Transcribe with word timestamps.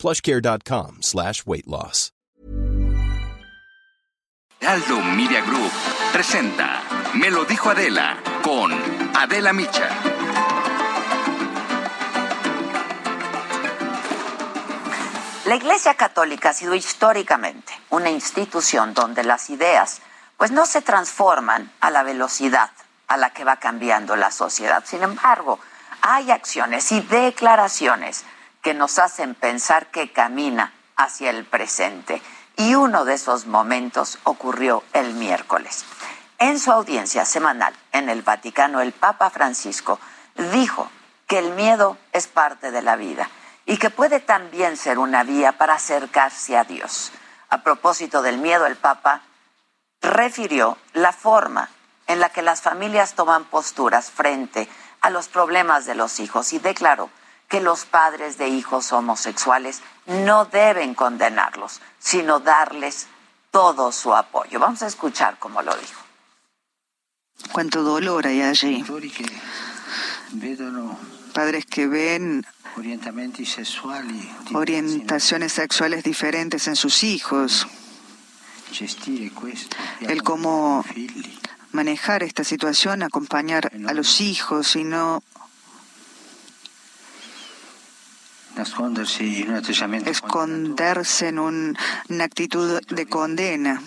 plushcare.com 0.00 1.02
slash 1.02 1.44
weight 1.46 1.66
loss. 1.66 2.12
Aldo 4.62 5.00
Media 5.00 5.40
Group 5.40 5.72
presenta 6.12 6.82
Me 7.14 7.30
lo 7.30 7.44
dijo 7.44 7.70
Adela 7.70 8.18
con 8.42 8.70
Adela 9.16 9.52
Micha. 9.52 9.88
La 15.46 15.56
Iglesia 15.56 15.94
Católica 15.94 16.50
ha 16.50 16.52
sido 16.52 16.74
históricamente 16.74 17.72
una 17.88 18.10
institución 18.10 18.92
donde 18.92 19.24
las 19.24 19.48
ideas 19.50 20.02
pues 20.36 20.50
no 20.50 20.66
se 20.66 20.82
transforman 20.82 21.72
a 21.80 21.90
la 21.90 22.02
velocidad 22.02 22.70
a 23.08 23.16
la 23.16 23.30
que 23.30 23.44
va 23.44 23.56
cambiando 23.56 24.14
la 24.14 24.30
sociedad. 24.30 24.84
Sin 24.86 25.02
embargo, 25.02 25.58
hay 26.02 26.30
acciones 26.30 26.92
y 26.92 27.00
declaraciones 27.00 28.24
que 28.62 28.74
nos 28.74 28.98
hacen 28.98 29.34
pensar 29.34 29.90
que 29.90 30.12
camina 30.12 30.72
hacia 30.96 31.30
el 31.30 31.44
presente. 31.44 32.22
Y 32.56 32.74
uno 32.74 33.04
de 33.04 33.14
esos 33.14 33.46
momentos 33.46 34.18
ocurrió 34.24 34.82
el 34.92 35.14
miércoles. 35.14 35.84
En 36.38 36.58
su 36.58 36.72
audiencia 36.72 37.24
semanal 37.24 37.74
en 37.92 38.08
el 38.08 38.22
Vaticano, 38.22 38.80
el 38.80 38.92
Papa 38.92 39.30
Francisco 39.30 39.98
dijo 40.52 40.90
que 41.26 41.38
el 41.38 41.52
miedo 41.52 41.96
es 42.12 42.26
parte 42.26 42.70
de 42.70 42.82
la 42.82 42.96
vida 42.96 43.30
y 43.66 43.76
que 43.76 43.90
puede 43.90 44.20
también 44.20 44.76
ser 44.76 44.98
una 44.98 45.22
vía 45.22 45.52
para 45.52 45.74
acercarse 45.74 46.56
a 46.56 46.64
Dios. 46.64 47.12
A 47.50 47.62
propósito 47.62 48.22
del 48.22 48.38
miedo, 48.38 48.66
el 48.66 48.76
Papa 48.76 49.22
refirió 50.00 50.78
la 50.92 51.12
forma 51.12 51.68
en 52.06 52.20
la 52.20 52.30
que 52.30 52.42
las 52.42 52.62
familias 52.62 53.14
toman 53.14 53.44
posturas 53.44 54.10
frente 54.10 54.68
a 55.00 55.10
los 55.10 55.28
problemas 55.28 55.86
de 55.86 55.94
los 55.94 56.20
hijos 56.20 56.52
y 56.52 56.58
declaró 56.58 57.10
que 57.50 57.60
los 57.60 57.84
padres 57.84 58.38
de 58.38 58.48
hijos 58.48 58.92
homosexuales 58.92 59.82
no 60.06 60.44
deben 60.44 60.94
condenarlos, 60.94 61.80
sino 61.98 62.38
darles 62.38 63.08
todo 63.50 63.90
su 63.90 64.14
apoyo. 64.14 64.60
Vamos 64.60 64.82
a 64.82 64.86
escuchar 64.86 65.36
cómo 65.38 65.60
lo 65.60 65.74
dijo. 65.74 66.00
Cuánto 67.52 67.82
dolor 67.82 68.28
hay 68.28 68.42
allí. 68.42 68.84
Padres 71.34 71.66
que 71.66 71.88
ven 71.88 72.46
orientaciones 74.54 75.52
sexuales 75.52 76.04
diferentes 76.04 76.68
en 76.68 76.76
sus 76.76 77.02
hijos. 77.02 77.66
El 80.02 80.22
cómo 80.22 80.84
manejar 81.72 82.22
esta 82.22 82.44
situación, 82.44 83.02
acompañar 83.02 83.72
a 83.88 83.92
los 83.92 84.20
hijos 84.20 84.76
y 84.76 84.84
no 84.84 85.24
esconderse 90.10 91.28
en 91.28 91.38
una 91.38 92.24
actitud 92.24 92.80
de 92.88 93.06
condena. 93.06 93.82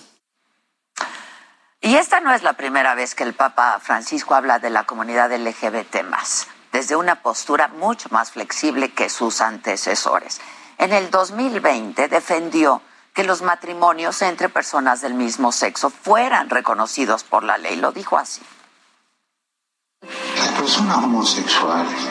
Y 1.81 1.95
esta 1.95 2.21
no 2.21 2.33
es 2.33 2.43
la 2.43 2.53
primera 2.53 2.95
vez 2.95 3.13
que 3.13 3.23
el 3.23 3.33
Papa 3.33 3.79
Francisco 3.81 4.35
habla 4.35 4.59
de 4.59 4.69
la 4.69 4.85
comunidad 4.85 5.33
LGBT 5.33 6.03
más, 6.09 6.47
desde 6.72 6.95
una 6.95 7.22
postura 7.22 7.67
mucho 7.67 8.07
más 8.09 8.31
flexible 8.31 8.94
que 8.94 9.09
sus 9.09 9.41
antecesores. 9.41 10.39
En 10.78 10.94
el 10.94 11.11
2020 11.11 12.07
defendió 12.07 12.81
que 13.13 13.23
los 13.23 13.41
matrimonios 13.41 14.22
entre 14.22 14.50
personas 14.50 15.01
del 15.01 15.13
mismo 15.13 15.51
sexo 15.51 15.90
fueran 15.90 16.50
reconocidos 16.50 17.23
por 17.23 17.44
la 17.44 17.57
ley. 17.57 17.75
Lo 17.75 17.91
dijo 17.91 18.17
así. 18.17 18.41
Las 20.38 20.50
personas 20.53 20.97
homosexuales 20.97 22.07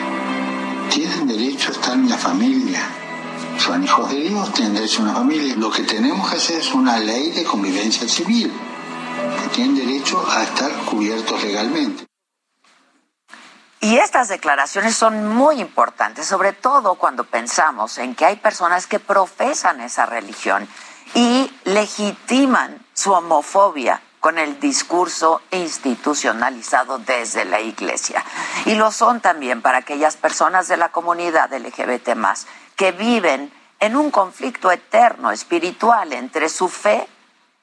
tienen 0.89 1.27
derecho 1.27 1.69
a 1.69 1.73
estar 1.73 1.93
en 1.93 2.09
la 2.09 2.17
familia. 2.17 2.81
Son 3.57 3.83
hijos 3.83 4.09
de 4.09 4.21
Dios, 4.21 4.53
tienen 4.53 4.75
derecho 4.75 4.99
a 4.99 5.03
una 5.03 5.13
familia. 5.13 5.55
Lo 5.55 5.71
que 5.71 5.83
tenemos 5.83 6.29
que 6.29 6.37
hacer 6.37 6.59
es 6.59 6.73
una 6.73 6.99
ley 6.99 7.31
de 7.31 7.43
convivencia 7.43 8.07
civil, 8.07 8.51
que 9.41 9.49
tienen 9.49 9.75
derecho 9.75 10.23
a 10.29 10.43
estar 10.43 10.71
cubiertos 10.85 11.43
legalmente. 11.43 12.05
Y 13.79 13.97
estas 13.97 14.29
declaraciones 14.29 14.95
son 14.95 15.27
muy 15.27 15.59
importantes, 15.59 16.25
sobre 16.25 16.53
todo 16.53 16.95
cuando 16.95 17.25
pensamos 17.25 17.97
en 17.97 18.15
que 18.15 18.25
hay 18.25 18.37
personas 18.37 18.87
que 18.87 18.99
profesan 18.99 19.81
esa 19.81 20.05
religión 20.05 20.67
y 21.13 21.51
legitiman 21.65 22.79
su 22.93 23.11
homofobia 23.11 24.01
con 24.23 24.37
el 24.37 24.57
discurso 24.57 25.41
institucionalizado 25.51 26.97
desde 26.97 27.43
la 27.43 27.59
Iglesia. 27.59 28.23
Y 28.63 28.75
lo 28.75 28.89
son 28.89 29.19
también 29.19 29.61
para 29.61 29.79
aquellas 29.79 30.15
personas 30.15 30.69
de 30.69 30.77
la 30.77 30.93
comunidad 30.93 31.51
LGBT 31.51 32.15
más 32.15 32.47
que 32.77 32.93
viven 32.93 33.51
en 33.81 33.97
un 33.97 34.11
conflicto 34.11 34.71
eterno 34.71 35.31
espiritual 35.31 36.13
entre 36.13 36.47
su 36.47 36.69
fe 36.69 37.05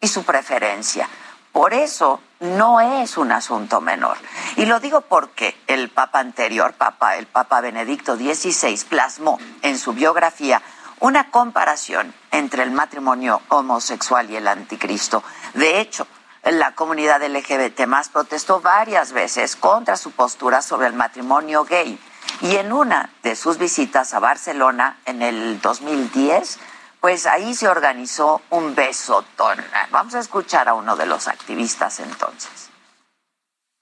y 0.02 0.08
su 0.08 0.22
preferencia. 0.24 1.08
Por 1.50 1.72
eso 1.72 2.20
no 2.40 2.78
es 2.78 3.16
un 3.16 3.32
asunto 3.32 3.80
menor. 3.80 4.18
Y 4.56 4.66
lo 4.66 4.80
digo 4.80 5.00
porque 5.00 5.56
el 5.66 5.88
Papa 5.88 6.18
anterior, 6.18 6.74
Papa, 6.74 7.16
el 7.16 7.26
Papa 7.26 7.62
Benedicto 7.62 8.16
XVI, 8.16 8.78
plasmó 8.86 9.38
en 9.62 9.78
su 9.78 9.94
biografía 9.94 10.60
una 10.98 11.30
comparación 11.30 12.12
entre 12.32 12.64
el 12.64 12.70
matrimonio 12.70 13.40
homosexual 13.48 14.30
y 14.30 14.36
el 14.36 14.46
anticristo. 14.46 15.24
De 15.54 15.80
hecho, 15.80 16.06
la 16.44 16.74
comunidad 16.74 17.22
LGBT 17.22 17.86
más 17.86 18.08
protestó 18.08 18.60
varias 18.60 19.12
veces 19.12 19.56
contra 19.56 19.96
su 19.96 20.10
postura 20.12 20.62
sobre 20.62 20.86
el 20.86 20.94
matrimonio 20.94 21.64
gay. 21.64 21.98
Y 22.42 22.56
en 22.56 22.72
una 22.72 23.10
de 23.22 23.36
sus 23.36 23.58
visitas 23.58 24.14
a 24.14 24.18
Barcelona 24.18 24.98
en 25.04 25.22
el 25.22 25.60
2010, 25.60 26.58
pues 27.00 27.26
ahí 27.26 27.54
se 27.54 27.68
organizó 27.68 28.40
un 28.50 28.74
besotón. 28.74 29.58
Vamos 29.90 30.14
a 30.14 30.20
escuchar 30.20 30.68
a 30.68 30.74
uno 30.74 30.96
de 30.96 31.06
los 31.06 31.28
activistas 31.28 32.00
entonces. 32.00 32.70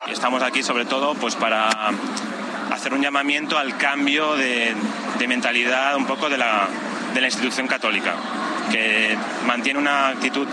Estamos 0.07 0.43
aquí 0.43 0.63
sobre 0.63 0.85
todo 0.85 1.15
pues 1.15 1.35
para 1.37 1.69
hacer 2.73 2.93
un 2.95 3.03
llamamiento 3.03 3.59
al 3.59 3.77
cambio 3.77 4.37
de, 4.37 4.75
mentalidad 5.27 5.97
un 5.97 6.07
poco 6.07 6.29
de 6.29 6.39
la, 6.39 6.69
de 7.13 7.21
la 7.21 7.27
institución 7.27 7.67
católica, 7.67 8.15
que 8.71 9.19
mantiene 9.47 9.81
una 9.81 10.09
actitud 10.09 10.47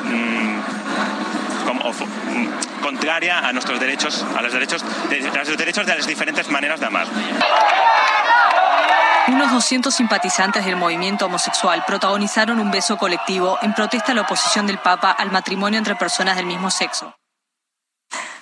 mm, 1.73 2.81
contraria 2.81 3.39
a 3.39 3.51
nuestros 3.53 3.79
derechos, 3.79 4.25
a 4.35 4.41
los 4.41 4.53
derechos, 4.53 4.83
de, 5.09 5.27
a 5.27 5.43
los 5.43 5.57
derechos 5.57 5.85
de 5.85 5.95
las 5.95 6.07
diferentes 6.07 6.49
maneras 6.49 6.79
de 6.79 6.85
amar. 6.85 7.07
Unos 9.27 9.51
200 9.51 9.93
simpatizantes 9.93 10.65
del 10.65 10.75
movimiento 10.75 11.25
homosexual 11.25 11.83
protagonizaron 11.87 12.59
un 12.59 12.69
beso 12.69 12.97
colectivo 12.97 13.57
en 13.63 13.73
protesta 13.73 14.11
a 14.11 14.15
la 14.15 14.21
oposición 14.21 14.67
del 14.67 14.77
Papa 14.77 15.11
al 15.11 15.31
matrimonio 15.31 15.79
entre 15.79 15.95
personas 15.95 16.35
del 16.35 16.45
mismo 16.45 16.69
sexo. 16.69 17.15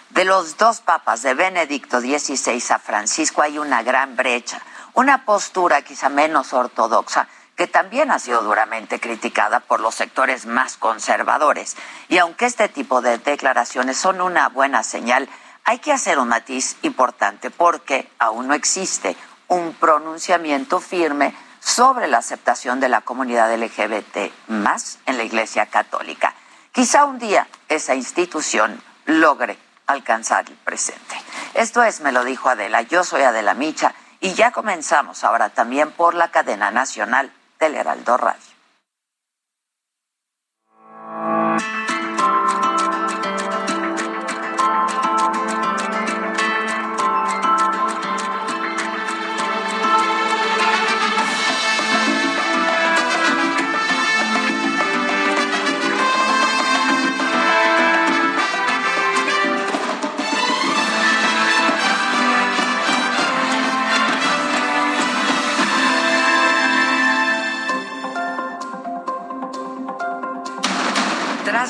De 0.10 0.26
los 0.26 0.58
dos 0.58 0.82
papas, 0.82 1.24
de 1.24 1.34
Benedicto 1.34 2.02
XVI 2.02 2.62
a 2.70 2.80
Francisco, 2.80 3.42
hay 3.42 3.58
una 3.58 3.82
gran 3.82 4.16
brecha, 4.16 4.62
una 4.94 5.26
postura 5.26 5.82
quizá 5.82 6.10
menos 6.10 6.54
ortodoxa 6.54 7.28
que 7.56 7.68
también 7.68 8.12
ha 8.12 8.20
sido 8.20 8.42
duramente 8.42 9.00
criticada 9.00 9.60
por 9.60 9.80
los 9.80 9.96
sectores 9.96 10.46
más 10.46 10.78
conservadores. 10.78 11.76
Y 12.10 12.18
aunque 12.18 12.46
este 12.46 12.70
tipo 12.70 13.02
de 13.02 13.18
declaraciones 13.18 13.98
son 13.98 14.22
una 14.22 14.50
buena 14.50 14.84
señal, 14.84 15.30
hay 15.64 15.80
que 15.80 15.92
hacer 15.92 16.20
un 16.20 16.30
matiz 16.30 16.78
importante 16.82 17.52
porque 17.52 18.10
aún 18.20 18.48
no 18.48 18.54
existe 18.54 19.16
un 19.48 19.74
pronunciamiento 19.74 20.80
firme 20.80 21.34
sobre 21.60 22.08
la 22.08 22.18
aceptación 22.18 22.80
de 22.80 22.90
la 22.90 23.02
comunidad 23.02 23.54
LGBT 23.56 24.32
más 24.48 25.00
en 25.06 25.18
la 25.18 25.24
Iglesia 25.24 25.68
Católica. 25.68 26.34
Quizá 26.72 27.06
un 27.06 27.20
día 27.20 27.48
esa 27.70 27.96
institución 27.96 28.82
logre 29.06 29.58
alcanzar 29.86 30.46
el 30.50 30.56
presente. 30.56 31.16
Esto 31.54 31.84
es, 31.84 32.02
me 32.02 32.12
lo 32.12 32.24
dijo 32.24 32.50
Adela, 32.50 32.82
yo 32.82 33.04
soy 33.04 33.22
Adela 33.22 33.54
Micha 33.54 33.94
y 34.20 34.34
ya 34.34 34.52
comenzamos 34.52 35.24
ahora 35.24 35.50
también 35.50 35.92
por 35.92 36.16
la 36.16 36.32
cadena 36.32 36.72
nacional 36.72 37.32
del 37.64 37.76
Heraldo 37.76 38.18
Radio. 38.18 38.53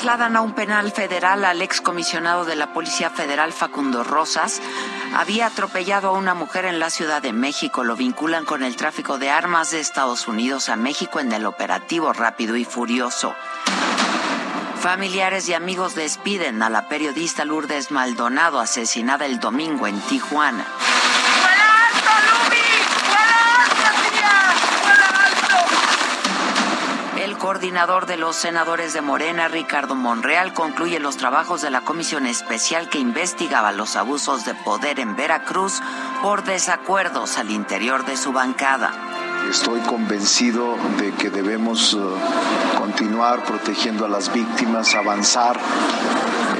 Trasladan 0.04 0.36
a 0.36 0.42
un 0.42 0.52
penal 0.52 0.92
federal 0.92 1.46
al 1.46 1.62
excomisionado 1.62 2.44
de 2.44 2.56
la 2.56 2.74
Policía 2.74 3.08
Federal 3.08 3.54
Facundo 3.54 4.04
Rosas. 4.04 4.60
Había 5.16 5.46
atropellado 5.46 6.08
a 6.08 6.12
una 6.12 6.34
mujer 6.34 6.66
en 6.66 6.78
la 6.78 6.90
Ciudad 6.90 7.22
de 7.22 7.32
México. 7.32 7.84
Lo 7.84 7.96
vinculan 7.96 8.44
con 8.44 8.62
el 8.62 8.76
tráfico 8.76 9.16
de 9.16 9.30
armas 9.30 9.70
de 9.70 9.80
Estados 9.80 10.28
Unidos 10.28 10.68
a 10.68 10.76
México 10.76 11.20
en 11.20 11.32
el 11.32 11.46
operativo 11.46 12.12
rápido 12.12 12.54
y 12.56 12.66
furioso. 12.66 13.34
Familiares 14.78 15.48
y 15.48 15.54
amigos 15.54 15.94
despiden 15.94 16.62
a 16.62 16.68
la 16.68 16.86
periodista 16.86 17.46
Lourdes 17.46 17.90
Maldonado, 17.90 18.60
asesinada 18.60 19.24
el 19.24 19.40
domingo 19.40 19.86
en 19.86 19.98
Tijuana. 20.02 20.66
Coordinador 27.54 28.06
de 28.06 28.16
los 28.16 28.34
senadores 28.34 28.94
de 28.94 29.00
Morena, 29.00 29.46
Ricardo 29.46 29.94
Monreal, 29.94 30.52
concluye 30.54 30.98
los 30.98 31.16
trabajos 31.16 31.62
de 31.62 31.70
la 31.70 31.82
comisión 31.82 32.26
especial 32.26 32.88
que 32.88 32.98
investigaba 32.98 33.70
los 33.70 33.94
abusos 33.94 34.44
de 34.44 34.56
poder 34.56 34.98
en 34.98 35.14
Veracruz 35.14 35.80
por 36.20 36.42
desacuerdos 36.42 37.38
al 37.38 37.52
interior 37.52 38.04
de 38.06 38.16
su 38.16 38.32
bancada. 38.32 38.90
Estoy 39.48 39.78
convencido 39.82 40.74
de 40.98 41.12
que 41.12 41.30
debemos 41.30 41.94
eh, 41.94 41.98
continuar 42.76 43.44
protegiendo 43.44 44.04
a 44.04 44.08
las 44.08 44.32
víctimas, 44.32 44.96
avanzar 44.96 45.56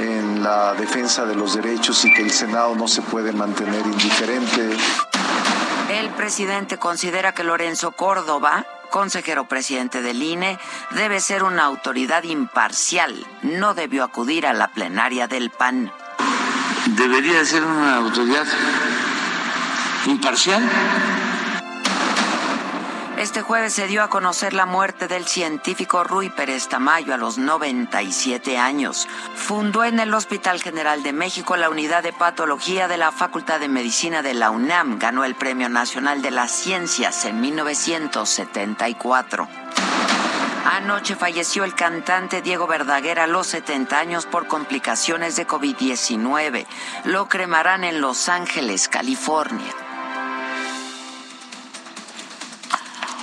en 0.00 0.44
la 0.44 0.75
defensa 0.75 1.25
de 1.25 1.35
los 1.35 1.56
derechos 1.56 2.05
y 2.05 2.14
que 2.14 2.23
el 2.23 2.31
Senado 2.31 2.76
no 2.76 2.87
se 2.87 3.02
puede 3.02 3.32
mantener 3.32 3.85
indiferente. 3.85 4.76
El 5.91 6.11
presidente 6.11 6.79
considera 6.79 7.32
que 7.32 7.43
Lorenzo 7.43 7.91
Córdoba 7.91 8.64
consejero 8.94 9.49
presidente 9.49 10.02
del 10.02 10.23
INE, 10.23 10.56
debe 10.93 11.19
ser 11.19 11.43
una 11.43 11.64
autoridad 11.64 12.23
imparcial. 12.23 13.26
No 13.43 13.75
debió 13.75 14.05
acudir 14.05 14.46
a 14.46 14.52
la 14.52 14.69
plenaria 14.69 15.26
del 15.26 15.50
PAN. 15.50 15.91
Debería 16.96 17.44
ser 17.44 17.64
una 17.64 17.96
autoridad 17.96 18.46
imparcial 20.06 20.62
este 23.25 23.41
jueves 23.41 23.73
se 23.73 23.87
dio 23.87 24.03
a 24.03 24.11
conocer 24.11 24.53
la 24.53 24.67
muerte 24.67 25.09
del 25.09 25.26
científico 25.26 26.05
Rui 26.05 26.29
Pérez 26.29 26.69
Tamayo 26.69 27.15
a 27.15 27.17
los 27.17 27.38
97 27.38 28.59
años. 28.59 29.09
Fundó 29.35 29.82
en 29.82 29.99
el 29.99 30.12
Hospital 30.12 30.61
General 30.61 31.03
de 31.03 31.15
México 31.15 31.56
la 31.56 31.71
unidad 31.71 32.03
de 32.03 32.12
patología 32.12 32.87
de 32.87 32.99
la 32.99 33.12
Facultad 33.12 33.61
de 33.61 33.69
Medicina 33.69 34.21
de 34.21 34.35
la 34.35 34.50
UNAM. 34.50 34.99
Ganó 34.99 35.25
el 35.25 35.37
Premio 35.37 35.71
Nacional 35.71 36.21
de 36.21 36.32
las 36.32 36.53
Ciencias 36.53 37.25
en 37.25 37.41
1974. 37.41 39.49
Anoche 40.67 41.17
falleció 41.17 41.65
el 41.65 41.75
cantante 41.75 42.43
Diego 42.43 42.67
Verdaguer 42.67 43.20
a 43.20 43.27
los 43.27 43.47
70 43.47 43.99
años 43.99 44.27
por 44.27 44.49
complicaciones 44.49 45.37
de 45.37 45.47
COVID-19. 45.47 46.67
Lo 47.05 47.27
cremarán 47.29 47.85
en 47.85 48.03
Los 48.03 48.29
Ángeles, 48.29 48.88
California. 48.88 49.83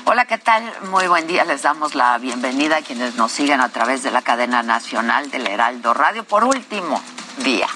Hola, 0.05 0.25
¿qué 0.25 0.39
tal? 0.39 0.63
Muy 0.89 1.07
buen 1.07 1.27
día. 1.27 1.45
Les 1.45 1.61
damos 1.61 1.93
la 1.93 2.17
bienvenida 2.17 2.77
a 2.77 2.81
quienes 2.81 3.15
nos 3.15 3.31
siguen 3.31 3.61
a 3.61 3.69
través 3.69 4.01
de 4.01 4.09
la 4.09 4.23
cadena 4.23 4.63
nacional 4.63 5.29
del 5.29 5.45
Heraldo 5.45 5.93
Radio 5.93 6.23
por 6.23 6.43
último 6.43 6.99
día. 7.43 7.67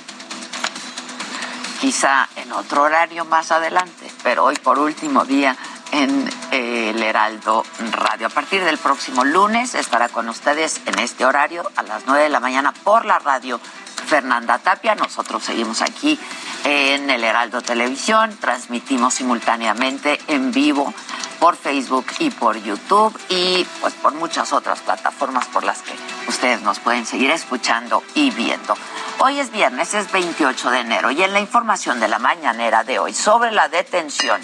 Quizá 1.80 2.27
en 2.36 2.51
otro 2.51 2.81
horario 2.81 3.25
más 3.25 3.51
adelante, 3.51 4.12
pero 4.24 4.45
hoy 4.45 4.56
por 4.56 4.80
último 4.80 5.24
día 5.24 5.56
en 5.92 6.27
eh, 6.51 6.89
el 6.89 7.04
Heraldo 7.04 7.63
Radio. 7.92 8.28
A 8.28 8.31
partir 8.31 8.63
del 8.63 8.80
próximo 8.80 9.24
lunes 9.24 9.75
estará 9.75 10.10
con 10.10 10.28
ustedes 10.28 10.81
en 10.88 10.98
este 10.98 11.25
horario 11.25 11.69
a 11.75 11.83
las 11.83 12.07
9 12.07 12.24
de 12.24 12.30
la 12.30 12.39
mañana 12.39 12.74
por 12.83 13.06
la 13.06 13.19
radio 13.19 13.62
Fernanda 14.06 14.60
Tapia. 14.60 14.96
Nosotros 14.96 15.44
seguimos 15.44 15.81
aquí 15.81 16.19
en 16.63 17.10
el 17.10 17.24
Heraldo 17.24 17.62
Televisión, 17.62 18.36
transmitimos 18.40 19.16
simultáneamente 19.16 20.19
en 20.28 20.52
vivo 20.52 20.94
por 21.40 21.56
Facebook 21.56 22.06
y 22.19 22.30
por 22.30 22.57
YouTube 22.57 23.16
y 23.30 23.66
pues 23.81 23.94
por 23.96 24.13
muchas 24.13 24.54
otras 24.54 24.80
plataformas 24.80 25.46
por 25.48 25.63
las 25.63 25.81
que 25.81 25.94
ustedes 26.28 26.62
nos 26.62 26.80
pueden 26.80 27.06
seguir 27.06 27.31
escuchando 27.31 28.04
y 28.13 28.31
viendo. 28.31 28.75
Hoy 29.19 29.40
es 29.40 29.52
viernes, 29.52 29.94
es 29.94 30.12
28 30.12 30.72
de 30.72 30.80
enero 30.80 31.12
y 31.12 31.22
en 31.24 31.34
la 31.34 31.40
información 31.40 32.00
de 32.00 32.07
la 32.07 32.19
mañanera 32.19 32.84
de 32.84 33.00
hoy 33.00 33.13
sobre 33.13 33.52
la 33.52 33.68
detención 33.68 34.42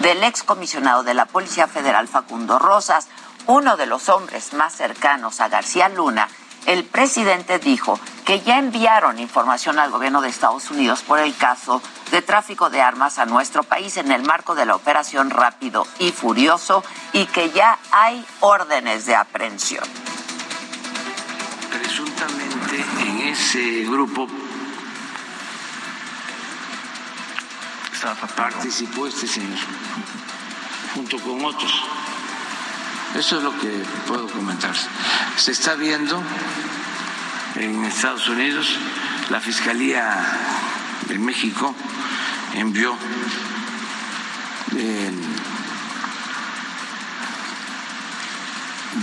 del 0.00 0.22
excomisionado 0.24 1.02
de 1.02 1.14
la 1.14 1.26
Policía 1.26 1.66
Federal 1.66 2.08
Facundo 2.08 2.58
Rosas, 2.58 3.08
uno 3.46 3.76
de 3.76 3.86
los 3.86 4.08
hombres 4.08 4.52
más 4.54 4.74
cercanos 4.74 5.40
a 5.40 5.48
García 5.48 5.88
Luna, 5.88 6.28
el 6.66 6.84
presidente 6.84 7.58
dijo 7.58 7.98
que 8.24 8.40
ya 8.40 8.58
enviaron 8.58 9.18
información 9.18 9.78
al 9.78 9.90
gobierno 9.90 10.20
de 10.22 10.28
Estados 10.28 10.70
Unidos 10.70 11.02
por 11.02 11.18
el 11.18 11.36
caso 11.36 11.82
de 12.10 12.22
tráfico 12.22 12.70
de 12.70 12.80
armas 12.80 13.18
a 13.18 13.26
nuestro 13.26 13.62
país 13.62 13.96
en 13.96 14.10
el 14.12 14.22
marco 14.22 14.54
de 14.54 14.66
la 14.66 14.74
operación 14.74 15.30
Rápido 15.30 15.86
y 15.98 16.12
Furioso 16.12 16.82
y 17.12 17.26
que 17.26 17.50
ya 17.50 17.78
hay 17.90 18.24
órdenes 18.40 19.06
de 19.06 19.14
aprehensión. 19.14 19.84
Presuntamente 21.70 22.84
en 23.00 23.20
ese 23.28 23.84
grupo 23.84 24.28
participó 28.36 29.06
este 29.06 29.26
señor 29.26 29.58
junto 30.94 31.18
con 31.20 31.44
otros 31.44 31.72
eso 33.14 33.36
es 33.38 33.42
lo 33.42 33.58
que 33.58 33.70
puedo 34.06 34.28
comentar. 34.28 34.74
Se 35.36 35.52
está 35.52 35.74
viendo 35.74 36.22
en 37.56 37.84
Estados 37.84 38.28
Unidos, 38.28 38.76
la 39.30 39.40
Fiscalía 39.40 40.16
de 41.08 41.18
México 41.18 41.74
envió 42.54 42.96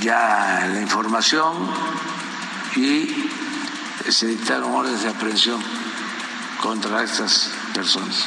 ya 0.02 0.68
la 0.74 0.82
información 0.82 1.54
y 2.76 3.30
se 4.10 4.28
dictaron 4.28 4.74
órdenes 4.74 5.04
de 5.04 5.10
aprehensión 5.10 5.62
contra 6.62 7.04
estas 7.04 7.52
personas. 7.74 8.26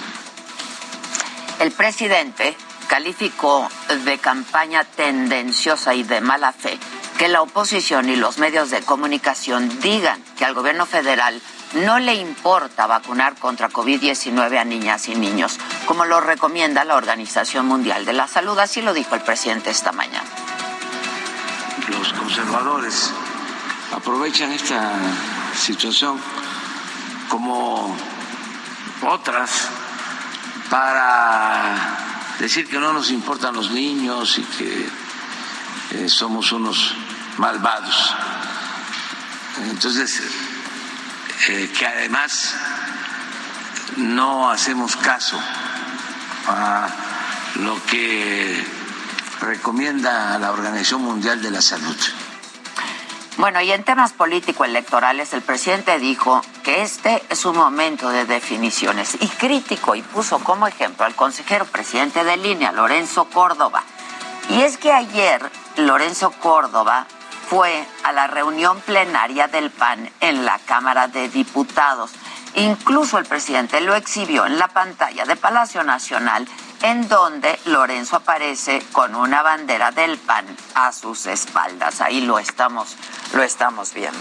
El 1.60 1.70
presidente 1.72 2.56
calificó 2.88 3.68
de 4.04 4.18
campaña 4.18 4.84
tendenciosa 4.84 5.94
y 5.94 6.02
de 6.02 6.20
mala 6.20 6.52
fe 6.52 6.78
que 7.18 7.28
la 7.28 7.42
oposición 7.42 8.08
y 8.08 8.16
los 8.16 8.38
medios 8.38 8.70
de 8.70 8.82
comunicación 8.82 9.80
digan 9.80 10.22
que 10.36 10.44
al 10.44 10.54
gobierno 10.54 10.84
federal 10.84 11.40
no 11.74 11.98
le 11.98 12.14
importa 12.14 12.86
vacunar 12.86 13.34
contra 13.36 13.70
COVID-19 13.70 14.58
a 14.58 14.64
niñas 14.64 15.08
y 15.08 15.14
niños, 15.14 15.58
como 15.86 16.04
lo 16.04 16.20
recomienda 16.20 16.84
la 16.84 16.96
Organización 16.96 17.66
Mundial 17.66 18.04
de 18.04 18.12
la 18.12 18.28
Salud. 18.28 18.58
Así 18.58 18.82
lo 18.82 18.94
dijo 18.94 19.14
el 19.14 19.22
presidente 19.22 19.70
esta 19.70 19.92
mañana. 19.92 20.28
Los 21.88 22.12
conservadores 22.12 23.12
aprovechan 23.92 24.52
esta 24.52 24.92
situación 25.56 26.20
como 27.28 27.96
otras 29.02 29.68
para 30.70 32.13
decir 32.44 32.68
que 32.68 32.78
no 32.78 32.92
nos 32.92 33.10
importan 33.10 33.54
los 33.54 33.70
niños 33.70 34.38
y 34.38 34.42
que 34.42 34.88
eh, 35.92 36.08
somos 36.10 36.52
unos 36.52 36.94
malvados. 37.38 38.14
Entonces, 39.70 40.22
eh, 41.48 41.72
que 41.76 41.86
además 41.86 42.54
no 43.96 44.50
hacemos 44.50 44.94
caso 44.96 45.40
a 46.46 46.86
lo 47.60 47.82
que 47.86 48.62
recomienda 49.40 50.38
la 50.38 50.52
Organización 50.52 51.00
Mundial 51.00 51.40
de 51.40 51.50
la 51.50 51.62
Salud. 51.62 51.96
Bueno, 53.36 53.60
y 53.60 53.72
en 53.72 53.82
temas 53.82 54.12
político-electorales, 54.12 55.32
el 55.32 55.42
presidente 55.42 55.98
dijo 55.98 56.40
que 56.62 56.82
este 56.82 57.20
es 57.30 57.44
un 57.44 57.56
momento 57.56 58.10
de 58.10 58.26
definiciones 58.26 59.16
y 59.20 59.26
crítico 59.26 59.96
y 59.96 60.02
puso 60.02 60.38
como 60.38 60.68
ejemplo 60.68 61.04
al 61.04 61.16
consejero 61.16 61.64
presidente 61.64 62.22
de 62.22 62.36
línea, 62.36 62.70
Lorenzo 62.70 63.24
Córdoba. 63.24 63.82
Y 64.50 64.62
es 64.62 64.78
que 64.78 64.92
ayer 64.92 65.50
Lorenzo 65.76 66.30
Córdoba 66.30 67.06
fue 67.48 67.84
a 68.04 68.12
la 68.12 68.28
reunión 68.28 68.80
plenaria 68.80 69.48
del 69.48 69.70
PAN 69.70 70.08
en 70.20 70.44
la 70.44 70.60
Cámara 70.60 71.08
de 71.08 71.28
Diputados. 71.28 72.12
Incluso 72.54 73.18
el 73.18 73.26
presidente 73.26 73.80
lo 73.80 73.96
exhibió 73.96 74.46
en 74.46 74.58
la 74.58 74.68
pantalla 74.68 75.24
de 75.24 75.34
Palacio 75.34 75.82
Nacional 75.82 76.46
en 76.82 77.08
donde 77.08 77.58
Lorenzo 77.66 78.16
aparece 78.16 78.82
con 78.92 79.14
una 79.14 79.42
bandera 79.42 79.90
del 79.90 80.18
PAN 80.18 80.44
a 80.74 80.92
sus 80.92 81.26
espaldas. 81.26 82.00
Ahí 82.00 82.20
lo 82.20 82.38
estamos, 82.38 82.96
lo 83.32 83.42
estamos 83.42 83.94
viendo. 83.94 84.18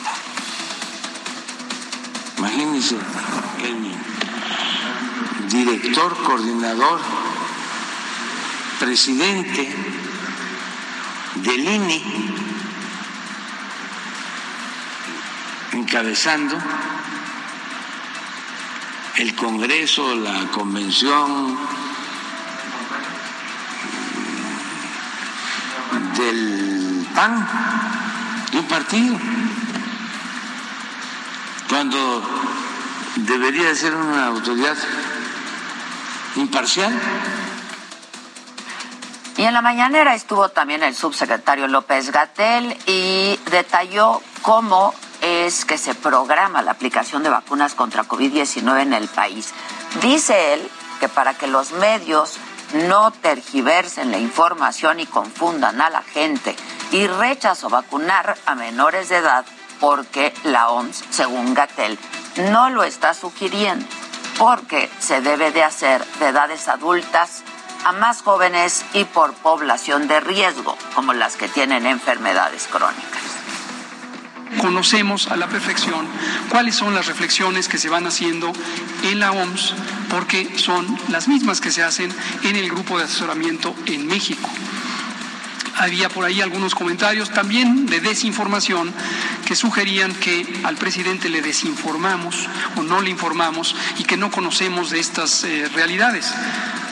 Imagínense, 2.38 2.98
el 3.64 5.50
director, 5.50 6.16
coordinador, 6.24 7.00
presidente 8.80 9.74
del 11.36 11.60
INE 11.60 12.04
encabezando 15.74 16.58
el 19.18 19.36
Congreso, 19.36 20.16
la 20.16 20.48
Convención 20.52 21.58
del 26.18 27.08
PAN, 27.16 27.48
un 28.54 28.68
partido, 28.68 29.18
cuando 31.70 32.24
debería 33.16 33.74
ser 33.76 33.96
una 33.96 34.28
autoridad 34.28 34.78
imparcial. 36.36 36.94
Y 39.38 39.44
en 39.44 39.54
la 39.54 39.62
mañanera 39.62 40.14
estuvo 40.14 40.50
también 40.50 40.84
el 40.84 40.96
subsecretario 40.96 41.68
López 41.68 42.12
Gatel 42.12 42.78
y 42.86 43.40
detalló 43.50 44.22
cómo 44.42 44.94
es 45.22 45.66
que 45.66 45.78
se 45.78 45.96
programa 45.96 46.62
la 46.62 46.72
aplicación 46.72 47.24
de 47.24 47.30
vacunas 47.30 47.74
contra 47.74 48.04
COVID-19 48.04 48.82
en 48.82 48.94
el 48.94 49.08
país. 49.08 49.54
Dice 50.02 50.54
él 50.54 50.70
que 51.00 51.10
para 51.10 51.34
que 51.34 51.48
los 51.48 51.72
medios 51.72 52.38
no 52.74 53.12
tergiversen 53.12 54.12
la 54.12 54.18
información 54.18 55.00
y 55.00 55.06
confundan 55.06 55.82
a 55.82 55.90
la 55.90 56.02
gente. 56.02 56.56
Y 56.92 57.08
rechazó 57.08 57.70
vacunar 57.70 58.36
a 58.46 58.56
menores 58.56 59.10
de 59.10 59.18
edad 59.18 59.46
porque 59.80 60.34
la 60.44 60.70
OMS, 60.70 61.04
según 61.10 61.54
Gatel, 61.54 61.98
no 62.52 62.70
lo 62.70 62.84
está 62.84 63.14
sugiriendo 63.14 63.86
porque 64.38 64.90
se 65.00 65.22
debe 65.22 65.52
de 65.52 65.64
hacer 65.64 66.04
de 66.20 66.30
edades 66.30 66.68
adultas 66.68 67.44
a 67.86 67.92
más 67.92 68.22
jóvenes 68.22 68.84
y 68.94 69.06
por 69.06 69.34
población 69.34 70.08
de 70.08 70.20
riesgo, 70.20 70.76
como 70.96 71.14
las 71.14 71.36
que 71.36 71.48
tienen 71.48 71.86
enfermedades 71.86 72.68
crónicas 72.68 73.43
conocemos 74.60 75.28
a 75.28 75.36
la 75.36 75.48
perfección 75.48 76.08
cuáles 76.50 76.76
son 76.76 76.94
las 76.94 77.08
reflexiones 77.08 77.68
que 77.68 77.78
se 77.78 77.90
van 77.90 78.08
haciendo 78.08 78.52
en 79.04 79.20
la 79.20 79.32
OMS, 79.32 79.74
porque 80.10 80.58
son 80.58 80.86
las 81.10 81.28
mismas 81.28 81.62
que 81.62 81.72
se 81.72 81.84
hacen 81.84 82.14
en 82.44 82.56
el 82.56 82.70
grupo 82.70 82.98
de 82.98 83.06
asesoramiento 83.06 83.76
en 83.86 84.08
México. 84.08 84.50
Había 85.76 86.10
por 86.10 86.26
ahí 86.26 86.42
algunos 86.42 86.76
comentarios 86.76 87.32
también 87.32 87.86
de 87.88 88.00
desinformación 88.00 88.94
que 89.46 89.56
sugerían 89.56 90.14
que 90.14 90.62
al 90.64 90.76
presidente 90.76 91.30
le 91.30 91.42
desinformamos 91.42 92.48
o 92.76 92.84
no 92.84 93.02
le 93.02 93.10
informamos 93.10 93.76
y 93.98 94.04
que 94.04 94.18
no 94.18 94.32
conocemos 94.32 94.92
de 94.92 95.00
estas 95.00 95.44
eh, 95.44 95.70
realidades. 95.74 96.34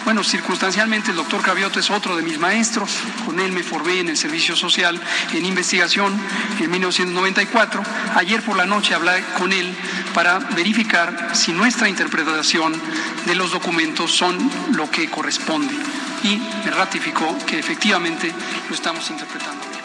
Bueno, 0.04 0.24
circunstancialmente 0.24 1.12
el 1.12 1.18
doctor 1.18 1.44
Cravioto 1.44 1.80
es 1.80 1.92
otro 1.92 2.16
de 2.16 2.24
mis 2.24 2.40
maestros, 2.40 2.90
con 3.24 3.40
él 3.40 3.52
me 3.52 3.62
formé 3.62 4.00
en 4.00 4.10
el 4.10 4.18
Servicio 4.18 4.56
Social 4.56 5.00
en 5.32 5.46
investigación 5.46 6.20
en 6.60 6.72
1994. 6.72 7.84
Ayer 8.16 8.42
por 8.42 8.58
la 8.58 8.66
noche 8.66 8.96
hablé 8.96 9.24
con 9.38 9.54
él 9.54 9.76
para 10.16 10.40
verificar 10.40 11.30
si 11.34 11.52
nuestra 11.52 11.88
interpretación 11.88 12.82
de 13.28 13.36
los 13.36 13.52
documentos 13.52 14.12
son 14.12 14.38
lo 14.74 14.90
que 14.90 15.08
corresponde 15.08 15.76
y 16.24 16.42
ratificó 16.70 17.36
que 17.46 17.60
efectivamente 17.60 18.32
lo 18.70 18.76
estamos 18.76 19.10
interpretando 19.10 19.66
bien. 19.70 19.82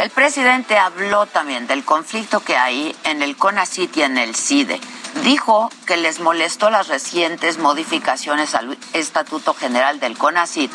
El 0.00 0.10
presidente 0.10 0.78
habló 0.78 1.26
también 1.26 1.66
del 1.66 1.84
conflicto 1.84 2.40
que 2.40 2.56
hay 2.56 2.94
en 3.04 3.20
el 3.22 3.36
CONACIT 3.36 3.96
y 3.96 4.02
en 4.02 4.16
el 4.16 4.36
CIDE 4.36 4.80
dijo 5.24 5.70
que 5.86 5.96
les 5.96 6.20
molestó 6.20 6.70
las 6.70 6.86
recientes 6.86 7.58
modificaciones 7.58 8.54
al 8.54 8.78
Estatuto 8.92 9.54
General 9.54 9.98
del 9.98 10.16
CONACIT 10.16 10.70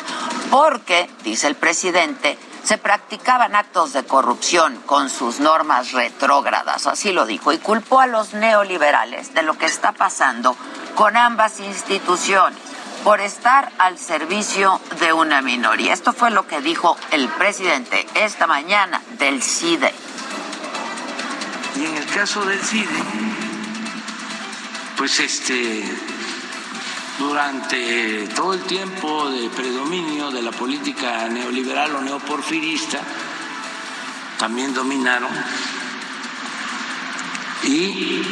porque, 0.50 1.08
dice 1.22 1.46
el 1.46 1.54
presidente, 1.54 2.36
se 2.64 2.76
practicaban 2.76 3.56
actos 3.56 3.92
de 3.92 4.04
corrupción 4.04 4.78
con 4.86 5.08
sus 5.08 5.40
normas 5.40 5.92
retrógradas, 5.92 6.86
así 6.86 7.12
lo 7.12 7.26
dijo, 7.26 7.52
y 7.52 7.58
culpó 7.58 8.00
a 8.00 8.06
los 8.06 8.34
neoliberales 8.34 9.34
de 9.34 9.42
lo 9.42 9.56
que 9.56 9.66
está 9.66 9.92
pasando 9.92 10.56
con 10.94 11.16
ambas 11.16 11.60
instituciones 11.60 12.58
por 13.04 13.20
estar 13.20 13.70
al 13.78 13.98
servicio 13.98 14.80
de 14.98 15.12
una 15.12 15.42
minoría. 15.42 15.92
Esto 15.92 16.14
fue 16.14 16.30
lo 16.30 16.46
que 16.46 16.62
dijo 16.62 16.96
el 17.12 17.28
presidente 17.28 18.06
esta 18.14 18.46
mañana 18.46 19.02
del 19.18 19.42
CIDE. 19.42 19.92
Y 21.76 21.84
en 21.84 21.96
el 21.96 22.06
caso 22.06 22.44
del 22.46 22.58
CIDE, 22.58 23.02
pues 24.96 25.20
este 25.20 25.84
durante 27.18 28.26
todo 28.34 28.54
el 28.54 28.62
tiempo 28.62 29.30
de 29.30 29.50
predominio 29.50 30.30
de 30.30 30.42
la 30.42 30.50
política 30.50 31.28
neoliberal 31.28 31.94
o 31.96 32.00
neoporfirista 32.00 33.00
también 34.38 34.74
dominaron 34.74 35.30
y 37.64 38.22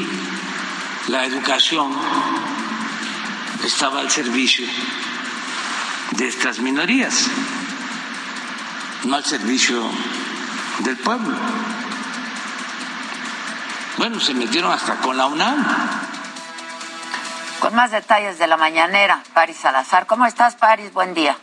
la 1.08 1.24
educación 1.26 1.92
estaba 3.64 4.00
al 4.00 4.10
servicio 4.10 4.66
de 6.12 6.28
estas 6.28 6.58
minorías, 6.58 7.30
no 9.04 9.16
al 9.16 9.24
servicio 9.24 9.82
del 10.80 10.96
pueblo. 10.98 11.36
Bueno, 13.98 14.20
se 14.20 14.34
metieron 14.34 14.72
hasta 14.72 14.96
con 14.96 15.16
la 15.16 15.26
UNAM 15.26 16.02
con 17.62 17.76
más 17.76 17.92
detalles 17.92 18.40
de 18.40 18.48
la 18.48 18.56
mañanera, 18.56 19.22
Paris 19.34 19.56
Salazar. 19.56 20.08
¿Cómo 20.08 20.26
estás, 20.26 20.56
Paris? 20.56 20.92
Buen 20.92 21.14
día. 21.14 21.36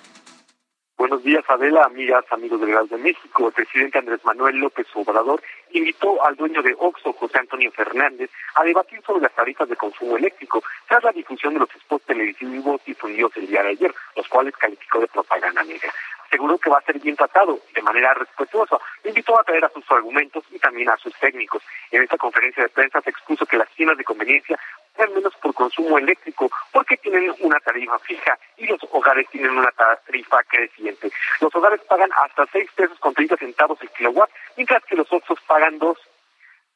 Buenos 0.98 1.24
días, 1.24 1.46
Adela, 1.48 1.84
amigas, 1.86 2.26
amigos 2.32 2.60
del 2.60 2.72
Real 2.72 2.90
de 2.90 2.98
México. 2.98 3.48
El 3.48 3.54
presidente 3.54 4.00
Andrés 4.00 4.20
Manuel 4.26 4.58
López 4.58 4.86
Obrador 4.96 5.42
invitó 5.72 6.24
al 6.26 6.36
dueño 6.36 6.62
de 6.62 6.76
Oxo, 6.78 7.14
José 7.14 7.40
Antonio 7.40 7.72
Fernández, 7.72 8.30
a 8.56 8.64
debatir 8.64 9.02
sobre 9.04 9.22
las 9.22 9.34
tarifas 9.34 9.70
de 9.70 9.76
consumo 9.76 10.18
eléctrico 10.18 10.64
tras 10.88 11.04
la 11.04 11.12
difusión 11.12 11.54
de 11.54 11.62
los 11.62 11.70
spots 11.70 12.06
televisivos 12.06 12.84
difundidos 12.86 13.32
el 13.38 13.48
día 13.48 13.64
de 13.64 13.70
ayer, 13.70 13.94
los 14.16 14.28
cuales 14.28 14.56
calificó 14.58 15.00
de 15.00 15.08
propaganda 15.08 15.64
negra 15.64 15.92
aseguró 16.30 16.60
que 16.60 16.70
va 16.70 16.78
a 16.78 16.82
ser 16.84 17.00
bien 17.00 17.16
tratado 17.16 17.60
de 17.74 17.82
manera 17.82 18.14
respetuosa. 18.14 18.78
Invitó 19.04 19.40
a 19.40 19.44
traer 19.44 19.66
a 19.66 19.70
sus 19.70 19.84
argumentos 19.90 20.44
y 20.52 20.60
también 20.60 20.90
a 20.90 20.98
sus 20.98 21.14
técnicos. 21.16 21.64
En 21.92 22.04
esta 22.04 22.18
conferencia 22.18 22.64
de 22.64 22.70
prensa 22.70 23.02
se 23.02 23.10
expuso 23.10 23.46
que 23.46 23.58
las 23.58 23.70
tiendas 23.70 23.98
de 23.98 24.04
conveniencia 24.04 24.60
al 25.00 25.12
menos 25.12 25.34
por 25.36 25.54
consumo 25.54 25.98
eléctrico, 25.98 26.50
porque 26.72 26.98
tienen 26.98 27.34
una 27.40 27.60
tarifa 27.60 28.00
fija 28.00 28.38
y 28.58 28.68
los 28.68 28.80
hogares 28.92 29.28
tienen 29.30 29.52
una 29.52 29.72
tarifa 29.72 30.44
creciente. 30.44 31.12
Los 31.42 31.54
hogares 31.56 31.82
pagan 31.82 32.10
hasta 32.18 32.46
6 32.52 32.70
pesos 32.76 33.00
con 33.00 33.14
30 33.14 33.38
centavos 33.38 33.82
el 33.82 33.90
kilowatt, 33.90 34.30
mientras 34.58 34.84
que 34.86 34.96
los 34.96 35.12
otros 35.12 35.40
pagan 35.48 35.80
2 35.80 35.98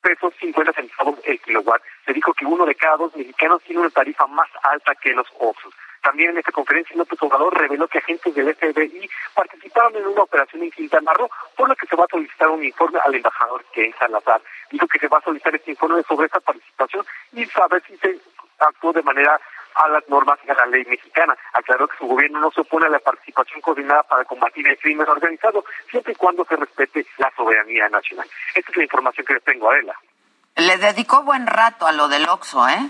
pesos 0.01 0.33
50 0.39 0.73
centavos 0.73 1.19
el 1.23 1.39
kilowatt. 1.39 1.81
Se 2.05 2.13
dijo 2.13 2.33
que 2.33 2.45
uno 2.45 2.65
de 2.65 2.75
cada 2.75 2.97
dos 2.97 3.15
mexicanos 3.15 3.63
tiene 3.63 3.81
una 3.81 3.89
tarifa 3.89 4.27
más 4.27 4.49
alta 4.63 4.93
que 4.95 5.13
los 5.13 5.27
otros. 5.39 5.73
También 6.03 6.31
en 6.31 6.37
esta 6.37 6.51
conferencia 6.51 6.97
López 6.97 7.17
Obrador 7.21 7.57
reveló 7.57 7.87
que 7.87 7.99
agentes 7.99 8.35
del 8.35 8.53
FBI 8.53 9.09
participaron 9.33 9.95
en 9.95 10.05
una 10.05 10.23
operación 10.23 10.61
en 10.63 10.71
Quintana 10.71 11.13
Roo, 11.13 11.29
por 11.55 11.69
lo 11.69 11.75
que 11.77 11.87
se 11.87 11.95
va 11.95 12.03
a 12.03 12.11
solicitar 12.11 12.49
un 12.49 12.61
informe 12.61 12.99
al 13.03 13.15
embajador 13.15 13.63
Ken 13.71 13.95
Salazar. 13.97 14.41
Dijo 14.69 14.85
que 14.87 14.99
se 14.99 15.07
va 15.07 15.19
a 15.19 15.21
solicitar 15.21 15.55
este 15.55 15.71
informe 15.71 16.03
sobre 16.03 16.25
esta 16.25 16.41
participación 16.41 17.05
y 17.31 17.45
saber 17.45 17.81
si 17.87 17.95
se 17.97 18.19
actuó 18.59 18.91
de 18.91 19.01
manera 19.01 19.39
a 19.75 19.87
las 19.87 20.07
normas 20.09 20.39
de 20.45 20.53
la 20.53 20.65
ley 20.65 20.83
mexicana. 20.85 21.37
Aclaró 21.53 21.87
que 21.87 21.97
su 21.97 22.05
gobierno 22.05 22.41
no 22.41 22.51
se 22.51 22.61
opone 22.61 22.87
a 22.87 22.89
la 22.89 22.99
participación 22.99 23.61
coordinada 23.61 24.03
para 24.03 24.25
combatir 24.25 24.67
el 24.67 24.77
crimen 24.77 25.07
organizado, 25.07 25.63
siempre 25.89 26.11
y 26.11 26.15
cuando 26.17 26.43
se 26.43 26.57
respete 26.57 27.05
la 27.17 27.31
soberanía 27.35 27.87
nacional. 27.87 28.27
Esta 28.53 28.71
es 28.71 28.77
la 28.77 28.83
información 28.83 29.25
que 29.25 29.33
les 29.35 29.43
tengo, 29.43 29.71
Adela. 29.71 29.95
Le 30.57 30.77
dedicó 30.77 31.23
buen 31.23 31.47
rato 31.47 31.87
a 31.87 31.93
lo 31.93 32.09
del 32.09 32.27
Oxxo, 32.27 32.67
¿eh? 32.67 32.89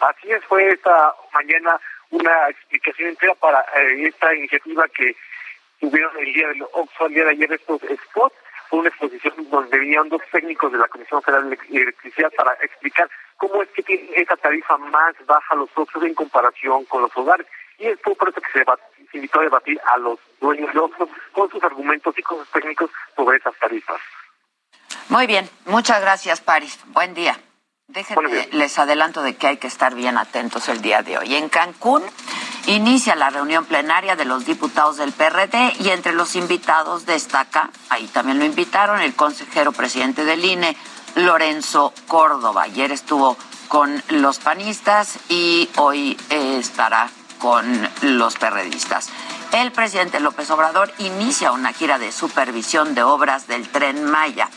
Así 0.00 0.32
es, 0.32 0.42
fue 0.44 0.68
esta 0.68 1.14
mañana 1.34 1.78
una 2.10 2.48
explicación 2.48 3.10
entera 3.10 3.34
para 3.34 3.60
eh, 3.76 4.06
esta 4.08 4.34
iniciativa 4.34 4.88
que 4.88 5.14
tuvieron 5.78 6.12
el 6.18 6.32
día 6.32 6.48
del 6.48 6.62
Oxfam, 6.72 7.08
el 7.08 7.14
día 7.14 7.24
de 7.24 7.30
ayer 7.30 7.52
estos 7.52 7.80
spots. 7.82 8.34
Fue 8.68 8.78
una 8.78 8.88
exposición 8.88 9.34
donde 9.50 9.78
venían 9.78 10.08
dos 10.08 10.22
técnicos 10.30 10.70
de 10.72 10.78
la 10.78 10.88
Comisión 10.88 11.20
Federal 11.22 11.50
de 11.50 11.58
Electricidad 11.70 12.30
para 12.36 12.52
explicar 12.62 13.10
cómo 13.36 13.62
es 13.62 13.68
que 13.70 13.82
tienen 13.82 14.08
esa 14.14 14.36
tarifa 14.36 14.76
más 14.78 15.14
baja 15.26 15.54
los 15.56 15.70
Oxos 15.74 16.02
en 16.04 16.14
comparación 16.14 16.84
con 16.84 17.02
los 17.02 17.16
hogares. 17.16 17.46
Y 17.78 17.86
es 17.86 17.98
por 17.98 18.28
eso 18.28 18.40
que 18.40 18.52
se, 18.52 18.64
invitó 19.16 19.40
a 19.40 19.44
debatir 19.44 19.80
a 19.86 19.98
los 19.98 20.18
dueños 20.40 20.72
de 20.72 20.78
Oxos 20.78 21.08
con 21.32 21.50
sus 21.50 21.62
argumentos 21.64 22.16
y 22.16 22.22
con 22.22 22.38
sus 22.38 22.50
técnicos 22.50 22.90
sobre 23.16 23.38
esas 23.38 23.56
tarifas. 23.58 24.00
Muy 25.08 25.26
bien, 25.26 25.48
muchas 25.66 26.00
gracias, 26.00 26.40
Paris. 26.40 26.78
Buen 26.86 27.14
día. 27.14 27.36
Déjenme, 27.92 28.48
les 28.52 28.78
adelanto 28.78 29.20
de 29.20 29.34
que 29.34 29.48
hay 29.48 29.56
que 29.56 29.66
estar 29.66 29.96
bien 29.96 30.16
atentos 30.16 30.68
el 30.68 30.80
día 30.80 31.02
de 31.02 31.18
hoy. 31.18 31.34
En 31.34 31.48
Cancún 31.48 32.04
inicia 32.66 33.16
la 33.16 33.30
reunión 33.30 33.64
plenaria 33.64 34.14
de 34.14 34.24
los 34.24 34.44
diputados 34.44 34.96
del 34.96 35.10
PRD 35.10 35.74
y 35.80 35.88
entre 35.88 36.12
los 36.12 36.36
invitados 36.36 37.04
destaca, 37.04 37.70
ahí 37.88 38.06
también 38.06 38.38
lo 38.38 38.44
invitaron, 38.44 39.00
el 39.00 39.16
consejero 39.16 39.72
presidente 39.72 40.24
del 40.24 40.44
INE, 40.44 40.76
Lorenzo 41.16 41.92
Córdoba. 42.06 42.62
Ayer 42.62 42.92
estuvo 42.92 43.36
con 43.66 44.00
los 44.10 44.38
panistas 44.38 45.18
y 45.28 45.68
hoy 45.76 46.16
estará 46.28 47.10
con 47.40 47.88
los 48.02 48.36
perredistas. 48.36 49.08
El 49.52 49.72
presidente 49.72 50.20
López 50.20 50.48
Obrador 50.50 50.92
inicia 50.98 51.50
una 51.50 51.72
gira 51.72 51.98
de 51.98 52.12
supervisión 52.12 52.94
de 52.94 53.02
obras 53.02 53.48
del 53.48 53.68
tren 53.68 54.04
Maya. 54.04 54.48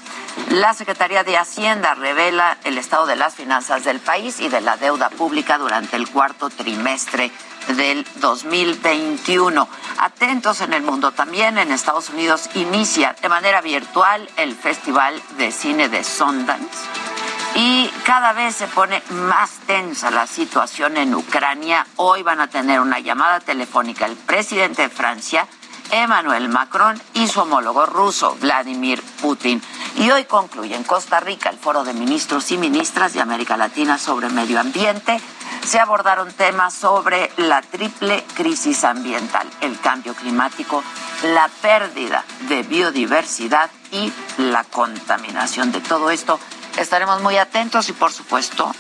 La 0.50 0.76
Secretaría 0.76 1.24
de 1.24 1.36
Hacienda 1.36 1.96
revela 1.96 2.58
el 2.64 2.78
estado 2.78 3.08
de 3.08 3.16
las 3.16 3.34
finanzas 3.34 3.84
del 3.84 4.00
país 4.00 4.40
y 4.40 4.50
de 4.50 4.62
la 4.62 4.78
deuda 4.78 5.10
pública 5.10 5.58
durante 5.58 5.96
el 5.96 6.08
cuarto 6.10 6.52
trimestre 6.52 7.32
del 7.76 8.06
2021. 8.18 9.68
Atentos 9.98 10.62
en 10.62 10.74
el 10.74 10.84
mundo 10.84 11.12
también, 11.12 11.58
en 11.58 11.72
Estados 11.72 12.10
Unidos 12.10 12.50
inicia 12.54 13.16
de 13.20 13.30
manera 13.30 13.62
virtual 13.62 14.30
el 14.38 14.56
Festival 14.56 15.20
de 15.38 15.52
Cine 15.52 15.90
de 15.90 16.04
Sundance 16.04 17.13
y 17.56 17.88
cada 18.06 18.34
vez 18.34 18.56
se 18.56 18.68
pone 18.68 19.02
más 19.10 19.52
tensa 19.68 20.10
la 20.10 20.26
situación 20.26 20.98
en 20.98 21.14
Ucrania. 21.14 21.86
Hoy 21.98 22.24
van 22.24 22.42
a 22.42 22.48
tener 22.48 22.80
una 22.80 23.00
llamada 23.00 23.40
telefónica 23.40 24.06
el 24.06 24.16
presidente 24.16 24.84
de 24.84 24.90
Francia, 24.90 25.48
Emmanuel 25.92 26.50
Macron, 26.50 27.00
y 27.14 27.28
su 27.28 27.42
homólogo 27.42 27.86
ruso, 27.86 28.36
Vladimir 28.42 29.04
Putin. 29.22 29.62
Y 29.98 30.10
hoy 30.10 30.26
concluye 30.26 30.76
en 30.76 30.84
Costa 30.84 31.20
Rica 31.20 31.50
el 31.50 31.58
foro 31.58 31.84
de 31.84 31.94
ministros 31.94 32.52
y 32.52 32.58
ministras 32.58 33.14
de 33.14 33.22
América 33.22 33.56
Latina 33.56 34.00
sobre 34.00 34.30
medio 34.30 34.60
ambiente. 34.60 35.22
Se 35.64 35.80
abordaron 35.80 36.32
temas 36.34 36.74
sobre 36.74 37.32
la 37.38 37.62
triple 37.62 38.26
crisis 38.34 38.84
ambiental, 38.84 39.48
el 39.62 39.80
cambio 39.80 40.16
climático, 40.16 40.84
la 41.24 41.48
pérdida 41.62 42.26
de 42.50 42.64
biodiversidad 42.64 43.70
y 43.92 44.12
la 44.38 44.64
contaminación. 44.64 45.72
De 45.72 45.80
todo 45.80 46.10
esto 46.10 46.40
estaremos 46.78 47.22
muy 47.22 47.38
atentos 47.38 47.90
y 47.90 47.94
por 47.94 48.12
supuesto 48.12 48.72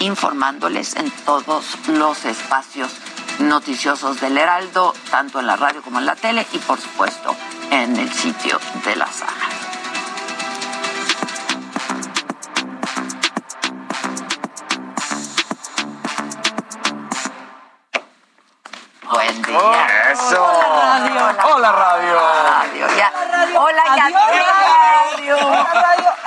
informándoles 0.00 0.96
en 0.96 1.10
todos 1.24 1.64
los 1.88 2.24
espacios 2.24 2.90
noticiosos 3.38 4.20
del 4.20 4.38
Heraldo, 4.38 4.94
tanto 5.10 5.40
en 5.40 5.46
la 5.46 5.56
radio 5.56 5.82
como 5.82 5.98
en 5.98 6.06
la 6.06 6.16
tele 6.16 6.46
y 6.52 6.58
por 6.58 6.80
supuesto 6.80 7.36
en 7.70 7.96
el 7.96 8.12
sitio 8.12 8.58
de 8.84 8.96
la 8.96 9.06
saga. 9.06 9.59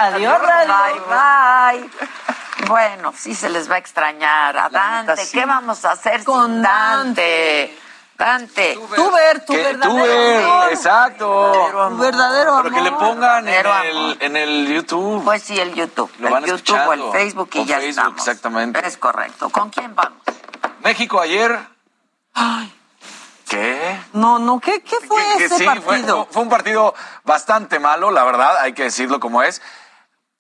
Adiós, 0.07 0.39
radio. 0.41 0.73
Bye, 1.07 1.89
bye. 1.89 2.67
Bueno, 2.67 3.13
sí 3.15 3.35
se 3.35 3.49
les 3.49 3.69
va 3.69 3.75
a 3.75 3.77
extrañar 3.77 4.57
a 4.57 4.69
Dante. 4.69 5.27
¿Qué 5.31 5.45
vamos 5.45 5.83
a 5.85 5.91
hacer 5.91 6.23
Con 6.23 6.45
sin 6.45 6.61
Dante? 6.61 7.77
Dante. 8.17 8.79
Tú 8.95 9.11
ver, 9.11 9.43
tu 9.45 9.53
verdadero 9.53 9.79
tú 9.89 9.95
ver, 10.03 10.43
amor. 10.45 10.71
exacto. 10.71 11.69
Tu 11.91 11.97
verdadero 11.97 12.51
amor. 12.53 12.63
Pero 12.63 12.75
que 12.75 12.81
le 12.81 12.91
pongan 12.91 13.47
en 13.47 13.65
el, 13.65 14.17
en 14.21 14.37
el 14.37 14.67
YouTube. 14.73 15.23
Pues 15.23 15.41
sí, 15.43 15.59
el 15.59 15.73
YouTube. 15.73 16.11
Lo 16.19 16.27
el 16.27 16.33
van 16.33 16.43
YouTube 16.45 16.55
escuchando. 16.75 16.89
o 16.89 16.93
el 17.15 17.19
Facebook 17.19 17.49
y 17.53 17.59
O 17.59 17.65
ya 17.65 17.75
Facebook, 17.77 17.89
estamos. 17.89 18.19
exactamente. 18.19 18.87
Es 18.87 18.97
correcto. 18.97 19.49
¿Con 19.49 19.69
quién 19.71 19.93
vamos? 19.95 20.19
México 20.83 21.19
ayer. 21.19 21.59
¿Qué? 23.49 23.99
No, 24.13 24.39
no, 24.39 24.59
¿qué, 24.59 24.81
qué 24.81 24.95
fue 25.07 25.21
Que- 25.33 25.37
que 25.39 25.45
ese 25.45 25.57
sí, 25.57 25.65
fue- 25.65 25.75
partido? 25.75 26.27
Fue, 26.31 26.41
un 26.41 26.49
partido 26.49 26.95
bastante 27.23 27.79
malo, 27.79 28.09
la 28.09 28.23
verdad, 28.23 28.57
hay 28.59 28.73
que 28.73 28.83
decirlo 28.83 29.19
como 29.19 29.43
es. 29.43 29.61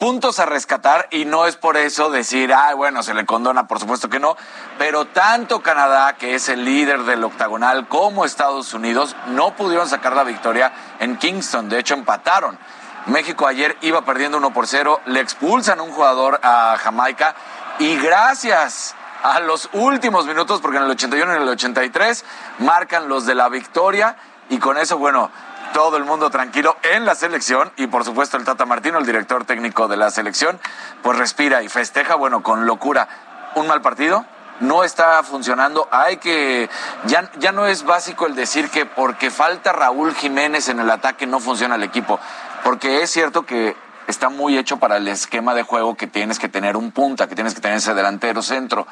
Puntos 0.03 0.39
a 0.39 0.45
rescatar 0.45 1.07
y 1.11 1.23
no 1.23 1.47
es 1.47 1.55
por 1.55 1.77
eso 1.77 2.09
decir, 2.09 2.53
ah, 2.53 2.73
bueno, 2.73 3.03
se 3.03 3.13
le 3.13 3.25
condona, 3.25 3.69
por 3.69 3.79
supuesto 3.79 4.09
que 4.09 4.19
no, 4.19 4.35
pero 4.77 5.05
tanto 5.05 5.61
Canadá, 5.61 6.17
que 6.17 6.35
es 6.35 6.49
el 6.49 6.65
líder 6.65 7.03
del 7.03 7.23
octagonal, 7.23 7.87
como 7.87 8.25
Estados 8.25 8.73
Unidos, 8.73 9.15
no 9.27 9.55
pudieron 9.55 9.87
sacar 9.87 10.13
la 10.13 10.25
victoria 10.25 10.73
en 10.99 11.15
Kingston, 11.15 11.69
de 11.69 11.79
hecho 11.79 11.93
empataron. 11.93 12.59
México 13.05 13.47
ayer 13.47 13.77
iba 13.79 14.03
perdiendo 14.03 14.39
1 14.39 14.51
por 14.51 14.67
0, 14.67 14.99
le 15.05 15.21
expulsan 15.21 15.79
un 15.79 15.93
jugador 15.93 16.37
a 16.43 16.75
Jamaica 16.77 17.33
y 17.79 17.95
gracias 17.95 18.95
a 19.23 19.39
los 19.39 19.69
últimos 19.71 20.25
minutos, 20.25 20.59
porque 20.59 20.79
en 20.79 20.83
el 20.83 20.91
81 20.91 21.31
y 21.31 21.35
en 21.37 21.41
el 21.43 21.47
83 21.47 22.25
marcan 22.59 23.07
los 23.07 23.25
de 23.25 23.35
la 23.35 23.47
victoria 23.47 24.17
y 24.49 24.57
con 24.57 24.77
eso, 24.77 24.97
bueno, 24.97 25.31
todo 25.73 25.97
el 25.97 26.05
mundo 26.05 26.29
tranquilo 26.29 26.77
en 26.83 27.05
la 27.05 27.15
selección 27.15 27.71
y 27.75 27.87
por 27.87 28.05
supuesto 28.05 28.37
el 28.37 28.45
Tata 28.45 28.65
Martino, 28.65 28.99
el 28.99 29.05
director 29.05 29.43
técnico 29.43 29.87
de 29.87 29.97
la 29.97 30.11
selección, 30.11 30.59
pues 31.01 31.17
respira 31.17 31.63
y 31.63 31.67
festeja, 31.67 32.15
bueno, 32.15 32.43
con 32.43 32.65
locura. 32.65 33.07
Un 33.55 33.67
mal 33.67 33.81
partido, 33.81 34.25
no 34.61 34.83
está 34.83 35.21
funcionando. 35.23 35.87
Hay 35.91 36.17
que. 36.17 36.69
Ya, 37.05 37.29
ya 37.37 37.51
no 37.51 37.67
es 37.67 37.83
básico 37.83 38.25
el 38.25 38.35
decir 38.35 38.69
que 38.69 38.85
porque 38.85 39.29
falta 39.29 39.73
Raúl 39.73 40.15
Jiménez 40.15 40.69
en 40.69 40.79
el 40.79 40.89
ataque 40.89 41.27
no 41.27 41.39
funciona 41.39 41.75
el 41.75 41.83
equipo. 41.83 42.19
Porque 42.63 43.01
es 43.01 43.11
cierto 43.11 43.45
que 43.45 43.75
está 44.07 44.29
muy 44.29 44.57
hecho 44.57 44.77
para 44.77 44.97
el 44.97 45.07
esquema 45.07 45.53
de 45.53 45.63
juego 45.63 45.95
que 45.95 46.07
tienes 46.07 46.39
que 46.39 46.49
tener 46.49 46.77
un 46.77 46.91
punta, 46.91 47.27
que 47.27 47.35
tienes 47.35 47.53
que 47.53 47.61
tener 47.61 47.77
ese 47.77 47.93
delantero 47.93 48.41
centro. 48.41 48.87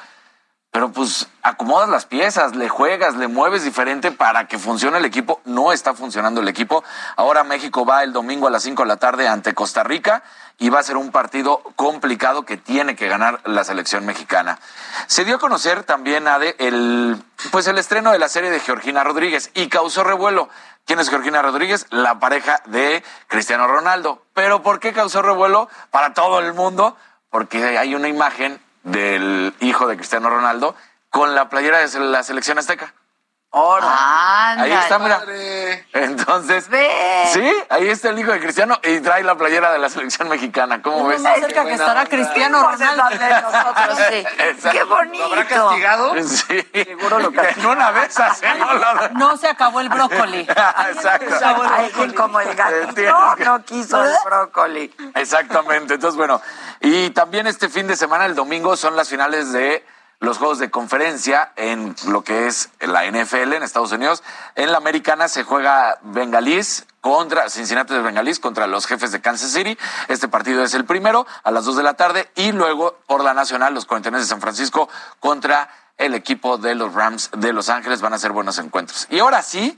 Pero 0.71 0.89
pues 0.93 1.27
acomodas 1.41 1.89
las 1.89 2.05
piezas, 2.05 2.55
le 2.55 2.69
juegas, 2.69 3.15
le 3.15 3.27
mueves 3.27 3.65
diferente 3.65 4.11
para 4.11 4.47
que 4.47 4.57
funcione 4.57 4.99
el 4.99 5.05
equipo. 5.05 5.41
No 5.43 5.73
está 5.73 5.93
funcionando 5.93 6.39
el 6.39 6.47
equipo. 6.47 6.81
Ahora 7.17 7.43
México 7.43 7.85
va 7.85 8.03
el 8.03 8.13
domingo 8.13 8.47
a 8.47 8.51
las 8.51 8.63
5 8.63 8.83
de 8.83 8.87
la 8.87 8.95
tarde 8.95 9.27
ante 9.27 9.53
Costa 9.53 9.83
Rica 9.83 10.23
y 10.59 10.69
va 10.69 10.79
a 10.79 10.83
ser 10.83 10.95
un 10.95 11.11
partido 11.11 11.61
complicado 11.75 12.43
que 12.43 12.55
tiene 12.55 12.95
que 12.95 13.09
ganar 13.09 13.41
la 13.43 13.65
selección 13.65 14.05
mexicana. 14.05 14.59
Se 15.07 15.25
dio 15.25 15.35
a 15.35 15.39
conocer 15.39 15.83
también, 15.83 16.25
Ade, 16.29 16.55
el, 16.59 17.21
pues 17.51 17.67
el 17.67 17.77
estreno 17.77 18.13
de 18.13 18.19
la 18.19 18.29
serie 18.29 18.49
de 18.49 18.61
Georgina 18.61 19.03
Rodríguez 19.03 19.51
y 19.53 19.67
causó 19.67 20.05
revuelo. 20.05 20.47
¿Quién 20.85 20.99
es 20.99 21.09
Georgina 21.09 21.41
Rodríguez? 21.41 21.85
La 21.89 22.19
pareja 22.19 22.61
de 22.67 23.03
Cristiano 23.27 23.67
Ronaldo. 23.67 24.23
¿Pero 24.33 24.63
por 24.63 24.79
qué 24.79 24.93
causó 24.93 25.21
revuelo 25.21 25.67
para 25.89 26.13
todo 26.13 26.39
el 26.39 26.53
mundo? 26.53 26.95
Porque 27.29 27.77
hay 27.77 27.93
una 27.93 28.07
imagen 28.07 28.61
del 28.83 29.53
hijo 29.59 29.87
de 29.87 29.95
CristianoRonaldo 29.95 30.75
con 31.09 31.35
la 31.35 31.49
playera 31.49 31.79
de 31.79 31.99
la 31.99 32.23
selección 32.23 32.57
azteca. 32.57 32.93
Ahí 33.53 34.71
está, 34.71 34.97
mira. 34.99 35.21
Entonces, 35.93 36.69
Ve. 36.69 36.89
sí, 37.33 37.51
ahí 37.69 37.89
está 37.89 38.09
el 38.09 38.19
hijo 38.19 38.31
de 38.31 38.39
Cristiano 38.39 38.79
y 38.81 39.01
trae 39.01 39.23
la 39.23 39.35
playera 39.35 39.73
de 39.73 39.79
la 39.79 39.89
selección 39.89 40.29
mexicana. 40.29 40.81
¿Cómo 40.81 41.07
ves? 41.07 41.21
más 41.21 41.37
cerca 41.39 41.65
que 41.65 41.73
estará 41.73 42.05
Cristiano 42.05 42.63
Pues 42.63 42.79
es 42.79 42.89
Ronaldo. 42.89 43.17
donde 43.19 43.41
nosotros 43.41 43.99
sí. 44.09 44.69
Qué 44.71 44.83
bonito. 44.83 45.17
¿Lo 45.27 45.33
habrá 45.33 45.45
castigado? 45.47 46.13
Sí. 46.23 46.67
Seguro 46.73 47.19
lo 47.19 47.31
En 47.41 47.65
una 47.65 47.91
vez 47.91 48.17
así, 48.19 48.45
no 48.57 48.73
lo- 48.73 49.09
No 49.15 49.37
se 49.37 49.49
acabó 49.49 49.81
el 49.81 49.89
brócoli. 49.89 50.39
Exacto. 50.89 51.35
Alguien 51.75 52.13
como 52.13 52.39
el 52.39 52.55
gato. 52.55 52.73
No, 53.03 53.35
no 53.35 53.65
quiso 53.65 54.01
el 54.03 54.13
brócoli. 54.23 54.93
Exactamente. 55.15 55.95
Entonces, 55.95 56.17
bueno, 56.17 56.41
y 56.79 57.09
también 57.09 57.47
este 57.47 57.67
fin 57.67 57.85
de 57.87 57.97
semana, 57.97 58.25
el 58.25 58.35
domingo, 58.35 58.77
son 58.77 58.95
las 58.95 59.09
finales 59.09 59.51
de 59.51 59.85
los 60.21 60.37
juegos 60.37 60.59
de 60.59 60.69
conferencia 60.69 61.51
en 61.55 61.95
lo 62.07 62.23
que 62.23 62.45
es 62.45 62.69
la 62.79 63.05
NFL 63.09 63.53
en 63.53 63.63
Estados 63.63 63.91
Unidos. 63.91 64.23
En 64.53 64.71
la 64.71 64.77
americana 64.77 65.27
se 65.27 65.43
juega 65.43 65.97
Bengalís 66.03 66.85
contra 67.01 67.49
Cincinnati 67.49 67.95
de 67.95 68.01
Bengalís 68.01 68.39
contra 68.39 68.67
los 68.67 68.85
jefes 68.85 69.11
de 69.11 69.19
Kansas 69.19 69.51
City. 69.51 69.75
Este 70.09 70.27
partido 70.27 70.63
es 70.63 70.75
el 70.75 70.85
primero 70.85 71.25
a 71.43 71.49
las 71.49 71.65
2 71.65 71.75
de 71.77 71.83
la 71.83 71.95
tarde 71.95 72.29
y 72.35 72.51
luego 72.51 72.99
por 73.07 73.23
la 73.23 73.33
nacional 73.33 73.73
los 73.73 73.87
49 73.87 74.23
de 74.23 74.29
San 74.29 74.41
Francisco 74.41 74.87
contra 75.19 75.69
el 75.97 76.13
equipo 76.13 76.59
de 76.59 76.75
los 76.75 76.93
Rams 76.93 77.31
de 77.35 77.51
Los 77.51 77.69
Ángeles. 77.69 78.01
Van 78.01 78.13
a 78.13 78.19
ser 78.19 78.31
buenos 78.31 78.59
encuentros. 78.59 79.07
Y 79.09 79.17
ahora 79.17 79.41
sí, 79.41 79.75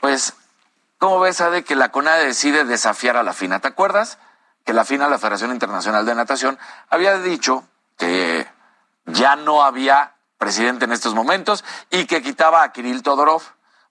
pues, 0.00 0.32
¿cómo 0.96 1.20
ves, 1.20 1.42
Ade, 1.42 1.64
que 1.64 1.76
la 1.76 1.90
CONADE 1.90 2.24
decide 2.24 2.64
desafiar 2.64 3.18
a 3.18 3.22
la 3.22 3.34
FINA? 3.34 3.60
¿Te 3.60 3.68
acuerdas? 3.68 4.16
Que 4.64 4.72
la 4.72 4.86
FINA, 4.86 5.06
la 5.10 5.18
Federación 5.18 5.52
Internacional 5.52 6.06
de 6.06 6.14
Natación, 6.14 6.58
había 6.88 7.18
dicho 7.18 7.62
que 7.98 8.48
ya 9.06 9.36
no 9.36 9.62
había 9.62 10.16
presidente 10.38 10.86
en 10.86 10.92
estos 10.92 11.14
momentos 11.14 11.64
y 11.90 12.06
que 12.06 12.22
quitaba 12.22 12.62
a 12.62 12.72
Kirill 12.72 13.02
Todorov. 13.02 13.42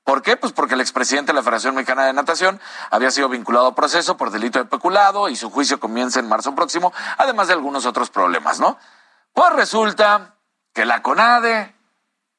¿Por 0.04 0.24
qué? 0.24 0.38
Pues 0.38 0.54
porque 0.54 0.74
el 0.74 0.82
expresidente 0.82 1.32
de 1.32 1.36
la 1.36 1.44
Federación 1.44 1.76
Mexicana 1.76 2.06
de 2.06 2.14
Natación 2.14 2.60
había 2.90 3.12
sido 3.12 3.30
vinculado 3.30 3.68
a 3.68 3.76
proceso 3.76 4.18
por 4.18 4.32
delito 4.32 4.58
de 4.58 4.66
peculado 4.66 5.30
y 5.30 5.36
su 5.36 5.52
juicio 5.52 5.80
comienza 5.80 6.20
en 6.20 6.28
marzo 6.28 6.56
próximo, 6.56 6.92
además 7.18 7.48
de 7.48 7.54
algunos 7.54 7.86
otros 7.86 8.10
problemas, 8.10 8.60
¿no? 8.60 8.80
Pues 9.34 9.54
resulta 9.54 10.34
que 10.74 10.86
la 10.86 11.04
CONADE 11.04 11.76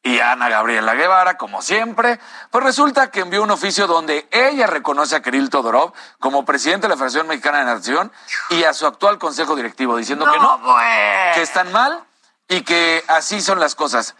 y 0.02 0.18
Ana 0.18 0.48
Gabriela 0.48 0.94
Guevara, 0.94 1.36
como 1.36 1.62
siempre, 1.62 2.18
pues 2.50 2.64
resulta 2.64 3.10
que 3.10 3.20
envió 3.20 3.42
un 3.42 3.50
oficio 3.50 3.86
donde 3.86 4.26
ella 4.32 4.66
reconoce 4.66 5.14
a 5.14 5.22
Kirill 5.22 5.50
Todorov 5.50 5.92
como 6.18 6.44
presidente 6.44 6.86
de 6.86 6.88
la 6.88 6.96
Federación 6.96 7.28
Mexicana 7.28 7.58
de 7.58 7.64
Natación 7.66 8.10
y 8.48 8.64
a 8.64 8.72
su 8.72 8.86
actual 8.86 9.18
consejo 9.18 9.54
directivo, 9.54 9.96
diciendo 9.96 10.24
que 10.30 10.38
no, 10.38 10.60
pues. 10.62 11.34
que 11.34 11.42
están 11.42 11.70
mal 11.70 12.02
y 12.50 12.62
que 12.62 13.02
así 13.06 13.40
son 13.40 13.60
las 13.60 13.74
cosas. 13.76 14.16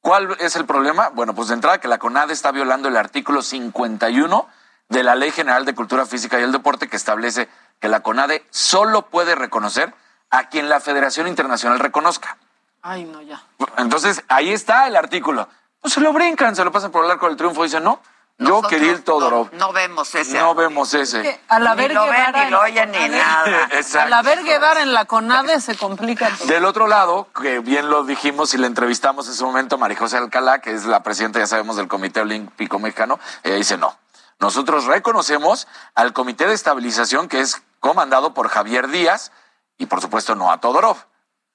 ¿Cuál 0.00 0.34
es 0.40 0.56
el 0.56 0.64
problema? 0.64 1.10
Bueno, 1.10 1.34
pues 1.34 1.48
de 1.48 1.54
entrada 1.54 1.78
que 1.78 1.88
la 1.88 1.98
CONADE 1.98 2.32
está 2.32 2.52
violando 2.52 2.88
el 2.88 2.96
artículo 2.96 3.42
51 3.42 4.48
de 4.88 5.02
la 5.02 5.14
Ley 5.14 5.30
General 5.30 5.66
de 5.66 5.74
Cultura 5.74 6.06
Física 6.06 6.40
y 6.40 6.42
el 6.42 6.52
Deporte 6.52 6.88
que 6.88 6.96
establece 6.96 7.50
que 7.78 7.88
la 7.88 8.00
CONADE 8.00 8.46
solo 8.48 9.02
puede 9.02 9.34
reconocer 9.34 9.94
a 10.30 10.48
quien 10.48 10.70
la 10.70 10.80
Federación 10.80 11.28
Internacional 11.28 11.78
reconozca. 11.78 12.38
Ay, 12.80 13.04
no, 13.04 13.20
ya. 13.20 13.42
Entonces, 13.76 14.24
ahí 14.28 14.52
está 14.52 14.86
el 14.86 14.96
artículo. 14.96 15.46
Pues 15.82 15.92
se 15.92 16.00
lo 16.00 16.14
brincan, 16.14 16.56
se 16.56 16.64
lo 16.64 16.72
pasan 16.72 16.90
por 16.90 17.04
el 17.04 17.10
arco 17.10 17.26
del 17.26 17.36
triunfo 17.36 17.62
y 17.62 17.68
dicen, 17.68 17.84
no, 17.84 18.00
Yo, 18.40 18.62
Kirill 18.62 19.04
Todorov. 19.04 19.52
No 19.52 19.70
vemos 19.72 20.14
ese. 20.14 20.38
No 20.38 20.54
vemos 20.54 20.94
ese. 20.94 21.40
Al 21.48 21.66
haber 21.66 21.90
Ni 21.90 21.94
lo 21.94 22.06
ven, 22.06 22.32
ni 22.32 22.44
lo 22.44 22.50
la 22.50 22.60
oyen, 22.60 22.90
ni 22.90 23.08
nada. 23.10 23.68
Exacto. 23.72 24.06
Al 24.06 24.12
haber 24.14 24.42
Guevara 24.44 24.80
en 24.80 24.94
la 24.94 25.04
CONADE 25.04 25.60
se 25.60 25.76
complica 25.76 26.30
todo. 26.30 26.48
Del 26.48 26.64
otro 26.64 26.86
lado, 26.86 27.28
que 27.38 27.58
bien 27.58 27.90
lo 27.90 28.02
dijimos 28.04 28.54
y 28.54 28.58
le 28.58 28.66
entrevistamos 28.66 29.28
en 29.28 29.34
su 29.34 29.44
momento 29.44 29.74
a 29.74 29.78
María 29.78 29.98
José 29.98 30.16
Alcalá, 30.16 30.60
que 30.60 30.72
es 30.72 30.86
la 30.86 31.02
presidenta, 31.02 31.38
ya 31.38 31.46
sabemos, 31.46 31.76
del 31.76 31.86
Comité 31.86 32.20
Olímpico 32.20 32.78
Mexicano, 32.78 33.20
ella 33.42 33.56
dice 33.56 33.76
no. 33.76 33.94
Nosotros 34.38 34.86
reconocemos 34.86 35.68
al 35.94 36.14
Comité 36.14 36.46
de 36.46 36.54
Estabilización, 36.54 37.28
que 37.28 37.40
es 37.40 37.60
comandado 37.78 38.32
por 38.32 38.48
Javier 38.48 38.88
Díaz, 38.88 39.32
y 39.76 39.84
por 39.84 40.00
supuesto 40.00 40.34
no 40.34 40.50
a 40.50 40.60
Todorov. 40.60 40.96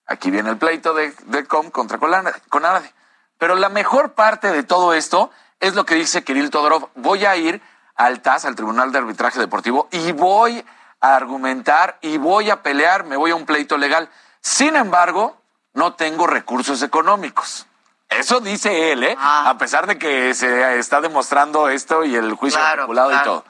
Aquí 0.06 0.30
viene 0.30 0.52
el 0.52 0.58
pleito 0.58 0.94
de, 0.94 1.16
de 1.26 1.46
Com 1.46 1.72
contra 1.72 1.98
Conade. 1.98 2.94
Pero 3.40 3.56
la 3.56 3.70
mejor 3.70 4.14
parte 4.14 4.52
de 4.52 4.62
todo 4.62 4.94
esto 4.94 5.32
es 5.60 5.76
lo 5.76 5.86
que 5.86 5.96
dice 5.96 6.24
Kirill 6.24 6.50
Todorov. 6.50 6.90
Voy 6.96 7.26
a 7.26 7.36
ir 7.36 7.62
al 7.96 8.22
TAS, 8.22 8.46
al 8.46 8.56
Tribunal 8.56 8.92
de 8.92 9.00
Arbitraje 9.00 9.40
Deportivo, 9.40 9.88
y 9.92 10.12
voy 10.12 10.66
a 11.00 11.16
argumentar 11.16 11.98
y 12.02 12.18
voy 12.18 12.50
a 12.50 12.62
pelear, 12.62 13.06
me 13.06 13.18
voy 13.18 13.32
a 13.32 13.36
un 13.36 13.46
pleito 13.46 13.78
legal. 13.78 14.10
Sin 14.42 14.76
embargo, 14.76 15.38
no 15.74 15.94
tengo 15.94 16.28
recursos 16.28 16.82
económicos. 16.82 17.68
Eso 18.10 18.40
dice 18.40 18.92
él, 18.92 19.04
¿eh? 19.04 19.18
A 19.20 19.58
pesar 19.58 19.88
de 19.88 19.98
que 19.98 20.34
se 20.34 20.78
está 20.80 21.02
demostrando 21.02 21.70
esto 21.70 22.04
y 22.06 22.16
el 22.16 22.34
juicio 22.34 22.60
Claro, 22.60 22.84
articulado 22.84 23.12
y 23.12 23.24
todo. 23.24 23.46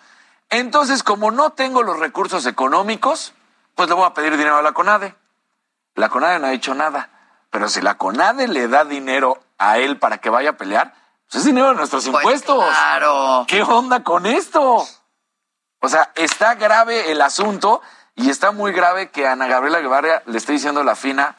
Entonces, 0.49 1.03
como 1.03 1.31
no 1.31 1.51
tengo 1.51 1.83
los 1.83 1.99
recursos 1.99 2.45
económicos, 2.45 3.33
pues 3.75 3.89
le 3.89 3.95
voy 3.95 4.05
a 4.05 4.13
pedir 4.13 4.37
dinero 4.37 4.57
a 4.57 4.61
la 4.61 4.71
CONADE. 4.71 5.15
La 5.95 6.09
CONADE 6.09 6.39
no 6.39 6.47
ha 6.47 6.51
dicho 6.51 6.73
nada. 6.73 7.09
Pero 7.51 7.69
si 7.69 7.81
la 7.81 7.95
CONADE 7.95 8.47
le 8.47 8.67
da 8.67 8.85
dinero 8.85 9.39
a 9.57 9.77
él 9.77 9.97
para 9.97 10.17
que 10.17 10.29
vaya 10.29 10.51
a 10.51 10.57
pelear, 10.57 10.93
es 11.33 11.43
dinero 11.43 11.69
de 11.69 11.75
nuestros 11.75 12.05
impuestos. 12.07 12.63
claro. 12.65 13.45
¿Qué 13.47 13.61
onda 13.63 14.03
con 14.03 14.25
esto? 14.25 14.85
O 15.79 15.89
sea, 15.89 16.11
está 16.15 16.55
grave 16.55 17.11
el 17.11 17.21
asunto 17.21 17.81
y 18.15 18.29
está 18.29 18.51
muy 18.51 18.71
grave 18.71 19.09
que 19.11 19.27
Ana 19.27 19.47
Gabriela 19.47 19.79
Guevara 19.81 20.23
le 20.25 20.37
esté 20.37 20.53
diciendo 20.53 20.83
la 20.83 20.95
fina 20.95 21.35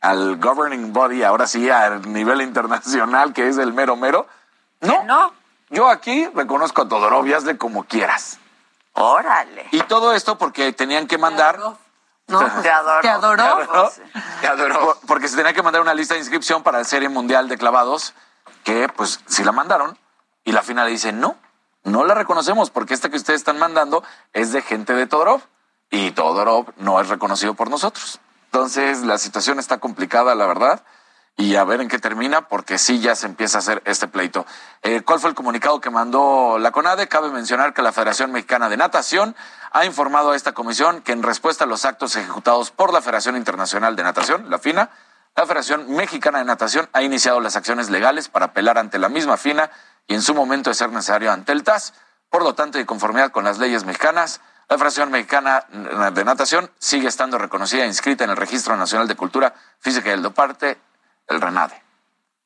al 0.00 0.36
governing 0.36 0.92
body, 0.92 1.22
ahora 1.22 1.46
sí, 1.46 1.68
al 1.70 2.10
nivel 2.12 2.40
internacional, 2.42 3.32
que 3.32 3.48
es 3.48 3.58
el 3.58 3.72
mero 3.72 3.96
mero. 3.96 4.26
No, 4.80 5.02
no. 5.04 5.32
Yo 5.70 5.88
aquí 5.88 6.26
reconozco 6.34 6.82
a 6.82 6.88
Todorov 6.88 7.26
y 7.26 7.32
hazle 7.32 7.56
como 7.58 7.84
quieras. 7.84 8.38
Órale. 8.94 9.66
Y 9.70 9.80
todo 9.82 10.12
esto 10.14 10.36
porque 10.36 10.72
tenían 10.72 11.06
que 11.06 11.16
mandar... 11.18 11.58
No, 11.58 11.78
te 12.62 12.70
adoro. 12.70 13.00
¿Te 13.02 13.08
adoró? 13.08 13.90
Te 14.40 14.46
adoró. 14.46 14.80
Por- 14.80 14.98
Porque 15.06 15.28
se 15.28 15.36
tenía 15.36 15.52
que 15.52 15.62
mandar 15.62 15.80
una 15.80 15.94
lista 15.94 16.14
de 16.14 16.20
inscripción 16.20 16.62
para 16.62 16.78
la 16.78 16.84
Serie 16.84 17.08
Mundial 17.08 17.48
de 17.48 17.56
Clavados, 17.58 18.14
que 18.64 18.88
pues 18.88 19.20
sí 19.26 19.44
la 19.44 19.52
mandaron, 19.52 19.98
y 20.44 20.52
la 20.52 20.62
final 20.62 20.86
le 20.86 20.92
dice, 20.92 21.12
no, 21.12 21.36
no 21.84 22.04
la 22.04 22.14
reconocemos, 22.14 22.70
porque 22.70 22.94
esta 22.94 23.08
que 23.08 23.16
ustedes 23.16 23.40
están 23.40 23.58
mandando 23.58 24.02
es 24.32 24.52
de 24.52 24.62
gente 24.62 24.94
de 24.94 25.06
Todorov, 25.06 25.42
y 25.90 26.12
Todorov 26.12 26.72
no 26.76 27.00
es 27.00 27.08
reconocido 27.08 27.54
por 27.54 27.70
nosotros. 27.70 28.20
Entonces 28.46 29.02
la 29.02 29.18
situación 29.18 29.58
está 29.58 29.78
complicada, 29.78 30.34
la 30.34 30.46
verdad, 30.46 30.82
y 31.36 31.56
a 31.56 31.64
ver 31.64 31.80
en 31.80 31.88
qué 31.88 31.98
termina, 31.98 32.48
porque 32.48 32.78
sí 32.78 33.00
ya 33.00 33.14
se 33.14 33.26
empieza 33.26 33.58
a 33.58 33.60
hacer 33.60 33.82
este 33.86 34.08
pleito. 34.08 34.44
Eh, 34.82 35.02
¿Cuál 35.02 35.20
fue 35.20 35.30
el 35.30 35.36
comunicado 35.36 35.80
que 35.80 35.88
mandó 35.88 36.58
la 36.58 36.70
CONADE? 36.70 37.08
Cabe 37.08 37.30
mencionar 37.30 37.72
que 37.72 37.82
la 37.82 37.92
Federación 37.92 38.32
Mexicana 38.32 38.68
de 38.68 38.76
Natación 38.76 39.34
ha 39.72 39.84
informado 39.84 40.32
a 40.32 40.36
esta 40.36 40.52
comisión 40.52 41.00
que 41.00 41.12
en 41.12 41.22
respuesta 41.22 41.64
a 41.64 41.66
los 41.66 41.84
actos 41.84 42.16
ejecutados 42.16 42.70
por 42.70 42.92
la 42.92 43.00
Federación 43.00 43.36
Internacional 43.36 43.96
de 43.96 44.02
Natación, 44.02 44.50
la 44.50 44.58
FINA, 44.58 44.90
la 45.36 45.44
Federación 45.46 45.90
Mexicana 45.94 46.38
de 46.38 46.44
Natación 46.44 46.88
ha 46.92 47.02
iniciado 47.02 47.40
las 47.40 47.56
acciones 47.56 47.88
legales 47.90 48.28
para 48.28 48.46
apelar 48.46 48.78
ante 48.78 48.98
la 48.98 49.08
misma 49.08 49.36
FINA 49.36 49.70
y 50.06 50.14
en 50.14 50.22
su 50.22 50.34
momento 50.34 50.70
de 50.70 50.74
ser 50.74 50.90
necesario 50.90 51.32
ante 51.32 51.52
el 51.52 51.62
TAS. 51.64 51.94
Por 52.28 52.42
lo 52.42 52.54
tanto, 52.54 52.78
y 52.78 52.82
de 52.82 52.86
conformidad 52.86 53.30
con 53.30 53.44
las 53.44 53.58
leyes 53.58 53.84
mexicanas, 53.84 54.40
la 54.68 54.76
Federación 54.76 55.10
Mexicana 55.10 55.64
de 56.12 56.24
Natación 56.24 56.70
sigue 56.78 57.08
estando 57.08 57.38
reconocida 57.38 57.84
e 57.84 57.86
inscrita 57.86 58.24
en 58.24 58.30
el 58.30 58.36
Registro 58.36 58.76
Nacional 58.76 59.08
de 59.08 59.16
Cultura 59.16 59.54
Física 59.80 60.10
y 60.10 60.12
el 60.12 60.22
Doparte, 60.22 60.78
el 61.28 61.40
RENADE. 61.40 61.82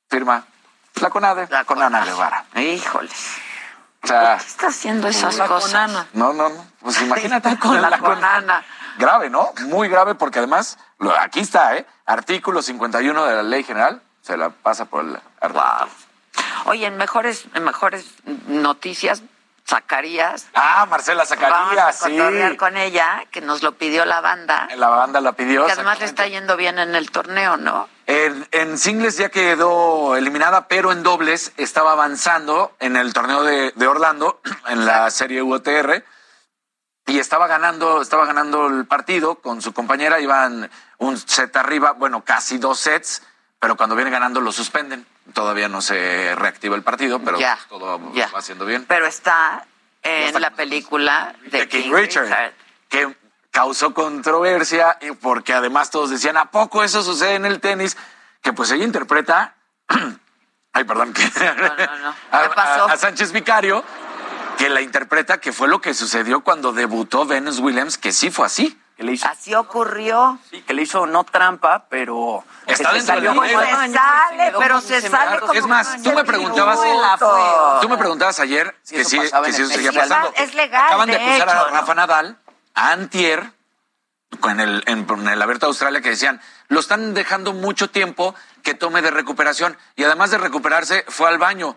Firma 0.08 0.44
la 1.00 1.10
CONADE 1.10 1.48
con 1.66 1.82
Ana 1.82 2.04
Guevara. 2.04 2.44
Híjoles. 2.54 3.12
O 4.04 4.06
sea, 4.06 4.36
¿Qué 4.38 4.46
está 4.46 4.66
haciendo 4.68 5.08
esas 5.08 5.36
La 5.38 5.48
cosas? 5.48 5.70
Conana. 5.72 6.06
no, 6.12 6.32
no, 6.32 6.48
no. 6.50 6.66
Pues 6.80 7.00
imagínate 7.02 7.58
Con 7.58 7.80
la 7.82 7.90
con- 7.98 8.14
conana. 8.14 8.62
Grave, 8.98 9.30
¿no? 9.30 9.52
Muy 9.66 9.88
grave 9.88 10.14
porque 10.14 10.38
además, 10.38 10.78
lo- 10.98 11.16
aquí 11.18 11.40
está, 11.40 11.76
¿eh? 11.76 11.86
Artículo 12.06 12.62
51 12.62 13.24
de 13.24 13.34
la 13.36 13.42
Ley 13.42 13.64
General, 13.64 14.00
se 14.22 14.36
la 14.36 14.50
pasa 14.50 14.84
por 14.86 15.04
el... 15.04 15.18
Wow. 15.52 15.88
Oye, 16.66 16.86
en 16.86 16.96
mejores, 16.96 17.44
en 17.54 17.64
mejores 17.64 18.06
noticias, 18.46 19.22
Zacarías. 19.66 20.46
Ah, 20.54 20.86
Marcela 20.90 21.24
Vamos 21.24 21.28
Zacarías, 21.28 22.02
a 22.02 22.06
sí. 22.06 22.12
cotorrear 22.12 22.56
con 22.56 22.76
ella, 22.76 23.24
que 23.30 23.40
nos 23.40 23.62
lo 23.62 23.72
pidió 23.72 24.04
la 24.04 24.20
banda. 24.20 24.68
La 24.76 24.88
banda 24.88 25.20
la 25.22 25.32
pidió. 25.32 25.64
Que 25.66 25.72
además 25.72 26.00
le 26.00 26.04
está 26.06 26.26
yendo 26.26 26.56
bien 26.56 26.78
en 26.78 26.94
el 26.94 27.10
torneo, 27.10 27.56
¿no? 27.56 27.88
En, 28.06 28.46
en 28.52 28.76
singles 28.76 29.16
ya 29.16 29.30
quedó 29.30 30.16
eliminada, 30.16 30.68
pero 30.68 30.92
en 30.92 31.02
dobles 31.02 31.52
estaba 31.56 31.92
avanzando 31.92 32.74
en 32.78 32.96
el 32.96 33.14
torneo 33.14 33.42
de, 33.42 33.72
de 33.74 33.86
Orlando, 33.86 34.40
en 34.68 34.84
la 34.84 35.10
serie 35.10 35.42
UTR, 35.42 36.04
y 37.06 37.18
estaba 37.18 37.46
ganando, 37.46 38.00
estaba 38.02 38.24
ganando 38.26 38.66
el 38.66 38.86
partido 38.86 39.36
con 39.36 39.60
su 39.62 39.72
compañera, 39.72 40.20
iban 40.20 40.70
un 40.98 41.18
set 41.18 41.54
arriba, 41.56 41.92
bueno, 41.92 42.24
casi 42.24 42.58
dos 42.58 42.78
sets, 42.80 43.22
pero 43.60 43.76
cuando 43.76 43.94
viene 43.96 44.10
ganando 44.10 44.40
lo 44.40 44.52
suspenden. 44.52 45.06
Todavía 45.32 45.68
no 45.68 45.80
se 45.80 46.34
reactiva 46.36 46.76
el 46.76 46.82
partido, 46.82 47.18
pero 47.20 47.38
Ya, 47.38 47.58
todo 47.68 48.12
ya. 48.12 48.28
va 48.28 48.38
haciendo 48.40 48.64
bien. 48.66 48.84
Pero 48.86 49.06
está 49.06 49.66
en 50.02 50.24
está 50.28 50.38
la 50.40 50.50
película 50.50 51.34
de, 51.50 51.60
de 51.60 51.68
King 51.68 51.82
King 51.84 51.92
Richard, 51.92 52.24
Richard. 52.24 52.52
que 52.88 53.16
causó 53.50 53.94
controversia 53.94 54.98
porque 55.22 55.54
además 55.54 55.90
todos 55.90 56.10
decían, 56.10 56.36
¿a 56.36 56.50
poco 56.50 56.84
eso 56.84 57.02
sucede 57.02 57.34
en 57.36 57.46
el 57.46 57.60
tenis? 57.60 57.96
Que 58.42 58.52
pues 58.52 58.70
ella 58.70 58.84
interpreta, 58.84 59.54
ay, 60.72 60.84
perdón, 60.84 61.12
que 61.14 61.22
no, 61.24 61.54
no. 62.02 62.14
a, 62.30 62.42
¿Qué 62.42 62.48
pasó? 62.54 62.88
a- 62.88 62.92
a 62.92 62.96
Sánchez 62.96 63.32
Vicario, 63.32 63.82
que 64.56 64.68
la 64.68 64.80
interpreta 64.80 65.38
que 65.38 65.52
fue 65.52 65.68
lo 65.68 65.80
que 65.80 65.94
sucedió 65.94 66.42
cuando 66.42 66.72
debutó 66.72 67.24
Venus 67.26 67.58
Williams, 67.58 67.98
que 67.98 68.12
sí 68.12 68.30
fue 68.30 68.46
así. 68.46 68.78
Que 68.96 69.02
le 69.02 69.12
hizo, 69.12 69.26
Así 69.26 69.52
ocurrió. 69.56 70.38
sí, 70.50 70.62
que 70.62 70.72
le 70.72 70.82
hizo 70.82 71.04
no 71.06 71.24
trampa, 71.24 71.86
pero... 71.88 72.44
Está 72.64 72.92
dentro 72.92 73.00
se 73.00 73.06
salió 73.06 73.34
juego. 73.34 73.58
mal. 73.60 73.90
Se 73.90 73.92
sale, 73.96 74.52
pero 74.56 74.74
como 74.76 74.80
se 74.86 75.00
se 75.00 75.08
sale 75.10 75.40
como 75.40 75.52
Es 75.52 75.66
más, 75.66 76.00
tú 76.00 76.12
me 76.12 76.22
preguntabas, 76.24 76.78
tú 77.80 77.88
me 77.88 77.98
preguntabas 77.98 78.38
ayer 78.38 78.76
Sí, 78.84 78.94
que 78.94 79.00
eso 79.00 79.10
sí, 79.10 79.16
pasaba 79.18 79.46
que 79.46 79.50
el 79.50 79.56
eso 79.56 79.66
seguía 79.66 79.92
festival. 79.92 80.08
pasando. 80.08 80.32
Es 80.36 80.54
legal, 80.54 80.84
Acaban 80.86 81.08
de 81.08 81.18
de 81.18 81.24
acusar 81.24 81.48
hecho, 81.48 81.58
a 81.66 81.70
¿no? 81.70 81.76
Rafa 81.76 81.94
Nadal, 81.96 82.38
a 82.74 82.92
Antier, 82.92 83.50
en 84.44 84.60
el, 84.60 84.82
en, 84.86 85.06
en 85.10 85.28
el 85.28 85.42
Abierto 85.42 85.66
de 85.66 85.70
Australia, 85.70 86.00
que 86.00 86.10
decían, 86.10 86.40
lo 86.68 86.78
están 86.78 87.14
dejando 87.14 87.52
mucho 87.52 87.90
tiempo 87.90 88.36
que 88.62 88.74
tome 88.74 89.02
de 89.02 89.10
recuperación. 89.10 89.76
Y 89.96 90.04
además 90.04 90.30
de 90.30 90.38
recuperarse, 90.38 91.04
fue 91.08 91.28
al 91.28 91.38
baño. 91.38 91.76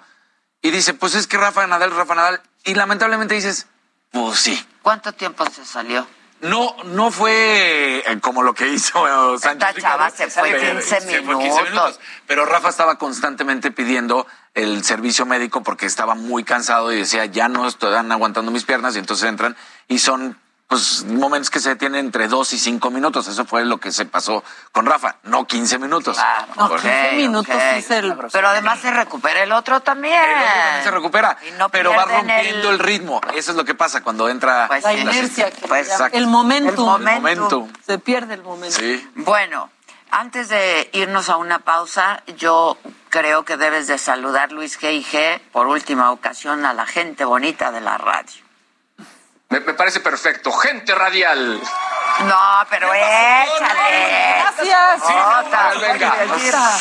Y 0.62 0.70
dice, 0.70 0.94
pues 0.94 1.16
es 1.16 1.26
que 1.26 1.38
Rafa 1.38 1.66
Nadal, 1.66 1.96
Rafa 1.96 2.14
Nadal. 2.14 2.42
Y 2.66 2.74
lamentablemente 2.76 3.36
dices, 3.36 3.68
pues 4.12 4.40
sí. 4.40 4.68
¿Cuánto 4.82 5.14
tiempo 5.14 5.46
se 5.50 5.66
salió? 5.66 6.08
No, 6.40 6.76
no 6.86 7.10
fue 7.10 8.04
eh, 8.06 8.20
como 8.22 8.44
lo 8.44 8.54
que 8.54 8.68
hizo 8.70 9.40
Sánchez 9.40 9.70
Esta 9.70 9.82
chava 9.82 10.10
se 10.12 10.30
fue 10.30 10.52
pero- 10.52 10.80
15 10.80 11.02
se 11.02 11.24
fue 11.24 11.38
15 11.40 11.64
minutos. 11.64 12.00
Pero 12.28 12.46
Rafa 12.46 12.70
estaba 12.70 12.98
constantemente 13.00 13.72
pidiendo 13.72 14.28
el 14.54 14.84
servicio 14.84 15.26
médico 15.26 15.64
porque 15.64 15.88
estaba 15.88 16.14
muy 16.14 16.44
cansado 16.44 16.92
y 16.94 16.98
decía, 16.98 17.26
ya 17.26 17.48
no 17.50 17.68
están 17.68 18.12
aguantando 18.12 18.52
mis 18.52 18.66
piernas 18.66 18.96
y 18.96 19.00
entonces 19.00 19.28
entran 19.28 19.58
y 19.88 19.98
son 19.98 20.40
pues 20.68 21.06
momentos 21.06 21.50
que 21.50 21.62
se 21.62 21.70
detienen 21.70 22.06
entre 22.08 22.28
dos 22.28 22.52
y 22.52 22.60
cinco 22.60 22.92
minutos. 22.92 23.28
Eso 23.30 23.46
fue 23.46 23.64
lo 23.64 23.78
que 23.78 23.92
se 23.92 24.06
pasó 24.06 24.44
con 24.74 24.86
Rafa, 24.86 25.16
no 25.24 25.48
15 25.48 25.80
minutos. 25.80 26.18
No, 26.58 26.68
Porque 26.68 26.90
15 26.90 27.12
minutos 27.16 27.56
es 27.56 27.90
el... 27.92 28.14
Pero 28.32 28.50
además 28.50 28.80
se 28.80 28.92
recupera 28.92 29.44
el 29.44 29.54
otro 29.54 29.80
también. 29.80 30.14
el 30.22 30.30
otro 30.36 30.44
también 30.46 30.84
se 30.84 30.92
recupera, 30.92 31.38
no 31.58 31.70
pero 31.70 31.92
va 31.94 32.04
rompiendo 32.06 32.70
el... 32.72 32.80
ritmo. 32.80 33.22
Eso 33.34 33.52
es 33.52 33.58
lo 33.58 33.64
que 33.64 33.76
pasa 33.76 34.02
cuando 34.04 34.28
entra 34.28 34.68
Pues 34.68 34.84
La 34.84 34.92
sí. 34.92 35.00
inercia, 35.00 35.52
que 35.52 35.68
Pues, 35.68 35.88
exacto. 35.90 36.18
el 36.18 36.28
momentum. 36.28 36.72
El 36.72 37.04
momentum. 37.04 37.22
Momento. 37.62 37.68
Se 37.86 37.98
pierde 38.00 38.34
el 38.34 38.44
momento. 38.44 38.76
Sí. 38.78 39.10
Bueno, 39.16 39.70
antes 40.12 40.50
de 40.50 40.90
irnos 40.92 41.30
a 41.30 41.38
una 41.38 41.60
pausa, 41.60 42.24
yo 42.36 42.78
creo 43.10 43.46
que 43.46 43.56
debes 43.56 43.88
de 43.88 43.98
saludar, 43.98 44.52
Luis 44.52 44.78
G. 44.80 44.94
y 44.94 45.04
G, 45.06 45.40
por 45.54 45.68
última 45.68 46.12
ocasión, 46.12 46.66
a 46.66 46.74
la 46.74 46.86
gente 46.86 47.24
bonita 47.24 47.72
de 47.72 47.80
la 47.80 47.98
radio. 47.98 48.47
Me, 49.50 49.60
me 49.62 49.74
parece 49.74 50.00
perfecto. 50.02 50.52
Gente 50.52 50.94
radial. 50.94 51.62
No, 52.20 52.68
pero 52.70 52.94
échale. 52.94 54.42
Gracias. 54.42 55.02
Otra. 55.04 55.74
venga. 55.80 56.72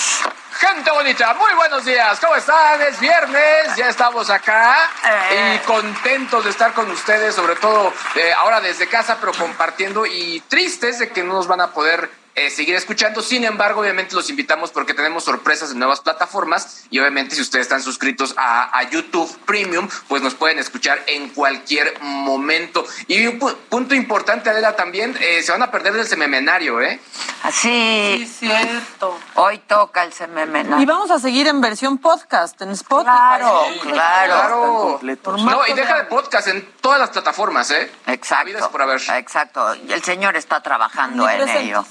Gente 0.59 0.91
bonita, 0.91 1.35
muy 1.35 1.53
buenos 1.55 1.85
días. 1.85 2.19
¿Cómo 2.19 2.35
están? 2.35 2.81
Es 2.81 2.99
viernes, 2.99 3.77
ya 3.77 3.89
estamos 3.91 4.31
acá 4.31 4.89
Eh. 5.31 5.61
y 5.63 5.67
contentos 5.67 6.45
de 6.45 6.51
estar 6.51 6.73
con 6.73 6.91
ustedes, 6.91 7.35
sobre 7.35 7.57
todo 7.57 7.93
eh, 8.15 8.33
ahora 8.33 8.63
desde 8.63 8.89
casa, 8.89 9.19
pero 9.21 9.33
compartiendo 9.35 10.07
y 10.07 10.41
tristes 10.49 10.99
de 10.99 11.11
que 11.11 11.23
no 11.23 11.35
nos 11.35 11.47
van 11.47 11.61
a 11.61 11.73
poder 11.73 12.11
eh, 12.37 12.51
seguir 12.51 12.75
escuchando. 12.77 13.23
Sin 13.23 13.45
embargo, 13.45 13.81
obviamente 13.81 14.15
los 14.15 14.31
invitamos 14.31 14.71
porque 14.71 14.95
tenemos 14.95 15.25
sorpresas 15.25 15.73
en 15.73 15.79
nuevas 15.79 16.01
plataformas 16.01 16.85
y 16.91 16.99
obviamente 17.01 17.35
si 17.35 17.41
ustedes 17.43 17.63
están 17.67 17.83
suscritos 17.83 18.35
a, 18.37 18.79
a 18.79 18.89
YouTube 18.91 19.37
Premium, 19.47 19.89
pues 20.07 20.23
nos 20.23 20.35
pueden 20.35 20.59
escuchar 20.59 21.03
en 21.07 21.31
cualquier 21.31 22.01
momento. 22.03 22.85
Y 23.09 23.27
un 23.27 23.41
pu- 23.41 23.57
punto 23.69 23.95
importante, 23.95 24.51
Adela, 24.51 24.77
también, 24.77 25.17
eh, 25.21 25.43
se 25.43 25.51
van 25.53 25.63
a 25.63 25.71
perder 25.71 25.95
del 25.95 26.07
sememenario, 26.07 26.81
¿eh? 26.81 27.01
Así. 27.43 28.27
Sí, 28.27 28.47
cierto. 28.47 29.19
Hoy 29.35 29.59
toca 29.59 30.03
el 30.05 30.13
CMM. 30.13 30.81
Y 30.81 30.87
vamos 30.87 31.11
a 31.11 31.19
seguir 31.19 31.47
en 31.49 31.61
versión 31.61 31.99
podcast 31.99 32.61
en 32.63 32.71
Spotify. 32.71 33.11
Claro, 33.11 33.63
Sí. 33.73 33.79
claro. 33.81 35.01
No, 35.39 35.67
y 35.67 35.73
deja 35.73 35.97
de 35.97 36.05
podcast 36.05 36.49
en 36.49 36.67
todas 36.81 36.99
las 37.01 37.11
plataformas, 37.11 37.71
¿eh? 37.71 37.91
Exacto. 38.07 38.71
por 38.71 38.83
haber. 38.83 39.01
Exacto. 39.17 39.73
El 39.73 40.03
señor 40.03 40.37
está 40.37 40.63
trabajando 40.63 41.29
en 41.29 41.49
ello. 41.49 41.87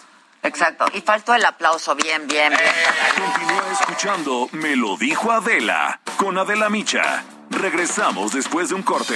Exacto. 0.45 0.85
Y 0.93 1.01
faltó 1.01 1.33
el 1.33 1.43
aplauso. 1.43 1.95
Bien, 1.95 2.27
bien, 2.27 2.49
bien. 2.49 3.31
Continúa 3.31 3.63
escuchando 3.71 4.47
Me 4.51 4.75
lo 4.75 4.95
dijo 4.97 5.31
Adela 5.31 5.99
con 6.17 6.37
Adela 6.37 6.69
Micha. 6.69 7.23
Regresamos 7.49 8.33
después 8.33 8.69
de 8.69 8.75
un 8.75 8.83
corte. 8.83 9.15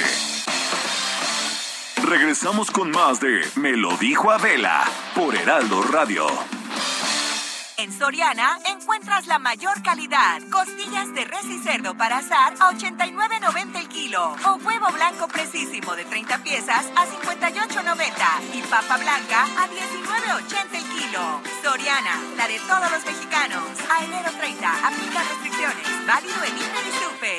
Regresamos 2.04 2.72
con 2.72 2.92
más 2.92 3.20
de 3.20 3.42
Me 3.56 3.74
lo 3.74 3.96
dijo 3.98 4.32
Adela 4.32 4.84
por 5.16 5.36
Heraldo 5.36 5.84
Radio. 5.84 6.59
En 7.80 7.94
Soriana 7.94 8.60
encuentras 8.66 9.26
la 9.28 9.40
mayor 9.40 9.82
calidad. 9.82 10.42
Costillas 10.52 11.14
de 11.14 11.24
res 11.24 11.46
y 11.46 11.60
cerdo 11.60 11.96
para 11.96 12.18
asar 12.18 12.52
a 12.60 12.72
89.90 12.72 13.80
el 13.80 13.88
kilo. 13.88 14.36
O 14.46 14.56
huevo 14.56 14.92
blanco 14.92 15.30
precisísimo 15.30 15.96
de 15.96 16.04
30 16.04 16.44
piezas 16.44 16.86
a 16.98 17.06
58.90. 17.06 18.12
Y 18.54 18.62
papa 18.64 18.98
blanca 18.98 19.44
a 19.44 19.70
19.80 19.70 20.76
el 20.76 20.84
kilo. 21.00 21.42
Soriana, 21.64 22.22
la 22.36 22.50
de 22.50 22.60
todos 22.68 22.92
los 22.92 23.06
mexicanos. 23.06 23.64
A 23.90 24.04
enero 24.04 24.30
30, 24.38 24.88
aplica 24.88 25.24
restricciones. 25.24 26.06
Válido 26.06 26.44
en 26.44 26.58
Hiper 26.58 26.86
y 26.86 26.92
Super. 27.00 27.39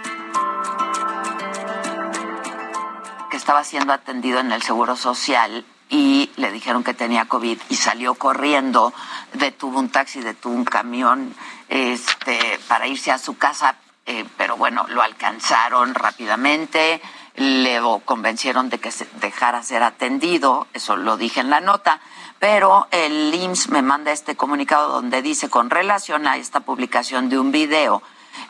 estaba 3.41 3.63
siendo 3.63 3.91
atendido 3.91 4.39
en 4.39 4.51
el 4.51 4.61
Seguro 4.61 4.95
Social 4.95 5.65
y 5.89 6.29
le 6.35 6.51
dijeron 6.51 6.83
que 6.83 6.93
tenía 6.93 7.25
COVID 7.25 7.59
y 7.69 7.75
salió 7.75 8.13
corriendo, 8.13 8.93
detuvo 9.33 9.79
un 9.79 9.89
taxi, 9.89 10.21
detuvo 10.21 10.53
un 10.53 10.63
camión 10.63 11.33
este, 11.67 12.59
para 12.67 12.85
irse 12.85 13.11
a 13.11 13.17
su 13.17 13.39
casa, 13.39 13.77
eh, 14.05 14.25
pero 14.37 14.57
bueno, 14.57 14.85
lo 14.89 15.01
alcanzaron 15.01 15.95
rápidamente, 15.95 17.01
le 17.33 17.81
convencieron 18.05 18.69
de 18.69 18.77
que 18.77 18.91
se 18.91 19.07
dejara 19.19 19.63
ser 19.63 19.81
atendido, 19.81 20.67
eso 20.73 20.95
lo 20.95 21.17
dije 21.17 21.39
en 21.39 21.49
la 21.49 21.61
nota, 21.61 21.99
pero 22.37 22.87
el 22.91 23.33
IMSS 23.33 23.69
me 23.69 23.81
manda 23.81 24.11
este 24.11 24.35
comunicado 24.35 24.89
donde 24.89 25.23
dice 25.23 25.49
con 25.49 25.71
relación 25.71 26.27
a 26.27 26.37
esta 26.37 26.59
publicación 26.59 27.29
de 27.29 27.39
un 27.39 27.51
video 27.51 28.03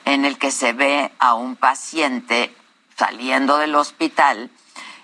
en 0.03 0.25
el 0.25 0.37
que 0.37 0.51
se 0.51 0.73
ve 0.73 1.13
a 1.17 1.33
un 1.35 1.55
paciente 1.55 2.53
saliendo 2.97 3.57
del 3.57 3.73
hospital, 3.75 4.51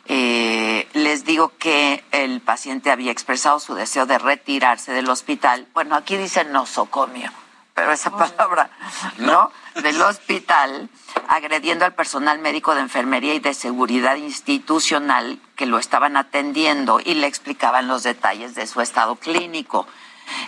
eh, 0.10 0.88
les 0.94 1.26
digo 1.26 1.52
que 1.58 2.04
el 2.12 2.40
paciente 2.42 2.92
había 2.92 3.12
expresado 3.12 3.60
su 3.60 3.74
deseo 3.76 4.06
de 4.06 4.18
retirarse 4.18 4.94
del 4.94 5.10
hospital. 5.10 5.68
Bueno, 5.74 5.96
aquí 5.96 6.16
dice 6.16 6.46
nosocomio, 6.46 7.32
pero 7.74 7.92
esa 7.92 8.12
palabra, 8.12 8.70
¿no? 9.18 9.52
Del 9.76 10.02
hospital, 10.02 10.90
agrediendo 11.28 11.86
al 11.86 11.94
personal 11.94 12.40
médico 12.40 12.74
de 12.74 12.82
enfermería 12.82 13.34
y 13.34 13.40
de 13.40 13.54
seguridad 13.54 14.16
institucional 14.16 15.40
que 15.56 15.66
lo 15.66 15.78
estaban 15.78 16.16
atendiendo 16.16 17.00
y 17.04 17.16
le 17.16 17.28
explicaban 17.28 17.88
los 17.88 18.04
detalles 18.04 18.56
de 18.56 18.66
su 18.66 18.82
estado 18.82 19.18
clínico. 19.18 19.88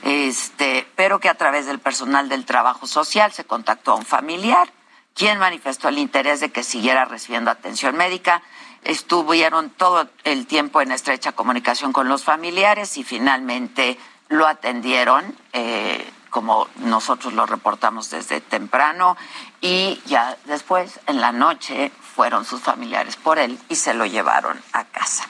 Este, 0.03 0.87
pero 0.95 1.19
que 1.19 1.29
a 1.29 1.35
través 1.35 1.65
del 1.65 1.79
personal 1.79 2.29
del 2.29 2.45
trabajo 2.45 2.87
social 2.87 3.31
se 3.31 3.45
contactó 3.45 3.91
a 3.91 3.95
un 3.95 4.05
familiar, 4.05 4.69
quien 5.13 5.37
manifestó 5.37 5.89
el 5.89 5.97
interés 5.97 6.39
de 6.39 6.49
que 6.49 6.63
siguiera 6.63 7.05
recibiendo 7.05 7.51
atención 7.51 7.95
médica 7.97 8.41
estuvieron 8.83 9.69
todo 9.69 10.09
el 10.23 10.47
tiempo 10.47 10.81
en 10.81 10.91
estrecha 10.91 11.31
comunicación 11.31 11.93
con 11.93 12.07
los 12.07 12.23
familiares 12.23 12.97
y 12.97 13.03
finalmente 13.03 13.97
lo 14.29 14.47
atendieron, 14.47 15.35
eh, 15.53 16.09
como 16.29 16.67
nosotros 16.77 17.33
lo 17.33 17.45
reportamos 17.45 18.09
desde 18.09 18.41
temprano, 18.41 19.17
y 19.61 20.01
ya 20.05 20.37
después, 20.45 20.99
en 21.07 21.19
la 21.19 21.31
noche, 21.31 21.91
fueron 22.15 22.45
sus 22.45 22.61
familiares 22.61 23.15
por 23.15 23.39
él 23.39 23.59
y 23.69 23.75
se 23.75 23.93
lo 23.93 24.05
llevaron 24.05 24.61
a 24.73 24.85
casa. 24.85 25.25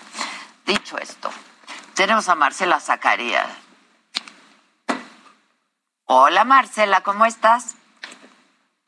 Dicho 0.65 0.97
esto, 0.97 1.29
tenemos 1.93 2.29
a 2.29 2.35
Marcela 2.35 2.79
Zacarías. 2.79 3.47
Hola 6.05 6.43
Marcela, 6.43 7.01
¿cómo 7.01 7.25
estás? 7.25 7.75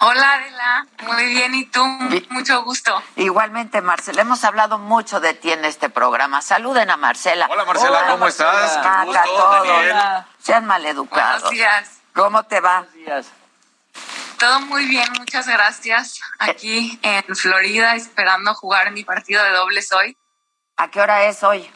Hola 0.04 0.34
Adela, 0.34 0.88
muy 1.04 1.26
bien, 1.28 1.54
¿y 1.54 1.66
tú? 1.66 1.86
Mucho 2.32 2.64
gusto. 2.64 3.04
Igualmente, 3.18 3.82
Marcela, 3.82 4.24
hemos 4.24 4.44
hablado 4.44 4.80
mucho 4.80 5.20
de 5.20 5.36
ti 5.36 5.52
en 5.52 5.64
este 5.64 5.92
programa. 5.92 6.42
Saluden 6.42 6.90
a 6.90 6.98
Marcela. 6.98 7.48
Hola, 7.48 7.66
Marcela, 7.66 8.08
¿cómo 8.08 8.26
estás? 8.26 8.72
Qué 8.72 8.80
Acá 8.80 9.04
gusto, 9.06 9.22
todos. 9.24 9.68
Daniel. 9.68 9.96
Sean 10.40 10.66
maleducados. 10.66 11.44
Buenos 11.44 11.52
días. 11.52 12.00
¿Cómo 12.16 12.42
te 12.42 12.60
va? 12.62 12.88
Todo 14.40 14.60
muy 14.62 14.86
bien, 14.86 15.08
muchas 15.20 15.48
gracias. 15.48 16.20
Aquí 16.40 17.00
en 17.04 17.36
Florida, 17.36 17.94
esperando 17.94 18.56
jugar 18.56 18.90
mi 18.94 19.04
partido 19.04 19.44
de 19.44 19.52
dobles 19.52 19.92
hoy. 19.92 20.18
¿A 20.78 20.90
qué 20.90 21.00
hora 21.00 21.26
es 21.26 21.44
hoy? 21.44 21.72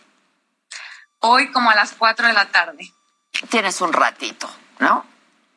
Hoy 1.19 1.51
como 1.51 1.69
a 1.69 1.75
las 1.75 1.93
4 1.93 2.25
de 2.25 2.33
la 2.33 2.45
tarde. 2.49 2.91
Tienes 3.49 3.81
un 3.81 3.93
ratito, 3.93 4.49
¿no? 4.79 5.05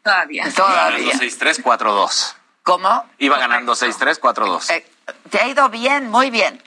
Todavía. 0.02 0.52
Todavía. 0.54 1.14
6-3-4-2. 1.14 2.35
¿Cómo? 2.68 3.09
Iba 3.16 3.38
ganando 3.38 3.72
6-3-4-2. 3.72 4.70
Eh, 4.74 4.87
te 5.31 5.40
ha 5.40 5.48
ido 5.48 5.70
bien, 5.70 6.11
muy 6.11 6.28
bien. 6.28 6.62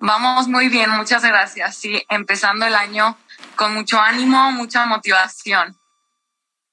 Vamos 0.00 0.48
muy 0.48 0.68
bien, 0.68 0.90
muchas 0.90 1.24
gracias. 1.24 1.74
Sí, 1.76 2.04
empezando 2.10 2.66
el 2.66 2.74
año 2.74 3.16
con 3.56 3.72
mucho 3.72 3.98
ánimo, 3.98 4.52
mucha 4.52 4.84
motivación. 4.84 5.80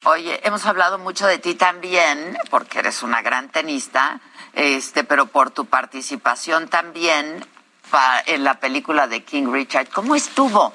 Oye, 0.04 0.42
hemos 0.46 0.66
hablado 0.66 0.98
mucho 1.00 1.26
de 1.28 1.38
ti 1.40 1.56
también, 1.56 2.38
porque 2.50 2.80
eres 2.80 3.04
una 3.04 3.22
gran 3.22 3.50
tenista, 3.50 4.20
este, 4.52 5.06
pero 5.06 5.28
por 5.28 5.50
tu 5.50 5.66
participación 5.66 6.68
también 6.68 7.48
pa- 7.90 8.22
en 8.26 8.44
la 8.44 8.60
película 8.60 9.08
de 9.08 9.24
King 9.24 9.50
Richard. 9.54 9.88
¿Cómo 9.94 10.14
estuvo? 10.14 10.74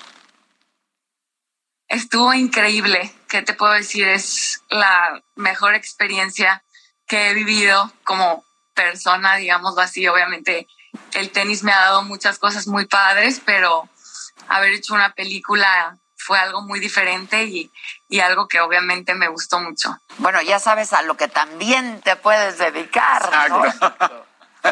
Estuvo 1.88 2.32
increíble. 2.32 3.12
¿Qué 3.28 3.42
te 3.42 3.52
puedo 3.52 3.72
decir? 3.72 4.08
Es 4.08 4.62
la 4.70 5.22
mejor 5.36 5.74
experiencia 5.74 6.62
que 7.10 7.30
he 7.30 7.34
vivido 7.34 7.92
como 8.04 8.44
persona, 8.72 9.34
digámoslo 9.34 9.82
así. 9.82 10.06
Obviamente 10.06 10.68
el 11.14 11.32
tenis 11.32 11.64
me 11.64 11.72
ha 11.72 11.80
dado 11.80 12.04
muchas 12.04 12.38
cosas 12.38 12.68
muy 12.68 12.86
padres, 12.86 13.42
pero 13.44 13.88
haber 14.48 14.74
hecho 14.74 14.94
una 14.94 15.12
película 15.12 15.98
fue 16.16 16.38
algo 16.38 16.62
muy 16.62 16.78
diferente 16.78 17.42
y, 17.42 17.72
y 18.08 18.20
algo 18.20 18.46
que 18.46 18.60
obviamente 18.60 19.16
me 19.16 19.26
gustó 19.26 19.58
mucho. 19.58 19.98
Bueno, 20.18 20.40
ya 20.40 20.60
sabes 20.60 20.92
a 20.92 21.02
lo 21.02 21.16
que 21.16 21.26
también 21.26 22.00
te 22.02 22.14
puedes 22.14 22.58
dedicar, 22.58 23.48
¿no? 23.48 23.62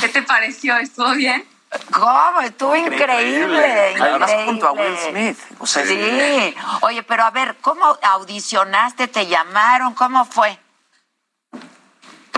¿Qué 0.00 0.08
te 0.08 0.22
pareció? 0.22 0.78
¿Estuvo 0.78 1.10
bien? 1.10 1.46
¿Cómo? 1.92 2.40
Estuvo 2.40 2.74
increíble. 2.76 3.94
Además 4.00 4.30
increíble. 4.30 4.44
junto 4.46 4.68
a 4.68 4.72
Will 4.72 4.96
Smith. 4.96 5.38
O 5.58 5.66
sea, 5.66 5.84
Sí. 5.84 6.54
Oye, 6.80 7.02
pero 7.02 7.24
a 7.24 7.30
ver, 7.30 7.56
¿cómo 7.60 7.98
audicionaste? 8.00 9.08
¿Te 9.08 9.26
llamaron? 9.26 9.92
¿Cómo 9.92 10.24
fue? 10.24 10.63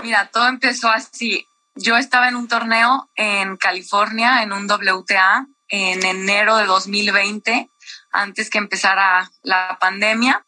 Mira, 0.03 0.29
todo 0.31 0.47
empezó 0.47 0.89
así. 0.89 1.47
Yo 1.75 1.97
estaba 1.97 2.27
en 2.27 2.35
un 2.35 2.47
torneo 2.47 3.09
en 3.15 3.57
California, 3.57 4.41
en 4.41 4.51
un 4.51 4.67
WTA, 4.67 5.47
en 5.69 6.05
enero 6.05 6.57
de 6.57 6.65
2020, 6.65 7.69
antes 8.11 8.49
que 8.49 8.57
empezara 8.57 9.29
la 9.43 9.77
pandemia, 9.79 10.45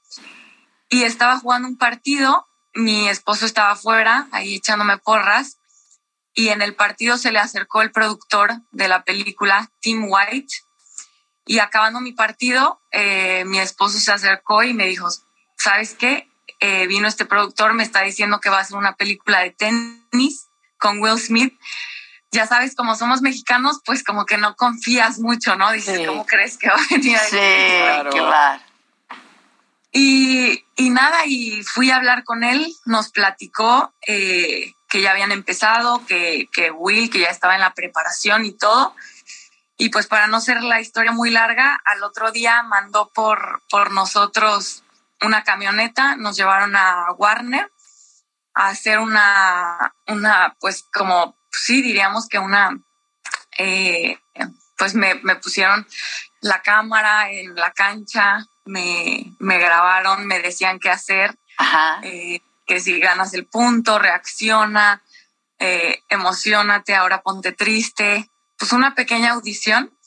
y 0.90 1.04
estaba 1.04 1.40
jugando 1.40 1.68
un 1.68 1.78
partido. 1.78 2.48
Mi 2.74 3.10
esposo 3.10 3.46
estaba 3.46 3.72
afuera, 3.72 4.28
ahí 4.32 4.56
echándome 4.56 4.98
porras, 4.98 5.58
y 6.34 6.50
en 6.50 6.62
el 6.62 6.76
partido 6.76 7.18
se 7.18 7.32
le 7.32 7.40
acercó 7.40 7.82
el 7.82 7.92
productor 7.92 8.54
de 8.72 8.88
la 8.88 9.04
película, 9.04 9.72
Tim 9.82 10.06
White, 10.08 10.54
y 11.46 11.60
acabando 11.60 12.00
mi 12.00 12.12
partido, 12.12 12.82
eh, 12.92 13.44
mi 13.46 13.60
esposo 13.60 14.00
se 14.00 14.12
acercó 14.12 14.64
y 14.64 14.74
me 14.74 14.86
dijo, 14.86 15.10
¿sabes 15.58 15.96
qué? 15.96 16.29
Eh, 16.60 16.88
vino 16.88 17.08
este 17.08 17.26
productor, 17.26 17.74
me 17.74 17.84
está 17.84 18.02
diciendo 18.02 18.40
que 18.40 18.50
va 18.50 18.58
a 18.58 18.62
hacer 18.62 18.78
una 18.78 18.96
película 18.96 19.40
de 19.40 19.52
tenis 19.52 20.48
con 20.78 21.00
Will 21.00 21.20
Smith. 21.20 21.58
Ya 22.32 22.46
sabes, 22.46 22.76
como 22.76 22.96
somos 22.96 23.22
mexicanos, 23.22 23.80
pues 23.86 24.04
como 24.04 24.26
que 24.26 24.38
no 24.38 24.56
confías 24.56 25.20
mucho, 25.20 25.56
¿no? 25.56 25.72
Dices, 25.72 26.06
¿cómo 26.06 26.26
crees 26.26 26.58
que 26.58 26.70
va 26.70 26.76
a 26.76 26.88
venir 26.92 27.16
a 27.16 27.20
Sí, 27.20 27.38
claro. 28.12 28.62
Y, 29.92 30.64
y 30.76 30.90
nada, 30.92 31.26
y 31.26 31.64
fui 31.64 31.90
a 31.90 31.96
hablar 31.96 32.24
con 32.24 32.44
él, 32.44 32.72
nos 32.86 33.10
platicó 33.10 33.92
eh, 34.06 34.74
que 34.88 35.02
ya 35.02 35.12
habían 35.12 35.32
empezado, 35.32 36.06
que, 36.06 36.48
que 36.54 36.72
Will, 36.72 37.10
que 37.10 37.22
ya 37.22 37.30
estaba 37.30 37.56
en 37.56 37.62
la 37.62 37.74
preparación 37.74 38.46
y 38.46 38.52
todo. 38.52 38.96
Y 39.78 39.90
pues 39.90 40.08
para 40.08 40.28
no 40.28 40.42
ser 40.42 40.62
la 40.62 40.82
historia 40.82 41.12
muy 41.12 41.32
larga, 41.32 41.82
al 41.86 42.04
otro 42.04 42.32
día 42.32 42.62
mandó 42.64 43.10
por, 43.14 43.64
por 43.70 43.92
nosotros 43.92 44.84
una 45.22 45.44
camioneta, 45.44 46.16
nos 46.16 46.36
llevaron 46.36 46.76
a 46.76 47.12
Warner 47.18 47.72
a 48.54 48.70
hacer 48.70 49.00
una, 49.00 49.94
una 50.08 50.56
pues 50.60 50.86
como, 50.94 51.38
sí, 51.52 51.82
diríamos 51.82 52.28
que 52.28 52.40
una, 52.40 52.78
eh, 53.58 54.20
pues 54.78 54.96
me, 54.96 55.16
me 55.16 55.36
pusieron 55.36 55.86
la 56.42 56.62
cámara 56.62 57.32
en 57.32 57.56
la 57.56 57.72
cancha, 57.72 58.46
me, 58.66 59.36
me 59.40 59.58
grabaron, 59.58 60.26
me 60.26 60.40
decían 60.40 60.80
qué 60.80 60.90
hacer, 60.90 61.38
eh, 62.04 62.42
que 62.66 62.80
si 62.80 63.00
ganas 63.00 63.34
el 63.34 63.46
punto, 63.46 64.00
reacciona, 64.00 65.04
eh, 65.58 66.04
emocionate, 66.08 66.96
ahora 66.96 67.22
ponte 67.22 67.52
triste, 67.52 68.30
pues 68.58 68.72
una 68.72 68.96
pequeña 68.96 69.32
audición 69.32 69.98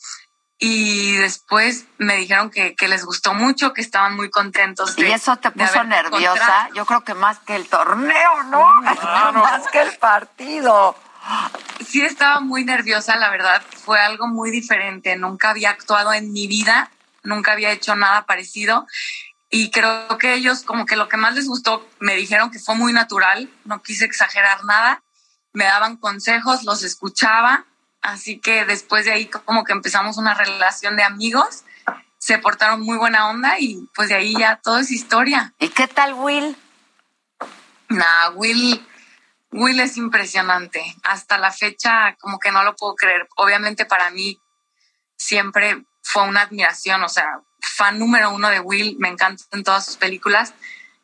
y 0.64 1.16
después 1.16 1.86
me 1.98 2.18
dijeron 2.18 2.48
que, 2.48 2.76
que 2.76 2.86
les 2.86 3.04
gustó 3.04 3.34
mucho, 3.34 3.72
que 3.72 3.80
estaban 3.80 4.14
muy 4.14 4.30
contentos. 4.30 4.96
¿Y 4.96 5.06
eso 5.06 5.34
te 5.34 5.50
puso 5.50 5.82
nerviosa? 5.82 6.34
encontrado. 6.34 6.74
Yo 6.74 6.86
creo 6.86 7.00
que 7.02 7.14
más 7.14 7.40
que 7.40 7.56
el 7.56 7.68
torneo, 7.68 8.42
¿no? 8.44 8.80
más 8.80 9.66
que 9.72 9.82
el 9.82 9.92
partido. 9.98 10.94
Sí 11.84 12.02
estaba 12.02 12.38
muy 12.38 12.64
nerviosa, 12.64 13.16
la 13.16 13.28
verdad, 13.30 13.60
fue 13.84 13.98
algo 13.98 14.28
muy 14.28 14.52
diferente, 14.52 15.16
nunca 15.16 15.50
había 15.50 15.70
actuado 15.70 16.12
en 16.12 16.32
mi 16.32 16.46
vida, 16.46 16.92
nunca 17.24 17.52
había 17.52 17.72
hecho 17.72 17.96
nada 17.96 18.24
parecido 18.24 18.86
y 19.50 19.72
creo 19.72 20.16
que 20.16 20.34
ellos 20.34 20.62
como 20.62 20.86
que 20.86 20.94
lo 20.94 21.08
que 21.08 21.16
más 21.16 21.34
les 21.34 21.48
gustó, 21.48 21.88
me 21.98 22.14
dijeron 22.14 22.52
que 22.52 22.60
fue 22.60 22.76
muy 22.76 22.92
natural, 22.92 23.50
no 23.64 23.82
quise 23.82 24.04
exagerar 24.04 24.64
nada, 24.64 25.02
me 25.52 25.64
daban 25.64 25.96
consejos, 25.96 26.62
los 26.62 26.84
escuchaba, 26.84 27.66
así 28.02 28.38
que 28.38 28.64
después 28.64 29.04
de 29.04 29.12
ahí 29.12 29.26
como 29.26 29.64
que 29.64 29.72
empezamos 29.72 30.18
una 30.18 30.34
relación 30.34 30.96
de 30.96 31.04
amigos, 31.04 31.64
se 32.18 32.38
portaron 32.38 32.80
muy 32.82 32.98
buena 32.98 33.30
onda 33.30 33.58
y 33.58 33.88
pues 33.94 34.08
de 34.08 34.14
ahí 34.14 34.36
ya 34.38 34.60
todo 34.62 34.78
es 34.78 34.90
historia. 34.90 35.54
¿Y 35.58 35.68
qué 35.70 35.88
tal 35.88 36.14
Will? 36.14 36.56
Nah, 37.88 38.30
Will, 38.34 38.84
Will 39.50 39.80
es 39.80 39.96
impresionante. 39.96 40.82
Hasta 41.02 41.38
la 41.38 41.50
fecha, 41.50 42.16
como 42.20 42.38
que 42.38 42.52
no 42.52 42.62
lo 42.62 42.76
puedo 42.76 42.94
creer. 42.94 43.28
Obviamente 43.36 43.86
para 43.86 44.10
mí 44.10 44.40
siempre 45.16 45.84
fue 46.02 46.24
una 46.24 46.42
admiración, 46.42 47.02
o 47.02 47.08
sea, 47.08 47.40
fan 47.60 47.98
número 47.98 48.30
uno 48.30 48.48
de 48.50 48.60
Will, 48.60 48.96
me 48.98 49.08
encantan 49.08 49.62
todas 49.62 49.84
sus 49.86 49.96
películas. 49.96 50.54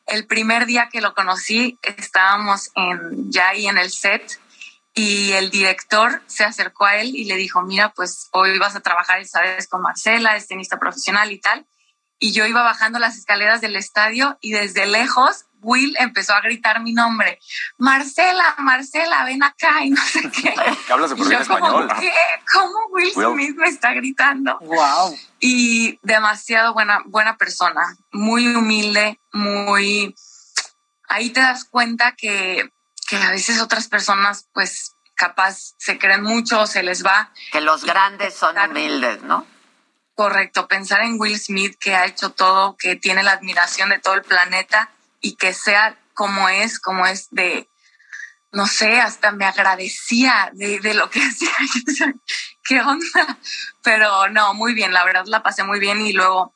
El 0.07 0.27
primer 0.27 0.67
día 0.67 0.89
que 0.91 1.01
lo 1.01 1.15
conocí, 1.15 1.79
estábamos 1.83 2.71
en, 2.75 3.31
ya 3.31 3.49
ahí 3.49 3.67
en 3.67 3.79
el 3.79 3.91
set 3.91 4.41
y 4.95 5.33
el 5.33 5.51
director 5.51 6.23
se 6.27 6.45
acercó 6.45 6.87
a 6.87 6.97
él 6.97 7.15
y 7.15 7.25
le 7.25 7.37
dijo, 7.37 7.63
mira, 7.63 7.93
pues 7.95 8.29
hoy 8.33 8.59
vas 8.59 8.75
a 8.75 8.81
trabajar, 8.81 9.25
sabes, 9.27 9.69
con 9.69 9.83
Marcela, 9.83 10.37
es 10.37 10.49
tenista 10.49 10.79
profesional 10.79 11.31
y 11.31 11.41
tal. 11.41 11.67
Y 12.19 12.33
yo 12.33 12.47
iba 12.47 12.63
bajando 12.63 12.99
las 12.99 13.17
escaleras 13.17 13.61
del 13.61 13.77
estadio 13.77 14.39
y 14.41 14.51
desde 14.51 14.87
lejos 14.87 15.45
Will 15.61 15.97
empezó 15.99 16.35
a 16.35 16.41
gritar 16.41 16.81
mi 16.81 16.93
nombre. 16.93 17.39
Marcela, 17.79 18.55
Marcela, 18.59 19.25
ven 19.25 19.43
acá 19.43 19.85
y 19.85 19.91
no 19.91 20.03
sé 20.03 20.23
qué. 20.31 20.55
Que 20.87 20.93
habla 20.93 21.09
súper 21.09 21.27
Y 21.27 21.29
bien 21.29 21.43
yo 21.43 21.47
como, 21.47 21.81
español. 21.81 21.93
¿qué? 22.01 22.13
¿Cómo 22.53 22.79
Will 22.91 23.13
Will. 23.15 23.27
Smith 23.35 23.57
me 23.57 23.69
está 23.69 23.93
gritando? 23.93 24.59
Wow. 24.61 25.17
Y 25.41 25.99
demasiado 26.03 26.75
buena, 26.75 27.03
buena 27.07 27.37
persona, 27.37 27.83
muy 28.13 28.47
humilde, 28.49 29.21
muy... 29.33 30.15
Ahí 31.09 31.31
te 31.31 31.41
das 31.41 31.65
cuenta 31.65 32.15
que, 32.17 32.71
que 33.09 33.17
a 33.17 33.31
veces 33.31 33.61
otras 33.63 33.89
personas, 33.89 34.47
pues, 34.53 34.95
capaz 35.15 35.75
se 35.79 35.99
creen 35.99 36.23
mucho, 36.23 36.67
se 36.67 36.83
les 36.83 37.05
va. 37.05 37.33
Que 37.51 37.63
los 37.63 37.85
grandes 37.85 38.35
son 38.35 38.57
humildes, 38.59 39.23
¿no? 39.23 39.47
Correcto, 40.15 40.69
pensar 40.69 41.01
en 41.01 41.19
Will 41.19 41.41
Smith 41.41 41.77
que 41.81 41.95
ha 41.95 42.05
hecho 42.05 42.31
todo, 42.31 42.77
que 42.77 42.97
tiene 42.97 43.23
la 43.23 43.33
admiración 43.33 43.89
de 43.89 43.99
todo 43.99 44.15
el 44.15 44.23
planeta 44.23 44.91
y 45.21 45.37
que 45.37 45.55
sea 45.55 45.99
como 46.13 46.51
es, 46.51 46.79
como 46.79 47.07
es 47.07 47.29
de, 47.31 47.69
no 48.53 48.67
sé, 48.67 49.01
hasta 49.01 49.33
me 49.33 49.47
agradecía 49.47 50.51
de, 50.53 50.79
de 50.81 50.93
lo 50.93 51.09
que 51.09 51.21
hacía. 51.23 51.51
¿Qué 52.63 52.81
onda? 52.81 53.39
Pero 53.83 54.29
no, 54.29 54.53
muy 54.53 54.75
bien, 54.75 54.93
la 54.93 55.05
verdad 55.05 55.25
la 55.27 55.43
pasé 55.43 55.65
muy 55.65 55.81
bien 55.81 56.05
y 56.05 56.13
luego 56.13 56.55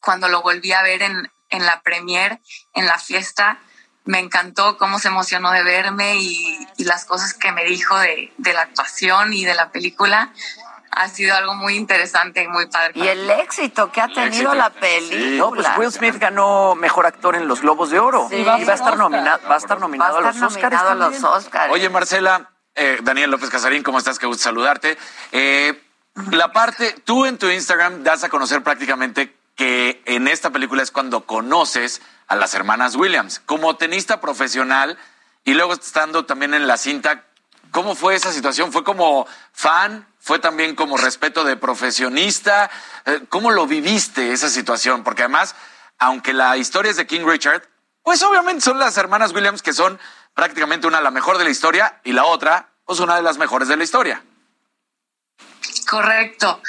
cuando 0.00 0.28
lo 0.28 0.42
volví 0.42 0.72
a 0.72 0.82
ver 0.82 1.02
en, 1.02 1.30
en 1.50 1.64
la 1.64 1.80
premier, 1.82 2.40
en 2.74 2.86
la 2.86 2.98
fiesta, 2.98 3.60
me 4.06 4.18
encantó 4.20 4.78
cómo 4.78 4.98
se 4.98 5.08
emocionó 5.08 5.50
de 5.52 5.62
verme 5.62 6.16
y, 6.16 6.66
y 6.78 6.84
las 6.84 7.04
cosas 7.04 7.34
que 7.34 7.52
me 7.52 7.64
dijo 7.64 7.98
de, 7.98 8.32
de 8.38 8.52
la 8.54 8.62
actuación 8.62 9.32
y 9.32 9.44
de 9.44 9.54
la 9.54 9.70
película. 9.70 10.32
Ha 10.98 11.08
sido 11.08 11.34
algo 11.36 11.54
muy 11.54 11.74
interesante 11.74 12.42
y 12.42 12.48
muy 12.48 12.66
padre. 12.66 12.92
Y 12.94 13.06
el 13.06 13.28
éxito 13.28 13.92
que 13.92 14.00
ha 14.00 14.08
tenido 14.08 14.54
la 14.54 14.70
película. 14.70 15.36
No, 15.36 15.50
pues 15.50 15.66
Will 15.76 15.92
Smith 15.92 16.16
ganó 16.18 16.74
mejor 16.74 17.04
actor 17.04 17.36
en 17.36 17.46
los 17.48 17.60
Globos 17.60 17.90
de 17.90 17.98
Oro. 17.98 18.28
Sí. 18.30 18.36
y 18.36 18.44
va 18.44 18.54
a 18.54 18.58
estar 18.74 18.96
nominado, 18.96 19.40
va 19.46 19.56
a 19.56 19.58
estar 19.58 19.78
nominado 19.78 20.14
Va 20.14 20.24
a 20.24 20.28
a 20.28 20.30
estar 20.30 20.42
los 20.42 20.52
Oscars. 20.56 20.72
nominado 20.72 20.90
a 21.06 21.10
los. 21.10 21.22
Oscars. 21.22 21.70
Oye, 21.72 21.90
Marcela, 21.90 22.48
eh, 22.74 22.98
Daniel 23.02 23.30
López 23.30 23.50
Casarín, 23.50 23.82
¿cómo 23.82 23.98
estás? 23.98 24.18
Qué 24.18 24.26
gusto 24.26 24.44
saludarte. 24.44 24.96
Eh, 25.32 25.82
la 26.30 26.50
parte, 26.52 26.94
tú 27.04 27.26
en 27.26 27.36
tu 27.36 27.50
Instagram 27.50 28.02
das 28.02 28.24
a 28.24 28.30
conocer 28.30 28.62
prácticamente 28.62 29.35
que 29.56 30.02
en 30.04 30.28
esta 30.28 30.50
película 30.50 30.82
es 30.82 30.90
cuando 30.90 31.26
conoces 31.26 32.02
a 32.28 32.36
las 32.36 32.54
hermanas 32.54 32.94
Williams. 32.94 33.40
Como 33.44 33.76
tenista 33.76 34.20
profesional 34.20 34.98
y 35.44 35.54
luego 35.54 35.72
estando 35.72 36.26
también 36.26 36.54
en 36.54 36.66
la 36.66 36.76
cinta, 36.76 37.24
¿cómo 37.70 37.94
fue 37.94 38.14
esa 38.14 38.32
situación? 38.32 38.70
¿Fue 38.70 38.84
como 38.84 39.26
fan? 39.52 40.06
¿Fue 40.20 40.38
también 40.38 40.74
como 40.76 40.96
respeto 40.96 41.42
de 41.44 41.56
profesionista? 41.56 42.70
Eh, 43.06 43.22
¿Cómo 43.28 43.50
lo 43.50 43.66
viviste 43.66 44.32
esa 44.32 44.50
situación? 44.50 45.02
Porque 45.02 45.22
además, 45.22 45.54
aunque 45.98 46.34
la 46.34 46.56
historia 46.58 46.90
es 46.90 46.96
de 46.96 47.06
King 47.06 47.24
Richard, 47.26 47.62
pues 48.02 48.22
obviamente 48.22 48.60
son 48.60 48.78
las 48.78 48.98
hermanas 48.98 49.32
Williams 49.32 49.62
que 49.62 49.72
son 49.72 49.98
prácticamente 50.34 50.86
una 50.86 51.00
la 51.00 51.10
mejor 51.10 51.38
de 51.38 51.44
la 51.44 51.50
historia 51.50 52.00
y 52.04 52.12
la 52.12 52.24
otra, 52.24 52.68
pues 52.84 53.00
una 53.00 53.16
de 53.16 53.22
las 53.22 53.38
mejores 53.38 53.68
de 53.68 53.76
la 53.76 53.84
historia. 53.84 54.22
Correcto. 55.88 56.60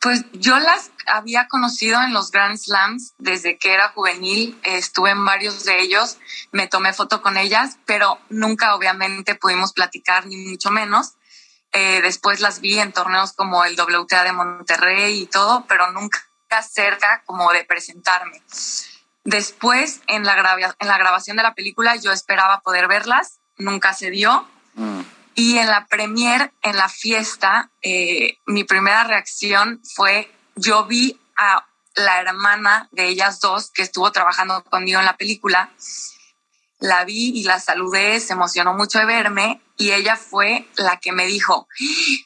Pues 0.00 0.24
yo 0.32 0.58
las 0.58 0.90
había 1.06 1.48
conocido 1.48 2.00
en 2.02 2.12
los 2.12 2.30
Grand 2.30 2.58
Slams 2.58 3.14
desde 3.18 3.58
que 3.58 3.72
era 3.72 3.90
juvenil. 3.90 4.58
Estuve 4.62 5.10
en 5.10 5.24
varios 5.24 5.64
de 5.64 5.80
ellos, 5.80 6.18
me 6.52 6.66
tomé 6.66 6.92
foto 6.92 7.22
con 7.22 7.36
ellas, 7.36 7.78
pero 7.86 8.18
nunca 8.28 8.74
obviamente 8.74 9.34
pudimos 9.34 9.72
platicar, 9.72 10.26
ni 10.26 10.36
mucho 10.36 10.70
menos. 10.70 11.14
Eh, 11.72 12.00
después 12.02 12.40
las 12.40 12.60
vi 12.60 12.78
en 12.78 12.92
torneos 12.92 13.32
como 13.32 13.64
el 13.64 13.78
WTA 13.78 14.24
de 14.24 14.32
Monterrey 14.32 15.22
y 15.22 15.26
todo, 15.26 15.66
pero 15.68 15.90
nunca 15.92 16.20
cerca 16.62 17.22
como 17.26 17.52
de 17.52 17.64
presentarme. 17.64 18.42
Después, 19.24 20.00
en 20.06 20.24
la, 20.24 20.56
en 20.78 20.88
la 20.88 20.98
grabación 20.98 21.36
de 21.36 21.42
la 21.42 21.54
película, 21.54 21.96
yo 21.96 22.12
esperaba 22.12 22.60
poder 22.60 22.86
verlas, 22.86 23.40
nunca 23.58 23.92
se 23.92 24.10
dio. 24.10 24.48
Y 25.36 25.58
en 25.58 25.66
la 25.66 25.86
premier, 25.86 26.50
en 26.62 26.76
la 26.76 26.88
fiesta, 26.88 27.70
eh, 27.82 28.38
mi 28.46 28.64
primera 28.64 29.04
reacción 29.04 29.82
fue, 29.94 30.34
yo 30.54 30.86
vi 30.86 31.20
a 31.36 31.66
la 31.94 32.20
hermana 32.20 32.88
de 32.90 33.08
ellas 33.08 33.38
dos 33.40 33.70
que 33.70 33.82
estuvo 33.82 34.10
trabajando 34.12 34.64
conmigo 34.64 34.98
en 34.98 35.04
la 35.04 35.18
película, 35.18 35.70
la 36.78 37.04
vi 37.04 37.38
y 37.38 37.44
la 37.44 37.60
saludé, 37.60 38.18
se 38.20 38.32
emocionó 38.32 38.74
mucho 38.74 38.98
de 38.98 39.04
verme 39.04 39.60
y 39.76 39.92
ella 39.92 40.16
fue 40.16 40.66
la 40.76 40.98
que 40.98 41.12
me 41.12 41.26
dijo, 41.26 41.68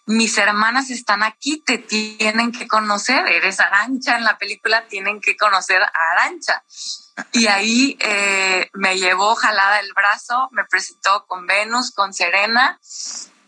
mis 0.06 0.38
hermanas 0.38 0.90
están 0.90 1.24
aquí, 1.24 1.61
te 1.64 1.78
tienen 1.78 2.52
que 2.52 2.68
conocer, 2.68 3.26
eres 3.26 3.58
Arancha 3.58 4.16
en 4.16 4.24
la 4.24 4.38
película, 4.38 4.86
tienen 4.86 5.20
que 5.20 5.36
conocer 5.36 5.82
a 5.82 5.90
Arancha. 6.12 6.62
Y 7.32 7.46
ahí 7.46 7.96
eh, 8.00 8.68
me 8.74 8.98
llevó 8.98 9.34
jalada 9.34 9.80
el 9.80 9.92
brazo, 9.94 10.48
me 10.52 10.64
presentó 10.64 11.26
con 11.26 11.46
Venus, 11.46 11.92
con 11.92 12.12
Serena. 12.12 12.78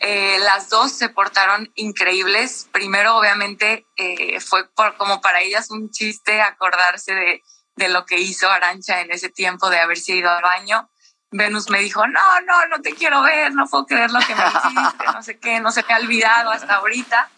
Eh, 0.00 0.38
las 0.40 0.68
dos 0.68 0.92
se 0.92 1.08
portaron 1.08 1.70
increíbles. 1.76 2.68
Primero, 2.72 3.16
obviamente, 3.16 3.86
eh, 3.96 4.40
fue 4.40 4.68
por- 4.70 4.96
como 4.96 5.20
para 5.20 5.40
ellas 5.40 5.70
un 5.70 5.90
chiste 5.90 6.42
acordarse 6.42 7.14
de, 7.14 7.42
de 7.76 7.88
lo 7.88 8.04
que 8.04 8.18
hizo 8.18 8.50
Arancha 8.50 9.00
en 9.00 9.12
ese 9.12 9.28
tiempo 9.28 9.70
de 9.70 9.78
haberse 9.78 10.14
ido 10.16 10.30
al 10.30 10.42
baño. 10.42 10.88
Venus 11.30 11.70
me 11.70 11.78
dijo, 11.78 12.06
no, 12.06 12.40
no, 12.42 12.66
no 12.66 12.82
te 12.82 12.94
quiero 12.94 13.22
ver, 13.22 13.54
no 13.54 13.66
puedo 13.66 13.86
creer 13.86 14.10
lo 14.10 14.20
que 14.20 14.34
me 14.34 14.42
hiciste, 14.46 15.04
no 15.14 15.22
sé 15.22 15.38
qué, 15.38 15.60
no 15.60 15.72
se 15.72 15.82
me 15.88 15.94
ha 15.94 15.98
olvidado 15.98 16.50
hasta 16.50 16.74
ahorita. 16.74 17.30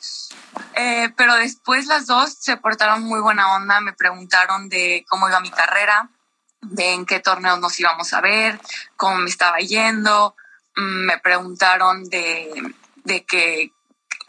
Eh, 0.75 1.11
pero 1.17 1.35
después 1.37 1.87
las 1.87 2.07
dos 2.07 2.35
se 2.41 2.57
portaron 2.57 3.05
muy 3.05 3.21
buena 3.21 3.55
onda, 3.55 3.81
me 3.81 3.93
preguntaron 3.93 4.69
de 4.69 5.05
cómo 5.09 5.29
iba 5.29 5.39
mi 5.41 5.51
carrera, 5.51 6.11
de 6.71 6.93
en 6.93 7.07
qué 7.07 7.21
torneos 7.21 7.59
nos 7.61 7.79
íbamos 7.79 8.13
a 8.13 8.21
ver, 8.21 8.61
cómo 8.97 9.17
me 9.17 9.31
estaba 9.31 9.59
yendo. 9.59 10.35
Mm, 10.77 11.07
Me 11.07 11.19
preguntaron 11.19 12.05
de, 12.05 12.75
de 13.05 13.25
que, 13.25 13.73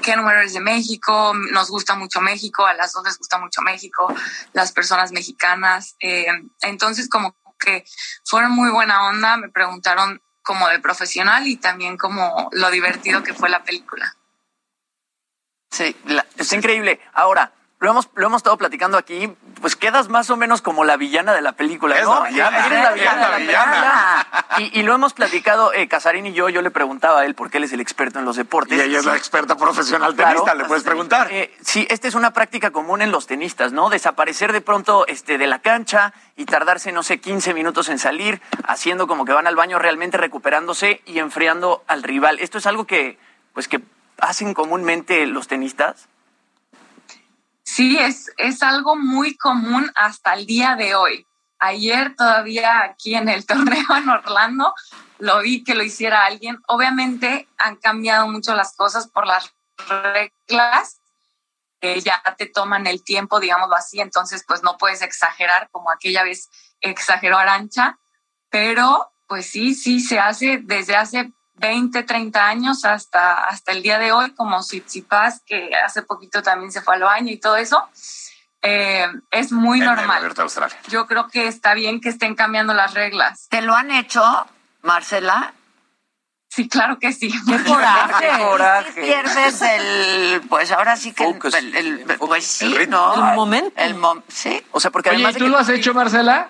qué 0.04 0.16
número 0.16 0.40
eres 0.40 0.54
de 0.54 0.60
México. 0.60 1.34
Nos 1.34 1.70
gusta 1.70 1.96
mucho 1.96 2.22
México, 2.22 2.66
a 2.66 2.74
las 2.74 2.94
dos 2.94 3.04
les 3.06 3.18
gusta 3.18 3.38
mucho 3.40 3.62
México, 3.62 4.14
las 4.54 4.72
personas 4.72 5.12
mexicanas. 5.12 5.96
Eh, 6.00 6.28
entonces, 6.62 7.10
como 7.10 7.36
que 7.60 7.86
fueron 8.26 8.52
muy 8.52 8.70
buena 8.70 9.08
onda. 9.08 9.38
Me 9.38 9.50
preguntaron 9.50 10.22
como 10.44 10.68
de 10.70 10.80
profesional 10.80 11.48
y 11.48 11.58
también 11.58 11.98
como 11.98 12.50
lo 12.52 12.70
divertido 12.70 13.24
que 13.24 13.34
fue 13.34 13.50
la 13.50 13.64
película. 13.64 14.16
Sí, 15.72 15.96
la- 16.06 16.26
está 16.38 16.56
increíble. 16.56 17.00
Ahora, 17.14 17.52
lo 17.80 17.90
hemos, 17.92 18.10
lo 18.16 18.28
hemos 18.28 18.40
estado 18.40 18.58
platicando 18.58 18.98
aquí, 18.98 19.36
pues 19.66 19.76
quedas 19.76 20.10
más 20.10 20.30
o 20.30 20.38
menos 20.38 20.62
como 20.62 20.84
la 20.86 20.96
villana 20.96 21.34
de 21.34 21.42
la 21.42 21.54
película, 21.54 21.98
Es 21.98 22.04
¿no? 22.06 22.24
la 22.24 22.30
villana, 22.30 22.66
Eres 22.68 22.84
la 22.84 22.92
villana 22.92 23.30
la 23.30 23.38
villana. 23.38 24.28
Y, 24.60 24.80
y 24.80 24.84
lo 24.84 24.94
hemos 24.94 25.14
platicado, 25.14 25.74
eh, 25.74 25.88
Casarín 25.88 26.28
y 26.28 26.34
yo, 26.34 26.50
yo 26.50 26.62
le 26.62 26.70
preguntaba 26.70 27.22
a 27.22 27.26
él 27.26 27.34
porque 27.34 27.58
él 27.58 27.64
es 27.64 27.74
el 27.74 27.82
experto 27.82 28.20
en 28.20 28.26
los 28.26 28.36
deportes. 28.36 28.78
Y 28.78 28.82
ella 28.82 29.00
es 29.00 29.06
la 29.06 29.18
experta 29.18 29.56
profesional 29.58 30.14
Claro. 30.14 30.34
tenista, 30.44 30.54
le 30.54 30.66
puedes 30.66 30.84
preguntar. 30.84 31.30
Eh, 31.32 31.52
sí, 31.64 31.88
esta 31.90 32.08
es 32.08 32.14
una 32.14 32.30
práctica 32.32 32.70
común 32.70 33.02
en 33.02 33.12
los 33.12 33.26
tenistas, 33.26 33.72
¿no? 33.72 33.90
Desaparecer 33.90 34.54
de 34.54 34.62
pronto 34.62 35.08
este, 35.08 35.40
de 35.40 35.48
la 35.48 35.58
cancha 35.58 36.14
y 36.36 36.46
tardarse, 36.46 36.92
no 36.92 37.02
sé, 37.02 37.20
15 37.20 37.56
minutos 37.56 37.90
en 37.90 37.98
salir, 37.98 38.44
haciendo 38.68 39.08
como 39.08 39.26
que 39.26 39.34
van 39.34 39.48
al 39.48 39.56
baño 39.56 39.80
realmente 39.80 40.18
recuperándose 40.20 41.02
y 41.08 41.18
enfriando 41.18 41.84
al 41.88 42.04
rival. 42.04 42.38
¿Esto 42.38 42.60
es 42.60 42.68
algo 42.68 42.86
que, 42.86 43.18
pues, 43.56 43.68
que 43.68 43.82
hacen 44.20 44.54
comúnmente 44.54 45.26
los 45.26 45.48
tenistas? 45.48 46.08
Sí, 47.66 47.98
es, 47.98 48.32
es 48.38 48.62
algo 48.62 48.96
muy 48.96 49.36
común 49.36 49.92
hasta 49.96 50.34
el 50.34 50.46
día 50.46 50.76
de 50.76 50.96
hoy. 50.96 51.28
Ayer 51.60 52.16
todavía 52.16 52.84
aquí 52.84 53.16
en 53.16 53.28
el 53.28 53.46
torneo 53.48 53.98
en 53.98 54.10
Orlando 54.10 54.74
lo 55.18 55.42
vi 55.42 55.64
que 55.64 55.76
lo 55.76 55.84
hiciera 55.84 56.26
alguien. 56.26 56.62
Obviamente 56.68 57.50
han 57.58 57.78
cambiado 57.78 58.28
mucho 58.28 58.56
las 58.56 58.76
cosas 58.76 59.08
por 59.08 59.26
las 59.26 59.54
reglas. 60.14 61.02
que 61.82 62.00
ya 62.02 62.22
te 62.38 62.46
toman 62.46 62.88
el 62.88 63.04
tiempo, 63.04 63.40
digámoslo 63.40 63.76
así, 63.76 64.00
entonces 64.00 64.44
pues 64.48 64.64
no 64.64 64.78
puedes 64.78 65.02
exagerar 65.02 65.70
como 65.72 65.92
aquella 65.92 66.24
vez 66.24 66.50
exageró 66.82 67.38
Arancha, 67.38 68.00
pero 68.50 69.12
pues 69.28 69.48
sí, 69.48 69.76
sí 69.76 70.00
se 70.00 70.20
hace 70.20 70.60
desde 70.64 70.96
hace 70.96 71.34
20, 71.58 72.04
30 72.04 72.46
años 72.48 72.86
hasta, 72.86 73.46
hasta 73.46 73.72
el 73.72 73.82
día 73.82 73.98
de 74.00 74.12
hoy, 74.12 74.32
como 74.34 74.60
Tsitsipas, 74.62 75.42
que 75.46 75.72
hace 75.86 76.02
poquito 76.02 76.44
también 76.44 76.72
se 76.72 76.82
fue 76.82 76.96
al 76.96 77.02
baño 77.04 77.32
y 77.32 77.38
todo 77.38 77.56
eso, 77.58 77.88
eh, 78.62 79.08
es 79.32 79.52
muy 79.52 79.80
En 79.80 79.86
normal. 79.86 80.34
Yo 80.90 81.08
creo 81.08 81.28
que 81.30 81.48
está 81.48 81.74
bien 81.74 82.02
que 82.02 82.10
estén 82.10 82.36
cambiando 82.36 82.74
las 82.74 82.94
reglas. 82.94 83.48
¿Te 83.50 83.62
lo 83.62 83.74
han 83.76 83.92
hecho, 83.92 84.22
Marcela? 84.82 85.54
Sí, 86.50 86.70
claro 86.70 87.00
que 87.00 87.12
sí. 87.14 87.32
¡Qué 87.48 87.64
coraje! 87.68 88.28
¡Qué 88.38 88.44
coraje! 88.44 88.92
Sí 88.94 89.02
pierdes 89.02 89.62
el, 89.62 90.42
pues 90.48 90.72
ahora 90.72 90.96
sí 90.96 91.14
que, 91.14 91.26
el- 91.26 91.34
Focus. 91.34 91.54
el, 91.54 91.76
el- 91.76 92.06
pues 92.18 92.46
sí, 92.46 92.66
El 92.66 92.76
ritmo. 92.78 92.96
¿no? 93.16 93.30
El 93.30 93.36
momento. 93.36 93.74
El 93.82 93.96
mom- 93.96 94.24
sí. 94.30 94.62
O 94.72 94.80
sea, 94.80 94.90
porque 94.92 95.10
Oye, 95.10 95.18
además 95.18 95.32
¿y 95.32 95.34
de 95.36 95.40
tú 95.40 95.46
que- 95.46 95.52
lo 95.52 95.58
has 95.58 95.70
hecho, 95.70 95.94
Marcela? 95.94 96.50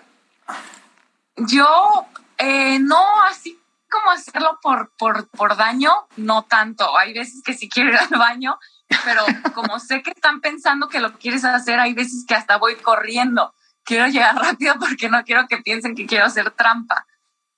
Yo 1.38 2.06
eh, 2.38 2.80
no 2.80 3.04
así 3.24 3.60
como 3.96 4.12
hacerlo 4.12 4.60
por, 4.62 4.92
por, 4.98 5.28
por 5.30 5.56
daño, 5.58 5.92
no 6.18 6.44
tanto. 6.44 6.98
Hay 6.98 7.14
veces 7.14 7.42
que 7.44 7.54
sí 7.54 7.70
quiero 7.70 7.92
ir 7.92 7.98
al 7.98 8.20
baño, 8.20 8.58
pero 9.04 9.24
como 9.54 9.80
sé 9.80 10.02
que 10.04 10.12
están 10.12 10.42
pensando 10.42 10.88
que 10.90 11.00
lo 11.00 11.14
quieres 11.18 11.44
hacer, 11.46 11.80
hay 11.80 11.94
veces 11.94 12.26
que 12.28 12.36
hasta 12.36 12.58
voy 12.58 12.76
corriendo. 12.76 13.54
Quiero 13.84 14.08
llegar 14.08 14.36
rápido 14.36 14.76
porque 14.80 15.10
no 15.10 15.24
quiero 15.24 15.48
que 15.48 15.58
piensen 15.58 15.96
que 15.96 16.06
quiero 16.06 16.26
hacer 16.26 16.52
trampa. 16.52 17.06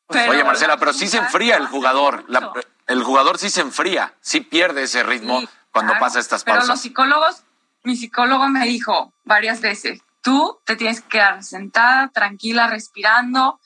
Pero 0.08 0.32
Oye, 0.32 0.44
Marcela, 0.44 0.78
pero 0.78 0.94
sí 0.94 1.08
se 1.08 1.18
enfría 1.18 1.58
el 1.58 1.68
jugador. 1.68 2.24
La- 2.30 2.52
el 2.88 3.04
jugador 3.04 3.38
sí 3.38 3.50
se 3.50 3.60
enfría, 3.62 4.14
sí 4.22 4.40
pierde 4.40 4.84
ese 4.84 5.04
ritmo 5.04 5.42
Sí, 5.42 5.50
cuando 5.72 5.92
claro, 5.92 6.06
pasa 6.06 6.20
estas 6.20 6.44
Pero 6.46 6.58
los 6.58 6.68
pausas. 6.68 6.82
psicólogos, 6.82 7.44
mi 7.84 7.98
psicólogo 7.98 8.48
me 8.48 8.66
dijo 8.66 9.12
varias 9.26 9.60
veces, 9.60 10.02
tú 10.22 10.60
te 10.66 10.78
tienes 10.78 11.02
que 11.02 11.10
quedar 11.10 11.44
sentada, 11.44 12.08
tranquila, 12.10 12.68
respirando, 12.68 13.60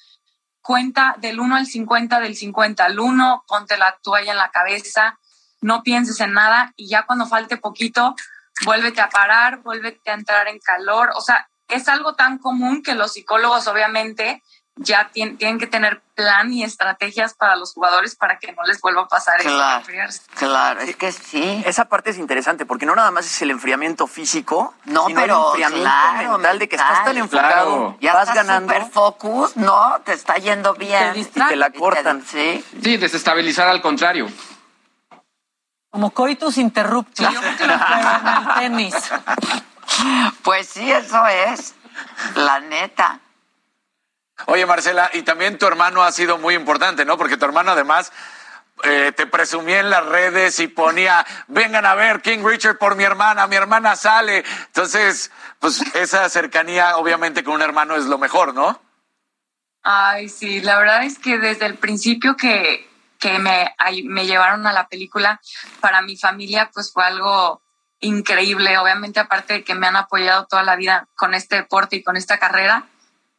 cuenta 0.62 1.16
del 1.20 1.40
1 1.40 1.56
al 1.56 1.66
50, 1.66 2.20
del 2.20 2.36
50 2.36 2.86
al 2.86 3.00
1, 3.00 3.46
ponte 3.48 3.78
la 3.78 3.98
toalla 4.02 4.32
en 4.32 4.38
la 4.38 4.52
cabeza, 4.52 5.20
no 5.62 5.84
pienses 5.84 6.20
en 6.20 6.34
nada 6.34 6.74
y 6.76 6.90
ya 6.90 7.06
cuando 7.06 7.28
falte 7.28 7.58
poquito, 7.58 8.16
vuélvete 8.66 9.02
a 9.02 9.10
parar, 9.10 9.62
vuélvete 9.62 10.12
a 10.12 10.16
entrar 10.16 10.48
en 10.48 10.60
calor. 10.60 11.12
O 11.16 11.22
sea, 11.22 11.50
es 11.68 11.88
algo 11.88 12.16
tan 12.16 12.38
común 12.38 12.84
que 12.84 12.96
los 12.96 13.14
psicólogos 13.14 13.68
obviamente 13.68 14.44
ya 14.78 15.12
tien- 15.14 15.38
tienen 15.38 15.60
que 15.60 15.68
tener 15.68 16.02
plan 16.16 16.52
y 16.54 16.64
estrategias 16.64 17.34
para 17.34 17.56
los 17.56 17.74
jugadores 17.74 18.16
para 18.16 18.40
que 18.40 18.52
no 18.54 18.64
les 18.64 18.80
vuelva 18.82 19.02
a 19.04 19.08
pasar 19.08 19.40
eso. 19.42 19.50
Claro, 19.50 19.80
enfriarse. 19.80 20.22
claro, 20.36 20.80
es 20.82 20.96
que 20.96 21.12
sí. 21.12 21.62
Esa 21.66 21.86
parte 21.86 22.12
es 22.12 22.18
interesante 22.18 22.66
porque 22.66 22.86
no 22.86 22.96
nada 22.96 23.12
más 23.12 23.26
es 23.26 23.42
el 23.42 23.52
enfriamiento 23.52 24.08
físico, 24.08 24.74
No, 24.86 25.08
sino 25.08 25.20
pero 25.20 25.36
el 25.36 25.48
enfriamiento 25.62 25.84
claro, 25.90 26.32
mental 26.38 26.60
de 26.60 26.70
que 26.70 26.76
estás 26.78 27.04
tan 27.04 27.18
enfocado, 27.18 27.66
Claro. 27.76 27.98
Ya 28.00 28.14
vas 28.14 28.30
estás 28.30 28.36
ganando 28.48 28.74
super 28.74 28.92
focus, 28.92 29.58
¿no? 29.58 30.00
Te 30.06 30.14
está 30.14 30.36
yendo 30.38 30.74
bien. 30.74 31.14
Te 31.14 31.20
y 31.20 31.26
te 31.26 31.56
la 31.56 31.70
cortan. 31.72 32.24
Sí. 32.26 32.64
Sí, 32.82 32.98
desestabilizar 32.98 33.68
al 33.68 33.82
contrario. 33.82 34.28
Como 35.90 36.12
coitus 36.12 36.58
interruptus, 36.58 37.28
pero 37.28 37.66
en 37.66 37.70
el 37.72 38.54
tenis. 38.56 38.96
Pues 40.44 40.68
sí, 40.70 40.90
eso 40.90 41.26
es. 41.28 41.76
La 42.36 42.62
neta. 42.62 43.20
Oye, 44.46 44.66
Marcela, 44.66 45.10
y 45.14 45.24
también 45.24 45.58
tu 45.58 45.66
hermano 45.68 46.04
ha 46.04 46.12
sido 46.12 46.38
muy 46.38 46.56
importante, 46.56 47.06
¿no? 47.06 47.18
Porque 47.18 47.38
tu 47.38 47.46
hermano 47.46 47.72
además 47.72 48.12
eh, 48.84 49.12
te 49.16 49.28
presumía 49.28 49.80
en 49.80 49.90
las 49.90 50.06
redes 50.06 50.60
y 50.60 50.68
ponía, 50.68 51.26
vengan 51.48 51.86
a 51.86 51.94
ver 51.94 52.22
King 52.22 52.44
Richard 52.44 52.78
por 52.78 52.96
mi 52.96 53.04
hermana, 53.04 53.48
mi 53.48 53.56
hermana 53.56 53.96
sale. 53.96 54.44
Entonces, 54.68 55.32
pues 55.60 55.82
esa 55.96 56.28
cercanía 56.30 56.98
obviamente 56.98 57.44
con 57.44 57.56
un 57.56 57.62
hermano 57.62 57.96
es 57.96 58.06
lo 58.06 58.18
mejor, 58.18 58.56
¿no? 58.56 58.82
Ay, 59.84 60.30
sí, 60.30 60.62
la 60.62 60.78
verdad 60.78 61.04
es 61.04 61.20
que 61.20 61.38
desde 61.38 61.66
el 61.66 61.76
principio 61.76 62.36
que, 62.36 62.88
que 63.20 63.40
me, 63.40 63.74
me 64.06 64.26
llevaron 64.26 64.66
a 64.66 64.74
la 64.74 64.88
película, 64.88 65.40
para 65.80 66.02
mi 66.02 66.18
familia 66.18 66.70
pues 66.74 66.92
fue 66.92 67.04
algo 67.04 67.62
increíble. 68.00 68.78
Obviamente, 68.78 69.20
aparte 69.20 69.54
de 69.54 69.64
que 69.64 69.76
me 69.76 69.88
han 69.88 69.96
apoyado 69.96 70.46
toda 70.46 70.64
la 70.64 70.76
vida 70.76 71.08
con 71.16 71.34
este 71.34 71.58
deporte 71.58 71.98
y 71.98 72.04
con 72.04 72.18
esta 72.18 72.40
carrera, 72.40 72.88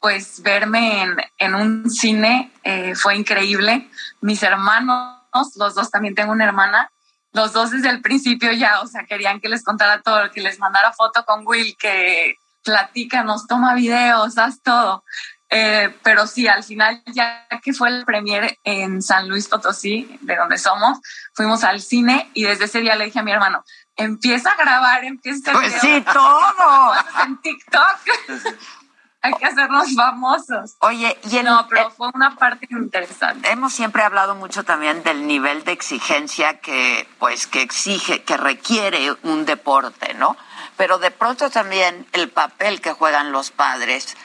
pues 0.03 0.43
verme 0.43 1.03
en, 1.03 1.17
en 1.39 1.55
un 1.55 1.89
cine 1.89 2.53
eh, 2.65 2.97
fue 2.97 3.15
increíble. 3.17 3.89
Mis 4.21 4.43
hermanos, 4.43 5.17
los 5.55 5.77
dos 5.77 5.93
también 5.93 6.17
tengo 6.17 6.33
una 6.33 6.45
hermana, 6.45 6.91
los 7.33 7.53
dos 7.53 7.71
desde 7.71 7.89
el 7.89 8.03
principio 8.03 8.51
ya, 8.51 8.81
o 8.81 8.89
sea, 8.89 9.05
querían 9.05 9.41
que 9.41 9.49
les 9.49 9.63
contara 9.63 10.03
todo, 10.03 10.29
que 10.33 10.41
les 10.41 10.59
mandara 10.59 10.93
foto 10.93 11.25
con 11.25 11.47
Will, 11.47 11.77
que 11.79 12.35
platica, 12.65 13.23
nos 13.23 13.47
toma 13.47 13.75
videos, 13.75 14.39
haz 14.39 14.61
todo. 14.61 15.05
Eh, 15.49 15.95
pero 16.03 16.27
sí, 16.27 16.49
al 16.49 16.65
final, 16.65 17.01
ya 17.07 17.47
que 17.63 17.73
fue 17.73 17.89
el 17.89 18.05
premier 18.05 18.59
en 18.65 19.03
San 19.03 19.29
Luis 19.29 19.47
Potosí, 19.47 20.19
de 20.23 20.35
donde 20.35 20.59
somos, 20.59 20.99
fuimos 21.33 21.63
al 21.63 21.81
cine 21.81 22.29
y 22.35 22.43
desde 22.43 22.65
ese 22.65 22.81
día 22.81 22.97
le 22.97 23.05
dije 23.05 23.21
a 23.21 23.23
mi 23.23 23.31
hermano, 23.31 23.63
empieza 23.95 24.51
a 24.51 24.57
grabar, 24.57 25.05
empieza 25.05 25.53
a 25.53 25.55
Pues 25.55 25.75
sí, 25.81 26.03
todo. 26.13 26.93
en 27.25 27.41
TikTok. 27.41 27.99
Hay 29.25 29.33
que 29.35 29.47
hacernos 29.47 29.95
famosos. 29.95 30.77
Oye, 30.81 31.17
y 31.31 31.39
en, 31.39 31.45
No, 31.45 31.67
pero 31.69 31.91
fue 31.93 32.11
una 32.13 32.35
parte 32.35 32.67
interesante. 32.71 33.49
hemos 33.51 33.73
siempre 33.73 34.03
hablado 34.03 34.35
mucho 34.35 34.65
también 34.65 35.05
del 35.05 35.29
nivel 35.29 35.63
de 35.63 35.71
exigencia 35.71 36.59
que, 36.59 37.09
pues, 37.21 37.47
que 37.47 37.63
exige, 37.63 38.25
que 38.25 38.37
requiere 38.37 39.15
un 39.23 39.45
deporte, 39.45 40.15
¿no? 40.15 40.37
Pero 40.77 40.99
de 40.99 41.13
pronto 41.13 41.51
también 41.51 42.05
el 42.13 42.31
papel 42.31 42.81
que 42.81 42.93
juegan 42.93 43.31
los 43.31 43.53
padres 43.53 44.17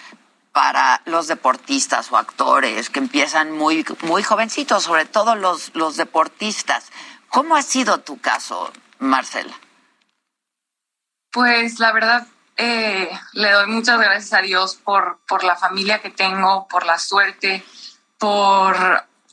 para 0.51 1.03
los 1.05 1.27
deportistas 1.27 2.11
o 2.11 2.17
actores 2.17 2.89
que 2.89 2.97
empiezan 2.97 3.51
muy, 3.51 3.85
muy 4.01 4.23
jovencitos, 4.23 4.83
sobre 4.83 5.05
todo 5.05 5.35
los, 5.35 5.75
los 5.75 5.97
deportistas. 5.97 6.91
¿Cómo 7.29 7.55
ha 7.55 7.61
sido 7.61 7.99
tu 7.99 8.19
caso, 8.19 8.71
Marcela? 8.97 9.53
Pues 11.31 11.79
la 11.79 11.91
verdad, 11.91 12.25
eh, 12.57 13.09
le 13.33 13.51
doy 13.51 13.67
muchas 13.67 13.99
gracias 13.99 14.33
a 14.33 14.41
Dios 14.41 14.75
por, 14.75 15.19
por 15.27 15.43
la 15.43 15.55
familia 15.55 15.99
que 15.99 16.09
tengo, 16.09 16.67
por 16.67 16.85
la 16.85 16.97
suerte, 16.97 17.63
por, 18.17 18.75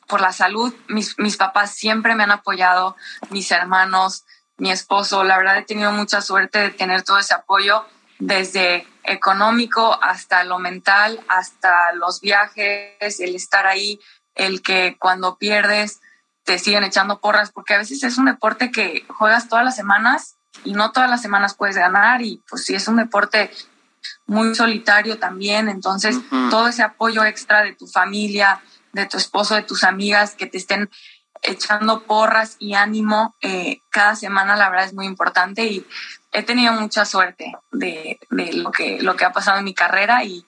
por 0.07 0.21
la 0.21 0.33
salud. 0.33 0.75
Mis, 0.89 1.19
mis 1.19 1.37
papás 1.37 1.75
siempre 1.75 2.15
me 2.15 2.25
han 2.25 2.31
apoyado, 2.31 2.97
mis 3.31 3.51
hermanos, 3.51 4.25
mi 4.59 4.71
esposo. 4.71 5.25
La 5.25 5.39
verdad 5.39 5.57
he 5.57 5.63
tenido 5.63 5.91
mucha 5.91 6.21
suerte 6.21 6.59
de 6.59 6.71
tener 6.71 7.03
todo 7.03 7.19
ese 7.19 7.35
apoyo 7.35 7.87
desde 8.19 8.87
económico 9.03 9.99
hasta 10.03 10.45
lo 10.45 10.59
mental, 10.59 11.21
hasta 11.29 11.93
los 11.95 12.21
viajes, 12.21 13.21
el 13.21 13.35
estar 13.35 13.67
ahí, 13.67 14.01
el 14.35 14.63
que 14.63 14.97
cuando 14.99 15.37
pierdes 15.37 16.01
te 16.45 16.59
siguen 16.59 16.85
echando 16.85 17.21
porras, 17.21 17.53
porque 17.53 17.75
a 17.75 17.79
veces 17.79 18.03
es 18.03 18.19
un 18.19 18.27
deporte 18.27 18.71
que 18.71 19.07
juegas 19.09 19.49
todas 19.49 19.65
las 19.65 19.77
semanas 19.77 20.37
y 20.63 20.73
no 20.73 20.93
todas 20.93 21.11
las 21.11 21.23
semanas 21.23 21.55
puedes 21.55 21.77
ganar 21.77 22.23
y 22.23 22.43
pues 22.49 22.65
sí 22.65 22.75
es 22.75 22.87
un 22.89 22.97
deporte 22.97 23.51
muy 24.27 24.55
solitario 24.55 25.19
también, 25.19 25.69
entonces 25.69 26.19
todo 26.51 26.69
ese 26.69 26.83
apoyo 26.83 27.25
extra 27.25 27.63
de 27.63 27.75
tu 27.75 27.87
familia, 27.87 28.63
de 28.93 29.07
tu 29.07 29.17
esposo, 29.17 29.55
de 29.55 29.63
tus 29.63 29.85
amigas 29.85 30.35
que 30.35 30.47
te 30.47 30.59
estén 30.59 30.91
echando 31.43 32.05
porras 32.05 32.57
y 32.59 32.75
ánimo 32.75 33.35
eh, 33.43 33.81
cada 33.91 34.17
semana, 34.17 34.57
la 34.57 34.71
verdad 34.71 34.87
es 34.87 34.95
muy 34.95 35.07
importante 35.07 35.67
y 35.67 35.87
he 36.33 36.43
tenido 36.43 36.73
mucha 36.73 37.05
suerte 37.05 37.53
de, 37.71 38.19
de 38.31 38.53
lo, 38.55 38.73
que, 38.73 39.03
lo 39.03 39.15
que 39.17 39.25
ha 39.25 39.33
pasado 39.33 39.59
en 39.59 39.65
mi 39.65 39.75
carrera 39.75 40.25
y, 40.25 40.47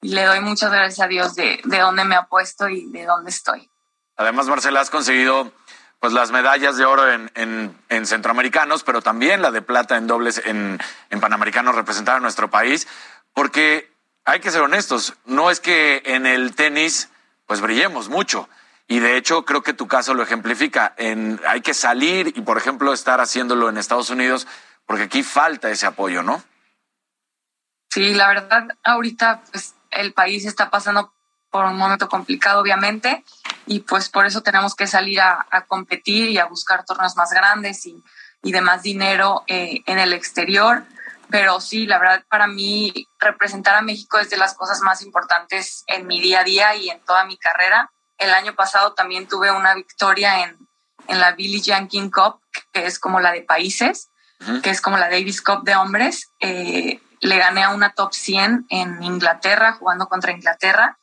y 0.00 0.10
le 0.10 0.24
doy 0.24 0.40
muchas 0.40 0.70
gracias 0.70 1.00
a 1.00 1.08
Dios 1.08 1.34
de, 1.34 1.60
de 1.64 1.78
dónde 1.78 2.04
me 2.04 2.14
ha 2.14 2.26
puesto 2.26 2.68
y 2.68 2.90
de 2.90 3.04
dónde 3.04 3.30
estoy. 3.30 3.68
Además, 4.16 4.46
Marcela, 4.46 4.80
has 4.80 4.90
conseguido 4.90 5.52
pues 6.00 6.12
las 6.12 6.30
medallas 6.30 6.76
de 6.76 6.84
oro 6.84 7.10
en, 7.10 7.30
en, 7.34 7.76
en 7.88 8.06
centroamericanos, 8.06 8.84
pero 8.84 9.02
también 9.02 9.42
la 9.42 9.50
de 9.50 9.62
plata 9.62 9.96
en 9.96 10.06
dobles 10.06 10.40
en, 10.44 10.78
en 11.10 11.20
panamericanos 11.20 11.74
representar 11.74 12.16
a 12.16 12.20
nuestro 12.20 12.50
país, 12.50 12.86
porque 13.34 13.90
hay 14.24 14.40
que 14.40 14.50
ser 14.50 14.62
honestos, 14.62 15.14
no 15.24 15.50
es 15.50 15.60
que 15.60 16.02
en 16.04 16.26
el 16.26 16.54
tenis 16.54 17.10
pues 17.46 17.60
brillemos 17.60 18.08
mucho. 18.08 18.48
Y 18.86 19.00
de 19.00 19.16
hecho, 19.16 19.44
creo 19.44 19.62
que 19.62 19.74
tu 19.74 19.86
caso 19.86 20.14
lo 20.14 20.22
ejemplifica. 20.22 20.94
En, 20.96 21.40
hay 21.46 21.60
que 21.60 21.74
salir 21.74 22.32
y, 22.34 22.40
por 22.40 22.56
ejemplo, 22.56 22.92
estar 22.94 23.20
haciéndolo 23.20 23.68
en 23.68 23.76
Estados 23.76 24.08
Unidos, 24.08 24.46
porque 24.86 25.04
aquí 25.04 25.22
falta 25.22 25.70
ese 25.70 25.86
apoyo, 25.86 26.22
¿no? 26.22 26.42
Sí, 27.90 28.14
la 28.14 28.28
verdad, 28.28 28.68
ahorita 28.84 29.42
pues 29.50 29.74
el 29.90 30.14
país 30.14 30.46
está 30.46 30.70
pasando 30.70 31.12
por 31.50 31.64
un 31.64 31.76
momento 31.76 32.08
complicado, 32.08 32.60
obviamente, 32.60 33.24
y 33.66 33.80
pues 33.80 34.08
por 34.08 34.26
eso 34.26 34.42
tenemos 34.42 34.74
que 34.74 34.86
salir 34.86 35.20
a, 35.20 35.46
a 35.50 35.66
competir 35.66 36.30
y 36.30 36.38
a 36.38 36.46
buscar 36.46 36.84
torneos 36.84 37.16
más 37.16 37.30
grandes 37.30 37.86
y, 37.86 38.02
y 38.42 38.52
de 38.52 38.60
más 38.60 38.82
dinero 38.82 39.44
eh, 39.46 39.82
en 39.86 39.98
el 39.98 40.12
exterior. 40.12 40.84
Pero 41.30 41.60
sí, 41.60 41.86
la 41.86 41.98
verdad, 41.98 42.24
para 42.30 42.46
mí 42.46 43.06
representar 43.18 43.74
a 43.74 43.82
México 43.82 44.18
es 44.18 44.30
de 44.30 44.38
las 44.38 44.54
cosas 44.54 44.80
más 44.80 45.02
importantes 45.02 45.84
en 45.86 46.06
mi 46.06 46.20
día 46.20 46.40
a 46.40 46.44
día 46.44 46.74
y 46.74 46.88
en 46.88 47.00
toda 47.00 47.24
mi 47.24 47.36
carrera. 47.36 47.90
El 48.16 48.30
año 48.30 48.54
pasado 48.54 48.94
también 48.94 49.28
tuve 49.28 49.50
una 49.50 49.74
victoria 49.74 50.44
en, 50.44 50.56
en 51.06 51.20
la 51.20 51.32
Billie 51.32 51.60
Jean 51.60 51.88
King 51.88 52.10
Cup, 52.10 52.40
que 52.72 52.86
es 52.86 52.98
como 52.98 53.20
la 53.20 53.32
de 53.32 53.42
países, 53.42 54.10
que 54.62 54.70
es 54.70 54.80
como 54.80 54.96
la 54.96 55.10
Davis 55.10 55.42
Cup 55.42 55.64
de 55.64 55.76
hombres. 55.76 56.30
Eh, 56.40 57.00
le 57.20 57.36
gané 57.36 57.62
a 57.62 57.70
una 57.70 57.92
top 57.92 58.14
100 58.14 58.66
en 58.70 59.02
Inglaterra, 59.02 59.72
jugando 59.72 60.08
contra 60.08 60.32
Inglaterra. 60.32 60.98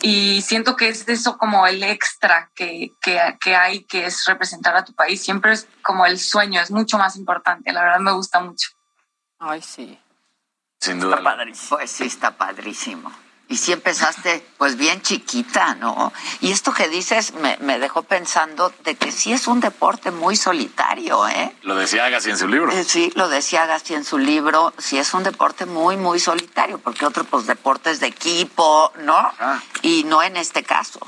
Y 0.00 0.42
siento 0.42 0.76
que 0.76 0.88
es 0.88 1.08
eso 1.08 1.36
como 1.38 1.66
el 1.66 1.82
extra 1.82 2.50
que, 2.54 2.92
que, 3.00 3.20
que, 3.40 3.56
hay, 3.56 3.84
que 3.84 4.06
es 4.06 4.24
representar 4.26 4.76
a 4.76 4.84
tu 4.84 4.94
país. 4.94 5.22
Siempre 5.22 5.52
es 5.52 5.68
como 5.82 6.06
el 6.06 6.18
sueño, 6.18 6.60
es 6.60 6.70
mucho 6.70 6.98
más 6.98 7.16
importante. 7.16 7.72
La 7.72 7.82
verdad 7.82 8.00
me 8.00 8.12
gusta 8.12 8.40
mucho. 8.40 8.68
Ay, 9.38 9.62
sí. 9.62 9.98
Sin 10.80 11.00
duda. 11.00 11.20
Pues 11.68 11.90
sí, 11.90 12.04
está 12.04 12.36
padrísimo. 12.36 13.12
Y 13.50 13.56
sí 13.56 13.72
empezaste 13.72 14.46
pues 14.58 14.76
bien 14.76 15.00
chiquita, 15.00 15.74
¿no? 15.76 16.12
Y 16.40 16.52
esto 16.52 16.72
que 16.74 16.88
dices 16.88 17.32
me, 17.32 17.56
me 17.60 17.78
dejó 17.78 18.02
pensando 18.02 18.72
de 18.84 18.94
que 18.94 19.10
sí 19.10 19.32
es 19.32 19.48
un 19.48 19.60
deporte 19.60 20.10
muy 20.10 20.36
solitario, 20.36 21.26
¿eh? 21.26 21.56
Lo 21.62 21.74
decía 21.74 22.04
Agassi 22.04 22.28
en 22.30 22.36
su 22.36 22.46
libro. 22.46 22.70
Eh, 22.72 22.84
Sí, 22.84 23.10
lo 23.14 23.28
decía 23.28 23.62
Agassi 23.62 23.94
en 23.94 24.04
su 24.04 24.18
libro, 24.18 24.74
sí 24.76 24.98
es 24.98 25.14
un 25.14 25.22
deporte 25.22 25.64
muy, 25.64 25.96
muy 25.96 26.20
solitario, 26.20 26.78
porque 26.78 27.06
otro 27.06 27.24
pues 27.24 27.46
deportes 27.46 28.00
de 28.00 28.08
equipo, 28.08 28.92
¿no? 29.00 29.32
Y 29.80 30.04
no 30.04 30.22
en 30.22 30.36
este 30.36 30.62
caso. 30.62 31.00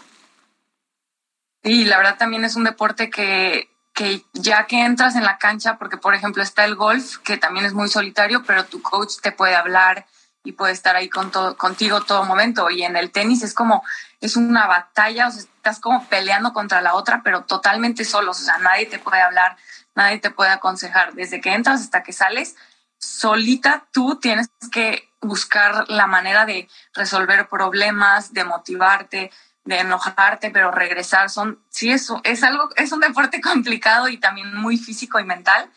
Sí, 1.63 1.85
la 1.85 1.99
verdad 1.99 2.17
también 2.17 2.45
es 2.45 2.57
un 2.57 2.65
deporte 2.65 3.11
que, 3.11 3.69
que 3.93 4.25
ya 4.33 4.67
que 4.67 4.83
entras 4.83 5.15
en 5.15 5.25
la 5.25 5.37
cancha, 5.37 5.77
porque 5.77 5.99
por 5.99 6.15
ejemplo 6.15 6.43
está 6.43 6.65
el 6.65 6.75
golf, 6.75 7.19
que 7.19 7.37
también 7.37 7.67
es 7.67 7.75
muy 7.75 7.91
solitario, 7.91 8.43
pero 8.45 8.65
tu 8.65 8.81
coach 8.81 9.17
te 9.21 9.31
puede 9.31 9.55
hablar 9.55 10.07
y 10.45 10.53
puede 10.53 10.73
estar 10.73 10.97
ahí 10.97 11.09
con 11.09 11.31
todo, 11.31 11.57
contigo 11.57 12.03
todo 12.03 12.25
momento. 12.25 12.71
Y 12.71 12.83
en 12.83 12.97
el 12.97 13.11
tenis 13.11 13.43
es 13.43 13.55
como, 13.55 13.83
es 14.21 14.37
una 14.37 14.67
batalla, 14.67 15.29
o 15.29 15.31
sea, 15.31 15.43
estás 15.43 15.81
como 15.81 16.07
peleando 16.07 16.53
contra 16.53 16.81
la 16.81 16.95
otra, 16.95 17.21
pero 17.23 17.45
totalmente 17.45 18.05
solos, 18.05 18.41
o 18.41 18.45
sea, 18.45 18.59
nadie 18.59 18.87
te 18.87 18.99
puede 18.99 19.21
hablar, 19.21 19.57
nadie 19.95 20.19
te 20.19 20.31
puede 20.31 20.51
aconsejar. 20.51 21.15
Desde 21.15 21.41
que 21.41 21.53
entras 21.53 21.81
hasta 21.81 22.03
que 22.03 22.13
sales, 22.13 22.57
solita 22.99 23.87
tú 23.93 24.17
tienes 24.17 24.51
que 24.73 25.11
buscar 25.21 25.89
la 25.89 26.07
manera 26.07 26.47
de 26.47 26.69
resolver 26.95 27.49
problemas, 27.49 28.33
de 28.33 28.45
motivarte, 28.45 29.31
de 29.65 29.79
enojarte, 29.79 30.51
pero 30.51 30.71
regresar. 30.71 31.31
Son, 31.31 31.63
sí, 31.69 31.91
es, 31.91 32.11
es 32.25 32.43
algo, 32.43 32.71
es 32.77 32.93
un 32.93 33.01
deporte 33.01 33.41
complicado 33.43 34.09
y 34.09 34.19
también 34.19 34.55
muy 34.55 34.79
físico 34.79 35.21
y 35.21 35.25
mental, 35.25 35.71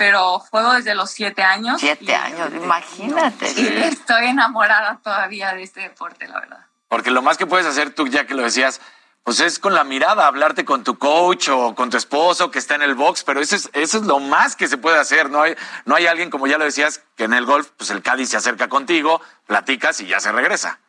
pero 0.00 0.38
juego 0.38 0.72
desde 0.72 0.94
los 0.94 1.10
siete 1.10 1.42
años. 1.42 1.78
Siete 1.78 2.14
años, 2.14 2.48
imagínate. 2.54 3.52
Y 3.54 3.66
estoy 3.82 4.28
enamorada 4.28 4.98
todavía 5.04 5.52
de 5.52 5.62
este 5.62 5.80
deporte, 5.80 6.26
la 6.26 6.40
verdad. 6.40 6.66
Porque 6.88 7.10
lo 7.10 7.20
más 7.20 7.36
que 7.36 7.44
puedes 7.46 7.66
hacer 7.66 7.94
tú, 7.94 8.06
ya 8.06 8.26
que 8.26 8.32
lo 8.32 8.42
decías, 8.42 8.80
pues 9.24 9.40
es 9.40 9.58
con 9.58 9.74
la 9.74 9.84
mirada, 9.84 10.26
hablarte 10.26 10.64
con 10.64 10.84
tu 10.84 10.98
coach 10.98 11.50
o 11.50 11.74
con 11.74 11.90
tu 11.90 11.98
esposo 11.98 12.50
que 12.50 12.58
está 12.58 12.76
en 12.76 12.80
el 12.80 12.94
box, 12.94 13.24
pero 13.24 13.42
eso 13.42 13.56
es, 13.56 13.68
eso 13.74 13.98
es 13.98 14.04
lo 14.04 14.20
más 14.20 14.56
que 14.56 14.68
se 14.68 14.78
puede 14.78 14.98
hacer. 14.98 15.28
No 15.28 15.42
hay, 15.42 15.54
no 15.84 15.96
hay 15.96 16.06
alguien, 16.06 16.30
como 16.30 16.46
ya 16.46 16.56
lo 16.56 16.64
decías, 16.64 17.02
que 17.14 17.24
en 17.24 17.34
el 17.34 17.44
golf, 17.44 17.68
pues 17.76 17.90
el 17.90 18.00
Cádiz 18.00 18.30
se 18.30 18.38
acerca 18.38 18.70
contigo, 18.70 19.20
platicas 19.46 20.00
y 20.00 20.06
ya 20.06 20.18
se 20.18 20.32
regresa. 20.32 20.80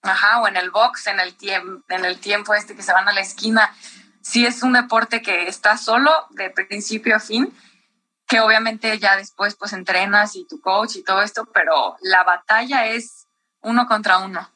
Ajá, 0.00 0.40
o 0.40 0.48
en 0.48 0.56
el 0.56 0.70
box, 0.70 1.08
en 1.08 1.20
el, 1.20 1.36
tiempo 1.36 1.84
en 1.90 2.06
el 2.06 2.18
tiempo 2.18 2.54
este 2.54 2.74
que 2.74 2.82
se 2.82 2.94
van 2.94 3.06
a 3.10 3.12
la 3.12 3.20
esquina. 3.20 3.74
Sí 4.22 4.46
es 4.46 4.62
un 4.62 4.72
deporte 4.72 5.20
que 5.20 5.48
está 5.48 5.76
solo 5.76 6.10
de 6.30 6.48
principio 6.48 7.14
a 7.14 7.20
fin, 7.20 7.54
que 8.28 8.40
obviamente 8.40 8.98
ya 8.98 9.16
después 9.16 9.56
pues 9.56 9.72
entrenas 9.72 10.36
y 10.36 10.44
tu 10.46 10.60
coach 10.60 10.96
y 10.96 11.02
todo 11.02 11.22
esto, 11.22 11.46
pero 11.46 11.96
la 12.02 12.22
batalla 12.24 12.86
es 12.86 13.26
uno 13.62 13.86
contra 13.86 14.18
uno. 14.18 14.48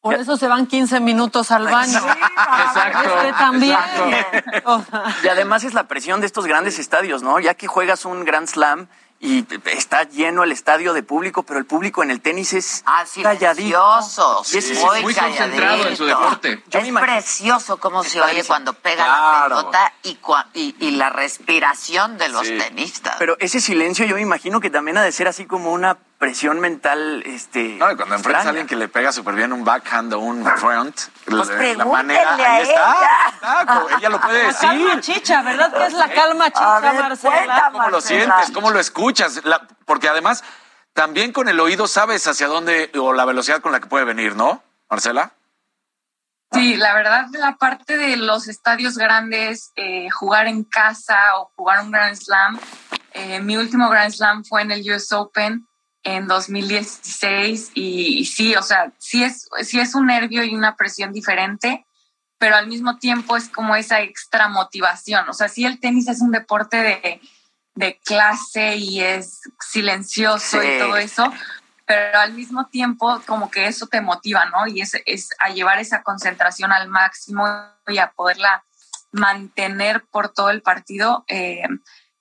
Por 0.00 0.14
eso 0.14 0.36
se 0.36 0.48
van 0.48 0.66
15 0.66 1.00
minutos 1.00 1.50
al 1.50 1.64
baño. 1.66 1.98
Exacto, 1.98 3.20
Este 3.20 3.32
también. 3.32 3.78
Y 5.24 5.28
además 5.28 5.64
es 5.64 5.72
la 5.72 5.88
presión 5.88 6.20
de 6.20 6.26
estos 6.26 6.46
grandes 6.46 6.78
estadios, 6.78 7.22
¿no? 7.22 7.40
Ya 7.40 7.54
que 7.54 7.68
juegas 7.68 8.04
un 8.04 8.24
Grand 8.24 8.46
Slam 8.46 8.88
y 9.20 9.46
está 9.66 10.02
lleno 10.04 10.42
el 10.44 10.52
estadio 10.52 10.92
de 10.92 11.02
público, 11.02 11.44
pero 11.44 11.58
el 11.58 11.64
público 11.64 12.02
en 12.02 12.10
el 12.10 12.20
tenis 12.20 12.52
es 12.52 12.82
Ah, 12.84 13.04
calladito. 13.22 14.02
Sí, 14.44 14.58
es 14.58 14.78
muy, 14.82 15.00
muy 15.02 15.14
concentrado 15.14 15.88
en 15.88 15.96
su 15.96 16.04
calladito. 16.04 16.06
deporte. 16.06 16.62
Yo 16.68 16.80
Es 16.80 16.92
precioso 16.92 17.78
cómo 17.78 18.04
se 18.04 18.20
oye 18.20 18.34
bien. 18.34 18.46
cuando 18.46 18.74
pega 18.74 19.04
Claro. 19.04 19.48
la 19.48 19.56
pelota 19.62 19.92
y, 20.02 20.16
cua- 20.16 20.46
y, 20.52 20.76
y 20.78 20.90
la 20.92 21.08
respiración 21.10 22.18
de 22.18 22.28
los 22.28 22.46
Sí. 22.46 22.58
tenistas. 22.58 23.16
Pero 23.18 23.36
ese 23.40 23.60
silencio 23.60 24.04
yo 24.04 24.14
me 24.16 24.20
imagino 24.22 24.60
que 24.60 24.68
también 24.70 24.98
ha 24.98 25.02
de 25.02 25.12
ser 25.12 25.26
así 25.28 25.46
como 25.46 25.72
una 25.72 25.96
presión 26.18 26.60
mental, 26.60 27.22
este. 27.26 27.76
No, 27.76 27.90
y 27.90 27.96
cuando 27.96 28.14
enfrentas 28.14 28.46
a 28.46 28.48
alguien 28.50 28.66
que 28.66 28.76
le 28.76 28.88
pega 28.88 29.12
súper 29.12 29.34
bien 29.34 29.52
un 29.52 29.64
backhand 29.64 30.12
o 30.14 30.20
un 30.20 30.44
front, 30.58 30.98
Pues 31.26 31.48
la- 31.48 31.74
la 31.74 31.84
manera, 31.84 32.34
ahí 32.34 32.62
está, 32.62 32.72
ella. 32.96 33.10
está, 33.34 33.66
como 33.66 33.88
ella 33.90 34.08
lo 34.08 34.20
puede 34.20 34.38
La 34.42 34.48
decir. 34.48 34.68
calma 34.68 35.00
chicha, 35.00 35.42
¿verdad 35.42 35.72
que 35.76 35.86
es 35.86 35.92
la 35.92 36.08
calma 36.12 36.46
chicha, 36.50 36.80
Marcela? 36.80 37.68
¿Cómo 37.72 37.88
lo 37.90 38.00
sientes? 38.00 38.50
¿Cómo 38.52 38.70
lo 38.70 38.78
escuchas? 38.80 39.40
La- 39.44 39.66
porque 39.84 40.08
además, 40.08 40.42
también 40.94 41.32
con 41.32 41.48
el 41.48 41.58
oído 41.60 41.86
sabes 41.88 42.26
hacia 42.26 42.46
dónde 42.46 42.90
o 42.98 43.12
la 43.12 43.24
velocidad 43.24 43.60
con 43.60 43.72
la 43.72 43.80
que 43.80 43.86
puede 43.88 44.04
venir, 44.04 44.36
¿no, 44.36 44.62
Marcela? 44.88 45.32
Sí, 46.52 46.76
la 46.76 46.94
verdad, 46.94 47.26
la 47.32 47.56
parte 47.56 47.96
de 47.98 48.16
los 48.16 48.46
estadios 48.46 48.96
grandes, 48.96 49.72
eh, 49.74 50.08
jugar 50.10 50.46
en 50.46 50.62
casa 50.62 51.36
o 51.38 51.50
jugar 51.56 51.80
un 51.82 51.90
Grand 51.90 52.14
Slam. 52.16 52.58
eh, 53.16 53.40
mi 53.40 53.56
último 53.56 53.88
Grand 53.90 54.12
Slam 54.12 54.44
fue 54.44 54.62
en 54.62 54.70
el 54.72 54.90
US 54.90 55.12
Open 55.12 55.66
en 56.04 56.26
2016 56.26 57.72
y, 57.74 58.18
y 58.20 58.24
sí, 58.26 58.54
o 58.56 58.62
sea, 58.62 58.92
sí 58.98 59.24
es, 59.24 59.48
sí 59.62 59.80
es 59.80 59.94
un 59.94 60.06
nervio 60.06 60.44
y 60.44 60.54
una 60.54 60.76
presión 60.76 61.12
diferente, 61.12 61.84
pero 62.38 62.56
al 62.56 62.66
mismo 62.66 62.98
tiempo 62.98 63.36
es 63.36 63.48
como 63.48 63.74
esa 63.74 64.00
extra 64.02 64.48
motivación. 64.48 65.28
O 65.28 65.32
sea, 65.32 65.48
sí 65.48 65.64
el 65.64 65.80
tenis 65.80 66.08
es 66.08 66.20
un 66.20 66.30
deporte 66.30 66.76
de, 66.76 67.20
de 67.74 67.98
clase 68.04 68.76
y 68.76 69.00
es 69.00 69.40
silencioso 69.60 70.60
Sí. 70.60 70.66
y 70.66 70.78
todo 70.78 70.96
eso, 70.96 71.32
pero 71.86 72.18
al 72.18 72.32
mismo 72.34 72.66
tiempo 72.66 73.20
como 73.26 73.50
que 73.50 73.66
eso 73.66 73.86
te 73.86 74.00
motiva, 74.00 74.44
¿no? 74.46 74.66
Y 74.66 74.80
es, 74.82 74.94
es 75.06 75.30
a 75.38 75.50
llevar 75.50 75.78
esa 75.80 76.02
concentración 76.02 76.72
al 76.72 76.88
máximo 76.88 77.46
y 77.88 77.98
a 77.98 78.12
poderla 78.12 78.64
mantener 79.12 80.04
por 80.10 80.30
todo 80.30 80.50
el 80.50 80.60
partido, 80.60 81.24
eh, 81.28 81.62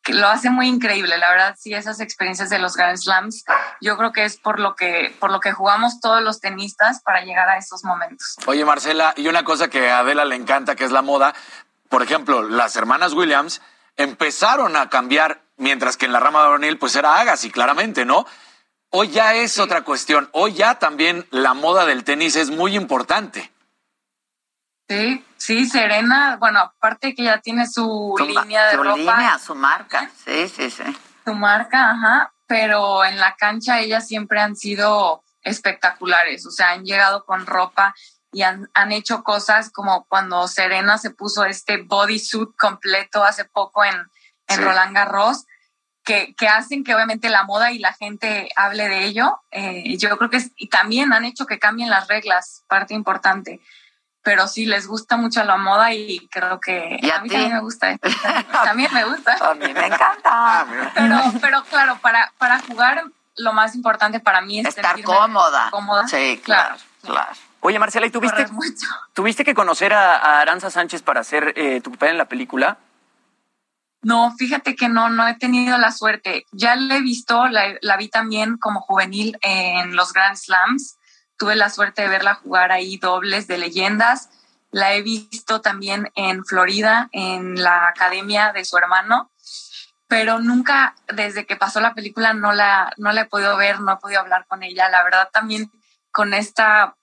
lo 0.07 0.27
hace 0.27 0.49
muy 0.49 0.67
increíble. 0.67 1.17
La 1.17 1.29
verdad, 1.29 1.55
sí, 1.57 1.73
esas 1.73 2.01
experiencias 2.01 2.49
de 2.49 2.59
los 2.59 2.75
Grand 2.75 2.97
Slams, 2.97 3.45
yo 3.79 3.97
creo 3.97 4.11
que 4.11 4.25
es 4.25 4.37
por 4.37 4.59
lo 4.59 4.75
que, 4.75 5.15
por 5.19 5.31
lo 5.31 5.39
que 5.39 5.53
jugamos 5.53 6.01
todos 6.01 6.21
los 6.21 6.41
tenistas 6.41 7.01
para 7.01 7.23
llegar 7.23 7.47
a 7.47 7.57
esos 7.57 7.85
momentos. 7.85 8.35
Oye, 8.45 8.65
Marcela, 8.65 9.13
y 9.15 9.27
una 9.27 9.43
cosa 9.43 9.69
que 9.69 9.89
a 9.89 9.99
Adela 9.99 10.25
le 10.25 10.35
encanta, 10.35 10.75
que 10.75 10.83
es 10.83 10.91
la 10.91 11.01
moda, 11.01 11.33
por 11.87 12.03
ejemplo, 12.03 12.43
las 12.43 12.75
hermanas 12.75 13.13
Williams 13.13 13.61
empezaron 13.95 14.75
a 14.75 14.89
cambiar, 14.89 15.41
mientras 15.57 15.95
que 15.95 16.05
en 16.05 16.11
la 16.11 16.19
rama 16.19 16.41
de 16.41 16.49
O'Neill, 16.49 16.79
pues 16.79 16.95
era 16.95 17.19
Agassi, 17.19 17.51
claramente, 17.51 18.03
¿no? 18.03 18.25
Hoy 18.89 19.09
ya 19.09 19.33
es 19.35 19.57
otra 19.57 19.83
cuestión. 19.83 20.29
Hoy 20.33 20.53
ya 20.53 20.79
también 20.79 21.25
la 21.31 21.53
moda 21.53 21.85
del 21.85 22.03
tenis 22.03 22.35
es 22.35 22.49
muy 22.49 22.75
importante. 22.75 23.51
Sí, 24.87 25.25
sí, 25.37 25.65
Serena, 25.65 26.37
bueno, 26.39 26.59
aparte 26.59 27.15
que 27.15 27.23
ya 27.23 27.39
tiene 27.39 27.67
su, 27.67 28.15
Su 28.17 28.25
línea 28.25 28.65
de 28.67 28.75
su 28.75 28.83
ropa. 28.83 28.97
línea, 28.97 29.39
su 29.39 29.55
marca. 29.55 30.09
Sí, 30.25 30.49
sí, 30.49 30.69
sí. 30.69 30.83
Su 31.25 31.33
marca, 31.33 31.91
ajá. 31.91 32.33
pero 32.47 33.05
en 33.05 33.17
la 33.17 33.35
cancha 33.35 33.79
ellas 33.79 34.07
siempre 34.07 34.41
han 34.41 34.55
sido 34.55 35.23
espectaculares, 35.41 36.45
o 36.45 36.51
sea, 36.51 36.71
han 36.71 36.83
llegado 36.83 37.25
con 37.25 37.45
ropa 37.45 37.95
y 38.33 38.41
han, 38.41 38.67
hecho 38.91 39.23
cosas 39.23 39.71
como 39.71 40.05
cuando 40.05 40.47
Serena 40.47 40.97
se 40.97 41.11
puso 41.11 41.45
este 41.45 41.77
bodysuit 41.77 42.49
completo 42.57 43.23
hace 43.23 43.45
poco 43.45 43.83
en, 43.85 43.95
Roland 44.47 44.93
Garros, 44.93 45.45
que, 46.03 46.35
hacen 46.47 46.83
que 46.83 46.93
obviamente 46.93 47.29
la 47.29 47.43
moda 47.43 47.71
y 47.71 47.79
la 47.79 47.93
gente 47.93 48.49
hable 48.55 48.87
de 48.89 49.05
ello. 49.05 49.39
Eh, 49.51 49.97
yo 49.97 50.15
creo 50.17 50.29
que 50.29 50.43
y 50.57 50.67
también 50.69 51.13
han 51.13 51.25
hecho 51.25 51.45
que 51.45 51.59
cambien 51.59 51.89
las 51.89 52.07
reglas, 52.07 52.63
parte 52.67 52.93
importante. 52.93 53.61
Pero 54.23 54.47
sí, 54.47 54.65
les 54.65 54.87
gusta 54.87 55.17
mucho 55.17 55.43
la 55.43 55.57
moda 55.57 55.93
y 55.93 56.27
creo 56.31 56.59
que 56.59 56.99
a, 57.13 57.21
mí 57.21 57.29
también 57.29 57.53
me 57.53 57.59
gusta. 57.59 57.97
también 58.63 58.93
me 58.93 59.03
gusta. 59.03 59.35
a 59.41 59.53
mí 59.53 59.73
me 59.73 59.87
encanta. 59.87 60.65
pero, 60.95 61.19
pero 61.41 61.63
claro, 61.65 61.99
para, 62.01 62.31
para 62.37 62.59
jugar 62.59 63.03
lo 63.35 63.53
más 63.53 63.75
importante 63.75 64.19
para 64.19 64.41
mí 64.41 64.59
es 64.59 64.67
estar 64.67 65.01
cómoda. 65.01 65.69
cómoda. 65.71 66.07
Sí, 66.07 66.39
claro, 66.43 66.75
claro. 67.01 67.31
Oye, 67.59 67.79
Marcela, 67.79 68.05
¿y 68.05 68.11
tuviste, 68.11 68.45
tuviste 69.13 69.45
que 69.45 69.53
conocer 69.53 69.93
a, 69.93 70.41
Aranza 70.41 70.69
Sánchez 70.69 71.01
para 71.01 71.21
hacer 71.21 71.53
eh, 71.55 71.79
tu 71.81 71.91
papel 71.91 72.09
en 72.09 72.17
la 72.17 72.25
película? 72.25 72.77
No, 74.01 74.35
fíjate 74.37 74.75
que 74.75 74.89
no, 74.89 75.09
no 75.09 75.25
he 75.27 75.35
tenido 75.35 75.77
la 75.77 75.91
suerte. 75.91 76.45
Ya 76.51 76.75
la 76.75 76.97
he 76.97 77.01
visto, 77.01 77.47
la, 77.47 77.75
la, 77.81 77.95
vi 77.95 78.09
también 78.09 78.57
como 78.57 78.81
juvenil 78.81 79.37
en 79.41 79.95
los 79.95 80.11
Grand 80.11 80.35
Slams. 80.35 80.97
Tuve 81.43 81.57
la 81.57 81.69
suerte 81.69 82.03
de 82.03 82.07
verla 82.07 82.35
jugar 82.35 82.71
ahí 82.71 82.95
dobles 82.95 83.47
de 83.47 83.57
leyendas. 83.57 84.29
La 84.71 84.93
he 84.93 85.01
visto 85.01 85.59
también 85.59 86.09
en 86.15 86.45
Florida, 86.45 87.09
en 87.11 87.61
la 87.61 87.89
academia 87.89 88.53
de 88.53 88.63
su 88.63 88.77
hermano 88.77 89.29
pero 90.07 90.39
nunca 90.39 90.95
desde 91.07 91.45
que 91.45 91.55
pasó 91.55 91.81
la 91.81 91.95
película 91.95 92.33
no 92.33 92.53
la, 92.53 92.93
no 92.97 93.11
la 93.11 93.21
he 93.21 93.25
podido 93.25 93.57
ver, 93.57 93.81
no 93.81 93.93
he 93.93 93.97
podido 93.97 94.21
hablar 94.21 94.45
con 94.47 94.61
ella. 94.61 94.87
La 94.87 95.03
verdad 95.03 95.27
también 95.33 95.69
con 96.11 96.33
esta 96.33 96.95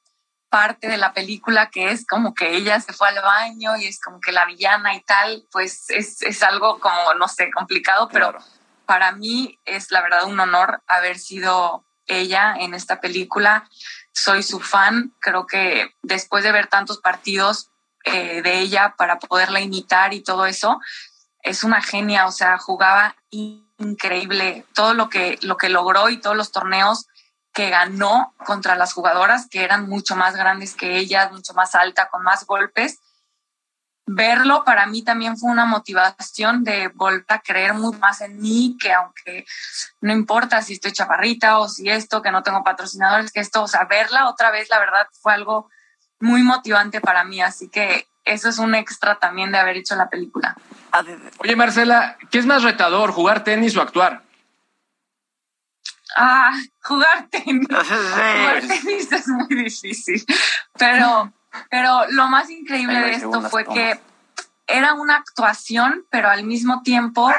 parte 0.48 0.88
de 0.88 0.96
la 0.96 1.12
película 1.12 1.68
que 1.70 1.90
es 1.90 2.06
como 2.06 2.32
que 2.32 2.56
ella 2.56 2.80
se 2.80 2.94
fue 2.94 3.08
al 3.08 3.20
baño 3.20 3.76
y 3.76 3.86
es 3.86 4.00
como 4.00 4.20
que 4.20 4.32
la 4.32 4.46
villana 4.46 4.94
y 4.94 5.02
tal, 5.02 5.44
pues 5.50 5.90
es, 5.90 6.22
es 6.22 6.42
algo 6.44 6.78
como, 6.78 7.14
no 7.18 7.28
sé, 7.28 7.50
complicado, 7.50 8.08
pero 8.10 8.32
para 8.86 9.12
mí 9.12 9.58
es 9.66 9.90
la 9.90 10.00
verdad 10.00 10.24
un 10.24 10.40
honor 10.40 10.80
haber 10.86 11.18
sido 11.18 11.84
ella 12.10 12.54
en 12.58 12.74
esta 12.74 13.00
película. 13.00 13.68
Soy 14.12 14.42
su 14.42 14.60
fan, 14.60 15.14
creo 15.20 15.46
que 15.46 15.94
después 16.02 16.44
de 16.44 16.52
ver 16.52 16.66
tantos 16.66 16.98
partidos 16.98 17.70
eh, 18.04 18.42
de 18.42 18.60
ella 18.60 18.94
para 18.96 19.18
poderla 19.18 19.60
imitar 19.60 20.14
y 20.14 20.22
todo 20.22 20.46
eso, 20.46 20.80
es 21.42 21.64
una 21.64 21.82
genia, 21.82 22.26
o 22.26 22.32
sea, 22.32 22.58
jugaba 22.58 23.16
increíble 23.78 24.66
todo 24.74 24.94
lo 24.94 25.08
que, 25.08 25.38
lo 25.42 25.56
que 25.56 25.68
logró 25.68 26.08
y 26.08 26.20
todos 26.20 26.36
los 26.36 26.52
torneos 26.52 27.06
que 27.52 27.70
ganó 27.70 28.34
contra 28.44 28.76
las 28.76 28.92
jugadoras 28.92 29.48
que 29.48 29.64
eran 29.64 29.88
mucho 29.88 30.16
más 30.16 30.36
grandes 30.36 30.74
que 30.74 30.98
ella, 30.98 31.30
mucho 31.30 31.54
más 31.54 31.74
alta, 31.74 32.08
con 32.08 32.22
más 32.22 32.46
golpes. 32.46 33.00
Verlo 34.06 34.64
para 34.64 34.86
mí 34.86 35.02
también 35.02 35.36
fue 35.36 35.50
una 35.50 35.66
motivación 35.66 36.64
de 36.64 36.88
volver 36.88 37.24
a 37.28 37.40
creer 37.40 37.74
mucho 37.74 37.98
más 37.98 38.20
en 38.20 38.40
mí, 38.40 38.76
que 38.80 38.92
aunque 38.92 39.46
no 40.00 40.12
importa 40.12 40.62
si 40.62 40.72
estoy 40.72 40.92
chaparrita 40.92 41.58
o 41.58 41.68
si 41.68 41.88
esto, 41.88 42.20
que 42.20 42.32
no 42.32 42.42
tengo 42.42 42.64
patrocinadores, 42.64 43.30
que 43.30 43.40
esto, 43.40 43.62
o 43.62 43.68
sea, 43.68 43.84
verla 43.84 44.28
otra 44.28 44.50
vez, 44.50 44.68
la 44.68 44.80
verdad, 44.80 45.06
fue 45.12 45.32
algo 45.32 45.68
muy 46.18 46.42
motivante 46.42 47.00
para 47.00 47.24
mí. 47.24 47.40
Así 47.40 47.68
que 47.68 48.08
eso 48.24 48.48
es 48.48 48.58
un 48.58 48.74
extra 48.74 49.18
también 49.18 49.52
de 49.52 49.58
haber 49.58 49.76
hecho 49.76 49.94
la 49.96 50.08
película. 50.08 50.56
Oye, 51.38 51.56
Marcela, 51.56 52.16
¿qué 52.30 52.38
es 52.38 52.46
más 52.46 52.62
retador, 52.62 53.12
jugar 53.12 53.44
tenis 53.44 53.76
o 53.76 53.82
actuar? 53.82 54.22
Ah, 56.16 56.52
jugar 56.82 57.28
tenis. 57.30 57.66
Jugar 57.70 58.60
tenis 58.66 59.12
es 59.12 59.28
muy 59.28 59.62
difícil. 59.64 60.24
Pero, 60.76 61.32
pero 61.70 62.06
lo 62.10 62.28
más 62.28 62.50
increíble 62.50 63.00
de 63.00 63.12
esto 63.12 63.42
fue 63.42 63.64
que 63.64 64.00
era 64.66 64.94
una 64.94 65.16
actuación, 65.16 66.06
pero 66.10 66.28
al 66.28 66.44
mismo 66.44 66.82
tiempo, 66.82 67.30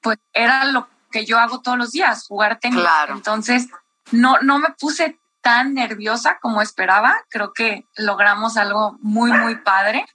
pues 0.00 0.18
era 0.32 0.64
lo 0.64 0.88
que 1.10 1.24
yo 1.24 1.38
hago 1.38 1.60
todos 1.60 1.78
los 1.78 1.92
días, 1.92 2.26
jugar 2.26 2.58
tenis. 2.58 2.84
Entonces, 3.08 3.68
no, 4.10 4.38
no 4.42 4.58
me 4.58 4.70
puse 4.78 5.18
tan 5.40 5.74
nerviosa 5.74 6.38
como 6.40 6.62
esperaba. 6.62 7.14
Creo 7.28 7.52
que 7.52 7.86
logramos 7.96 8.56
algo 8.56 8.98
muy, 9.00 9.32
muy 9.32 9.56
padre 9.56 10.06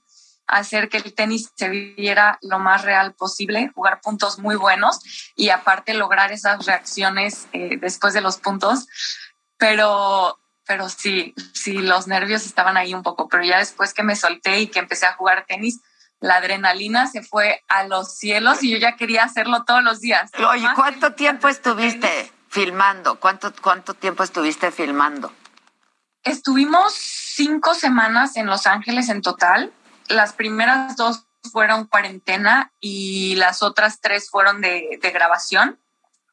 hacer 0.50 0.88
que 0.88 0.98
el 0.98 1.14
tenis 1.14 1.52
se 1.54 1.68
viera 1.68 2.38
lo 2.42 2.58
más 2.58 2.82
real 2.82 3.14
posible, 3.14 3.70
jugar 3.74 4.00
puntos 4.00 4.38
muy 4.38 4.56
buenos 4.56 5.00
y 5.36 5.50
aparte 5.50 5.94
lograr 5.94 6.32
esas 6.32 6.66
reacciones 6.66 7.46
eh, 7.52 7.78
después 7.80 8.14
de 8.14 8.20
los 8.20 8.38
puntos. 8.38 8.88
Pero, 9.56 10.39
pero 10.70 10.88
sí, 10.88 11.34
sí, 11.52 11.78
los 11.78 12.06
nervios 12.06 12.46
estaban 12.46 12.76
ahí 12.76 12.94
un 12.94 13.02
poco, 13.02 13.28
pero 13.28 13.42
ya 13.42 13.58
después 13.58 13.92
que 13.92 14.04
me 14.04 14.14
solté 14.14 14.60
y 14.60 14.66
que 14.68 14.78
empecé 14.78 15.06
a 15.06 15.14
jugar 15.14 15.44
tenis, 15.48 15.80
la 16.20 16.36
adrenalina 16.36 17.08
se 17.08 17.24
fue 17.24 17.64
a 17.66 17.82
los 17.88 18.14
cielos 18.16 18.62
y 18.62 18.70
yo 18.70 18.78
ya 18.78 18.94
quería 18.94 19.24
hacerlo 19.24 19.64
todos 19.64 19.82
los 19.82 19.98
días. 19.98 20.30
Oye, 20.48 20.68
¿cuánto 20.76 21.14
tiempo 21.14 21.48
estuviste 21.48 22.30
filmando? 22.48 23.18
¿Cuánto, 23.18 23.52
¿Cuánto 23.60 23.94
tiempo 23.94 24.22
estuviste 24.22 24.70
filmando? 24.70 25.32
Estuvimos 26.22 26.92
cinco 26.94 27.74
semanas 27.74 28.36
en 28.36 28.46
Los 28.46 28.68
Ángeles 28.68 29.08
en 29.08 29.22
total 29.22 29.72
las 30.10 30.32
primeras 30.32 30.96
dos 30.96 31.24
fueron 31.52 31.86
cuarentena 31.86 32.72
y 32.80 33.36
las 33.36 33.62
otras 33.62 34.00
tres 34.00 34.28
fueron 34.28 34.60
de, 34.60 34.98
grabación. 35.14 35.78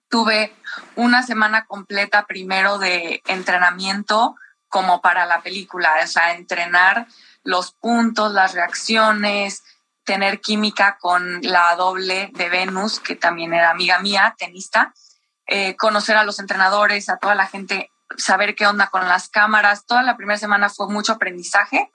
Tuve 0.09 0.55
una 0.95 1.23
semana 1.23 1.65
completa 1.65 2.25
primero 2.25 2.77
de 2.77 3.21
entrenamiento 3.27 4.35
como 4.69 5.01
para 5.01 5.25
la 5.25 5.41
película, 5.41 5.95
o 6.03 6.07
sea, 6.07 6.33
entrenar 6.33 7.07
los 7.43 7.71
puntos, 7.71 8.33
las 8.33 8.53
reacciones, 8.53 9.63
tener 10.03 10.39
química 10.39 10.97
con 10.99 11.41
la 11.41 11.75
doble 11.75 12.29
de 12.33 12.49
Venus, 12.49 12.99
que 12.99 13.15
también 13.15 13.53
era 13.53 13.71
amiga 13.71 13.99
mía, 13.99 14.35
tenista, 14.37 14.93
eh, 15.47 15.75
conocer 15.75 16.17
a 16.17 16.23
los 16.23 16.39
entrenadores, 16.39 17.09
a 17.09 17.17
toda 17.17 17.35
la 17.35 17.47
gente, 17.47 17.91
saber 18.17 18.55
qué 18.55 18.67
onda 18.67 18.87
con 18.87 19.07
las 19.07 19.29
cámaras. 19.29 19.85
Toda 19.85 20.03
la 20.03 20.17
primera 20.17 20.37
semana 20.37 20.69
fue 20.69 20.87
mucho 20.87 21.13
aprendizaje 21.13 21.89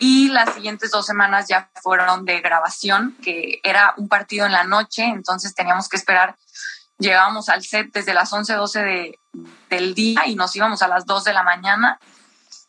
y 0.00 0.28
las 0.28 0.54
siguientes 0.54 0.90
dos 0.90 1.06
semanas 1.06 1.46
ya 1.48 1.70
fueron 1.82 2.24
de 2.24 2.40
grabación, 2.40 3.16
que 3.22 3.60
era 3.62 3.94
un 3.96 4.08
partido 4.08 4.46
en 4.46 4.52
la 4.52 4.64
noche, 4.64 5.04
entonces 5.04 5.54
teníamos 5.54 5.88
que 5.88 5.96
esperar. 5.96 6.36
Llegábamos 7.00 7.48
al 7.48 7.64
set 7.64 7.92
desde 7.92 8.14
las 8.14 8.32
11, 8.32 8.54
12 8.54 8.82
de, 8.84 9.18
del 9.68 9.94
día 9.94 10.26
y 10.26 10.36
nos 10.36 10.54
íbamos 10.54 10.82
a 10.82 10.88
las 10.88 11.06
2 11.06 11.24
de 11.24 11.32
la 11.32 11.42
mañana. 11.42 11.98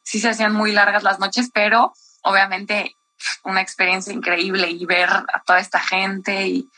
Sí 0.04 0.20
se 0.20 0.30
hacían 0.30 0.54
muy 0.54 0.72
largas 0.72 1.04
las 1.04 1.20
noches, 1.20 1.52
pero 1.54 1.94
obviamente 2.24 2.96
una 3.44 3.62
experiencia 3.62 4.12
increíble 4.12 4.70
y 4.70 4.86
ver 4.86 5.10
a 5.10 5.44
toda 5.46 5.60
esta 5.60 5.80
gente 5.80 6.48
y 6.48 6.70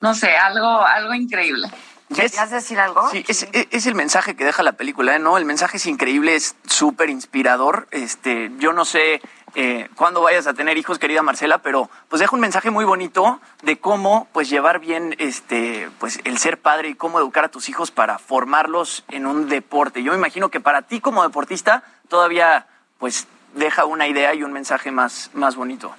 no 0.00 0.14
sé, 0.14 0.36
algo, 0.36 0.80
algo 0.80 1.12
increíble. 1.12 1.70
¿Quieres 2.12 2.50
decir 2.50 2.80
algo? 2.80 3.08
Sí, 3.10 3.24
Es, 3.28 3.46
es, 3.52 3.86
el 3.86 3.94
mensaje 3.94 4.34
que 4.34 4.44
deja 4.44 4.64
la 4.64 4.72
película, 4.72 5.14
¿eh? 5.14 5.18
¿no? 5.20 5.38
El 5.38 5.44
mensaje 5.44 5.76
es 5.76 5.86
increíble, 5.86 6.34
es 6.34 6.56
súper 6.66 7.08
inspirador. 7.08 7.86
Este, 7.92 8.50
yo 8.58 8.72
no 8.72 8.84
sé 8.84 9.20
eh, 9.54 9.88
cuándo 9.96 10.22
vayas 10.22 10.46
a 10.46 10.54
tener 10.54 10.78
hijos, 10.78 10.98
querida 10.98 11.22
Marcela, 11.22 11.58
pero 11.58 11.90
pues 12.08 12.20
deja 12.20 12.34
un 12.34 12.40
mensaje 12.40 12.70
muy 12.70 12.84
bonito 12.84 13.40
de 13.62 13.78
cómo 13.78 14.28
pues 14.32 14.48
llevar 14.48 14.80
bien 14.80 15.16
este, 15.18 15.90
pues 15.98 16.20
el 16.24 16.38
ser 16.38 16.60
padre 16.60 16.90
y 16.90 16.94
cómo 16.94 17.18
educar 17.18 17.44
a 17.44 17.50
tus 17.50 17.68
hijos 17.68 17.90
para 17.90 18.18
formarlos 18.18 19.04
en 19.08 19.26
un 19.26 19.48
deporte. 19.48 20.02
Yo 20.02 20.12
me 20.12 20.18
imagino 20.18 20.50
que 20.50 20.60
para 20.60 20.82
ti 20.82 21.00
como 21.00 21.22
deportista 21.22 21.82
todavía 22.08 22.66
pues 22.98 23.26
deja 23.54 23.84
una 23.84 24.06
idea 24.06 24.34
y 24.34 24.42
un 24.42 24.52
mensaje 24.52 24.90
más, 24.90 25.30
más 25.32 25.56
bonito. 25.56 25.94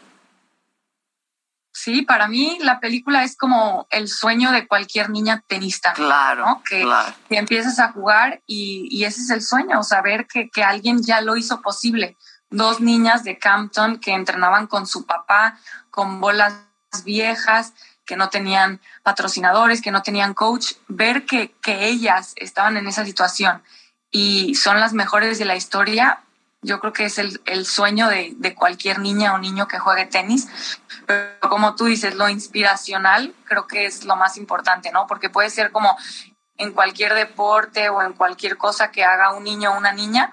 Sí, 1.73 2.01
para 2.01 2.27
mí 2.27 2.57
la 2.61 2.79
película 2.79 3.23
es 3.23 3.37
como 3.37 3.87
el 3.89 4.07
sueño 4.09 4.51
de 4.51 4.67
cualquier 4.67 5.09
niña 5.09 5.43
tenista. 5.47 5.93
Claro. 5.93 6.61
Que, 6.67 6.85
empiezas 7.29 7.79
a 7.79 7.91
jugar 7.91 8.41
y, 8.45 9.03
ese 9.03 9.21
es 9.21 9.29
el 9.29 9.41
sueño, 9.41 9.81
saber 9.83 10.27
que, 10.27 10.49
que, 10.49 10.63
alguien 10.63 11.01
ya 11.01 11.21
lo 11.21 11.37
hizo 11.37 11.61
posible. 11.61 12.17
Dos 12.51 12.79
niñas 12.79 13.23
de 13.23 13.39
Campton 13.39 13.99
que 13.99 14.13
entrenaban 14.13 14.67
con 14.67 14.85
su 14.85 15.05
papá, 15.05 15.57
con 15.89 16.21
bolas 16.21 16.53
viejas, 17.03 17.73
que 18.05 18.15
no 18.15 18.29
tenían 18.29 18.81
patrocinadores, 19.03 19.81
que 19.81 19.91
no 19.91 20.03
tenían 20.03 20.33
coach, 20.33 20.73
ver 20.87 21.25
que, 21.25 21.55
que 21.61 21.87
ellas 21.87 22.33
estaban 22.35 22.77
en 22.77 22.87
esa 22.87 23.05
situación 23.05 23.63
y 24.11 24.55
son 24.55 24.79
las 24.79 24.93
mejores 24.93 25.39
de 25.39 25.45
la 25.45 25.55
historia, 25.55 26.19
yo 26.61 26.79
creo 26.79 26.93
que 26.93 27.05
es 27.05 27.17
el, 27.17 27.41
el 27.45 27.65
sueño 27.65 28.07
de, 28.07 28.33
de, 28.37 28.53
cualquier 28.53 28.99
niña 28.99 29.33
o 29.33 29.39
niño 29.39 29.67
que 29.67 29.79
juegue 29.79 30.05
tenis. 30.05 30.47
Pero 31.07 31.49
como 31.49 31.75
tú 31.75 31.85
dices, 31.85 32.13
lo 32.15 32.29
inspiracional 32.29 33.33
creo 33.45 33.65
que 33.65 33.85
es 33.85 34.03
lo 34.03 34.15
más 34.15 34.37
importante, 34.37 34.91
¿no? 34.91 35.07
Porque 35.07 35.29
puede 35.29 35.49
ser 35.49 35.71
como 35.71 35.97
en 36.57 36.73
cualquier 36.73 37.15
deporte 37.15 37.89
o 37.89 38.03
en 38.03 38.13
cualquier 38.13 38.57
cosa 38.57 38.91
que 38.91 39.03
haga 39.03 39.33
un 39.33 39.43
niño 39.43 39.71
o 39.71 39.77
una 39.77 39.93
niña, 39.93 40.31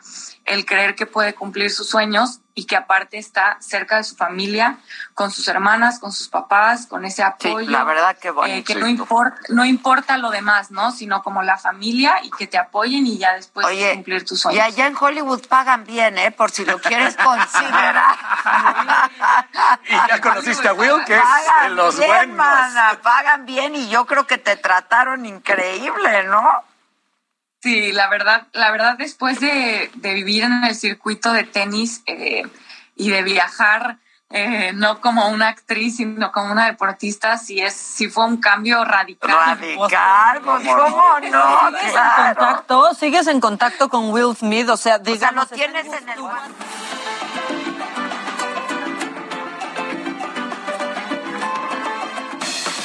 el 0.49 0.67
creer 0.67 0.95
que 0.95 1.07
puede 1.07 1.35
cumplir 1.35 1.71
sus 1.71 1.89
sueños 1.89 2.41
y 2.59 2.65
que 2.65 2.75
aparte 2.75 3.19
está 3.19 3.57
cerca 3.61 3.99
de 3.99 4.05
su 4.05 4.17
familia, 4.17 4.79
con 5.15 5.31
sus 5.31 5.47
hermanas, 5.47 6.01
con 6.01 6.11
sus 6.11 6.29
papás, 6.29 6.87
con 6.89 7.05
ese 7.05 7.23
apoyo. 7.23 7.71
la 7.71 7.85
verdad 7.85 8.19
que 8.19 8.31
bonito. 8.31 8.59
Eh, 8.59 8.65
que 8.65 8.75
no 8.75 8.89
importa, 8.89 9.39
no 9.51 9.65
importa 9.65 10.19
lo 10.19 10.31
demás, 10.31 10.73
¿no? 10.73 10.91
Sino 10.91 11.23
como 11.23 11.43
la 11.45 11.57
familia 11.57 12.17
y 12.25 12.31
que 12.31 12.49
te 12.49 12.59
apoyen 12.59 13.07
y 13.07 13.17
ya 13.17 13.35
después 13.35 13.65
cumplir 13.95 14.25
tus 14.25 14.41
sueños. 14.41 14.59
Y 14.59 14.61
allá 14.61 14.89
en 14.89 14.97
Hollywood 14.99 15.47
pagan 15.47 15.85
bien, 15.85 16.19
¿eh? 16.19 16.33
Por 16.33 16.51
si 16.51 16.65
lo 16.65 16.81
quieres 16.81 17.17
considerar. 17.17 18.17
y 19.89 19.93
ya 19.93 20.21
conociste 20.21 20.67
a 20.67 20.73
Will, 20.73 21.05
que 21.07 21.15
es 21.15 21.23
de 21.63 21.69
los 21.71 21.97
bien, 21.97 22.11
buenos. 22.11 22.37
Mana, 22.37 22.99
pagan 23.01 23.47
bien 23.47 23.77
y 23.77 23.89
yo 23.89 24.05
creo 24.05 24.27
que 24.27 24.39
te 24.39 24.57
trataron 24.57 25.27
increíble, 25.27 26.25
¿no? 26.25 26.65
Sí, 27.69 27.93
la 27.93 28.09
verdad, 28.09 28.47
la 28.55 28.71
verdad 28.71 28.97
después 28.97 29.41
de, 29.41 29.91
de 29.93 30.15
vivir 30.15 30.43
en 30.45 30.65
el 30.65 30.75
circuito 30.75 31.35
de 31.35 31.45
tenis 31.45 32.03
eh, 32.07 32.45
y 32.97 33.11
de 33.11 33.23
viajar, 33.23 33.99
eh, 34.31 34.73
no 34.75 35.03
como 35.03 35.29
una 35.29 35.49
actriz, 35.49 35.97
sino 35.99 36.33
como 36.33 36.51
una 36.51 36.65
deportista, 36.65 37.37
sí 37.37 37.61
es, 37.61 37.75
sí 37.75 38.09
fue 38.09 38.25
un 38.25 38.39
cambio 38.39 38.87
radical. 38.87 39.31
Radical, 39.59 40.41
pues, 40.43 40.67
¿cómo 40.67 41.21
no? 41.31 41.69
¿Sigues 41.69 41.93
Claro. 41.93 42.27
en 42.31 42.35
contacto? 42.37 42.95
¿Sigues 42.95 43.27
en 43.27 43.41
contacto 43.43 43.91
con 43.91 44.11
Will 44.13 44.35
Smith? 44.35 44.71
O 44.71 44.79
sea, 44.79 44.97
O 44.97 45.05
sea, 45.05 45.13
digamos, 45.13 45.51
lo 45.51 45.55
tienes 45.57 45.85
en 45.93 46.09
el 46.09 46.19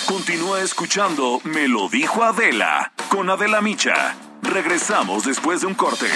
Continúa 0.07 0.61
escuchando 0.61 1.39
Me 1.43 1.67
lo 1.67 1.89
dijo 1.89 2.23
Adela 2.23 2.91
con 3.09 3.29
Adela 3.29 3.61
Micha. 3.61 4.15
Regresamos 4.43 5.23
después 5.23 5.61
de 5.61 5.67
un 5.67 5.73
corte. 5.73 6.07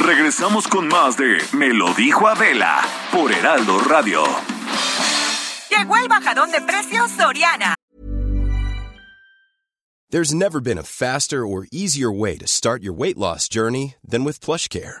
Regresamos 0.00 0.68
con 0.68 0.88
más 0.88 1.16
de 1.16 1.38
Me 1.52 1.72
lo 1.72 1.92
dijo 1.94 2.26
Adela 2.28 2.82
por 3.12 3.32
Heraldo 3.32 3.78
Radio. 3.80 4.22
Llegó 5.70 5.96
el 5.96 6.08
bajadón 6.08 6.50
de 6.52 6.60
precios 6.60 7.10
Soriana. 7.10 7.74
There's 10.10 10.32
never 10.32 10.60
been 10.60 10.78
a 10.78 10.84
faster 10.84 11.44
or 11.44 11.66
easier 11.72 12.12
way 12.12 12.38
to 12.38 12.46
start 12.46 12.82
your 12.82 12.94
weight 12.94 13.18
loss 13.18 13.48
journey 13.48 13.94
than 14.06 14.22
with 14.22 14.40
PlushCare. 14.40 15.00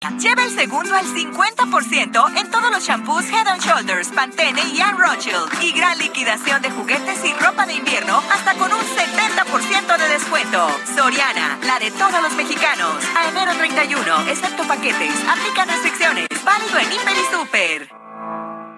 Lleva 0.00 0.44
el 0.44 0.50
segundo 0.50 0.94
al 0.94 1.04
50% 1.06 2.38
en 2.38 2.50
todos 2.50 2.70
los 2.70 2.84
shampoos 2.84 3.24
Head 3.24 3.60
Shoulders, 3.60 4.08
Pantene 4.08 4.62
y 4.72 4.80
Ann 4.80 4.96
Rothschild. 4.96 5.62
Y 5.62 5.72
gran 5.72 5.98
liquidación 5.98 6.62
de 6.62 6.70
juguetes 6.70 7.24
y 7.24 7.32
ropa 7.34 7.66
de 7.66 7.74
invierno 7.74 8.22
hasta 8.32 8.54
con 8.54 8.72
un 8.72 8.80
70% 8.80 9.98
de 9.98 10.08
descuento. 10.08 10.68
Soriana, 10.96 11.58
la 11.66 11.78
de 11.80 11.90
todos 11.90 12.22
los 12.22 12.32
mexicanos. 12.34 13.04
A 13.16 13.28
enero 13.28 13.52
31, 13.58 14.28
excepto 14.28 14.62
paquetes. 14.68 15.14
Aplica 15.28 15.64
restricciones. 15.64 16.26
Válido 16.44 16.78
en 16.78 16.92
Hiper 16.92 17.16
y 17.16 17.34
Super. 17.34 17.88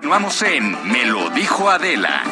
Vamos 0.09 0.43
en 0.43 0.91
Me 0.91 1.05
lo 1.05 1.29
dijo 1.31 1.71
Adela. 1.71 2.23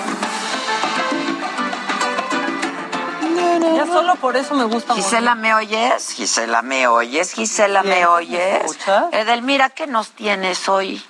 Ya 3.77 3.87
solo 3.87 4.17
por 4.17 4.37
eso 4.37 4.55
me 4.55 4.65
gusta 4.65 4.95
Gisela, 4.95 5.35
¿me 5.35 5.55
oyes? 5.55 6.11
Gisela, 6.13 6.63
¿me 6.63 6.87
oyes? 6.89 7.33
Gisela, 7.33 7.83
¿me 7.83 8.07
oyes? 8.07 8.77
Edelmira, 9.13 9.71
¿qué 9.71 9.87
nos 9.87 10.11
tienes 10.11 10.69
hoy? 10.69 11.05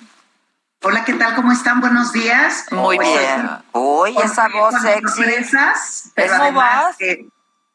Hola, 0.81 1.03
¿qué 1.03 1.13
tal? 1.13 1.35
¿Cómo 1.35 1.51
están? 1.51 1.81
Buenos 1.81 2.13
días. 2.13 2.65
Muy 2.71 2.95
Pues, 2.95 3.09
bien. 3.09 3.49
Uy, 3.73 4.13
con- 4.13 4.23
esa 4.25 4.47
voz 4.47 4.73
sexy. 4.81 5.01
sorpresas, 5.23 6.03
pero 6.15 6.31
¿Cómo 6.31 6.43
además 6.43 6.83
vas? 6.85 6.97
que- 6.97 7.27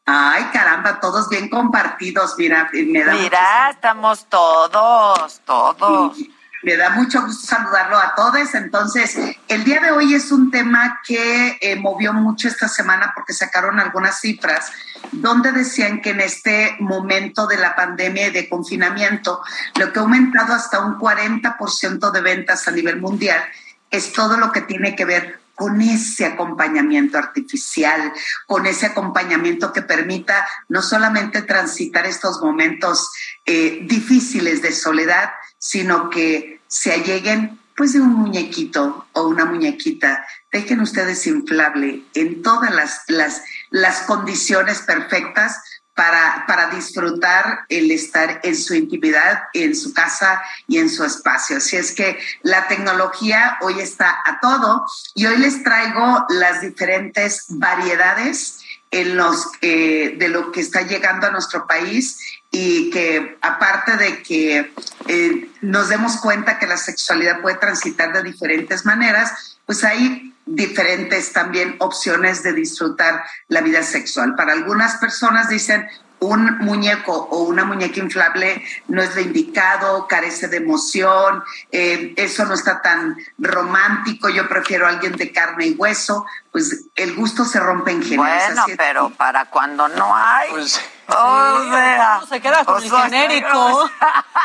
ay, 0.07 0.43
caramba, 0.51 0.99
todos 0.99 1.29
bien 1.29 1.49
compartidos, 1.49 2.33
mira, 2.37 2.67
me 2.73 3.03
da 3.03 3.13
Mira, 3.13 3.69
estamos 3.69 4.25
todos, 4.25 5.41
todos. 5.45 6.17
Y 6.17 6.34
Me 6.65 6.77
da 6.77 6.89
mucho 6.89 7.21
gusto 7.21 7.45
saludarlo 7.45 7.95
a 7.95 8.15
todos. 8.15 8.55
Entonces, 8.55 9.15
el 9.47 9.63
día 9.63 9.79
de 9.81 9.91
hoy 9.91 10.15
es 10.15 10.31
un 10.31 10.49
tema 10.49 10.99
que 11.05 11.59
eh, 11.61 11.75
movió 11.75 12.11
mucho 12.11 12.47
esta 12.47 12.67
semana 12.67 13.11
porque 13.13 13.33
sacaron 13.33 13.79
algunas 13.79 14.19
cifras 14.19 14.71
donde 15.11 15.51
decían 15.51 16.01
que 16.01 16.09
en 16.09 16.21
este 16.21 16.75
momento 16.79 17.45
de 17.45 17.57
la 17.57 17.75
pandemia 17.75 18.29
y 18.29 18.31
de 18.31 18.49
confinamiento, 18.49 19.43
lo 19.75 19.93
que 19.93 19.99
ha 19.99 20.01
aumentado 20.01 20.55
hasta 20.55 20.79
un 20.79 20.97
40% 20.97 22.09
de 22.09 22.21
ventas 22.21 22.67
a 22.67 22.71
nivel 22.71 22.99
mundial 22.99 23.43
es 23.91 24.11
todo 24.11 24.35
lo 24.37 24.51
que 24.51 24.61
tiene 24.61 24.95
que 24.95 25.05
ver 25.05 25.39
con 25.53 25.79
ese 25.81 26.25
acompañamiento 26.25 27.19
artificial, 27.19 28.11
con 28.47 28.65
ese 28.65 28.87
acompañamiento 28.87 29.71
que 29.71 29.83
permita 29.83 30.47
no 30.67 30.81
solamente 30.81 31.43
transitar 31.43 32.07
estos 32.07 32.41
momentos 32.41 33.11
eh, 33.45 33.81
difíciles 33.83 34.63
de 34.63 34.73
soledad, 34.73 35.29
sino 35.57 36.09
que 36.09 36.54
se 36.67 36.93
alleguen 36.93 37.59
pues 37.75 37.93
de 37.93 38.01
un 38.01 38.13
muñequito 38.13 39.07
o 39.11 39.27
una 39.27 39.45
muñequita. 39.45 40.25
Dejen 40.51 40.79
ustedes 40.79 41.27
inflable 41.27 42.03
en 42.13 42.41
todas 42.41 42.73
las, 42.73 43.01
las, 43.07 43.41
las 43.69 44.01
condiciones 44.03 44.79
perfectas 44.79 45.59
para, 45.93 46.45
para 46.45 46.67
disfrutar 46.67 47.61
el 47.69 47.89
estar 47.89 48.41
en 48.43 48.55
su 48.55 48.75
intimidad, 48.75 49.43
en 49.53 49.75
su 49.75 49.93
casa 49.93 50.41
y 50.67 50.77
en 50.77 50.89
su 50.89 51.03
espacio. 51.03 51.57
Así 51.57 51.77
es 51.77 51.93
que 51.93 52.19
la 52.43 52.67
tecnología 52.67 53.57
hoy 53.61 53.79
está 53.79 54.21
a 54.25 54.39
todo 54.39 54.85
y 55.13 55.25
hoy 55.25 55.37
les 55.37 55.63
traigo 55.63 56.25
las 56.29 56.61
diferentes 56.61 57.45
variedades 57.49 58.59
en 58.91 59.15
los, 59.17 59.47
eh, 59.61 60.15
de 60.17 60.29
lo 60.29 60.51
que 60.51 60.61
está 60.61 60.81
llegando 60.81 61.27
a 61.27 61.31
nuestro 61.31 61.65
país 61.65 62.19
y 62.57 62.89
que 62.89 63.37
aparte 63.41 63.97
de 63.97 64.23
que 64.23 64.71
eh, 65.07 65.49
nos 65.59 65.89
demos 65.89 66.15
cuenta 66.21 66.57
que 66.57 66.65
la 66.65 66.77
sexualidad 66.77 67.41
puede 67.41 67.57
transitar 67.57 68.13
de 68.13 68.23
diferentes 68.23 68.85
maneras, 68.85 69.57
pues 69.65 69.83
hay 69.83 70.33
diferentes 70.45 71.33
también 71.33 71.75
opciones 71.79 72.43
de 72.43 72.53
disfrutar 72.53 73.25
la 73.49 73.59
vida 73.59 73.83
sexual. 73.83 74.35
Para 74.35 74.53
algunas 74.53 74.95
personas 74.95 75.49
dicen 75.49 75.85
un 76.19 76.59
muñeco 76.59 77.11
o 77.11 77.43
una 77.43 77.65
muñeca 77.65 77.99
inflable 77.99 78.63
no 78.87 79.01
es 79.01 79.13
lo 79.15 79.21
indicado, 79.21 80.07
carece 80.07 80.47
de 80.47 80.55
emoción, 80.55 81.43
eh, 81.73 82.13
eso 82.15 82.45
no 82.45 82.53
está 82.53 82.81
tan 82.81 83.17
romántico, 83.37 84.29
yo 84.29 84.47
prefiero 84.47 84.85
a 84.85 84.91
alguien 84.91 85.17
de 85.17 85.33
carne 85.33 85.67
y 85.67 85.71
hueso, 85.73 86.25
pues 86.53 86.85
el 86.95 87.15
gusto 87.15 87.43
se 87.43 87.59
rompe 87.59 87.91
en 87.91 88.01
géneros. 88.01 88.43
Bueno, 88.45 88.65
pero 88.77 89.09
para 89.09 89.43
cuando 89.49 89.89
no 89.89 90.15
hay. 90.15 90.51
Pues, 90.51 90.79
o 91.07 91.61
Sí, 91.63 91.69
sea, 91.69 92.21
se 92.29 92.39
queda 92.41 92.65
con 92.65 92.75
o 92.75 92.77
el 92.77 92.91
genérico. 92.91 93.89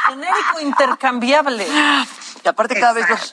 genérico 0.09 0.61
intercambiable. 0.61 1.67
Y 2.45 2.49
aparte 2.49 2.79
cada 2.79 2.93
vez 2.93 3.09
los... 3.09 3.33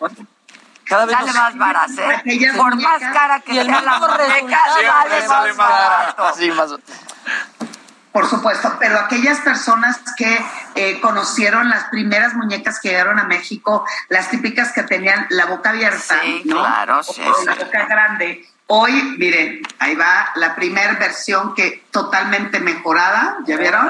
Cada 0.86 1.06
vez 1.06 1.18
Sale 1.18 1.34
más 1.34 1.58
barato, 1.58 2.02
¿eh? 2.02 2.52
Por 2.56 2.76
más 2.78 3.00
cara 3.12 3.42
que 3.42 3.54
Y 3.54 3.58
el 3.60 3.66
sea 3.68 3.82
la 3.82 4.00
muñeca, 4.00 4.18
resultado. 4.18 4.74
sale 4.74 4.82
Siempre 4.86 5.20
más 5.20 5.28
sale 5.28 5.54
más 5.54 5.70
barato. 5.70 6.34
Sí, 6.38 6.52
más... 6.52 6.72
Por 8.14 8.28
supuesto, 8.28 8.74
pero 8.80 8.98
aquellas 8.98 9.40
personas 9.42 10.00
que 10.18 10.44
eh, 10.76 11.00
conocieron 11.02 11.70
las 11.70 11.84
primeras 11.86 12.34
muñecas 12.36 12.80
que 12.80 12.90
llegaron 12.90 13.20
a 13.20 13.26
México, 13.26 13.86
las 14.08 14.30
típicas 14.30 14.72
que 14.72 14.84
tenían 14.84 15.28
la 15.30 15.46
boca 15.48 15.70
abierta, 15.72 16.16
Sí, 16.24 16.42
¿no? 16.46 16.56
claro, 16.62 17.00
O 17.00 17.04
sí, 17.04 17.22
la 17.46 17.56
boca 17.56 17.86
grande. 17.86 18.50
Hoy, 18.70 18.92
miren, 19.18 19.62
ahí 19.80 19.96
va 19.96 20.30
la 20.36 20.54
primera 20.56 20.94
versión 21.00 21.56
que 21.56 21.86
totalmente 21.90 22.60
mejorada, 22.60 23.38
¿ya 23.46 23.56
vieron? 23.56 23.88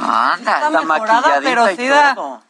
Anda, 0.00 0.34
Está 0.36 0.66
está 0.68 0.70
mejorada, 0.70 1.40
pero 1.42 1.66
sí 1.76 1.86
da... 1.86 2.14
todo. 2.14 2.42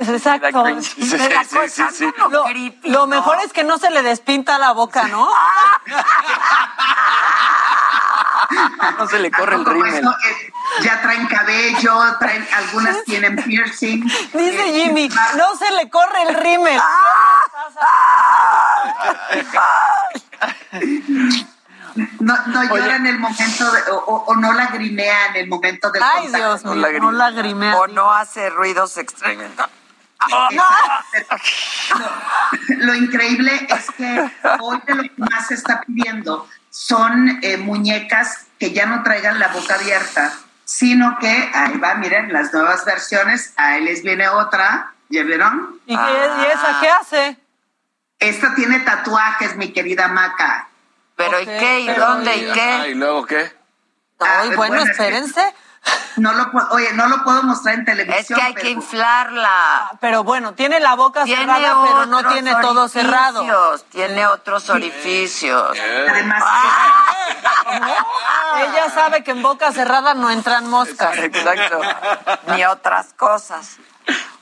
Exacto. 0.00 0.64
Sí, 0.80 2.12
Lo, 2.30 2.44
creepy, 2.44 2.90
lo 2.90 3.00
¿no? 3.00 3.06
mejor 3.08 3.38
es 3.44 3.52
que 3.52 3.64
no 3.64 3.76
se 3.78 3.90
le 3.90 4.02
despinta 4.02 4.56
la 4.58 4.72
boca, 4.72 5.08
¿no? 5.08 5.28
No 8.98 9.06
se 9.08 9.18
le 9.18 9.30
corre 9.32 9.56
el 9.56 9.64
rímel. 9.64 10.04
ya 10.82 11.00
traen 11.02 11.26
cabello, 11.26 11.98
traen, 12.20 12.46
algunas 12.54 13.02
tienen 13.04 13.34
piercing. 13.36 14.02
Dice 14.32 14.68
Eh, 14.68 14.72
Jimmy, 14.84 15.08
ah, 15.18 15.28
no 15.36 15.56
se 15.56 15.70
le 15.72 15.88
corre 15.90 16.22
el 16.28 16.34
rímel. 16.36 16.80
No, 22.46 22.64
no 22.64 22.76
llora 22.76 22.96
en 22.96 23.06
el 23.06 23.18
momento 23.18 23.70
de, 23.70 23.82
o, 23.90 24.24
o, 24.26 24.36
no 24.36 24.52
lagrimea 24.52 25.26
en 25.26 25.36
el 25.36 25.48
momento 25.48 25.90
del 25.90 26.02
Ay, 26.02 26.28
Dios 26.28 26.64
mío, 26.64 27.00
no 27.00 27.12
lagrimea. 27.12 27.76
O 27.76 27.86
no 27.86 28.12
hace 28.12 28.50
ruidos 28.50 28.96
extraños. 28.96 29.50
lo 32.68 32.94
increíble 32.94 33.66
es 33.68 33.90
que 33.90 34.30
hoy 34.60 34.80
de 34.86 34.94
lo 34.94 35.02
que 35.02 35.12
más 35.16 35.48
se 35.48 35.54
está 35.54 35.82
pidiendo 35.82 36.48
son 36.70 37.38
eh, 37.42 37.56
muñecas 37.56 38.46
que 38.58 38.72
ya 38.72 38.86
no 38.86 39.02
traigan 39.02 39.38
la 39.38 39.48
boca 39.48 39.74
abierta, 39.74 40.32
sino 40.64 41.18
que 41.18 41.50
ahí 41.54 41.76
va, 41.78 41.94
miren, 41.94 42.32
las 42.32 42.52
nuevas 42.52 42.84
versiones, 42.84 43.52
ahí 43.56 43.84
les 43.84 44.02
viene 44.02 44.28
otra, 44.28 44.92
¿ya 45.08 45.22
vieron? 45.22 45.80
¿Y, 45.86 45.94
¿y 45.94 45.96
esa 45.96 46.78
qué 46.80 46.88
hace? 46.88 47.38
Esta 48.18 48.54
tiene 48.54 48.80
tatuajes, 48.80 49.56
mi 49.56 49.72
querida 49.72 50.08
Maca. 50.08 50.68
¿Pero 51.16 51.40
y 51.40 51.46
qué? 51.46 51.80
¿Y 51.80 51.94
dónde? 51.94 52.36
¿Y 52.36 52.52
qué? 52.52 52.88
¿Y 52.90 52.94
luego 52.94 53.26
qué? 53.26 53.52
Ay, 54.20 54.50
ah, 54.52 54.56
bueno, 54.56 54.78
espérense. 54.78 55.54
No 56.16 56.32
lo 56.32 56.50
oye, 56.70 56.92
no 56.94 57.08
lo 57.08 57.24
puedo 57.24 57.42
mostrar 57.42 57.74
en 57.74 57.84
televisión. 57.84 58.20
Es 58.20 58.28
que 58.28 58.40
hay 58.40 58.54
que 58.54 58.70
inflarla. 58.70 59.90
Pero 60.00 60.22
bueno, 60.22 60.54
tiene 60.54 60.80
la 60.80 60.94
boca 60.94 61.26
cerrada, 61.26 61.84
pero 61.84 62.06
no 62.06 62.26
tiene 62.32 62.54
todo 62.62 62.88
cerrado. 62.88 63.44
Tiene 63.90 64.26
otros 64.26 64.70
orificios. 64.70 65.76
Además, 66.08 66.42
ella 68.56 68.90
sabe 68.94 69.24
que 69.24 69.32
en 69.32 69.42
boca 69.42 69.72
cerrada 69.72 70.14
no 70.14 70.30
entran 70.30 70.70
moscas. 70.70 71.18
Exacto. 71.18 71.80
Ni 72.48 72.64
otras 72.64 73.12
cosas. 73.14 73.78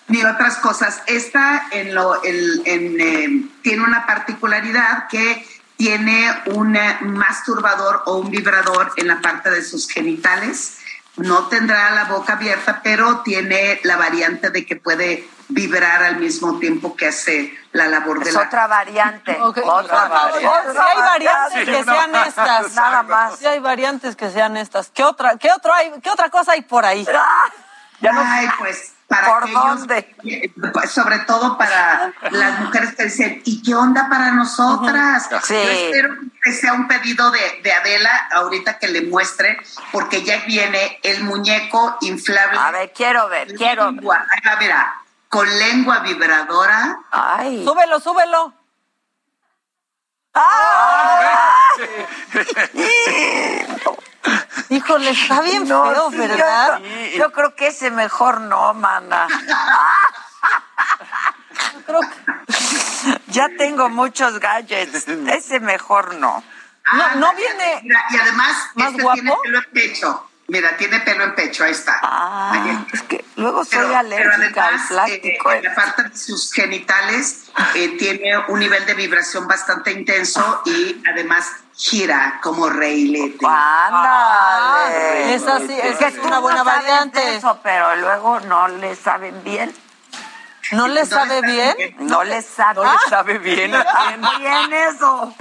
Ni 0.08 0.22
otras 0.22 0.58
cosas. 0.58 1.02
Esta 1.06 1.68
en 1.70 1.94
lo, 1.94 2.22
en, 2.22 2.60
eh, 2.66 3.48
tiene 3.62 3.82
una 3.82 4.06
particularidad 4.06 5.08
que 5.08 5.46
tiene 5.82 6.30
un 6.46 6.78
masturbador 7.12 8.04
o 8.06 8.18
un 8.18 8.30
vibrador 8.30 8.92
en 8.94 9.08
la 9.08 9.20
parte 9.20 9.50
de 9.50 9.64
sus 9.64 9.90
genitales. 9.90 10.78
No 11.16 11.48
tendrá 11.48 11.90
la 11.90 12.04
boca 12.04 12.34
abierta, 12.34 12.82
pero 12.84 13.22
tiene 13.22 13.80
la 13.82 13.96
variante 13.96 14.50
de 14.50 14.64
que 14.64 14.76
puede 14.76 15.28
vibrar 15.48 16.04
al 16.04 16.18
mismo 16.18 16.60
tiempo 16.60 16.94
que 16.94 17.08
hace 17.08 17.52
la 17.72 17.88
labor 17.88 18.22
de 18.22 18.30
la... 18.30 18.42
otra 18.42 18.68
variante. 18.68 19.36
Otra 19.40 20.06
variante. 20.06 20.72
Si 20.72 20.78
hay 20.78 20.98
variantes 20.98 21.64
que 21.64 21.84
sean 21.84 22.14
estas. 22.14 22.74
Nada 22.74 23.02
más. 23.02 23.38
Si 23.40 23.46
hay 23.46 23.58
variantes 23.58 24.14
que 24.14 24.30
sean 24.30 24.56
estas. 24.56 24.88
¿Qué 24.90 25.02
otra, 25.02 25.36
qué 25.36 25.50
otro 25.50 25.74
hay, 25.74 25.90
qué 26.00 26.10
otra 26.10 26.30
cosa 26.30 26.52
hay 26.52 26.62
por 26.62 26.84
ahí? 26.84 27.04
Ay, 28.02 28.48
pues 28.60 28.91
para 29.12 29.28
¿Por 29.28 29.52
dónde? 29.52 30.14
Pues, 30.72 30.90
sobre 30.90 31.18
todo 31.20 31.58
para 31.58 32.14
las 32.30 32.60
mujeres 32.60 32.94
que 32.94 33.04
dicen, 33.04 33.42
¿y 33.44 33.62
qué 33.62 33.74
onda 33.74 34.08
para 34.08 34.30
nosotras? 34.30 35.28
Sí. 35.42 35.52
Yo 35.52 35.60
espero 35.60 36.14
que 36.42 36.52
sea 36.52 36.72
un 36.72 36.88
pedido 36.88 37.30
de, 37.30 37.60
de, 37.62 37.72
Adela 37.72 38.28
ahorita 38.32 38.78
que 38.78 38.88
le 38.88 39.02
muestre, 39.02 39.58
porque 39.92 40.22
ya 40.22 40.42
viene 40.46 40.98
el 41.02 41.24
muñeco 41.24 41.98
inflable. 42.00 42.58
A 42.58 42.70
ver, 42.70 42.92
quiero 42.94 43.28
ver, 43.28 43.54
quiero 43.54 43.90
lengua. 43.90 44.24
ver. 44.42 44.58
Mira, 44.60 44.94
con 45.28 45.46
lengua 45.58 45.98
vibradora. 45.98 47.00
Ay. 47.10 47.62
Súbelo, 47.66 48.00
súbelo. 48.00 48.54
¡Ah! 50.32 51.68
Híjole, 54.68 55.10
está 55.10 55.40
bien 55.42 55.66
feo, 55.66 56.10
¿verdad? 56.10 56.80
Yo, 57.16 57.32
creo 57.32 57.54
que 57.54 57.68
ese 57.68 57.90
mejor 57.90 58.40
no, 58.40 58.72
mana. 58.74 59.26
creo 61.86 62.00
que... 62.00 62.32
Ya 63.28 63.48
tengo 63.58 63.88
muchos 63.88 64.38
gadgets. 64.38 65.08
Ese 65.28 65.60
mejor 65.60 66.14
no. 66.16 66.42
No, 66.92 67.14
no 67.16 67.34
viene. 67.34 67.82
y 67.82 68.16
además, 68.16 68.56
más 68.74 68.90
este 68.90 69.02
guapo. 69.02 69.20
tiene 69.20 69.36
pelo 69.42 69.58
en 69.58 69.70
pecho. 69.72 70.28
Mira, 70.48 70.76
tiene 70.76 71.00
pelo 71.00 71.24
en 71.24 71.34
pecho, 71.34 71.64
ahí 71.64 71.70
está. 71.70 71.98
Ah, 72.02 72.84
es 72.92 73.02
que 73.02 73.24
luego 73.36 73.64
soy 73.64 73.94
alérgica 73.94 74.66
al 74.66 74.86
plástico. 74.86 75.52
Eh, 75.52 75.62
la 75.62 75.74
parte 75.74 76.02
de 76.02 76.16
sus 76.16 76.52
genitales 76.52 77.44
eh, 77.74 77.96
tiene 77.96 78.36
un 78.48 78.58
nivel 78.58 78.84
de 78.84 78.94
vibración 78.94 79.46
bastante 79.46 79.92
intenso 79.92 80.60
y 80.66 81.02
además 81.10 81.46
gira 81.74 82.40
como 82.42 82.68
rey 82.68 83.08
lete. 83.08 83.46
¡Ándale! 83.48 85.34
es 85.34 85.46
así, 85.46 85.72
es, 85.80 85.96
que 85.96 86.06
es 86.06 86.18
una 86.18 86.40
buena 86.40 86.62
variante. 86.64 87.36
Eso, 87.36 87.58
pero 87.62 87.96
luego 87.96 88.40
no 88.40 88.68
le 88.68 88.94
saben 88.96 89.42
bien. 89.44 89.74
¿No 90.72 90.88
le 90.88 91.06
sabe 91.06 91.40
bien? 91.42 91.76
No 91.98 92.24
le 92.24 92.42
sabe. 92.42 92.82
No 92.84 92.92
le 92.92 92.98
sabe 93.08 93.38
bien. 93.38 93.72
bien 94.38 94.72
eso. 94.72 95.34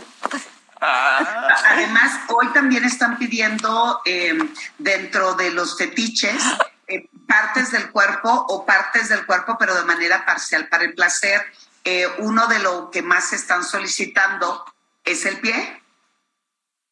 Además, 0.82 2.22
hoy 2.30 2.48
también 2.54 2.84
están 2.84 3.18
pidiendo 3.18 4.02
eh, 4.04 4.38
dentro 4.80 5.36
de 5.36 5.52
los 5.52 5.78
fetiches 5.78 6.44
eh, 6.88 7.08
partes 7.28 7.72
del 7.72 7.92
cuerpo 7.92 8.30
o 8.50 8.66
partes 8.66 9.10
del 9.10 9.26
cuerpo, 9.26 9.58
pero 9.60 9.76
de 9.76 9.84
manera 9.84 10.26
parcial 10.26 10.68
para 10.70 10.84
el 10.84 10.96
placer. 10.96 11.42
Eh, 11.84 12.08
uno 12.20 12.48
de 12.48 12.60
lo 12.60 12.90
que 12.92 13.02
más 13.02 13.32
están 13.34 13.64
solicitando 13.64 14.66
es 15.04 15.26
el 15.26 15.40
pie. 15.40 15.82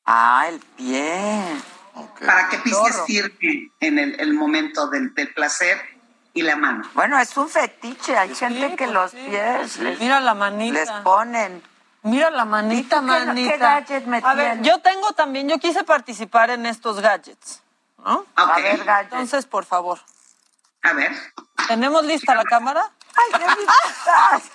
Ah, 0.05 0.45
el 0.47 0.59
pie. 0.59 1.43
Para 2.25 2.47
que 2.49 2.59
pistes 2.59 3.01
firme 3.05 3.71
en 3.79 3.99
el, 3.99 4.19
el 4.19 4.33
momento 4.33 4.87
del, 4.87 5.13
del, 5.13 5.33
placer 5.33 5.81
y 6.33 6.43
la 6.43 6.55
mano. 6.55 6.89
Bueno, 6.93 7.19
es 7.19 7.35
un 7.35 7.49
fetiche. 7.49 8.17
Hay 8.17 8.33
gente 8.33 8.75
que 8.75 8.85
pues 8.85 8.91
los 8.91 9.11
sí, 9.11 9.17
pies 9.29 9.77
les, 9.77 9.99
Mira 9.99 10.19
la 10.19 10.33
manita. 10.33 10.79
les 10.79 10.89
ponen. 11.03 11.61
Mira 12.01 12.29
la 12.29 12.45
manita, 12.45 12.97
¿Y 12.97 12.99
tú 13.01 13.05
qué- 13.13 13.25
manita. 13.25 13.51
qué 13.51 13.57
gadget 13.57 14.05
me 14.05 14.21
A 14.23 14.33
ver, 14.33 14.61
yo 14.61 14.79
tengo 14.79 15.11
también, 15.13 15.49
yo 15.49 15.57
quise 15.59 15.83
participar 15.83 16.49
en 16.49 16.65
estos 16.65 17.01
gadgets, 17.01 17.61
¿no? 17.97 18.25
A 18.35 18.55
ver, 18.59 18.83
gadget. 18.83 19.11
Entonces, 19.13 19.45
por 19.45 19.65
favor, 19.65 19.99
A 20.83 20.93
ver. 20.93 21.11
¿tenemos 21.67 22.05
lista 22.05 22.35
la 22.35 22.43
cámara? 22.45 22.89
Ay, 23.15 23.39
qué. 23.39 23.45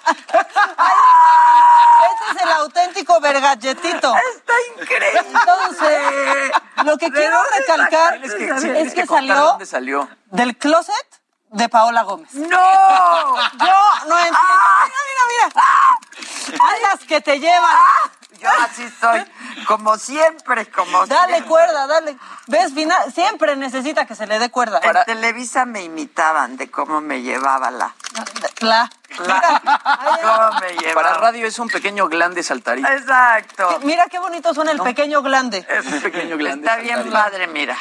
Este 2.04 2.30
es 2.38 2.42
el 2.46 2.52
auténtico 2.52 3.20
vergalletito. 3.20 4.14
Está 4.34 4.52
increíble. 4.80 5.20
Entonces, 5.32 6.52
lo 6.84 6.96
que 6.98 7.06
¿De 7.10 7.12
quiero 7.12 7.38
recalcar 7.58 8.24
esa 8.24 8.36
que, 8.36 8.80
es 8.82 8.94
que 8.94 9.06
salió 9.06 9.34
dónde 9.34 9.66
salió. 9.66 10.08
del 10.30 10.56
closet 10.56 11.22
de 11.54 11.68
Paola 11.68 12.02
Gómez. 12.02 12.32
¡No! 12.34 12.48
Yo 12.48 14.06
no 14.08 14.18
entiendo. 14.18 14.38
Mira, 14.84 15.02
mira, 15.08 15.52
mira. 15.52 16.64
Hay 16.68 16.82
las 16.82 17.00
que 17.06 17.20
te 17.20 17.38
llevan. 17.38 17.70
Yo 18.40 18.48
así 18.62 18.86
soy, 19.00 19.24
como 19.66 19.96
siempre, 19.96 20.68
como 20.70 21.06
Dale 21.06 21.34
siempre. 21.34 21.48
cuerda, 21.48 21.86
dale. 21.86 22.18
¿Ves? 22.48 22.74
Fina- 22.74 23.10
siempre 23.14 23.56
necesita 23.56 24.04
que 24.04 24.14
se 24.14 24.26
le 24.26 24.38
dé 24.38 24.50
cuerda. 24.50 24.80
En 24.82 25.04
Televisa 25.06 25.64
me 25.64 25.82
imitaban 25.82 26.56
de 26.58 26.70
cómo 26.70 27.00
me 27.00 27.22
llevaba 27.22 27.70
la... 27.70 27.94
La. 28.60 28.90
la 29.26 29.62
cómo 30.22 30.60
me 30.60 30.72
llevaba. 30.76 30.94
Para 30.94 31.14
radio 31.14 31.46
es 31.46 31.58
un 31.58 31.68
pequeño 31.68 32.08
glande 32.08 32.42
saltarín. 32.42 32.84
Exacto. 32.84 33.78
Mira 33.84 34.06
qué 34.08 34.18
bonito 34.18 34.52
suena 34.52 34.72
el 34.72 34.80
pequeño 34.80 35.22
glande. 35.22 35.64
Es 35.68 35.86
un 35.86 36.02
pequeño 36.02 36.36
glande 36.36 36.66
Está 36.66 36.76
bien 36.82 36.96
saltarín. 36.96 37.12
padre, 37.12 37.46
mira. 37.46 37.78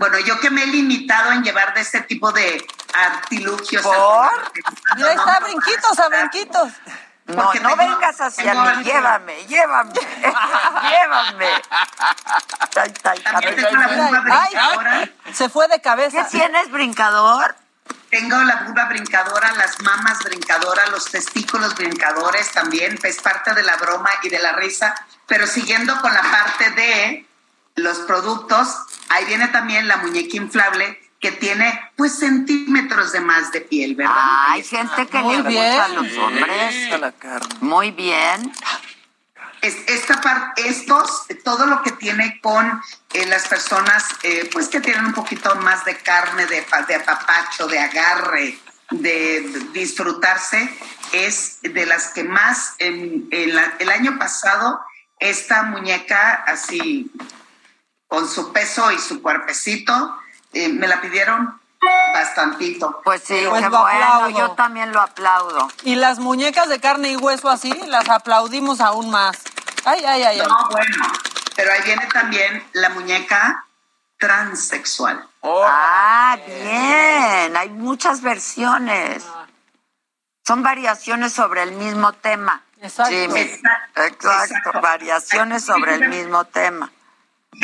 Bueno, 0.00 0.18
yo 0.20 0.40
que 0.40 0.48
me 0.48 0.62
he 0.62 0.66
limitado 0.66 1.30
en 1.32 1.42
llevar 1.44 1.74
de 1.74 1.82
este 1.82 2.00
tipo 2.00 2.32
de 2.32 2.66
artilugios. 2.94 3.82
¿Por? 3.82 3.94
Ahí 4.96 5.14
está, 5.14 5.40
brinquitos 5.40 5.98
a 6.00 6.08
brinquitos. 6.08 6.72
No, 7.26 7.36
Porque 7.44 7.60
no 7.60 7.68
tengo- 7.76 7.82
vengas 7.96 8.18
hacia 8.18 8.54
mí, 8.54 8.68
el- 8.78 8.82
llévame, 8.84 9.46
llévame, 9.46 9.92
llévame. 10.90 11.48
Ay, 12.76 12.94
ay, 13.04 13.20
También 13.22 13.56
tengo 13.56 13.76
la 13.76 13.88
vulva 13.88 14.22
ay. 14.42 14.48
brincadora. 14.54 15.08
Se 15.34 15.48
fue 15.50 15.68
de 15.68 15.80
cabeza. 15.82 16.24
¿Qué 16.24 16.38
tienes, 16.38 16.70
brincador? 16.70 17.54
Tengo 18.08 18.36
la 18.42 18.56
vulva 18.64 18.86
brincadora, 18.86 19.52
las 19.52 19.80
mamas 19.82 20.18
brincadoras, 20.24 20.88
los 20.90 21.04
testículos 21.10 21.74
brincadores 21.74 22.50
también, 22.52 22.98
es 23.02 23.20
parte 23.20 23.52
de 23.52 23.62
la 23.64 23.76
broma 23.76 24.08
y 24.22 24.30
de 24.30 24.38
la 24.38 24.52
risa. 24.52 24.94
Pero 25.26 25.46
siguiendo 25.46 26.00
con 26.00 26.12
la 26.14 26.22
parte 26.22 26.70
de 26.70 27.26
los 27.76 27.98
productos, 28.00 28.76
ahí 29.08 29.24
viene 29.26 29.48
también 29.48 29.88
la 29.88 29.98
muñeca 29.98 30.36
inflable 30.36 30.98
que 31.20 31.32
tiene 31.32 31.78
pues 31.96 32.18
centímetros 32.18 33.12
de 33.12 33.20
más 33.20 33.52
de 33.52 33.60
piel, 33.60 33.94
¿verdad? 33.94 34.14
Hay 34.48 34.62
gente 34.64 35.06
que 35.06 35.18
Muy 35.18 35.36
le 35.36 35.48
bien. 35.48 35.66
gusta 35.66 35.84
a 35.84 35.88
los 35.88 36.16
hombres. 36.16 37.02
Muy 37.60 37.90
bien. 37.90 38.52
Es- 39.60 39.76
esta 39.88 40.18
parte, 40.22 40.66
estos, 40.66 41.26
todo 41.44 41.66
lo 41.66 41.82
que 41.82 41.92
tiene 41.92 42.40
con 42.40 42.80
eh, 43.12 43.26
las 43.26 43.46
personas, 43.48 44.04
eh, 44.22 44.48
pues 44.50 44.68
que 44.68 44.80
tienen 44.80 45.04
un 45.06 45.12
poquito 45.12 45.54
más 45.56 45.84
de 45.84 45.96
carne, 45.98 46.46
de, 46.46 46.64
de 46.88 46.94
apapacho, 46.94 47.66
de 47.66 47.78
agarre, 47.78 48.58
de, 48.90 49.40
de 49.42 49.60
disfrutarse, 49.74 50.74
es 51.12 51.58
de 51.60 51.84
las 51.84 52.08
que 52.08 52.24
más, 52.24 52.74
en, 52.78 53.28
en 53.30 53.54
la- 53.54 53.74
el 53.78 53.90
año 53.90 54.18
pasado, 54.18 54.80
esta 55.18 55.64
muñeca 55.64 56.42
así, 56.46 57.10
con 58.10 58.28
su 58.28 58.52
peso 58.52 58.90
y 58.90 58.98
su 58.98 59.22
cuerpecito, 59.22 60.18
eh, 60.52 60.68
me 60.68 60.88
la 60.88 61.00
pidieron 61.00 61.60
bastantito. 62.12 63.00
Pues 63.04 63.22
sí, 63.22 63.40
Pues 63.48 63.62
qué 63.62 63.70
lo 63.70 63.78
bueno, 63.80 63.86
aplaudo. 63.86 64.28
yo 64.30 64.50
también 64.50 64.92
lo 64.92 65.00
aplaudo. 65.00 65.68
Y 65.84 65.94
las 65.94 66.18
muñecas 66.18 66.68
de 66.68 66.80
carne 66.80 67.12
y 67.12 67.16
hueso 67.16 67.48
así, 67.48 67.72
las 67.86 68.08
aplaudimos 68.08 68.80
aún 68.80 69.10
más. 69.12 69.38
Ay, 69.84 70.02
ay, 70.04 70.24
ay, 70.24 70.40
ay. 70.40 70.46
No, 70.48 70.68
bueno, 70.72 71.06
Pero 71.54 71.72
ahí 71.72 71.82
viene 71.84 72.04
también 72.12 72.68
la 72.72 72.88
muñeca 72.90 73.64
transexual. 74.18 75.26
Ah, 75.44 76.36
bien. 76.44 77.56
Hay 77.56 77.68
muchas 77.70 78.22
versiones. 78.22 79.24
Son 80.44 80.64
variaciones 80.64 81.32
sobre 81.32 81.62
el 81.62 81.72
mismo 81.72 82.12
tema. 82.12 82.60
Exacto. 82.82 83.12
Jimmy. 83.12 83.40
Exacto. 83.40 84.32
Exacto. 84.32 84.80
Variaciones 84.80 85.64
sobre 85.64 85.94
el 85.94 86.08
mismo 86.08 86.44
tema. 86.44 86.90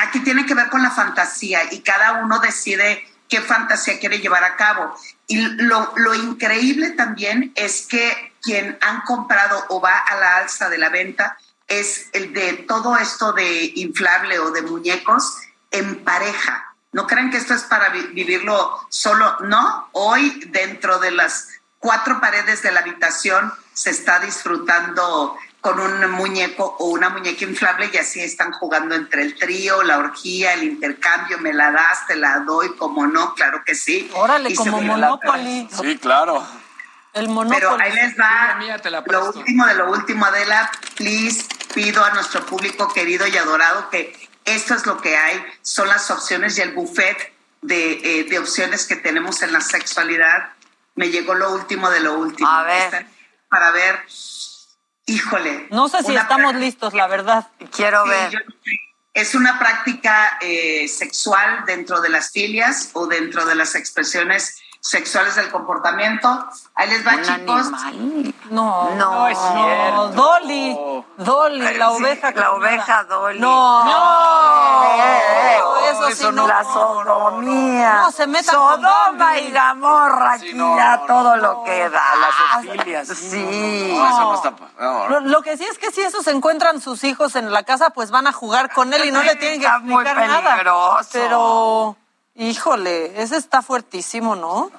Aquí 0.03 0.20
tiene 0.20 0.47
que 0.47 0.55
ver 0.55 0.68
con 0.68 0.82
la 0.82 0.91
fantasía 0.91 1.72
y 1.72 1.80
cada 1.80 2.14
uno 2.14 2.39
decide 2.39 3.07
qué 3.28 3.41
fantasía 3.41 3.99
quiere 3.99 4.18
llevar 4.18 4.45
a 4.45 4.57
cabo. 4.57 4.95
Y 5.26 5.39
lo, 5.39 5.93
lo 5.97 6.14
increíble 6.14 6.91
también 6.91 7.53
es 7.57 7.87
que 7.87 8.34
quien 8.43 8.78
han 8.80 9.03
comprado 9.03 9.64
o 9.68 9.80
va 9.80 9.99
a 9.99 10.16
la 10.16 10.37
alza 10.39 10.68
de 10.68 10.78
la 10.78 10.89
venta 10.89 11.37
es 11.66 12.09
el 12.12 12.32
de 12.32 12.53
todo 12.68 12.97
esto 12.97 13.32
de 13.32 13.72
inflable 13.76 14.39
o 14.39 14.51
de 14.51 14.62
muñecos 14.62 15.39
en 15.70 16.05
pareja. 16.05 16.74
No 16.93 17.07
crean 17.07 17.30
que 17.30 17.39
esto 17.39 17.55
es 17.55 17.62
para 17.62 17.89
vi- 17.89 18.07
vivirlo 18.09 18.87
solo, 18.89 19.37
no. 19.41 19.89
Hoy 19.93 20.45
dentro 20.49 20.99
de 20.99 21.11
las 21.11 21.49
cuatro 21.78 22.20
paredes 22.20 22.62
de 22.62 22.70
la 22.72 22.80
habitación 22.80 23.53
se 23.72 23.91
está 23.91 24.20
disfrutando 24.20 25.37
con 25.67 25.81
un 25.81 26.09
muñeco 26.12 26.77
o 26.79 26.91
una 26.91 27.09
muñeca 27.09 27.45
inflable 27.45 27.91
y 27.93 27.97
así 27.97 28.21
están 28.21 28.53
jugando 28.53 28.95
entre 28.95 29.23
el 29.23 29.35
trío, 29.35 29.83
la 29.83 29.99
orgía, 29.99 30.55
el 30.55 30.62
intercambio, 30.62 31.41
me 31.41 31.53
la 31.53 31.73
das, 31.73 32.07
te 32.07 32.14
la 32.14 32.39
doy, 32.39 32.77
como 32.77 33.09
no, 33.09 33.35
claro 33.35 33.64
que 33.67 33.75
sí. 33.75 34.09
Órale, 34.14 34.51
Y 34.51 34.55
como 34.55 34.81
Monopoly. 34.81 35.69
Sí, 35.83 35.99
claro. 35.99 36.47
El 37.12 37.31
Monopoly. 37.31 37.59
Pero 37.59 37.77
ahí 37.81 37.93
les 37.95 38.17
va 38.17 38.55
mía, 38.61 38.79
te 38.79 38.93
la 38.93 39.03
lo 39.05 39.33
último 39.33 39.67
de 39.67 39.75
lo 39.75 39.91
último, 39.91 40.25
Adela. 40.27 40.71
Please, 40.95 41.45
pido 41.75 42.05
a 42.05 42.11
nuestro 42.11 42.47
público 42.47 42.93
querido 42.93 43.27
y 43.27 43.37
adorado 43.37 43.91
que 43.91 44.17
esto 44.45 44.75
es 44.75 44.87
lo 44.87 44.99
que 44.99 45.17
hay, 45.17 45.45
son 45.62 45.89
las 45.89 46.09
opciones 46.12 46.57
y 46.59 46.61
el 46.61 46.75
buffet 46.75 47.35
de, 47.62 48.21
eh, 48.21 48.25
de 48.31 48.39
opciones 48.39 48.87
que 48.87 48.95
tenemos 48.95 49.43
en 49.43 49.53
la 49.53 49.61
sexualidad. 49.61 50.51
Me 50.95 51.09
llegó 51.09 51.35
lo 51.35 51.53
último 51.53 51.91
de 51.91 51.99
lo 51.99 52.14
último. 52.21 52.49
A 52.49 52.62
ver. 52.62 53.07
Para 53.49 53.71
ver, 53.71 54.05
híjole. 55.07 55.69
No 55.71 55.89
sé 55.89 56.03
si 56.03 56.15
estamos 56.15 56.53
práctica- 56.53 56.59
listos, 56.59 56.95
la 56.95 57.07
verdad. 57.07 57.49
Quiero 57.75 58.05
Sí, 58.05 58.11
ver. 58.11 58.31
yo- 58.31 58.39
es 59.15 59.35
una 59.35 59.59
práctica 59.59 60.37
eh, 60.43 60.89
sexual 60.89 61.65
dentro 61.67 62.01
de 62.03 62.11
las 62.11 62.31
filias 62.33 62.91
o 62.93 63.07
dentro 63.07 63.47
de 63.47 63.55
las 63.55 63.75
expresiones 63.75 64.61
sexuales 64.81 65.35
del 65.37 65.51
comportamiento. 65.51 66.29
Ahí 66.74 66.89
les 66.91 67.07
va, 67.07 67.14
Un 67.14 67.22
chicos. 67.22 67.66
animal. 67.85 68.35
No, 68.51 68.91
No, 68.91 68.95
no 68.95 69.29
es 69.29 69.39
cierto. 69.39 70.09
Dolly, 70.11 71.05
Dolly, 71.16 71.77
la 71.79 71.89
Sí, 71.91 71.95
oveja. 72.03 72.31
la 72.33 72.53
oveja 72.53 73.05
Dolly. 73.05 73.41
No, 73.41 73.85
No, 73.85 75.77
eso 75.87 76.11
sí 76.11 76.27
no. 76.33 76.47
La 76.47 76.62
sodomía. 76.64 77.95
No, 78.03 78.11
se 78.12 78.27
metan 78.27 78.55
con 78.55 78.64
Sodoma 78.77 79.11
Bambi. 79.18 79.39
y 79.41 79.51
Gamorra 79.51 80.33
aquí 80.35 80.53
ya 80.57 81.03
todo 81.07 81.37
lo 81.37 81.62
que 81.64 81.89
da. 81.89 82.03
Las 82.20 82.64
exfilias. 82.66 83.09
Sí. 83.09 83.95
No, 83.97 84.07
eso 84.09 84.20
no 84.20 84.35
está. 84.35 84.53
no, 84.79 85.09
Lo, 85.09 85.20
lo 85.20 85.43
que 85.43 85.57
sí 85.57 85.64
es 85.64 85.79
que 85.79 85.91
si 85.91 86.03
esos 86.03 86.27
encuentran 86.29 86.81
sus 86.81 87.05
hijos 87.05 87.37
en 87.37 87.53
la 87.53 87.62
casa, 87.64 87.91
pues 87.91 88.11
van 88.11 88.27
a 88.27 88.33
jugar 88.33 88.72
con 88.72 88.93
él 88.93 89.05
y 89.07 89.11
no 89.11 89.22
le 89.22 89.35
tienen 89.37 89.61
que 89.61 89.66
Está 89.66 89.79
muy 89.81 90.03
explicar 90.05 90.29
nada. 90.29 90.51
peligroso. 90.53 91.09
Pero, 91.12 91.97
híjole, 92.37 93.20
ese 93.22 93.37
está 93.37 93.62
fuertísimo, 93.62 94.37
¿no? 94.37 94.70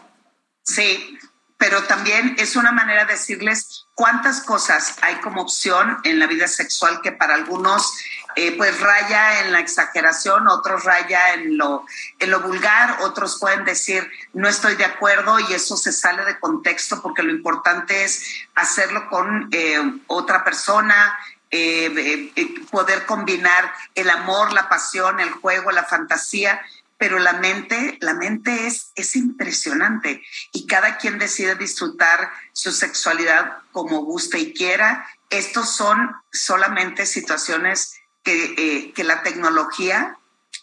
Sí, 0.63 1.17
pero 1.57 1.83
también 1.83 2.35
es 2.37 2.55
una 2.55 2.71
manera 2.71 3.05
de 3.05 3.13
decirles 3.13 3.85
cuántas 3.95 4.41
cosas 4.41 4.97
hay 5.01 5.15
como 5.15 5.41
opción 5.41 5.97
en 6.03 6.19
la 6.19 6.27
vida 6.27 6.47
sexual 6.47 7.01
que 7.01 7.11
para 7.11 7.33
algunos 7.33 7.93
eh, 8.35 8.55
pues 8.55 8.79
raya 8.79 9.41
en 9.41 9.51
la 9.51 9.59
exageración, 9.59 10.47
otros 10.47 10.83
raya 10.83 11.33
en 11.33 11.57
lo, 11.57 11.85
en 12.19 12.29
lo 12.29 12.41
vulgar, 12.41 12.97
otros 13.01 13.39
pueden 13.39 13.65
decir 13.65 14.07
no 14.33 14.47
estoy 14.47 14.75
de 14.75 14.85
acuerdo 14.85 15.39
y 15.39 15.53
eso 15.53 15.75
se 15.77 15.91
sale 15.91 16.23
de 16.25 16.39
contexto 16.39 17.01
porque 17.01 17.23
lo 17.23 17.31
importante 17.31 18.03
es 18.03 18.23
hacerlo 18.53 19.09
con 19.09 19.49
eh, 19.51 19.81
otra 20.05 20.43
persona, 20.43 21.17
eh, 21.49 22.29
eh, 22.35 22.55
poder 22.69 23.05
combinar 23.05 23.71
el 23.95 24.09
amor, 24.09 24.51
la 24.51 24.67
pasión, 24.67 25.21
el 25.21 25.31
juego, 25.31 25.71
la 25.71 25.85
fantasía 25.85 26.59
pero 26.97 27.19
la 27.19 27.33
mente, 27.33 27.97
la 28.01 28.13
mente 28.13 28.67
es, 28.67 28.91
es 28.95 29.15
impresionante 29.15 30.23
y 30.51 30.65
cada 30.65 30.97
quien 30.97 31.19
decide 31.19 31.55
disfrutar 31.55 32.31
su 32.53 32.71
sexualidad 32.71 33.59
como 33.71 33.99
guste 34.03 34.39
y 34.39 34.53
quiera. 34.53 35.07
Estos 35.29 35.69
son 35.75 36.15
solamente 36.31 37.05
situaciones 37.05 37.99
que, 38.23 38.55
eh, 38.57 38.93
que 38.93 39.03
la 39.03 39.21
tecnología, 39.21 40.17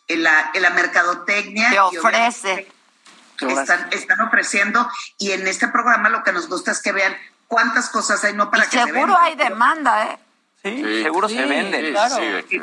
eh, 0.09 0.17
la, 0.17 0.51
eh, 0.55 0.61
la 0.61 0.71
mercadotecnia 0.71 1.71
Te 1.71 1.79
ofrece. 1.99 2.69
están, 3.41 3.89
están 3.93 4.21
ofreciendo 4.21 4.89
y 5.19 5.33
en 5.33 5.47
este 5.47 5.69
programa 5.69 6.09
lo 6.09 6.23
que 6.25 6.33
nos 6.33 6.49
gusta 6.49 6.73
es 6.73 6.83
que 6.83 6.93
vean 6.93 7.17
cuántas 7.47 7.91
cosas 7.91 8.25
hay, 8.25 8.33
no 8.35 8.51
para 8.51 8.65
Y 8.65 8.69
que 8.69 8.79
se 8.79 8.85
seguro 8.85 9.01
vendan, 9.07 9.23
hay 9.25 9.35
demanda, 9.37 10.05
¿eh? 10.13 10.19
Sí, 10.63 11.03
seguro 11.03 11.29
se 11.29 11.35
Sí, 11.43 11.49
vende. 11.49 11.91
claro. 11.91 12.17
sí, 12.49 12.61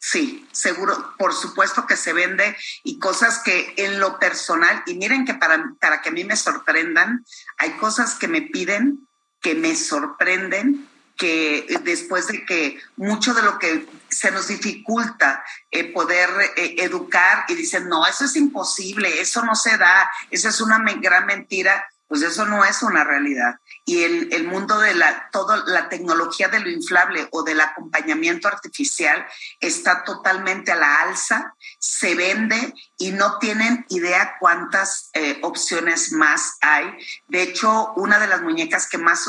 Sí, 0.00 0.46
seguro, 0.52 1.14
por 1.18 1.34
supuesto 1.34 1.86
que 1.86 1.96
se 1.96 2.12
vende 2.12 2.56
y 2.84 2.98
cosas 2.98 3.40
que 3.40 3.74
en 3.76 3.98
lo 3.98 4.18
personal, 4.18 4.82
y 4.86 4.94
miren 4.94 5.24
que 5.24 5.34
para, 5.34 5.72
para 5.80 6.00
que 6.00 6.10
a 6.10 6.12
mí 6.12 6.24
me 6.24 6.36
sorprendan, 6.36 7.24
hay 7.56 7.72
cosas 7.72 8.14
que 8.14 8.28
me 8.28 8.42
piden, 8.42 9.08
que 9.40 9.54
me 9.56 9.74
sorprenden, 9.74 10.88
que 11.16 11.66
después 11.82 12.28
de 12.28 12.46
que 12.46 12.80
mucho 12.96 13.34
de 13.34 13.42
lo 13.42 13.58
que 13.58 13.88
se 14.08 14.30
nos 14.30 14.46
dificulta 14.46 15.44
eh, 15.72 15.92
poder 15.92 16.30
eh, 16.56 16.76
educar 16.78 17.44
y 17.48 17.56
dicen, 17.56 17.88
no, 17.88 18.06
eso 18.06 18.24
es 18.24 18.36
imposible, 18.36 19.20
eso 19.20 19.44
no 19.44 19.56
se 19.56 19.76
da, 19.76 20.10
eso 20.30 20.48
es 20.48 20.60
una 20.60 20.78
gran 20.78 21.26
mentira, 21.26 21.88
pues 22.06 22.22
eso 22.22 22.46
no 22.46 22.64
es 22.64 22.82
una 22.82 23.02
realidad. 23.02 23.56
Y 23.88 24.04
el, 24.04 24.28
el 24.34 24.46
mundo 24.46 24.78
de 24.78 24.94
la, 24.94 25.30
toda 25.32 25.64
la 25.64 25.88
tecnología 25.88 26.48
de 26.48 26.60
lo 26.60 26.68
inflable 26.68 27.26
o 27.32 27.42
del 27.42 27.58
acompañamiento 27.58 28.46
artificial 28.46 29.26
está 29.60 30.04
totalmente 30.04 30.72
a 30.72 30.76
la 30.76 30.96
alza, 30.96 31.54
se 31.78 32.14
vende 32.14 32.74
y 32.98 33.12
no 33.12 33.38
tienen 33.38 33.86
idea 33.88 34.36
cuántas 34.40 35.10
eh, 35.14 35.38
opciones 35.42 36.12
más 36.12 36.58
hay. 36.60 36.84
De 37.28 37.42
hecho, 37.42 37.92
una 37.94 38.18
de 38.18 38.26
las 38.26 38.42
muñecas 38.42 38.88
que 38.88 38.98
más, 38.98 39.24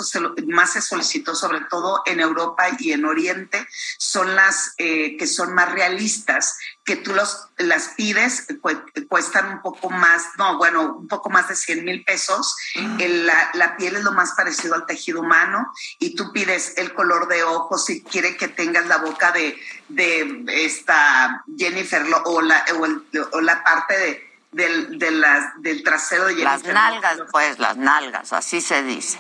más 0.48 0.74
se 0.74 0.82
solicitó, 0.82 1.36
sobre 1.36 1.62
todo 1.70 2.02
en 2.08 2.20
Europa 2.20 2.66
y 2.80 2.92
en 2.94 3.06
Oriente, 3.06 3.68
son 4.00 4.36
las 4.36 4.74
eh, 4.80 5.16
que 5.18 5.28
son 5.28 5.54
más 5.54 5.72
realistas, 5.72 6.58
que 6.84 6.96
tú 6.96 7.14
los, 7.14 7.48
las 7.58 7.90
pides, 7.90 8.48
cu- 8.60 8.82
cuestan 9.08 9.48
un 9.54 9.62
poco 9.62 9.92
más, 9.92 10.24
no, 10.40 10.58
bueno, 10.58 10.96
un 10.98 11.08
poco 11.08 11.30
más 11.30 11.48
de 11.50 11.56
100 11.56 11.86
mil 11.86 12.04
pesos. 12.04 12.56
El- 12.98 13.28
la, 13.28 13.52
la 13.54 13.78
piel 13.78 13.96
es 13.98 14.04
lo 14.04 14.12
más 14.14 14.32
parecido 14.32 14.74
al 14.74 14.88
tejido 14.88 15.20
humano 15.20 15.72
y 16.00 16.16
tú 16.16 16.32
pides 16.32 16.74
el 16.78 16.94
color 16.96 17.28
de 17.28 17.44
ojos 17.44 17.86
si 17.86 18.02
quiere 18.02 18.36
que 18.38 18.48
tengas 18.48 18.88
la 18.88 18.98
boca 18.98 19.32
de, 19.32 19.56
de 19.90 20.44
esta 20.66 21.44
Jennifer 21.56 22.04
o 22.26 22.42
la, 22.42 22.66
o 22.80 22.86
el- 22.86 23.04
o 23.34 23.42
la 23.42 23.59
parte 23.64 23.98
de, 23.98 24.30
del, 24.52 25.00
de 25.00 25.12
las- 25.12 25.62
del 25.62 25.84
trasero 25.84 26.26
de 26.26 26.36
Las 26.36 26.64
nalgas, 26.64 27.20
pues, 27.32 27.60
las 27.60 27.78
nalgas, 27.78 28.34
así 28.34 28.62
se 28.62 28.84
dice. 28.84 29.20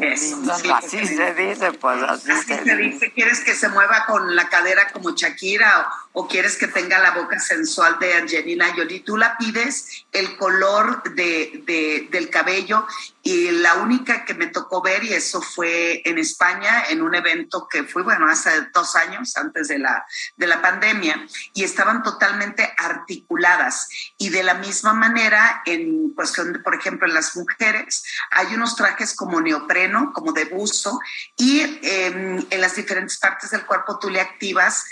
Eso, 0.00 0.36
sí. 0.56 0.70
Así 0.70 1.06
se 1.06 1.34
dice, 1.34 1.72
pues, 1.72 2.02
así 2.02 2.30
Así 2.30 2.42
se 2.46 2.54
se 2.56 2.62
dice. 2.62 2.76
dice, 2.76 3.12
¿quieres 3.12 3.40
que 3.40 3.54
se 3.54 3.68
mueva 3.70 4.04
con 4.06 4.36
la 4.36 4.48
cadera 4.48 4.88
como 4.92 5.14
Shakira 5.16 5.88
o, 6.12 6.20
o 6.24 6.28
quieres 6.28 6.56
que 6.56 6.68
tenga 6.68 6.98
la 6.98 7.12
boca 7.12 7.38
sensual 7.40 7.98
de 7.98 8.14
Angelina 8.14 8.72
Jolie? 8.76 9.00
Tú 9.00 9.16
la 9.16 9.36
pides 9.38 10.04
el 10.12 10.36
color 10.36 11.02
de, 11.14 11.62
de- 11.64 12.08
del 12.10 12.28
cabello 12.28 12.86
y 13.22 13.50
la 13.50 13.74
única 13.74 14.24
que 14.24 14.32
me 14.34 14.46
tocó 14.46 14.80
ver, 14.80 15.04
y 15.04 15.12
eso 15.12 15.42
fue 15.42 16.00
en 16.06 16.18
España, 16.18 16.84
en 16.88 17.02
un 17.02 17.14
evento 17.14 17.68
que 17.70 17.84
fue, 17.84 18.02
bueno, 18.02 18.26
hace 18.30 18.50
dos 18.72 18.96
años, 18.96 19.36
antes 19.36 19.68
de 19.68 19.78
la, 19.78 20.06
de 20.36 20.46
la 20.46 20.62
pandemia, 20.62 21.26
y 21.52 21.62
estaban 21.64 22.02
totalmente 22.02 22.72
articuladas. 22.78 23.88
Y 24.16 24.30
de 24.30 24.42
la 24.42 24.54
misma 24.54 24.94
manera, 24.94 25.62
en 25.66 26.10
cuestión 26.14 26.52
de, 26.54 26.58
por 26.60 26.74
ejemplo, 26.74 27.06
en 27.06 27.12
las 27.14 27.36
mujeres, 27.36 28.02
hay 28.30 28.54
unos 28.54 28.76
trajes 28.76 29.14
como 29.14 29.40
neopreno, 29.42 29.77
como 30.12 30.32
de 30.32 30.46
buzo, 30.46 30.98
y 31.36 31.60
eh, 31.60 32.46
en 32.50 32.60
las 32.60 32.74
diferentes 32.74 33.18
partes 33.18 33.50
del 33.50 33.64
cuerpo 33.66 33.98
tú 33.98 34.10
le 34.10 34.20
activas 34.20 34.84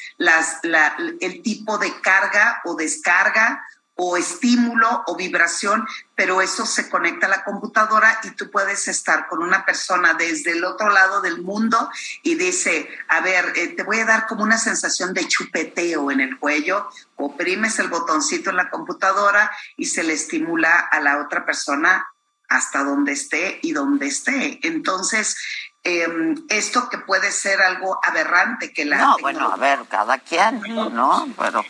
el 1.20 1.42
tipo 1.42 1.78
de 1.78 1.92
carga 2.00 2.60
o 2.64 2.74
descarga 2.74 3.62
o 3.96 4.16
estímulo 4.16 5.04
o 5.06 5.16
vibración, 5.16 5.86
pero 6.14 6.42
eso 6.42 6.66
se 6.66 6.88
conecta 6.90 7.26
a 7.26 7.30
la 7.30 7.44
computadora 7.44 8.20
y 8.24 8.30
tú 8.32 8.50
puedes 8.50 8.88
estar 8.88 9.26
con 9.26 9.42
una 9.42 9.64
persona 9.64 10.12
desde 10.14 10.52
el 10.52 10.64
otro 10.64 10.90
lado 10.90 11.22
del 11.22 11.42
mundo 11.42 11.90
y 12.22 12.34
dice, 12.34 12.88
a 13.08 13.20
ver, 13.20 13.52
eh, 13.56 13.68
te 13.68 13.82
voy 13.82 14.00
a 14.00 14.04
dar 14.04 14.26
como 14.26 14.42
una 14.42 14.58
sensación 14.58 15.14
de 15.14 15.26
chupeteo 15.26 16.10
en 16.10 16.20
el 16.20 16.38
cuello, 16.38 16.88
oprimes 17.16 17.78
el 17.78 17.88
botoncito 17.88 18.50
en 18.50 18.56
la 18.56 18.68
computadora 18.68 19.50
y 19.78 19.86
se 19.86 20.02
le 20.02 20.12
estimula 20.12 20.76
a 20.78 21.00
la 21.00 21.18
otra 21.18 21.46
persona 21.46 22.06
hasta 22.48 22.84
donde 22.84 23.12
esté 23.12 23.58
y 23.62 23.72
donde 23.72 24.06
esté. 24.06 24.60
Entonces, 24.62 25.36
em, 25.82 26.34
esto 26.48 26.88
que 26.88 26.98
puede 26.98 27.30
ser 27.32 27.62
algo 27.62 27.98
aberrante 28.02 28.72
que 28.72 28.84
la 28.84 28.98
No, 28.98 29.16
bueno, 29.20 29.52
a 29.52 29.56
ver, 29.56 29.80
cada 29.88 30.18
quien, 30.18 30.60
¿no? 30.60 31.28
Pero 31.38 31.64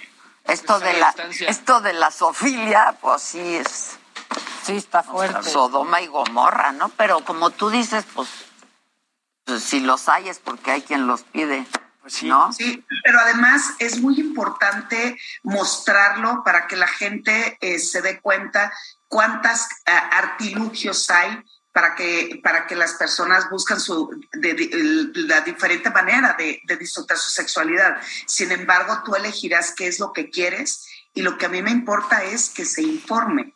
esto 0.44 0.78
de 0.78 0.92
la 0.94 1.14
esto 1.48 1.80
de 1.80 1.92
la 1.92 2.10
sofilia, 2.10 2.96
pues 3.00 3.22
sí 3.22 3.56
es 3.56 3.98
Sí, 4.66 4.76
está 4.78 5.04
fuerte. 5.04 5.48
Sodoma 5.48 6.00
y 6.00 6.08
Gomorra, 6.08 6.72
¿no? 6.72 6.88
Pero 6.88 7.20
como 7.20 7.50
tú 7.50 7.70
dices, 7.70 8.04
pues, 8.14 8.28
pues 9.44 9.62
si 9.62 9.78
los 9.78 10.08
hay 10.08 10.28
es 10.28 10.40
porque 10.40 10.72
hay 10.72 10.82
quien 10.82 11.06
los 11.06 11.22
pide. 11.22 11.64
¿No? 12.22 12.52
Sí, 12.52 12.84
pero 13.02 13.18
además 13.18 13.62
es 13.80 14.00
muy 14.00 14.18
importante 14.20 15.18
mostrarlo 15.42 16.42
para 16.44 16.68
que 16.68 16.76
la 16.76 16.86
gente 16.86 17.58
eh, 17.60 17.80
se 17.80 18.00
dé 18.00 18.20
cuenta 18.20 18.72
cuántas 19.08 19.68
eh, 19.86 19.92
artilugios 19.92 21.08
hay 21.10 21.42
para 21.72 21.94
que, 21.94 22.40
para 22.42 22.66
que 22.66 22.74
las 22.74 22.94
personas 22.94 23.50
buscan 23.50 23.78
su, 23.80 24.08
de- 24.32 24.54
de- 24.54 25.10
la 25.28 25.42
diferente 25.42 25.90
manera 25.90 26.34
de, 26.38 26.60
de 26.64 26.76
disfrutar 26.76 27.18
su 27.18 27.28
sexualidad. 27.30 28.00
Sin 28.26 28.50
embargo, 28.52 29.02
tú 29.04 29.14
elegirás 29.14 29.74
qué 29.74 29.86
es 29.86 29.98
lo 30.00 30.12
que 30.12 30.30
quieres 30.30 30.86
y 31.12 31.22
lo 31.22 31.36
que 31.36 31.46
a 31.46 31.48
mí 31.50 31.62
me 31.62 31.70
importa 31.70 32.24
es 32.24 32.48
que 32.50 32.64
se 32.64 32.82
informe. 32.82 33.54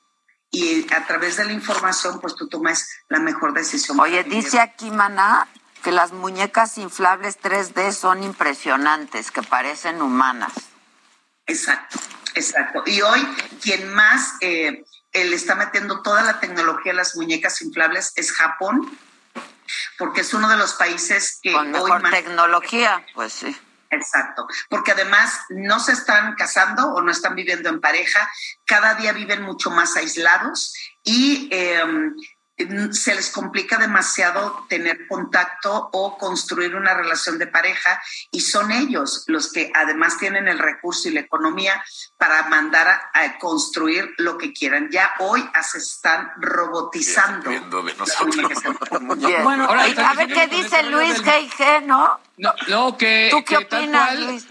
Y 0.52 0.92
a 0.92 1.06
través 1.06 1.36
de 1.36 1.44
la 1.44 1.52
información, 1.52 2.20
pues 2.20 2.34
tú 2.34 2.48
tomes 2.48 2.88
la 3.08 3.20
mejor 3.20 3.52
decisión. 3.54 3.98
Oye, 4.00 4.24
dice 4.24 4.58
aquí 4.60 4.90
Maná 4.90 5.46
que 5.82 5.92
las 5.92 6.12
muñecas 6.12 6.76
inflables 6.76 7.38
3D 7.40 7.92
son 7.92 8.22
impresionantes, 8.22 9.30
que 9.30 9.42
parecen 9.42 10.02
humanas. 10.02 10.52
Exacto, 11.46 11.98
exacto. 12.34 12.82
Y 12.86 13.00
hoy 13.00 13.26
quien 13.62 13.92
más 13.94 14.34
eh, 14.40 14.84
le 15.12 15.34
está 15.36 15.54
metiendo 15.54 16.02
toda 16.02 16.22
la 16.22 16.40
tecnología 16.40 16.92
a 16.92 16.96
las 16.96 17.16
muñecas 17.16 17.60
inflables 17.62 18.12
es 18.16 18.32
Japón, 18.32 18.98
porque 19.98 20.20
es 20.22 20.34
uno 20.34 20.48
de 20.48 20.56
los 20.56 20.74
países 20.74 21.38
que 21.42 21.52
Con 21.52 21.66
hoy 21.66 21.72
mejor 21.72 22.02
más- 22.02 22.12
tecnología, 22.12 23.04
pues 23.14 23.32
sí. 23.32 23.56
Exacto, 23.92 24.46
porque 24.68 24.92
además 24.92 25.36
no 25.48 25.80
se 25.80 25.92
están 25.92 26.36
casando 26.36 26.92
o 26.92 27.02
no 27.02 27.10
están 27.10 27.34
viviendo 27.34 27.68
en 27.68 27.80
pareja, 27.80 28.30
cada 28.64 28.94
día 28.94 29.12
viven 29.12 29.42
mucho 29.42 29.70
más 29.70 29.96
aislados 29.96 30.72
y 31.02 31.48
eh, 31.50 31.82
se 32.92 33.14
les 33.14 33.30
complica 33.30 33.76
demasiado 33.78 34.66
tener 34.68 35.06
contacto 35.08 35.88
o 35.92 36.16
construir 36.18 36.74
una 36.74 36.94
relación 36.94 37.38
de 37.38 37.46
pareja 37.46 38.00
y 38.30 38.40
son 38.40 38.70
ellos 38.72 39.24
los 39.26 39.52
que 39.52 39.70
además 39.74 40.18
tienen 40.18 40.48
el 40.48 40.58
recurso 40.58 41.08
y 41.08 41.12
la 41.12 41.20
economía 41.20 41.82
para 42.16 42.48
mandar 42.48 42.88
a, 42.88 43.10
a 43.12 43.38
construir 43.38 44.14
lo 44.18 44.36
que 44.38 44.52
quieran. 44.52 44.88
Ya 44.90 45.12
hoy 45.20 45.48
se 45.62 45.78
están 45.78 46.30
robotizando. 46.38 47.50
Bueno, 49.42 49.64
Ahora, 49.64 49.84
a 49.84 50.14
ver 50.14 50.28
qué 50.32 50.46
dice 50.48 50.82
Luis 50.84 51.22
G.I.G., 51.22 51.82
¿no? 51.86 52.18
No, 52.36 52.54
no, 52.68 52.96
que, 52.96 53.28
¿Tú 53.30 53.44
qué 53.44 53.58
que 53.58 53.64
tal 53.66 53.80
opinas, 53.84 54.06
cual- 54.08 54.26
Luis? 54.26 54.46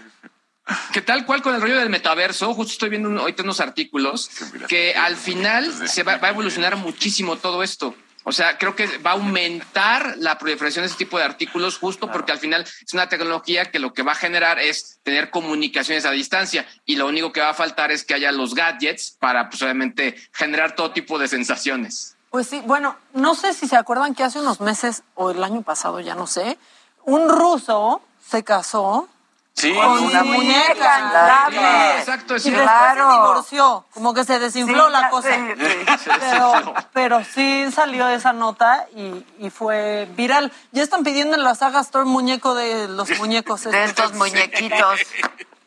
que 0.92 1.02
tal 1.02 1.24
cual 1.26 1.42
con 1.42 1.54
el 1.54 1.60
rollo 1.60 1.78
del 1.78 1.90
metaverso, 1.90 2.54
justo 2.54 2.72
estoy 2.72 2.88
viendo 2.90 3.08
un- 3.08 3.18
ahorita 3.18 3.42
unos 3.42 3.60
artículos, 3.60 4.30
que 4.68 4.94
al 4.94 5.16
final 5.16 5.88
se 5.88 6.02
va, 6.02 6.16
va 6.18 6.28
a 6.28 6.30
evolucionar 6.30 6.76
muchísimo 6.76 7.36
todo 7.36 7.62
esto. 7.62 7.94
O 8.24 8.32
sea, 8.32 8.58
creo 8.58 8.76
que 8.76 8.98
va 8.98 9.12
a 9.12 9.14
aumentar 9.14 10.16
la 10.18 10.36
proliferación 10.36 10.82
de 10.82 10.88
ese 10.88 10.96
tipo 10.98 11.16
de 11.16 11.24
artículos 11.24 11.78
justo 11.78 12.12
porque 12.12 12.32
al 12.32 12.38
final 12.38 12.62
es 12.62 12.92
una 12.92 13.08
tecnología 13.08 13.70
que 13.70 13.78
lo 13.78 13.94
que 13.94 14.02
va 14.02 14.12
a 14.12 14.14
generar 14.14 14.58
es 14.58 14.98
tener 15.02 15.30
comunicaciones 15.30 16.04
a 16.04 16.10
distancia 16.10 16.66
y 16.84 16.96
lo 16.96 17.06
único 17.06 17.32
que 17.32 17.40
va 17.40 17.48
a 17.48 17.54
faltar 17.54 17.90
es 17.90 18.04
que 18.04 18.12
haya 18.12 18.30
los 18.30 18.54
gadgets 18.54 19.16
para 19.18 19.48
pues 19.48 19.62
obviamente 19.62 20.16
generar 20.34 20.74
todo 20.76 20.90
tipo 20.90 21.18
de 21.18 21.28
sensaciones. 21.28 22.14
Pues 22.30 22.46
sí, 22.46 22.60
bueno, 22.66 22.94
no 23.14 23.34
sé 23.34 23.54
si 23.54 23.66
se 23.66 23.76
acuerdan 23.76 24.14
que 24.14 24.22
hace 24.22 24.38
unos 24.38 24.60
meses 24.60 25.02
o 25.14 25.30
el 25.30 25.42
año 25.42 25.62
pasado, 25.62 25.98
ya 26.00 26.14
no 26.14 26.26
sé, 26.26 26.58
un 27.06 27.26
ruso 27.28 28.02
se 28.24 28.44
casó 28.44 29.08
Sí, 29.54 29.74
con 29.74 30.04
una 30.04 30.24
muñeca 30.24 31.48
exacto, 31.98 32.36
y 32.36 32.40
sí. 32.40 32.50
después 32.50 32.70
Claro. 32.70 33.10
se 33.10 33.16
divorció, 33.18 33.84
como 33.92 34.14
que 34.14 34.24
se 34.24 34.38
desinfló 34.38 34.86
Sí, 34.86 34.92
la 34.92 35.10
cosa. 35.10 35.28
sí. 35.34 36.10
Pero, 36.18 36.74
pero 36.94 37.24
sí 37.24 37.66
salió 37.70 38.08
esa 38.08 38.32
nota 38.32 38.86
y, 38.96 39.24
y 39.38 39.50
fue 39.50 40.08
viral. 40.16 40.50
Ya 40.72 40.82
están 40.82 41.02
pidiendo 41.02 41.36
en 41.36 41.42
la 41.44 41.54
saga 41.54 41.80
Store 41.80 42.06
muñeco 42.06 42.54
de 42.54 42.88
los 42.88 43.10
muñecos. 43.18 43.64
De 43.64 43.84
estos 43.84 44.14
muñequitos, 44.14 45.00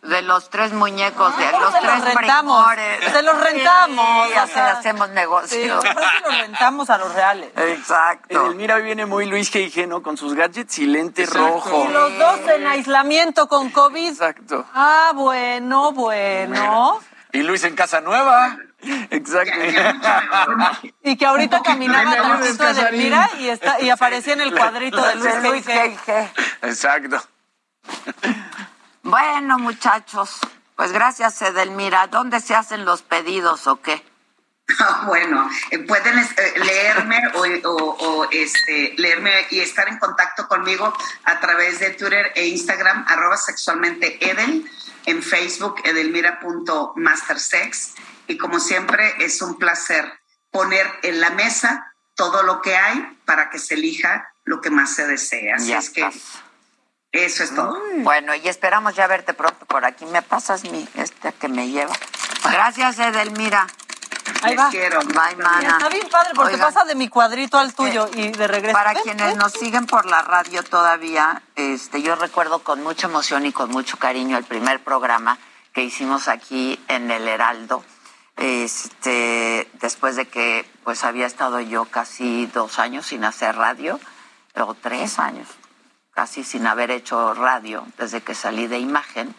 de 0.04 0.22
los 0.22 0.50
tres 0.50 0.74
muñecos, 0.74 1.36
de 1.38 1.52
los 1.52 1.72
se 1.74 1.80
tres 1.80 2.00
los 2.00 2.14
rentamos, 2.14 2.66
primores. 2.66 3.12
se 3.12 3.22
los 3.24 3.40
rentamos. 3.44 4.28
Sí, 4.28 4.34
así 4.34 4.60
hacemos 4.60 5.08
Sí, 5.08 5.14
negocio. 5.14 5.80
por 5.80 5.88
eso 6.04 6.12
los 6.30 6.38
rentamos 6.40 6.90
a 6.90 6.98
los 6.98 7.14
reales. 7.14 7.50
Exacto. 7.56 8.46
Edelmira 8.46 8.76
hoy 8.76 8.84
viene 8.84 9.06
muy 9.06 9.26
Luis 9.26 9.52
G.I.G., 9.54 9.88
¿no? 9.88 10.04
Con 10.04 10.18
sus 10.18 10.34
gadgets 10.34 10.78
y 10.80 10.86
lente 10.88 11.24
Exacto. 11.24 11.48
rojo. 11.48 11.86
Y 11.90 11.94
los 11.94 12.18
dos 12.18 12.40
en 12.50 12.68
aislamiento 12.68 13.48
con 13.48 13.70
COVID. 13.70 14.10
Exacto. 14.10 14.66
Ah, 14.74 15.12
bueno, 15.16 15.92
bueno. 15.94 17.00
Y 17.32 17.42
Luis 17.42 17.64
en 17.64 17.76
casa 17.76 18.02
nueva. 18.02 18.58
Exacto. 19.10 19.58
Y 21.02 21.16
que 21.16 21.26
ahorita 21.26 21.62
caminaba 21.62 22.16
tantito 22.16 22.58
Casarín. 22.58 23.00
Edelmira 23.02 23.30
y, 23.40 23.48
está, 23.48 23.80
y 23.82 23.90
aparecía 23.90 24.34
en 24.34 24.42
el 24.42 24.54
cuadrito 24.58 25.02
de 25.02 25.16
Luis 25.16 25.34
De 25.42 25.50
Luis 25.50 25.66
G.I.G. 25.66 26.06
G.I.G.. 26.06 26.68
Exacto. 26.68 27.24
Bueno, 29.04 29.60
muchachos, 29.60 30.40
pues 30.76 30.92
gracias, 30.92 31.42
Edelmira. 31.42 32.08
¿Dónde 32.08 32.40
se 32.40 32.56
hacen 32.56 32.86
los 32.86 33.02
pedidos 33.02 33.68
o 33.68 33.82
qué? 33.82 34.02
Ah, 34.80 35.04
Bueno, 35.08 35.50
eh, 35.72 35.80
pueden 35.80 36.18
eh, 36.20 36.54
leerme 36.56 37.22
o, 37.36 37.42
o- 37.70 37.98
o, 38.22 38.28
este, 38.32 38.94
leerme 38.98 39.46
y 39.52 39.60
estar 39.60 39.90
en 39.90 40.00
contacto 40.00 40.48
conmigo 40.48 40.94
a 41.26 41.40
través 41.42 41.80
de 41.80 41.90
Twitter 41.92 42.32
e 42.36 42.48
Instagram, 42.48 43.04
arroba 43.10 43.36
sexualmente 43.36 44.26
Edel, 44.26 44.66
en 45.06 45.22
Facebook 45.22 45.82
edelmira.mastersex. 45.84 47.96
Y 48.28 48.38
como 48.38 48.62
siempre, 48.62 49.16
es 49.20 49.42
un 49.42 49.60
placer 49.60 50.14
poner 50.50 50.88
en 51.04 51.20
la 51.20 51.32
mesa 51.32 51.94
todo 52.16 52.42
lo 52.44 52.62
que 52.62 52.78
hay 52.78 53.20
para 53.26 53.50
que 53.50 53.60
se 53.60 53.74
elija 53.74 54.30
lo 54.46 54.62
que 54.62 54.70
más 54.70 54.96
se 54.96 55.06
desea. 55.08 55.56
Así 55.58 55.68
Ya 55.68 55.80
es 55.80 55.90
que 55.90 56.06
estás. 56.08 56.42
Eso 57.14 57.44
es 57.44 57.56
todo. 57.56 57.80
Bueno, 58.00 58.36
y 58.36 58.48
esperamos 58.48 58.96
ya 58.96 59.08
verte 59.08 59.34
pronto 59.34 59.66
por 59.66 59.86
aquí. 59.86 60.06
¿Me 60.06 60.22
pasas 60.22 60.64
mi 60.64 60.88
este 60.96 61.32
que 61.34 61.48
me 61.48 61.70
lleva? 61.70 61.94
Gracias, 62.52 63.00
Edelmira. 63.00 63.68
Ahí 64.42 64.52
Les 64.56 64.60
va. 64.60 64.70
quiero. 64.70 65.00
Bye, 65.00 65.36
mana. 65.38 65.78
Está 65.78 65.90
bien 65.90 66.10
padre 66.10 66.32
porque 66.36 66.56
Oigan. 66.56 66.74
pasa 66.74 66.86
de 66.86 66.96
mi 66.96 67.08
cuadrito 67.08 67.58
al 67.58 67.74
tuyo 67.74 68.10
y 68.14 68.32
de 68.32 68.48
regreso. 68.48 68.74
Para 68.74 68.94
quienes 68.96 69.38
nos 69.38 69.54
siguen 69.54 69.86
por 69.86 70.06
la 70.06 70.22
radio 70.22 70.64
todavía, 70.64 71.42
este, 71.56 72.02
yo 72.02 72.16
recuerdo 72.16 72.60
con 72.60 72.84
mucha 72.84 73.08
emoción 73.08 73.46
y 73.46 73.54
con 73.54 73.70
mucho 73.70 73.98
cariño 73.98 74.38
el 74.38 74.44
primer 74.44 74.84
programa 74.84 75.38
que 75.74 75.84
hicimos 75.84 76.28
aquí 76.28 76.80
en 76.88 77.10
el 77.10 77.28
Heraldo, 77.28 77.84
este, 78.38 79.70
después 79.82 80.16
de 80.16 80.28
que 80.28 80.70
pues 80.84 81.04
había 81.04 81.26
estado 81.26 81.60
yo 81.62 81.86
casi 81.86 82.46
dos 82.48 82.80
años 82.80 83.08
sin 83.08 83.24
hacer 83.24 83.56
radio, 83.56 84.00
o 84.56 84.74
tres 84.76 85.18
años, 85.20 85.48
casi 86.14 86.44
sin 86.44 86.68
haber 86.68 86.92
hecho 86.92 87.34
radio 87.34 87.86
desde 87.98 88.22
que 88.22 88.36
salí 88.36 88.68
de 88.68 88.80
imagen. 88.80 89.34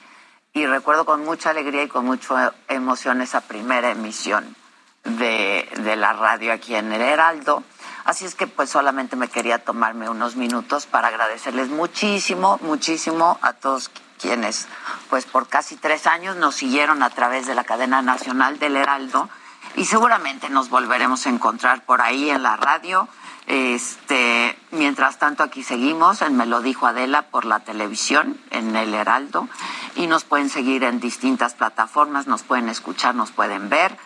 Y 0.52 0.66
recuerdo 0.66 1.04
con 1.04 1.24
mucha 1.24 1.50
alegría 1.50 1.82
y 1.82 1.88
con 1.88 2.04
mucha 2.04 2.54
emoción 2.68 3.20
esa 3.22 3.40
primera 3.40 3.90
emisión 3.90 4.56
de, 5.04 5.68
de 5.78 5.96
la 5.96 6.12
radio 6.12 6.52
aquí 6.52 6.74
en 6.74 6.92
el 6.92 7.00
Heraldo. 7.00 7.64
Así 8.04 8.24
es 8.24 8.34
que 8.34 8.46
pues 8.46 8.70
solamente 8.70 9.16
me 9.16 9.28
quería 9.28 9.64
tomarme 9.64 10.08
unos 10.08 10.36
minutos 10.36 10.86
para 10.86 11.08
agradecerles 11.08 11.70
muchísimo, 11.70 12.58
muchísimo 12.62 13.38
a 13.42 13.54
todos 13.54 13.90
quienes 14.20 14.68
pues 15.10 15.26
por 15.26 15.48
casi 15.48 15.76
tres 15.76 16.06
años 16.06 16.36
nos 16.36 16.54
siguieron 16.54 17.02
a 17.02 17.10
través 17.10 17.46
de 17.46 17.54
la 17.54 17.64
cadena 17.64 18.02
nacional 18.02 18.58
del 18.58 18.76
Heraldo 18.76 19.28
y 19.76 19.86
seguramente 19.86 20.50
nos 20.50 20.68
volveremos 20.68 21.26
a 21.26 21.30
encontrar 21.30 21.84
por 21.84 22.00
ahí 22.00 22.30
en 22.30 22.42
la 22.42 22.56
radio. 22.56 23.08
Este, 23.46 24.56
mientras 24.70 25.18
tanto 25.18 25.42
aquí 25.42 25.62
seguimos. 25.62 26.22
En 26.22 26.36
Me 26.36 26.46
lo 26.46 26.60
dijo 26.62 26.86
Adela 26.86 27.22
por 27.22 27.44
la 27.44 27.60
televisión 27.60 28.38
en 28.50 28.74
el 28.76 28.94
Heraldo. 28.94 29.48
Y 29.96 30.06
nos 30.06 30.24
pueden 30.24 30.48
seguir 30.48 30.84
en 30.84 31.00
distintas 31.00 31.54
plataformas, 31.54 32.26
nos 32.26 32.42
pueden 32.42 32.68
escuchar, 32.68 33.14
nos 33.14 33.30
pueden 33.30 33.68
ver. 33.68 33.96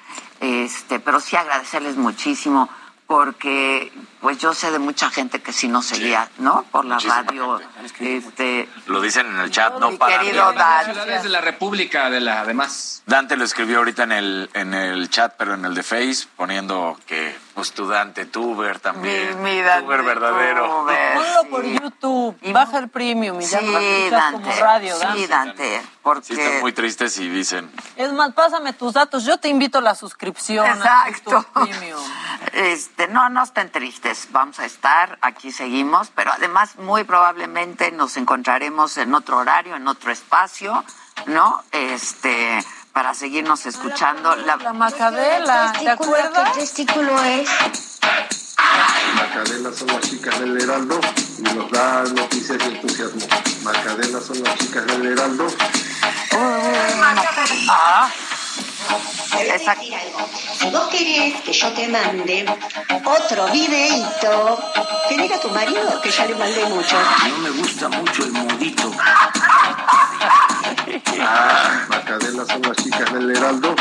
Este, 0.41 1.01
pero 1.01 1.21
sí 1.21 1.37
agradecerles 1.37 1.97
muchísimo 1.97 2.69
porque 3.07 3.91
pues 4.21 4.39
yo 4.39 4.53
sé 4.55 4.71
de 4.71 4.79
mucha 4.79 5.11
gente 5.11 5.41
que 5.41 5.53
sí 5.53 5.69
nos 5.69 5.87
seguía, 5.87 6.29
¿no? 6.39 6.65
Por 6.71 6.85
la 6.85 6.95
Muchísima 6.97 7.23
radio. 7.23 7.61
Este, 8.01 8.69
Lo 8.87 9.01
dicen 9.01 9.27
en 9.27 9.39
el 9.41 9.51
chat, 9.51 9.75
no 9.79 9.91
mi 9.93 9.97
para 9.97 10.19
querido 10.21 10.51
de- 10.53 10.59
Dan. 10.59 10.85
ciudades 10.87 11.23
de 11.23 11.29
la 11.29 11.41
República, 11.41 12.11
de 12.11 12.21
la 12.21 12.41
además. 12.41 13.03
Dante 13.07 13.37
lo 13.37 13.45
escribió 13.45 13.79
ahorita 13.79 14.03
en 14.05 14.13
el, 14.13 14.51
en 14.55 14.75
el 14.75 15.09
chat, 15.11 15.35
pero 15.39 15.55
en 15.55 15.65
el 15.65 15.75
de 15.75 15.83
Face, 15.83 16.27
poniendo 16.37 16.99
que 17.07 17.37
Pues 17.55 17.73
tu 17.73 17.89
Dante 17.89 18.25
Tuber 18.27 18.79
también. 18.79 19.43
Mi- 19.43 19.51
mi 19.57 19.63
Dante 19.63 19.85
Tuber 19.87 20.03
verdadero. 20.05 20.67
Tuber, 20.83 21.15
Ponlo 21.15 21.41
sí. 21.43 21.49
por 21.51 21.65
YouTube, 21.65 22.53
baja 22.53 22.79
el 22.79 22.89
premium 22.89 23.41
y 23.41 23.45
ya 23.47 23.59
Sí, 23.59 24.09
Dante. 24.11 24.43
como 24.43 24.57
radio, 24.61 24.95
sí, 24.97 25.03
Dante. 25.03 25.29
Dante. 25.29 25.83
Porque... 26.03 26.23
Sí, 26.35 26.41
están 26.41 26.61
muy 26.61 26.73
tristes 26.73 27.19
y 27.19 27.29
dicen. 27.29 27.69
Es 27.97 28.13
más, 28.13 28.33
pásame 28.33 28.73
tus 28.75 28.93
datos, 28.93 29.25
yo 29.25 29.39
te 29.39 29.49
invito 29.49 29.79
a 29.79 29.81
la 29.81 29.95
suscripción 29.97 30.67
a 30.67 31.09
Exacto. 31.09 31.31
YouTube 31.33 31.47
Premium. 31.69 32.01
Este, 32.53 33.09
no, 33.09 33.29
no 33.29 33.43
estén 33.43 33.71
tristes, 33.71 34.08
vamos 34.31 34.59
a 34.59 34.65
estar, 34.65 35.19
aquí 35.23 35.53
seguimos, 35.53 36.11
pero 36.15 36.33
además 36.33 36.77
muy 36.77 37.05
probablemente 37.05 37.91
nos 37.93 38.17
encontraremos 38.17 38.97
en 38.97 39.15
otro 39.15 39.39
horario, 39.39 39.77
en 39.77 39.87
otro 39.89 40.11
espacio, 40.11 40.85
¿no? 41.27 41.63
Este, 41.73 42.65
para 42.93 43.15
seguirnos 43.15 43.67
escuchando. 43.67 44.35
La, 44.37 44.57
La 44.57 44.73
Macadela, 44.73 45.73
¿te 45.79 45.89
acuerdas? 45.89 46.53
¿Qué 46.55 46.61
testículo 46.61 47.23
es? 47.25 47.49
Macadela 49.15 49.73
son 49.73 49.89
las 49.89 50.01
chicas 50.01 50.39
del 50.41 50.61
Heraldo 50.61 51.01
y 51.39 51.43
nos 51.43 51.71
da 51.71 52.05
noticias 52.05 52.59
y 52.61 52.75
entusiasmo. 52.75 53.27
Macadela 53.63 54.21
son 54.21 54.43
las 54.43 54.59
chicas 54.59 54.87
del 54.87 55.07
Heraldo. 55.07 55.47
Ah, 57.71 58.09
Te 58.89 59.37
voy 59.37 59.49
a 59.49 59.53
decir 59.53 59.95
algo. 59.95 60.29
Si 60.59 60.71
vos 60.71 60.89
querés 60.89 61.41
que 61.43 61.53
yo 61.53 61.73
te 61.73 61.89
mande 61.89 62.47
otro 63.05 63.47
videíto, 63.49 64.59
pedir 65.09 65.33
a 65.33 65.41
tu 65.41 65.51
marido 65.51 66.01
que 66.03 66.11
ya 66.11 66.27
le 66.27 66.35
mandé 66.35 66.65
mucho. 66.67 66.97
No 67.29 67.39
me 67.39 67.51
gusta 67.51 67.89
mucho 67.89 68.25
el 68.25 68.33
modito. 68.33 68.91
Ah, 71.21 71.87
Macadela 71.89 72.45
son 72.47 72.63
las 72.63 72.77
chicas 72.77 73.13
del 73.13 73.37
Heraldo 73.37 73.75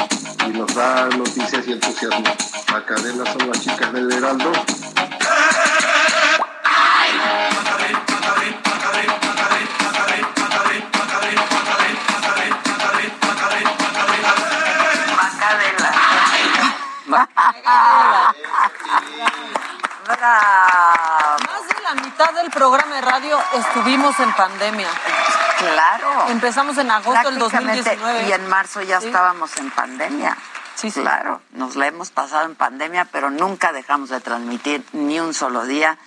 y 0.46 0.50
nos 0.58 0.74
da 0.76 1.08
noticias 1.08 1.68
y 1.68 1.72
entusiasmo. 1.74 2.26
Macadela 2.72 3.32
son 3.32 3.50
las 3.50 3.62
chicas 3.62 3.94
del 3.94 4.12
Heraldo. 4.12 4.52
Bravo. 17.08 18.34
Más 21.48 21.68
de 21.68 21.82
la 21.84 21.94
mitad 22.04 22.34
del 22.34 22.50
programa 22.52 22.96
de 22.96 23.02
radio 23.02 23.40
estuvimos 23.54 24.20
en 24.20 24.34
pandemia. 24.34 24.90
Claro. 25.60 26.28
Empezamos 26.30 26.78
en 26.78 26.92
agosto 26.92 27.30
del 27.30 27.40
Prácticamente, 27.40 27.96
2019. 27.96 28.30
Y 28.30 28.32
en 28.34 28.48
marzo 28.50 28.82
ya 28.82 29.00
Sí. 29.02 29.08
estábamos 29.08 29.56
en 29.58 29.72
pandemia. 29.72 30.38
Sí, 30.76 30.92
sí. 30.92 31.02
Claro, 31.02 31.42
nos 31.52 31.76
la 31.76 31.88
hemos 31.88 32.12
pasado 32.12 32.46
en 32.46 32.56
pandemia, 32.56 33.06
pero 33.12 33.30
nunca 33.32 33.72
dejamos 33.74 34.10
de 34.10 34.20
transmitir 34.22 34.86
ni 34.94 35.20
un 35.20 35.34
solo 35.34 35.66
día. 35.66 35.98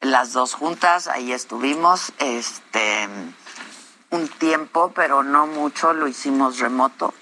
Las 0.00 0.32
dos 0.32 0.54
juntas, 0.54 1.06
ahí 1.06 1.32
estuvimos, 1.32 2.12
este, 2.18 3.08
un 4.10 4.28
tiempo, 4.28 4.92
pero 4.94 5.22
no 5.22 5.46
mucho, 5.46 5.92
lo 5.92 6.08
hicimos 6.08 6.58
remoto. 6.58 7.14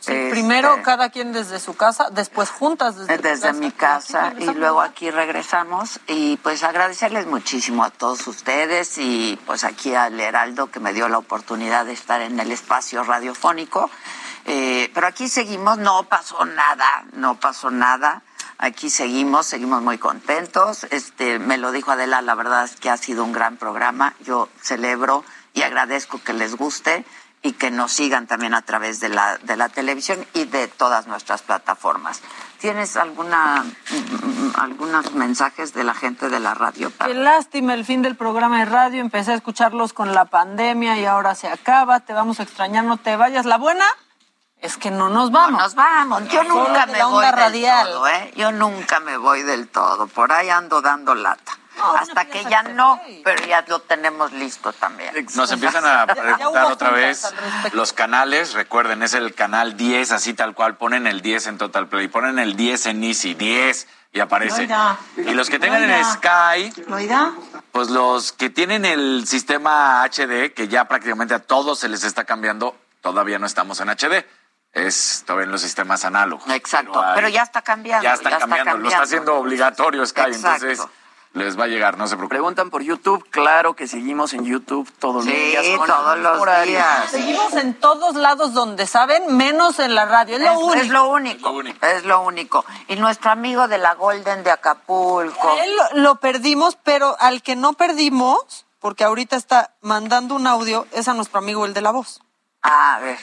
Sí, 0.00 0.12
Este, 0.12 0.30
Primero 0.30 0.82
cada 0.82 1.10
quien 1.10 1.32
desde 1.32 1.58
su 1.58 1.74
casa, 1.74 2.08
después 2.10 2.50
juntas 2.50 2.96
desde, 2.96 3.18
desde 3.18 3.52
mi 3.52 3.66
y 3.68 3.72
casa 3.72 4.32
y 4.38 4.46
luego 4.46 4.80
aquí 4.80 5.10
regresamos 5.10 6.00
y 6.06 6.36
pues 6.38 6.62
agradecerles 6.62 7.26
muchísimo 7.26 7.84
a 7.84 7.90
todos 7.90 8.26
ustedes 8.26 8.98
y 8.98 9.38
pues 9.46 9.64
aquí 9.64 9.94
al 9.94 10.18
Heraldo 10.18 10.70
que 10.70 10.80
me 10.80 10.92
dio 10.92 11.08
la 11.08 11.18
oportunidad 11.18 11.86
de 11.86 11.92
estar 11.92 12.20
en 12.20 12.38
el 12.40 12.52
espacio 12.52 13.04
radiofónico. 13.04 13.90
Eh, 14.46 14.90
pero 14.94 15.06
aquí 15.06 15.28
seguimos, 15.28 15.78
no 15.78 16.04
pasó 16.04 16.44
nada, 16.44 17.04
no 17.12 17.38
pasó 17.38 17.70
nada. 17.70 18.22
Aquí 18.58 18.90
seguimos, 18.90 19.46
seguimos 19.46 19.82
muy 19.82 19.96
contentos. 19.96 20.84
Este, 20.90 21.38
me 21.38 21.56
lo 21.56 21.72
dijo 21.72 21.92
Adela, 21.92 22.20
la 22.20 22.34
verdad 22.34 22.64
es 22.64 22.76
que 22.76 22.90
ha 22.90 22.96
sido 22.96 23.24
un 23.24 23.32
gran 23.32 23.56
programa. 23.56 24.14
Yo 24.20 24.48
celebro 24.60 25.24
y 25.54 25.62
agradezco 25.62 26.20
que 26.22 26.32
les 26.32 26.56
guste 26.56 27.04
y 27.42 27.52
que 27.52 27.70
nos 27.70 27.92
sigan 27.92 28.26
también 28.26 28.54
a 28.54 28.62
través 28.62 29.00
de 29.00 29.08
la, 29.08 29.38
de 29.38 29.56
la 29.56 29.68
televisión 29.68 30.26
y 30.34 30.44
de 30.44 30.68
todas 30.68 31.06
nuestras 31.06 31.42
plataformas. 31.42 32.20
¿Tienes 32.58 32.98
alguna 32.98 33.64
mm, 33.64 34.52
algunos 34.56 35.14
mensajes 35.14 35.72
de 35.72 35.84
la 35.84 35.94
gente 35.94 36.28
de 36.28 36.38
la 36.38 36.52
radio? 36.52 36.92
Qué 37.04 37.14
lástima 37.14 37.72
el 37.72 37.86
fin 37.86 38.02
del 38.02 38.16
programa 38.16 38.58
de 38.58 38.66
radio. 38.66 39.00
Empecé 39.00 39.32
a 39.32 39.34
escucharlos 39.36 39.94
con 39.94 40.12
la 40.12 40.26
pandemia 40.26 40.98
y 40.98 41.06
ahora 41.06 41.34
se 41.34 41.48
acaba. 41.48 42.00
Te 42.00 42.12
vamos 42.12 42.40
a 42.40 42.42
extrañar, 42.42 42.84
no 42.84 42.98
te 42.98 43.16
vayas. 43.16 43.46
La 43.46 43.56
buena 43.56 43.86
es 44.58 44.76
que 44.76 44.90
no 44.90 45.08
nos 45.08 45.30
vamos. 45.30 45.62
nos 45.62 45.74
vamos. 45.74 46.28
Yo 46.28 46.44
nunca 46.44 46.84
me 46.84 47.02
voy 47.02 47.14
onda 47.14 47.32
del 47.32 47.36
radial. 47.36 47.86
todo, 47.86 48.08
¿eh? 48.08 48.32
Yo 48.36 48.52
nunca 48.52 49.00
me 49.00 49.16
voy 49.16 49.42
del 49.42 49.68
todo. 49.68 50.06
Por 50.08 50.30
ahí 50.30 50.50
ando 50.50 50.82
dando 50.82 51.14
lata. 51.14 51.59
No, 51.80 51.96
Hasta 51.96 52.24
no 52.24 52.30
que 52.30 52.44
ya 52.44 52.62
no, 52.62 53.00
pero 53.24 53.44
ya 53.46 53.64
lo 53.66 53.80
tenemos 53.80 54.32
listo 54.32 54.72
también. 54.72 55.12
Nos 55.34 55.50
empiezan 55.52 55.84
a 55.86 56.06
preguntar 56.14 56.64
otra 56.66 56.90
vez 56.90 57.32
los 57.72 57.92
canales. 57.92 58.52
Recuerden, 58.54 59.02
es 59.02 59.14
el 59.14 59.34
canal 59.34 59.76
10, 59.76 60.12
así 60.12 60.34
tal 60.34 60.54
cual. 60.54 60.76
Ponen 60.76 61.06
el 61.06 61.20
10 61.22 61.46
en 61.48 61.58
Total 61.58 61.88
Play. 61.88 62.08
Ponen 62.08 62.38
el 62.38 62.56
10 62.56 62.86
en 62.86 63.04
Easy. 63.04 63.34
10 63.34 63.86
y 64.12 64.20
aparece. 64.20 64.62
Loida. 64.62 64.98
Y 65.16 65.34
los 65.34 65.48
que 65.48 65.58
tengan 65.58 65.82
en 65.82 65.90
Loida. 65.90 66.12
Sky, 66.14 66.72
pues 67.72 67.90
los 67.90 68.32
que 68.32 68.50
tienen 68.50 68.84
el 68.84 69.26
sistema 69.26 70.02
HD, 70.04 70.52
que 70.52 70.68
ya 70.68 70.86
prácticamente 70.86 71.34
a 71.34 71.38
todos 71.38 71.78
se 71.78 71.88
les 71.88 72.02
está 72.04 72.24
cambiando, 72.24 72.76
todavía 73.00 73.38
no 73.38 73.46
estamos 73.46 73.80
en 73.80 73.88
HD. 73.88 74.26
Es 74.72 75.24
todavía 75.26 75.46
en 75.46 75.52
los 75.52 75.62
sistemas 75.62 76.04
análogos. 76.04 76.48
Exacto, 76.50 77.02
hay- 77.02 77.14
pero 77.16 77.28
ya 77.28 77.42
está 77.42 77.60
cambiando. 77.62 78.04
ya 78.04 78.14
está, 78.14 78.38
cambiando. 78.38 78.76
Lo 78.78 78.88
está 78.88 79.02
haciendo 79.02 79.34
obligatorio 79.36 80.06
Sky, 80.06 80.20
Exacto. 80.32 80.66
entonces 80.66 80.86
les 81.32 81.58
va 81.58 81.64
a 81.64 81.66
llegar, 81.68 81.96
no 81.96 82.06
se 82.08 82.16
preocupen. 82.16 82.38
Preguntan 82.38 82.70
por 82.70 82.82
YouTube, 82.82 83.24
claro 83.30 83.74
que 83.74 83.86
seguimos 83.86 84.32
en 84.32 84.44
YouTube 84.44 84.90
todos 84.98 85.24
los 85.24 85.32
Sí, 85.34 85.40
días. 85.40 85.64
con 85.78 85.86
todos 85.86 86.18
los 86.18 86.66
días. 86.66 87.10
Seguimos 87.10 87.52
en 87.54 87.74
todos 87.74 88.16
lados 88.16 88.52
donde 88.52 88.86
saben, 88.86 89.36
menos 89.36 89.78
en 89.78 89.94
la 89.94 90.06
radio. 90.06 90.36
Es 90.36 90.42
lo 90.42 90.50
Es, 90.52 90.58
único. 90.58 90.74
es 90.80 90.88
lo 90.88 91.08
único. 91.08 91.86
Es 91.86 92.04
lo 92.04 92.20
único. 92.22 92.64
Y 92.88 92.96
nuestro 92.96 93.30
amigo 93.30 93.68
de 93.68 93.78
la 93.78 93.94
Golden 93.94 94.42
de 94.42 94.50
Acapulco. 94.50 95.56
Él 95.62 95.76
lo, 95.76 96.00
lo 96.02 96.16
perdimos, 96.16 96.76
pero 96.82 97.16
al 97.20 97.42
que 97.42 97.54
no 97.54 97.74
perdimos, 97.74 98.66
porque 98.80 99.04
ahorita 99.04 99.36
está 99.36 99.74
mandando 99.82 100.34
un 100.34 100.46
audio, 100.48 100.86
es 100.92 101.06
a 101.06 101.14
nuestro 101.14 101.38
amigo 101.38 101.64
el 101.64 101.74
de 101.74 101.80
la 101.82 101.90
voz. 101.92 102.22
A 102.62 102.98
ver. 103.00 103.18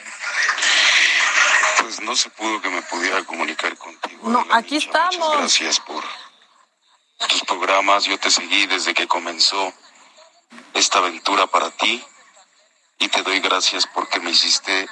Pues 1.81 2.01
no 2.01 2.15
se 2.15 2.29
pudo 2.31 2.61
que 2.61 2.69
me 2.69 2.81
pudiera 2.83 3.23
comunicar 3.23 3.75
contigo. 3.77 4.29
No, 4.29 4.45
aquí 4.51 4.75
Micha. 4.75 4.87
estamos. 4.87 5.17
Muchas 5.17 5.39
gracias 5.39 5.79
por 5.81 6.03
tus 7.25 7.41
programas. 7.41 8.05
Yo 8.05 8.19
te 8.19 8.29
seguí 8.29 8.67
desde 8.67 8.93
que 8.93 9.07
comenzó 9.07 9.73
esta 10.73 10.99
aventura 10.99 11.47
para 11.47 11.71
ti 11.71 12.03
y 12.99 13.07
te 13.09 13.23
doy 13.23 13.39
gracias 13.39 13.87
porque 13.87 14.19
me 14.19 14.31
hiciste 14.31 14.87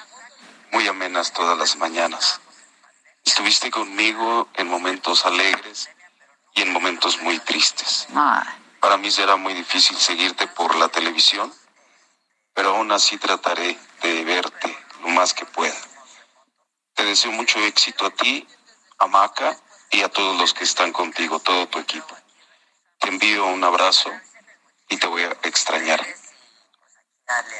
muy 0.71 0.87
amenas 0.87 1.33
todas 1.33 1.57
las 1.57 1.75
mañanas. 1.77 2.41
Estuviste 3.23 3.71
conmigo 3.71 4.49
en 4.55 4.67
momentos 4.67 5.25
alegres 5.25 5.89
y 6.53 6.61
en 6.61 6.71
momentos 6.71 7.21
muy 7.21 7.39
tristes. 7.39 8.07
Ay, 8.15 8.47
Para 8.79 8.97
mí 8.97 9.11
será 9.11 9.35
muy 9.35 9.53
difícil 9.53 9.97
seguirte 9.97 10.47
por 10.47 10.75
la 10.75 10.89
televisión, 10.89 11.53
pero 12.53 12.75
aún 12.75 12.91
así 12.91 13.17
trataré 13.17 13.77
de 14.01 14.23
verte 14.23 14.77
lo 15.01 15.09
más 15.09 15.33
que 15.33 15.45
pueda. 15.45 15.75
Te 16.93 17.03
deseo 17.03 17.31
mucho 17.31 17.59
éxito 17.59 18.05
a 18.05 18.09
ti, 18.11 18.47
a 18.99 19.07
Maca 19.07 19.57
y 19.91 20.01
a 20.01 20.09
todos 20.09 20.37
los 20.37 20.53
que 20.53 20.63
están 20.63 20.91
contigo, 20.91 21.39
todo 21.39 21.67
tu 21.67 21.79
equipo. 21.79 22.15
Te 22.99 23.09
envío 23.09 23.45
un 23.45 23.63
abrazo 23.63 24.11
y 24.89 24.97
te 24.97 25.07
voy 25.07 25.23
a 25.23 25.31
extrañar 25.43 26.05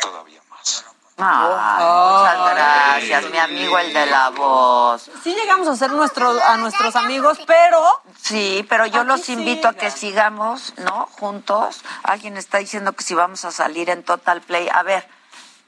todavía 0.02 0.42
más. 0.50 0.86
ay, 1.18 1.86
muchas 1.86 2.56
gracias, 2.56 3.32
mi 3.32 3.38
amigo 3.38 3.80
el 3.80 3.94
de 3.94 4.06
la 4.06 4.30
voz. 4.30 5.10
Sí 5.24 5.34
llegamos 5.34 5.68
a 5.68 5.76
ser 5.76 5.92
nuestro, 5.92 6.30
a 6.44 6.58
nuestros 6.58 6.96
amigos, 6.96 7.40
pero... 7.48 8.02
Sí, 8.22 8.66
pero 8.70 8.86
yo 8.86 9.04
los 9.04 9.30
invito 9.30 9.68
a 9.68 9.74
que 9.74 9.92
sigamos, 9.92 10.74
¿no? 10.78 11.08
Juntos. 11.20 11.84
Alguien 12.04 12.38
está 12.38 12.58
diciendo 12.58 12.94
que 12.94 13.04
si 13.04 13.14
vamos 13.14 13.46
a 13.46 13.52
salir 13.52 13.90
en 13.90 14.04
Total 14.04 14.42
Play. 14.42 14.68
A 14.70 14.84
ver, 14.84 15.08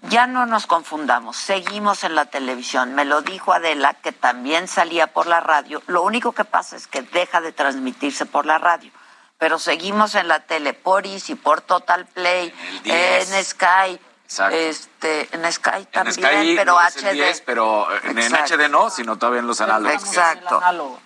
ya 0.03 0.27
no 0.27 0.45
nos 0.45 0.67
confundamos. 0.67 1.37
Seguimos 1.37 2.03
en 2.03 2.15
la 2.15 2.25
televisión. 2.25 2.93
Me 2.95 3.05
lo 3.05 3.21
dijo 3.21 3.53
Adela, 3.53 3.93
que 3.95 4.11
también 4.11 4.67
salía 4.67 5.07
por 5.07 5.27
la 5.27 5.39
radio. 5.39 5.81
Lo 5.87 6.03
único 6.03 6.31
que 6.31 6.45
pasa 6.45 6.75
es 6.75 6.87
que 6.87 7.01
deja 7.01 7.41
de 7.41 7.51
transmitirse 7.51 8.25
por 8.25 8.45
la 8.45 8.57
radio. 8.57 8.91
Pero 9.37 9.59
seguimos 9.59 10.15
en 10.15 10.27
la 10.27 10.41
tele, 10.41 10.73
por 10.73 11.05
Easy, 11.05 11.35
por 11.35 11.61
Total 11.61 12.05
Play, 12.07 12.53
el 12.69 12.83
10. 12.83 13.31
en 13.31 13.45
Sky. 13.45 13.99
Exacto. 14.23 14.57
Este, 14.57 15.29
en 15.31 15.51
Sky 15.53 15.69
En 15.77 15.85
también, 15.85 16.13
Sky 16.13 16.55
pero 16.57 16.73
no 16.73 16.79
HD. 16.79 17.13
10, 17.13 17.41
pero 17.45 17.87
en. 18.03 18.17
HD 18.17 18.69
no, 18.69 18.89
sino 18.89 19.17
todavía 19.17 19.39
en 19.39 19.47
los 19.47 19.61
análogos. 19.61 20.03
Exacto. 20.03 20.59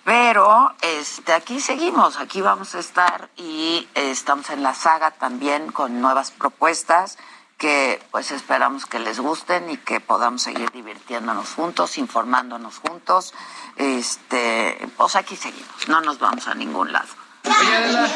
Pero 0.04 0.74
este 0.80 1.32
aquí 1.32 1.60
seguimos, 1.60 2.18
aquí 2.18 2.40
vamos 2.40 2.74
a 2.74 2.80
estar 2.80 3.28
y 3.36 3.88
eh, 3.94 4.10
estamos 4.10 4.50
en 4.50 4.62
la 4.62 4.74
saga 4.74 5.12
también 5.12 5.70
con 5.70 6.00
nuevas 6.00 6.32
propuestas 6.32 7.16
que 7.62 8.02
pues 8.10 8.32
esperamos 8.32 8.86
que 8.86 8.98
les 8.98 9.20
gusten 9.20 9.70
y 9.70 9.76
que 9.76 10.00
podamos 10.00 10.42
seguir 10.42 10.68
divirtiéndonos 10.72 11.50
juntos, 11.50 11.96
informándonos 11.96 12.78
juntos. 12.78 13.32
Este, 13.76 14.76
pues 14.96 15.14
aquí 15.14 15.36
seguimos, 15.36 15.86
no 15.86 16.00
nos 16.00 16.18
vamos 16.18 16.48
a 16.48 16.54
ningún 16.54 16.92
lado. 16.92 17.06
Oye, 17.44 17.76
Adela, 17.76 18.10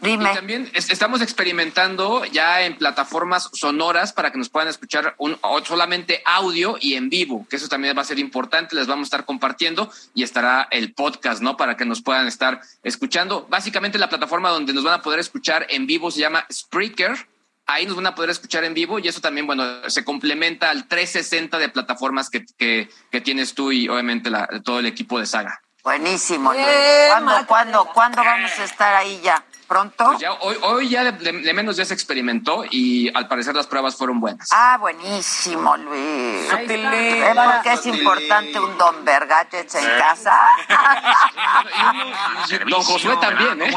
Dime. 0.00 0.30
Y 0.30 0.34
también 0.34 0.70
es- 0.74 0.90
estamos 0.90 1.22
experimentando 1.22 2.24
ya 2.26 2.60
en 2.62 2.76
plataformas 2.78 3.50
sonoras 3.52 4.12
para 4.12 4.30
que 4.30 4.38
nos 4.38 4.48
puedan 4.48 4.68
escuchar 4.68 5.14
un, 5.18 5.36
o 5.40 5.64
solamente 5.64 6.22
audio 6.24 6.76
y 6.80 6.94
en 6.94 7.08
vivo, 7.10 7.46
que 7.50 7.56
eso 7.56 7.68
también 7.68 7.96
va 7.98 8.02
a 8.02 8.04
ser 8.04 8.20
importante. 8.20 8.76
Les 8.76 8.86
vamos 8.86 9.06
a 9.06 9.08
estar 9.08 9.24
compartiendo 9.24 9.90
y 10.14 10.22
estará 10.22 10.68
el 10.70 10.92
podcast, 10.94 11.42
¿no? 11.42 11.56
Para 11.56 11.76
que 11.76 11.84
nos 11.84 12.00
puedan 12.00 12.28
estar 12.28 12.60
escuchando. 12.84 13.46
Básicamente 13.50 13.98
la 13.98 14.08
plataforma 14.08 14.50
donde 14.50 14.72
nos 14.72 14.84
van 14.84 14.94
a 14.94 15.02
poder 15.02 15.18
escuchar 15.18 15.66
en 15.70 15.86
vivo 15.88 16.12
se 16.12 16.20
llama 16.20 16.46
Spreaker. 16.52 17.26
Ahí 17.66 17.86
nos 17.86 17.96
van 17.96 18.06
a 18.06 18.14
poder 18.14 18.30
escuchar 18.30 18.62
en 18.64 18.74
vivo 18.74 18.98
y 18.98 19.08
eso 19.08 19.20
también, 19.20 19.46
bueno, 19.46 19.64
se 19.88 20.04
complementa 20.04 20.68
al 20.70 20.86
360 20.86 21.58
de 21.58 21.68
plataformas 21.70 22.28
que, 22.28 22.44
que, 22.58 22.90
que 23.10 23.20
tienes 23.22 23.54
tú 23.54 23.72
y 23.72 23.88
obviamente 23.88 24.28
la- 24.30 24.46
todo 24.62 24.78
el 24.80 24.86
equipo 24.86 25.18
de 25.18 25.24
Saga. 25.26 25.60
Buenísimo, 25.82 26.52
Luis. 26.52 26.64
¿Cuándo, 27.10 27.46
cuándo, 27.46 27.84
cuándo 27.92 28.24
vamos 28.24 28.50
a 28.58 28.64
estar 28.64 28.94
ahí 28.94 29.20
ya? 29.22 29.44
¿Pronto? 29.68 30.04
Pues 30.04 30.18
ya 30.18 30.32
hoy, 30.34 30.56
hoy 30.62 30.88
ya 30.90 31.04
de, 31.04 31.12
de- 31.12 31.32
de 31.40 31.54
menos 31.54 31.76
ya 31.76 31.84
se 31.84 31.94
experimentó 31.94 32.64
y 32.70 33.10
al 33.16 33.28
parecer 33.28 33.54
las 33.54 33.66
pruebas 33.66 33.96
fueron 33.96 34.20
buenas. 34.20 34.48
Ah, 34.52 34.76
buenísimo, 34.78 35.76
Luis. 35.78 36.52
Ahí 36.52 36.66
está. 36.66 36.90
¿Ves 36.90 37.34
por 37.34 37.62
qué 37.62 37.72
es 37.72 37.86
importante 37.86 38.60
un 38.60 38.76
Don 38.76 39.04
Vergadgets 39.04 39.74
en 39.76 39.84
casa? 39.98 40.38
Don 42.68 42.82
Josué 42.82 43.16
también, 43.16 43.62
¿eh? 43.62 43.74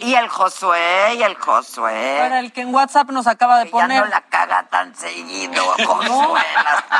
Y 0.00 0.14
el 0.14 0.28
Josué, 0.28 1.14
y 1.16 1.22
el 1.22 1.34
Josué. 1.36 2.16
Para 2.20 2.40
el 2.40 2.52
que 2.52 2.60
en 2.62 2.74
WhatsApp 2.74 3.10
nos 3.10 3.26
acaba 3.26 3.58
de 3.58 3.64
Que 3.64 3.70
ya 3.70 3.80
poner. 3.80 4.04
no 4.04 4.10
la 4.10 4.20
caga 4.22 4.64
tan 4.68 4.94
seguido, 4.94 5.62
Josué. 5.86 6.06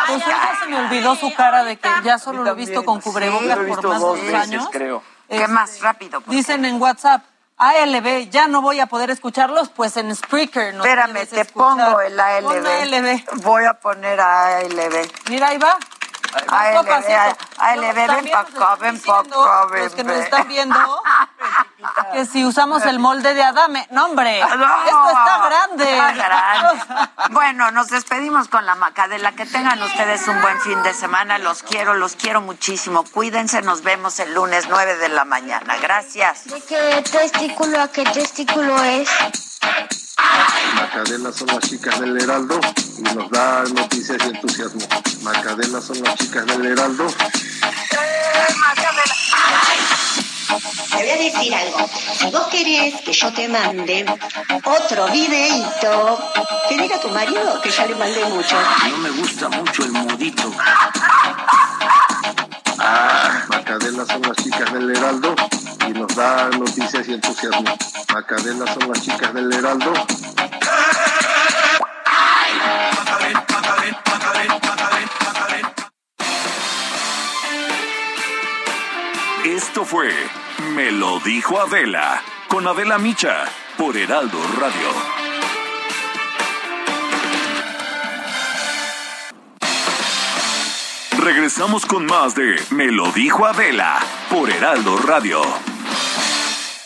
No, 0.07 0.15
Josué 0.15 0.25
ya 0.29 0.59
se 0.63 0.67
me 0.71 0.79
olvidó 0.79 1.17
su 1.17 1.35
cara 1.35 1.65
de 1.65 1.77
que 1.77 1.89
ya 2.05 2.19
solo 2.19 2.45
lo 2.45 2.53
he 2.53 2.55
visto 2.55 2.85
con 2.85 3.01
cubrebocas 3.01 3.59
por 3.59 3.89
más 3.89 4.01
de 4.01 4.07
dos 4.33 4.35
años. 4.35 4.69
¿Qué 4.71 5.01
Este, 5.29 5.49
más? 5.49 5.81
Rápido. 5.81 6.21
por 6.21 6.33
Dicen 6.35 6.65
en 6.65 6.81
WhatsApp, 6.81 7.25
ALB, 7.59 8.29
ya 8.31 8.49
no 8.49 8.61
voy 8.61 8.81
a 8.81 8.87
poder 8.87 9.11
escucharlos, 9.11 9.71
pues 9.71 9.97
en 9.97 10.15
Spreaker. 10.15 10.75
nos 10.75 10.85
Espérame, 10.87 11.27
te 11.27 11.41
escuchar. 11.41 11.47
pongo 11.55 12.01
el 12.03 12.21
ALB. 12.21 12.67
ALB. 12.67 13.43
Voy 13.43 13.65
a 13.65 13.73
poner 13.75 14.21
ALB. 14.21 15.11
Mira, 15.31 15.49
ahí 15.49 15.59
va. 15.59 15.79
ALB, 16.49 16.77
Poco 16.77 16.93
a 16.95 17.01
poco. 17.01 17.37
ALB, 17.59 17.95
ven 17.95 18.07
También 18.07 18.31
pa' 18.33 18.43
nos 18.43 18.55
acá, 18.63 18.77
ven 18.77 19.01
pa' 19.01 19.23
diciendo, 19.23 19.45
acá, 19.45 19.67
ven, 19.73 19.85
Los 19.85 19.93
que 19.95 20.05
nos 20.05 20.17
están 20.17 20.49
viendo, 20.49 21.03
que 22.13 22.27
si 22.27 22.45
usamos 22.45 22.85
el 22.85 22.99
molde 22.99 23.35
de 23.35 23.43
Adame. 23.43 23.87
No, 23.91 24.07
hombre, 24.07 24.41
No, 24.41 24.85
esto 24.85 25.09
está 25.09 25.41
grande. 25.49 25.93
está 25.99 26.13
grande. 26.13 26.83
Bueno, 27.31 27.71
nos 27.73 27.89
despedimos 27.89 28.49
con 28.49 28.65
la 28.67 28.75
macadela. 28.77 29.33
Que 29.33 29.47
tengan 29.47 29.83
ustedes 29.83 30.27
un 30.29 30.41
buen 30.41 30.61
fin 30.61 30.83
de 30.83 30.95
semana. 30.95 31.39
Los 31.39 31.63
quiero, 31.63 31.95
los 31.95 32.15
quiero 32.17 32.41
muchísimo. 32.41 33.05
Cuídense, 33.05 33.63
nos 33.63 33.83
vemos 33.83 34.19
el 34.21 34.33
lunes 34.35 34.67
9 34.69 34.97
de 34.97 35.09
la 35.09 35.25
mañana. 35.25 35.77
Gracias. 35.79 36.45
¿De 36.45 36.61
qué 36.63 37.03
testículo 37.11 37.81
a 37.83 37.89
qué 37.89 38.05
testículo 38.05 38.83
es? 38.85 39.09
Macadela 40.17 41.33
son 41.33 41.49
las 41.49 41.61
chicas 41.61 42.01
del 42.01 42.21
Heraldo 42.21 42.59
y 42.99 43.03
nos 43.03 43.31
da 43.31 43.65
noticias 43.65 44.19
y 44.25 44.29
entusiasmo. 44.29 44.81
Macadela 45.23 45.81
son 45.81 46.03
las 46.03 46.15
chicas 46.17 46.47
del 46.47 46.67
Heraldo. 46.67 47.07
Te 50.91 50.97
voy 50.97 51.11
a 51.11 51.17
decir 51.17 51.55
algo. 51.55 51.91
Si 52.19 52.31
vos 52.31 52.47
querés 52.49 53.01
que 53.03 53.13
yo 53.13 53.33
te 53.33 53.49
mande 53.49 54.07
otro 54.65 55.09
videíto, 55.09 56.19
que 56.69 56.79
diga 56.79 56.97
a 56.97 57.01
tu 57.01 57.09
marido 57.11 57.61
que 57.61 57.71
ya 57.71 57.87
le 57.87 57.95
mandé 57.95 58.25
mucho. 58.25 58.57
No 58.91 58.97
me 58.99 59.11
gusta 59.11 59.49
mucho 59.49 59.85
el 59.85 59.93
modito. 59.93 60.53
Macadela 63.49 64.05
son 64.07 64.23
las 64.23 64.37
chicas 64.37 64.73
del 64.73 64.91
Heraldo 64.91 65.35
y 65.89 65.93
nos 65.93 66.15
da 66.15 66.49
noticias 66.51 67.09
y 67.09 67.15
entusiasmo. 67.15 67.77
Macadela 68.13 68.73
son 68.75 68.89
las 68.89 69.03
chicas 69.03 69.35
del 69.35 69.53
Heraldo. 69.53 69.93
Esto 79.45 79.85
fue 79.85 80.13
Me 80.75 80.91
lo 80.91 81.21
dijo 81.21 81.61
Adela 81.61 82.23
con 82.49 82.67
Adela 82.67 82.99
Micha 82.99 83.45
por 83.77 83.97
Heraldo 83.97 84.39
Radio. 84.59 85.26
Regresamos 91.27 91.85
con 91.85 92.07
más 92.07 92.37
de 92.37 92.55
Me 92.71 92.87
lo 92.87 93.11
dijo 93.11 93.47
Adela 93.47 93.99
por 94.31 94.49
Heraldo 94.49 94.97
Radio. 94.99 95.43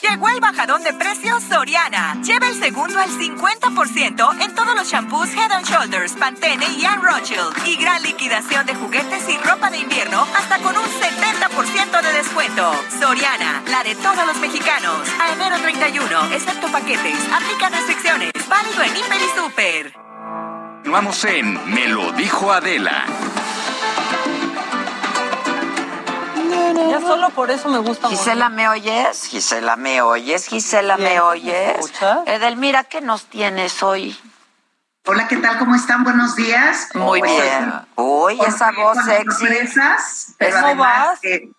Llegó 0.00 0.30
el 0.30 0.40
bajadón 0.40 0.82
de 0.82 0.94
precios 0.94 1.42
Soriana. 1.42 2.18
Lleva 2.22 2.48
el 2.48 2.58
segundo 2.58 2.98
al 2.98 3.10
50% 3.10 4.42
en 4.42 4.54
todos 4.54 4.74
los 4.74 4.90
shampoos 4.90 5.28
Head 5.34 5.52
and 5.52 5.66
Shoulders, 5.66 6.14
Pantene 6.14 6.64
y 6.78 6.86
Ann 6.86 7.02
Rothschild. 7.02 7.52
Y 7.66 7.76
gran 7.76 8.02
liquidación 8.02 8.64
de 8.64 8.74
juguetes 8.76 9.28
y 9.28 9.36
ropa 9.46 9.70
de 9.70 9.76
invierno 9.76 10.26
hasta 10.34 10.56
con 10.60 10.74
un 10.74 10.84
70% 10.84 12.00
de 12.00 12.12
descuento. 12.14 12.72
Soriana, 12.98 13.62
la 13.66 13.84
de 13.84 13.94
todos 13.96 14.26
los 14.26 14.38
mexicanos. 14.38 15.06
A 15.20 15.34
enero 15.34 15.56
31, 15.58 16.32
excepto 16.32 16.72
paquetes. 16.72 17.18
Aplica 17.30 17.68
restricciones. 17.68 18.30
Válido 18.48 18.82
en 18.84 18.96
Hiper 18.96 19.20
y 19.20 19.38
Super. 19.38 19.92
Continuamos 20.76 21.24
en 21.26 21.74
Me 21.74 21.88
lo 21.88 22.10
dijo 22.12 22.50
Adela. 22.50 23.04
Ya 26.88 27.00
solo 27.00 27.30
por 27.30 27.50
eso 27.50 27.68
me 27.68 27.78
gusta 27.78 28.08
Gisela, 28.08 28.48
¿me 28.48 28.68
oyes? 28.68 29.24
Gisela, 29.26 29.76
¿me 29.76 30.02
oyes? 30.02 30.46
Gisela, 30.46 30.96
¿me 30.96 31.10
Bien, 31.10 31.20
oyes? 31.20 31.76
¿me? 31.78 32.22
Edelmira, 32.26 32.84
¿qué 32.84 33.00
nos 33.00 33.24
tienes 33.26 33.82
hoy? 33.82 34.18
Hola, 35.06 35.26
¿qué 35.28 35.36
tal? 35.36 35.58
¿Cómo 35.58 35.74
están? 35.74 36.04
Buenos 36.04 36.36
días. 36.36 36.88
Muy 36.94 37.20
Pues, 37.20 37.32
bien. 37.32 37.72
Uy, 37.96 38.40
esa 38.46 38.70
voz 38.72 38.98
sexy. 39.04 39.30
sorpresas, 39.46 40.34
pero 40.38 40.52
¿Cómo 40.56 40.66
además 40.66 41.08
vas? 41.10 41.20
que- 41.20 41.50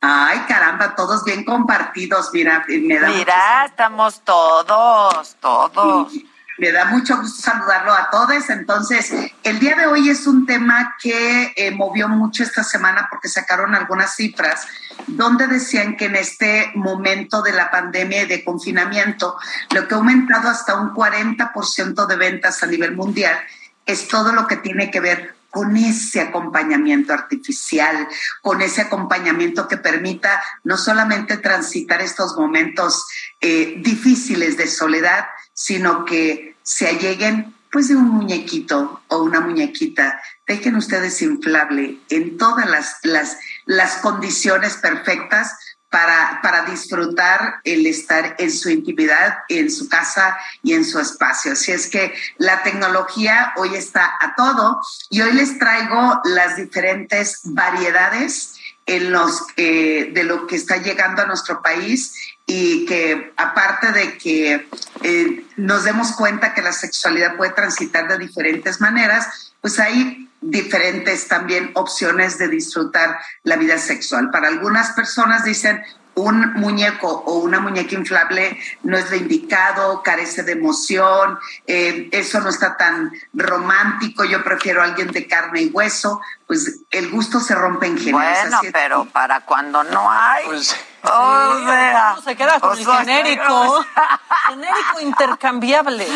ay, 0.00 0.38
caramba, 0.48 0.94
todos 0.94 1.24
bien 1.24 1.44
compartidos, 1.44 2.30
mira, 2.32 2.64
me 2.68 2.98
da 2.98 3.08
Mira, 3.08 3.64
estamos 3.66 4.20
todos, 4.24 5.36
todos. 5.40 6.12
Me 6.58 6.72
da 6.72 6.86
mucho 6.86 7.16
gusto 7.16 7.40
saludarlo 7.40 7.92
a 7.92 8.10
todos. 8.10 8.50
Entonces, 8.50 9.12
el 9.44 9.60
día 9.60 9.76
de 9.76 9.86
hoy 9.86 10.10
es 10.10 10.26
un 10.26 10.44
tema 10.44 10.96
que 11.00 11.52
eh, 11.54 11.70
movió 11.70 12.08
mucho 12.08 12.42
esta 12.42 12.64
semana 12.64 13.06
porque 13.08 13.28
sacaron 13.28 13.76
algunas 13.76 14.16
cifras 14.16 14.66
donde 15.06 15.46
decían 15.46 15.96
que 15.96 16.06
en 16.06 16.16
este 16.16 16.72
momento 16.74 17.42
de 17.42 17.52
la 17.52 17.70
pandemia 17.70 18.24
y 18.24 18.26
de 18.26 18.44
confinamiento, 18.44 19.36
lo 19.72 19.86
que 19.86 19.94
ha 19.94 19.98
aumentado 19.98 20.48
hasta 20.48 20.74
un 20.74 20.92
40% 20.92 22.06
de 22.06 22.16
ventas 22.16 22.62
a 22.64 22.66
nivel 22.66 22.96
mundial 22.96 23.38
es 23.86 24.08
todo 24.08 24.32
lo 24.32 24.48
que 24.48 24.56
tiene 24.56 24.90
que 24.90 25.00
ver 25.00 25.36
con 25.50 25.76
ese 25.76 26.20
acompañamiento 26.20 27.12
artificial, 27.12 28.06
con 28.42 28.60
ese 28.60 28.82
acompañamiento 28.82 29.66
que 29.66 29.78
permita 29.78 30.42
no 30.64 30.76
solamente 30.76 31.38
transitar 31.38 32.02
estos 32.02 32.36
momentos 32.36 33.06
eh, 33.40 33.76
difíciles 33.78 34.56
de 34.56 34.66
soledad, 34.66 35.26
sino 35.54 36.04
que 36.04 36.47
se 36.68 36.86
alleguen 36.86 37.54
pues 37.72 37.88
de 37.88 37.96
un 37.96 38.10
muñequito 38.10 39.00
o 39.08 39.22
una 39.22 39.40
muñequita. 39.40 40.20
Dejen 40.46 40.76
ustedes 40.76 41.22
inflable 41.22 41.98
en 42.10 42.36
todas 42.36 42.68
las, 42.68 42.98
las, 43.04 43.38
las 43.64 43.96
condiciones 43.96 44.74
perfectas 44.76 45.56
para, 45.88 46.40
para 46.42 46.66
disfrutar 46.66 47.60
el 47.64 47.86
estar 47.86 48.36
en 48.38 48.50
su 48.50 48.68
intimidad, 48.68 49.38
en 49.48 49.70
su 49.70 49.88
casa 49.88 50.36
y 50.62 50.74
en 50.74 50.84
su 50.84 51.00
espacio. 51.00 51.52
Así 51.52 51.72
es 51.72 51.88
que 51.88 52.12
la 52.36 52.62
tecnología 52.62 53.54
hoy 53.56 53.74
está 53.74 54.18
a 54.20 54.34
todo 54.34 54.82
y 55.08 55.22
hoy 55.22 55.32
les 55.32 55.58
traigo 55.58 56.20
las 56.24 56.56
diferentes 56.56 57.40
variedades 57.44 58.56
en 58.84 59.10
los, 59.10 59.42
eh, 59.56 60.10
de 60.12 60.24
lo 60.24 60.46
que 60.46 60.56
está 60.56 60.76
llegando 60.76 61.22
a 61.22 61.26
nuestro 61.26 61.62
país 61.62 62.14
y 62.50 62.86
que 62.86 63.34
aparte 63.36 63.92
de 63.92 64.16
que 64.16 64.66
eh, 65.02 65.44
nos 65.56 65.84
demos 65.84 66.12
cuenta 66.12 66.54
que 66.54 66.62
la 66.62 66.72
sexualidad 66.72 67.36
puede 67.36 67.52
transitar 67.52 68.08
de 68.08 68.16
diferentes 68.16 68.80
maneras, 68.80 69.52
pues 69.60 69.78
hay 69.78 70.30
diferentes 70.40 71.28
también 71.28 71.70
opciones 71.74 72.38
de 72.38 72.48
disfrutar 72.48 73.18
la 73.42 73.56
vida 73.56 73.76
sexual. 73.76 74.30
Para 74.30 74.48
algunas 74.48 74.92
personas 74.92 75.44
dicen 75.44 75.84
un 76.14 76.54
muñeco 76.54 77.22
o 77.26 77.34
una 77.34 77.60
muñeca 77.60 77.94
inflable 77.94 78.58
no 78.82 78.96
es 78.96 79.10
lo 79.10 79.16
indicado, 79.16 80.02
carece 80.02 80.42
de 80.42 80.52
emoción, 80.52 81.38
eh, 81.66 82.08
eso 82.12 82.40
no 82.40 82.48
está 82.48 82.78
tan 82.78 83.12
romántico, 83.34 84.24
yo 84.24 84.42
prefiero 84.42 84.80
a 84.80 84.84
alguien 84.84 85.08
de 85.08 85.26
carne 85.26 85.62
y 85.62 85.66
hueso, 85.68 86.22
pues 86.46 86.80
el 86.90 87.10
gusto 87.10 87.40
se 87.40 87.54
rompe 87.54 87.86
en 87.86 87.98
general. 87.98 88.48
Bueno, 88.48 88.60
pero 88.72 89.04
para 89.04 89.42
cuando 89.42 89.84
no 89.84 90.10
hay. 90.10 90.46
Pues, 90.46 90.74
o 91.02 91.58
Sí, 91.58 91.64
sea, 91.66 92.16
se 92.24 92.36
queda 92.36 92.60
con 92.60 92.70
o 92.70 92.72
el 92.74 92.84
genérico. 93.06 93.84
genérico 94.48 95.00
intercambiable. 95.00 96.06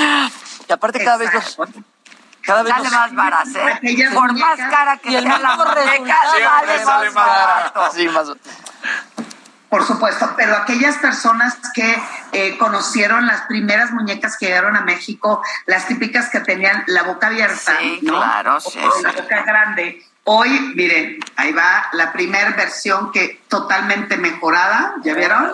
Y 0.69 0.73
aparte 0.73 1.05
cada 1.05 1.17
vez 1.19 1.33
los, 1.33 1.57
Cada 2.43 2.63
vez 2.63 2.73
sale 2.75 2.91
más 2.91 3.15
barato, 3.15 3.51
¿eh? 3.83 4.09
Por 4.13 4.33
más 4.33 4.59
cara 4.59 4.97
que 4.99 5.11
Y 5.11 5.17
el 5.17 5.25
sea 5.25 5.39
la 5.39 5.57
muñeca, 5.57 6.17
sale 6.25 6.85
sale 6.85 7.11
más 7.11 7.15
barato. 7.15 7.91
Sí, 7.95 8.09
más. 8.09 8.29
Por 9.69 9.87
supuesto, 9.87 10.31
pero 10.37 10.55
aquellas 10.57 10.99
personas 10.99 11.57
que 11.73 12.03
eh, 12.33 12.59
conocieron 12.59 13.27
las 13.27 13.43
primeras 13.43 13.91
muñecas 13.93 14.37
que 14.37 14.47
llegaron 14.47 14.77
a 14.77 14.83
México, 14.83 15.43
las 15.65 15.87
típicas 15.87 16.29
que 16.29 16.41
tenían 16.41 16.85
la 16.89 17.05
boca 17.05 17.29
abierta, 17.29 17.79
Sí, 17.81 18.01
¿no? 18.03 18.19
claro, 18.19 18.57
O- 18.57 18.61
sí, 18.61 18.79
o 18.79 19.01
la 19.03 19.13
boca 19.13 19.43
grande. 19.45 20.05
Hoy, 20.25 20.49
miren, 20.77 21.19
ahí 21.37 21.53
va 21.53 21.89
la 21.93 22.13
primera 22.13 22.51
versión 22.51 23.11
que 23.11 23.43
totalmente 23.49 24.17
mejorada, 24.17 24.95
¿ya 25.03 25.15
vieron? 25.15 25.53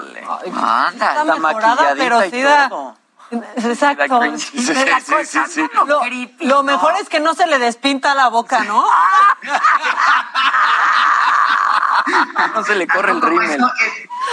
Anda, 0.54 1.08
Está 1.22 1.24
mejorada, 1.24 1.94
pero 1.96 2.20
sí 2.30 2.42
da... 2.42 2.70
Exacto. 3.56 4.22
Sí, 4.38 4.58
sí, 4.58 4.74
sí, 4.74 5.14
sí, 5.26 5.38
sí. 5.48 5.70
Lo, 5.86 6.00
lo 6.40 6.62
mejor 6.62 6.94
es 7.00 7.08
que 7.08 7.20
no 7.20 7.34
se 7.34 7.46
le 7.46 7.58
despinta 7.58 8.14
la 8.14 8.28
boca, 8.28 8.60
¿no? 8.64 8.84
No 12.54 12.64
se 12.64 12.74
le 12.74 12.86
corre 12.86 13.12
el 13.12 13.20
rímel. 13.20 13.60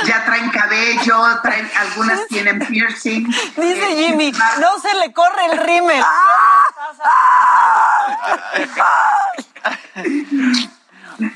ya 0.05 0.23
traen 0.23 0.49
cabello, 0.49 1.41
traen, 1.41 1.69
algunas 1.77 2.25
tienen 2.27 2.59
piercing. 2.59 3.25
Dice 3.27 3.91
Eh, 3.91 3.95
Jimmy, 3.97 4.31
no 4.31 4.79
se 4.79 4.93
le 4.95 5.11
corre 5.11 5.45
el 5.51 5.57
rímel. 5.57 6.01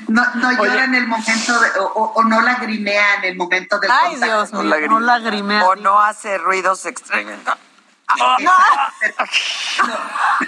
No, 0.08 0.22
no 0.34 0.52
llora 0.52 0.84
en 0.84 0.94
el 0.94 1.06
momento, 1.06 1.58
de- 1.58 1.70
o, 1.80 1.84
o- 1.86 2.12
o 2.16 2.24
no 2.24 2.42
lagrimea 2.42 3.14
en 3.16 3.24
el 3.24 3.36
momento 3.36 3.78
del 3.78 3.90
Ay, 3.90 4.10
contacto. 4.12 4.26
Dios 4.26 4.52
mío, 4.52 4.88
no 4.90 5.00
lagrimea. 5.00 5.64
O 5.64 5.76
no 5.76 5.98
hace 6.00 6.36
ruidos 6.36 6.84
extraños. 6.84 7.38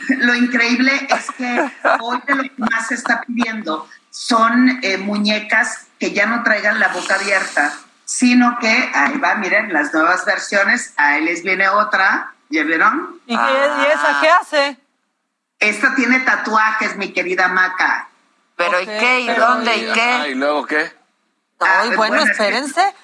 Lo 0.09 0.35
increíble 0.35 1.07
es 1.09 1.31
que 1.31 1.71
hoy 2.01 2.21
de 2.27 2.35
lo 2.35 2.43
que 2.43 2.53
más 2.59 2.89
se 2.89 2.95
está 2.95 3.23
pidiendo 3.23 3.89
son 4.11 4.81
eh, 4.83 4.99
muñecas 4.99 5.87
que 5.99 6.13
ya 6.13 6.27
no 6.27 6.43
traigan 6.43 6.79
la 6.81 6.89
boca 6.89 7.15
abierta, 7.15 7.73
sino 8.05 8.59
que, 8.59 8.91
ahí 8.95 9.17
va, 9.19 9.37
miren, 9.37 9.73
las 9.73 9.95
nuevas 9.95 10.25
versiones, 10.25 10.93
ahí 10.97 11.23
les 11.25 11.43
viene 11.43 11.69
otra, 11.69 12.35
¿ya 12.51 12.65
vieron? 12.65 13.19
¿Y, 13.27 13.37
qué- 13.37 13.71
y 13.83 13.87
esa 13.93 14.19
qué 14.21 14.29
hace? 14.31 14.77
Esta 15.63 15.95
tiene 15.95 16.21
tatuajes, 16.21 16.97
mi 16.97 17.13
querida 17.13 17.49
Maca. 17.49 18.09
Pero 18.57 18.81
¿y 18.81 18.87
qué? 18.87 19.21
¿Y 19.21 19.29
dónde? 19.29 19.77
¿Y 19.77 19.93
qué? 19.93 20.29
¿Y 20.31 20.35
luego 20.35 20.67
qué? 20.67 20.93
Ah, 21.61 21.81
Ay, 21.83 21.97
bueno, 21.97 22.17
es 22.17 22.25
que 22.25 22.31
espérense. 22.33 22.95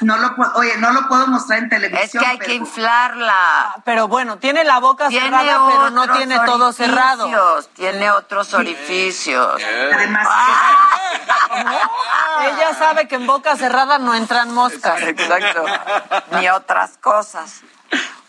No 0.00 0.16
lo 0.18 0.36
puedo, 0.36 0.52
oye, 0.54 0.76
no 0.78 0.92
lo 0.92 1.08
puedo 1.08 1.26
mostrar 1.26 1.58
en 1.58 1.64
Es 1.64 1.70
televisión. 1.70 2.22
que 2.22 2.30
hay 2.30 2.38
que 2.38 2.54
inflarla. 2.54 3.74
Pero 3.84 4.06
bueno, 4.06 4.38
tiene 4.38 4.62
la 4.62 4.78
boca 4.78 5.08
Tiene 5.08 5.26
cerrada, 5.26 5.66
pero 5.68 5.90
no 5.90 6.16
tiene 6.16 6.38
todo 6.46 6.72
cerrado. 6.72 7.28
Tiene 7.74 8.10
otros 8.12 8.54
orificios. 8.54 9.60
Además, 9.92 10.28
Ella 12.42 12.74
sabe 12.78 13.08
que 13.08 13.16
en 13.16 13.26
boca 13.26 13.56
cerrada 13.56 13.98
no 13.98 14.14
entran 14.14 14.52
moscas. 14.54 15.02
Exacto. 15.02 15.64
Ni 16.32 16.48
otras 16.48 16.98
cosas. 16.98 17.62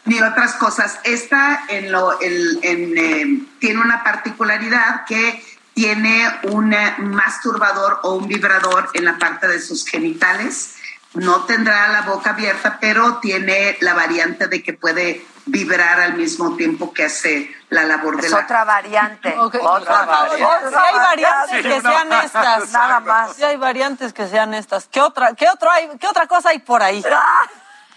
Ni 0.08 0.20
otras 0.22 0.54
cosas. 0.56 1.00
Esta 1.04 1.62
en 1.70 1.92
lo, 1.92 2.20
el- 2.20 2.60
en, 2.64 2.98
eh, 2.98 3.46
tiene 3.60 3.82
una 3.82 4.04
particularidad 4.04 5.06
que 5.06 5.44
tiene 5.74 6.28
un 6.44 6.74
eh, 6.74 6.96
masturbador 6.98 8.00
o 8.04 8.16
un 8.16 8.28
vibrador 8.28 8.90
en 8.94 9.06
la 9.06 9.18
parte 9.18 9.48
de 9.48 9.60
sus 9.62 9.86
genitales. 9.88 10.76
No 11.14 11.44
tendrá 11.46 11.88
la 11.90 12.02
boca 12.02 12.32
abierta, 12.32 12.78
pero 12.80 13.18
tiene 13.18 13.78
la 13.82 13.94
variante 13.94 14.48
de 14.48 14.62
que 14.64 14.74
puede 14.74 15.26
vibrar 15.46 16.00
al 16.02 16.16
mismo 16.16 16.56
tiempo 16.58 16.94
que 16.94 17.06
hace 17.06 17.50
la 17.70 17.84
labor 17.84 18.20
de 18.20 18.28
Es 18.28 18.34
la... 18.34 18.40
otra 18.40 18.64
variante. 18.66 19.34
Ok, 19.38 19.56
Otra 19.62 20.06
variante. 20.06 20.70
Si 20.70 20.76
hay 20.76 20.94
variantes 20.96 21.64
que 21.64 21.82
sean 21.82 22.12
estas. 22.14 22.70
Nada 22.72 23.00
más. 23.00 23.36
Si 23.36 23.44
hay 23.44 23.56
variantes 23.58 24.14
que 24.14 24.28
sean 24.28 24.54
estas. 24.54 24.88
¿Qué 24.92 25.00
otra, 25.02 25.34
qué 25.36 25.48
otro 25.50 25.72
hay, 25.72 25.90
qué 26.00 26.08
otra 26.08 26.28
cosa 26.28 26.50
hay 26.50 26.60
por 26.60 26.84
ahí? 26.84 27.04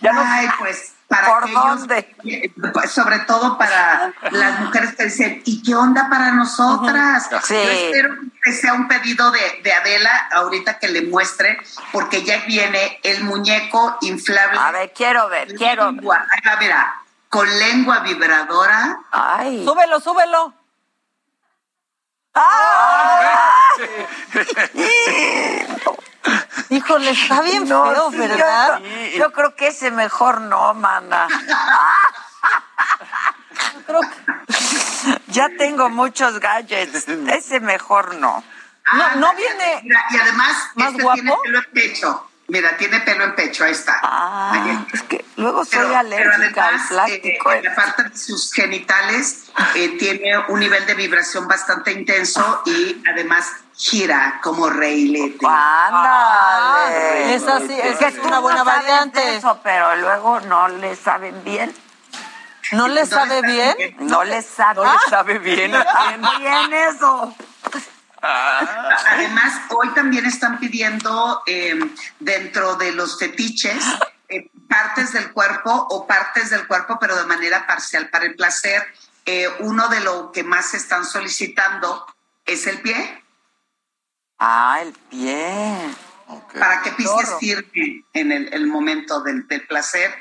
Ay, 0.03 0.49
pues 0.59 0.93
para 1.11 1.27
¿Por 1.27 1.43
aquellos, 1.43 1.79
dónde? 1.81 2.15
eh, 2.25 2.53
sobre 2.89 3.19
todo 3.21 3.59
para 3.59 4.13
las 4.31 4.61
mujeres 4.61 4.95
que 4.95 5.05
dicen, 5.07 5.43
¿y 5.45 5.61
qué 5.61 5.75
onda 5.75 6.09
para 6.09 6.31
nosotras? 6.31 7.29
Sí. 7.43 7.55
Yo 7.55 7.61
espero 7.71 8.15
que 8.45 8.53
sea 8.53 8.75
un 8.75 8.87
pedido 8.87 9.33
de, 9.33 9.41
de 9.65 9.73
Adela 9.73 10.29
ahorita 10.33 10.79
que 10.79 10.87
le 10.87 11.03
muestre, 11.03 11.59
porque 11.91 12.23
ya 12.23 12.39
viene 12.47 13.01
el 13.03 13.25
muñeco 13.25 13.99
inflable. 14.03 14.57
A 14.57 14.71
ver, 14.71 14.93
quiero 14.93 15.29
ver, 15.29 15.53
quiero 15.57 15.87
ver. 15.87 15.95
Lengua, 15.97 16.27
ahí 16.31 16.41
va, 16.49 16.57
mira, 16.61 16.95
con 17.29 17.59
lengua 17.59 17.99
vibradora. 18.01 19.01
Ay. 19.11 19.65
Súbelo, 19.65 19.99
súbelo. 19.99 20.55
Híjole, 26.69 27.11
está 27.11 27.41
bien 27.43 27.69
No, 27.69 27.85
feo, 27.93 28.11
sí, 28.11 28.17
¿verdad? 28.19 28.81
Yo, 29.13 29.19
yo 29.19 29.33
creo 29.33 29.55
que 29.57 29.69
ese 29.69 29.91
mejor 29.91 30.41
no, 30.43 30.75
mana. 30.75 31.27
Creo 33.87 34.01
que- 34.03 35.21
Ya 35.29 35.49
tengo 35.59 35.89
muchos 35.91 36.39
gadgets. 36.41 37.07
Ese 37.09 37.61
mejor 37.61 38.15
no. 38.17 38.43
No, 38.93 39.15
no 39.17 39.29
Ah, 39.29 39.35
viene 39.37 39.81
Mira, 39.85 40.05
y 40.11 40.17
además, 40.19 40.57
¿Más 40.75 40.91
este 40.91 41.03
guapo? 41.03 41.21
tiene 41.21 41.37
pelo 41.45 41.59
en 41.59 41.65
pecho. 41.73 42.27
Mira, 42.49 42.77
tiene 42.77 43.01
pelo 43.03 43.25
en 43.25 43.35
pecho, 43.37 43.65
ahí 43.65 43.71
está. 43.71 44.01
Ah, 44.03 44.51
Ahí. 44.55 44.87
es 44.93 45.03
que 45.05 45.25
luego 45.37 45.65
soy 45.65 45.79
Pero- 45.79 45.97
alérgica 45.97 46.29
pero 46.29 46.63
al 46.63 46.69
además, 46.75 46.89
plástico. 46.89 47.53
eh, 47.53 47.59
en 47.59 47.65
la 47.65 47.75
parte 47.77 48.03
de 48.05 48.17
sus 48.17 48.53
genitales 48.53 49.45
eh, 49.77 49.97
tiene 49.99 50.37
un 50.49 50.59
nivel 50.59 50.85
de 50.87 50.95
vibración 50.95 51.47
bastante 51.47 51.93
intenso 51.93 52.63
y 52.67 53.01
además 53.09 53.47
gira 53.81 54.41
como 54.43 54.69
reilete. 54.69 55.47
Ándale. 55.47 57.35
es 57.35 57.43
así, 57.49 57.73
es 57.73 57.97
que 57.97 58.07
es 58.07 58.19
una 58.19 58.41
buena 58.41 58.63
variante. 58.63 59.37
Eso, 59.37 59.59
pero 59.63 59.97
luego 59.97 60.41
no 60.41 60.69
le 60.69 60.95
saben 60.95 61.43
bien. 61.45 61.75
¿No 62.73 62.87
le 62.87 63.07
sabe 63.07 63.43
bien? 63.43 63.75
No 64.01 64.23
le 64.23 64.43
saben. 64.43 64.85
No 64.85 64.93
le 64.93 64.99
sabe 65.09 65.39
bien 65.39 65.73
bien 66.39 66.73
eso. 66.73 67.35
Además, 68.23 69.63
hoy 69.71 69.89
también 69.95 70.27
están 70.27 70.59
pidiendo 70.59 71.43
eh, 71.47 71.79
dentro 72.19 72.77
de 72.77 72.93
los 72.93 73.19
fetiches 73.19 73.83
eh, 74.29 74.51
partes 74.69 75.13
del 75.15 75.33
cuerpo 75.33 75.71
o 75.73 76.07
partes 76.07 76.51
del 76.51 76.67
cuerpo, 76.67 76.99
pero 77.01 77.17
de 77.17 77.25
manera 77.25 77.67
parcial 77.67 78.11
para 78.11 78.27
el 78.27 78.35
placer. 78.35 78.85
Eh, 79.25 79.49
uno 79.61 79.89
de 79.89 80.01
lo 80.01 80.33
que 80.33 80.45
más 80.45 80.75
están 80.75 81.05
solicitando 81.05 82.07
es 82.45 82.67
el 82.67 82.81
pie, 82.81 83.20
Ah, 84.41 84.79
el 84.81 84.93
pie. 84.93 85.75
para 86.59 86.81
que 86.83 86.93
pises 86.93 87.11
Zorro. 87.13 87.39
firme 87.39 88.05
en 88.15 88.33
el, 88.33 88.53
el 88.55 88.67
momento 88.67 89.21
del, 89.21 89.47
del 89.47 89.67
placer 89.67 90.13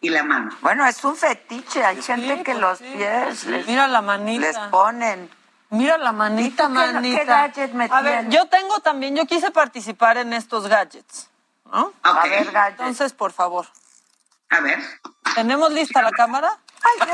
y 0.00 0.10
la 0.10 0.22
mano. 0.22 0.54
Bueno, 0.60 0.86
es 0.86 1.02
un 1.04 1.16
fetiche. 1.16 1.84
Hay 1.84 2.00
gente 2.02 2.42
que 2.44 2.52
pues 2.52 2.58
los 2.58 2.78
sí. 2.78 2.84
pies 2.96 3.44
les, 3.46 3.66
Mira 3.66 3.88
la 3.88 4.00
manita. 4.02 4.46
les 4.46 4.56
ponen. 4.70 5.28
Mira 5.70 5.98
la 5.98 6.12
manita, 6.12 6.64
¿Y 6.64 6.66
tú 6.68 6.72
qué- 6.74 6.92
manita. 6.92 7.18
qué 7.18 7.24
gadget 7.24 7.72
me 7.72 7.88
A 7.90 8.00
ver, 8.02 8.28
yo 8.28 8.46
tengo 8.46 8.78
también, 8.80 9.16
yo 9.16 9.24
quise 9.26 9.50
participar 9.50 10.18
en 10.18 10.32
estos 10.32 10.68
gadgets, 10.68 11.28
¿no? 11.72 11.92
A 12.04 12.22
ver, 12.28 12.52
gadget. 12.52 12.78
Entonces, 12.80 13.12
por 13.12 13.32
favor, 13.32 13.66
a 14.50 14.60
ver. 14.60 14.78
¿tenemos 15.34 15.72
lista 15.72 16.00
la 16.00 16.12
cámara? 16.12 16.58
Ay, 16.84 17.06
qué. 17.06 17.12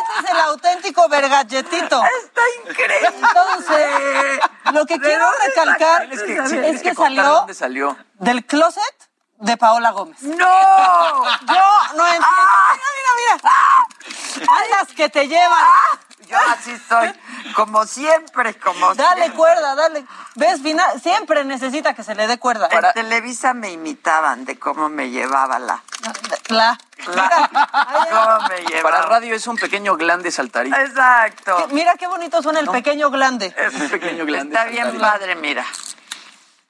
Este 0.00 0.12
es 0.24 0.30
el 0.30 0.40
auténtico 0.40 1.08
vergalletito. 1.08 2.02
Está 2.04 2.40
increíble. 2.68 3.08
Entonces, 3.22 4.40
lo 4.72 4.86
que 4.86 4.98
¿De 4.98 5.06
quiero 5.06 5.26
recalcar 5.46 6.08
que, 6.08 6.16
sí, 6.48 6.58
es 6.58 6.82
que 6.82 6.94
salió 6.94 7.22
dónde 7.24 7.54
salió. 7.54 7.96
del 8.14 8.44
closet 8.46 8.82
de 9.38 9.56
Paola 9.56 9.90
Gómez. 9.90 10.22
¡No! 10.22 10.36
Yo 10.36 11.64
no 11.96 12.06
entiendo. 12.06 12.26
Mira, 12.70 12.90
mira, 12.96 13.38
mira. 13.40 14.52
Hay 14.52 14.70
las 14.70 14.88
que 14.94 15.08
te 15.08 15.26
llevan. 15.28 15.64
Yo 16.30 16.36
así 16.48 16.76
soy. 16.88 17.12
Como 17.54 17.84
siempre, 17.86 18.54
como 18.58 18.94
Dale 18.94 19.16
siempre. 19.22 19.36
cuerda, 19.36 19.74
dale. 19.74 20.04
¿Ves? 20.36 20.62
Final, 20.62 21.00
siempre 21.00 21.44
necesita 21.44 21.94
que 21.94 22.04
se 22.04 22.14
le 22.14 22.26
dé 22.26 22.38
cuerda. 22.38 22.68
En 22.70 22.84
Televisa 22.94 23.52
me 23.54 23.70
imitaban 23.70 24.44
de 24.44 24.58
cómo 24.58 24.88
me 24.88 25.10
llevaba 25.10 25.58
la. 25.58 25.82
La. 26.48 26.70
Ahí- 26.70 28.08
¿Cómo 28.10 28.48
me 28.48 28.60
llevaba? 28.62 28.82
Para 28.82 29.02
radio 29.02 29.34
es 29.34 29.46
un 29.46 29.56
pequeño 29.56 29.96
glande 29.96 30.30
saltarín. 30.30 30.72
Exacto. 30.74 31.68
mira 31.72 31.94
qué 31.96 32.06
bonito 32.06 32.42
suena 32.42 32.60
el 32.60 32.68
pequeño 32.68 33.10
glande. 33.10 33.54
Es 33.58 33.74
un 33.74 33.88
pequeño 33.88 34.24
glande 34.24 34.54
Está 34.54 34.66
bien 34.68 34.84
saltarín. 34.84 35.00
padre, 35.00 35.36
mira. 35.36 35.64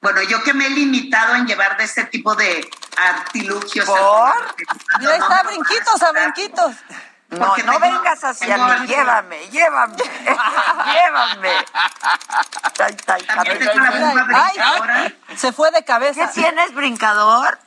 Bueno, 0.01 0.21
yo 0.23 0.41
que 0.43 0.53
me 0.55 0.65
he 0.65 0.69
limitado 0.71 1.35
en 1.35 1.45
llevar 1.45 1.77
de 1.77 1.83
este 1.83 2.05
tipo 2.05 2.33
de 2.35 2.67
artilugios. 2.97 3.85
¿Por? 3.85 4.33
Mira, 4.99 5.13
ahí 5.13 5.19
está, 5.19 5.43
brinquitos 5.43 6.01
a 6.01 6.11
brinquitos. 6.11 6.71
No, 7.31 7.47
Porque 7.47 7.63
no 7.63 7.79
tengo- 7.79 7.79
vengas 8.01 8.23
hacia 8.25 8.57
mí, 8.57 8.87
llévame, 8.87 9.47
llévame, 9.49 9.95
llévame. 10.93 11.49
Ay, 12.79 12.97
ay, 13.07 13.23
También 13.23 13.57
ay, 13.61 13.67
tengo 13.67 13.79
la 13.79 13.89
ay, 13.89 13.99
bomba 14.01 14.21
ay. 14.21 14.51
brincadora. 14.53 15.13
Se 15.37 15.53
fue 15.53 15.71
de 15.71 15.83
cabeza. 15.85 16.27
¿Qué 16.27 16.41
tienes, 16.41 16.73
brincador? 16.73 17.57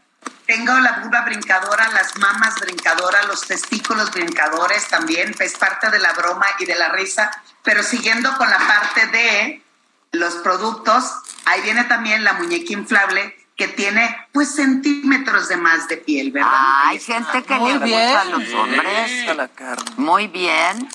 Tengo 0.46 0.72
la 0.74 0.92
vulva 0.98 1.22
brincadora, 1.22 1.88
las 1.92 2.16
mamas 2.18 2.56
brincadoras, 2.60 3.26
los 3.26 3.40
testículos 3.46 4.10
brincadores 4.10 4.86
también, 4.88 5.34
es 5.38 5.54
parte 5.56 5.88
de 5.90 5.98
la 5.98 6.12
broma 6.12 6.46
y 6.58 6.66
de 6.66 6.74
la 6.74 6.90
risa. 6.90 7.30
Pero 7.62 7.82
siguiendo 7.82 8.36
con 8.36 8.50
la 8.50 8.58
parte 8.58 9.06
de 9.06 9.64
los 10.12 10.34
productos, 10.36 11.10
ahí 11.46 11.62
viene 11.62 11.84
también 11.84 12.22
la 12.24 12.34
muñeca 12.34 12.72
inflable 12.74 13.34
que 13.56 13.68
tiene 13.68 14.16
pues 14.32 14.54
centímetros 14.54 15.48
de 15.48 15.56
más 15.56 15.86
de 15.88 15.96
piel, 15.98 16.32
¿verdad? 16.32 16.50
Ah, 16.52 16.88
hay 16.88 16.98
gente 17.00 17.42
que 17.44 17.54
Muy 17.54 17.72
le 17.74 17.78
bien. 17.84 18.00
gusta 18.00 18.20
a 18.20 18.24
los 18.24 18.52
hombres. 18.54 19.36
la 19.36 19.48
carne. 19.48 19.90
Muy 19.96 20.26
bien. 20.26 20.88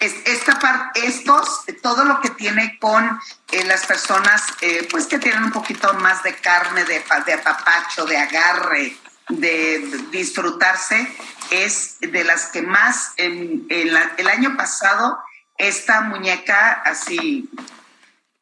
Es- 0.00 0.16
esta 0.26 0.58
parte, 0.58 1.06
estos, 1.06 1.62
todo 1.82 2.04
lo 2.04 2.20
que 2.20 2.28
tiene 2.30 2.78
con 2.78 3.18
eh, 3.52 3.64
las 3.64 3.86
personas, 3.86 4.42
eh, 4.60 4.86
pues 4.90 5.06
que 5.06 5.18
tienen 5.18 5.44
un 5.44 5.52
poquito 5.52 5.94
más 5.94 6.22
de 6.22 6.34
carne, 6.36 6.84
de, 6.84 7.02
de 7.24 7.32
apapacho, 7.32 8.04
de 8.04 8.18
agarre, 8.18 8.94
de 9.30 9.78
disfrutarse, 10.10 11.10
es 11.50 11.96
de 12.00 12.24
las 12.24 12.46
que 12.48 12.60
más, 12.60 13.12
en, 13.16 13.66
en 13.70 13.94
la- 13.94 14.12
el 14.18 14.28
año 14.28 14.56
pasado, 14.58 15.18
esta 15.56 16.02
muñeca 16.02 16.72
así, 16.84 17.48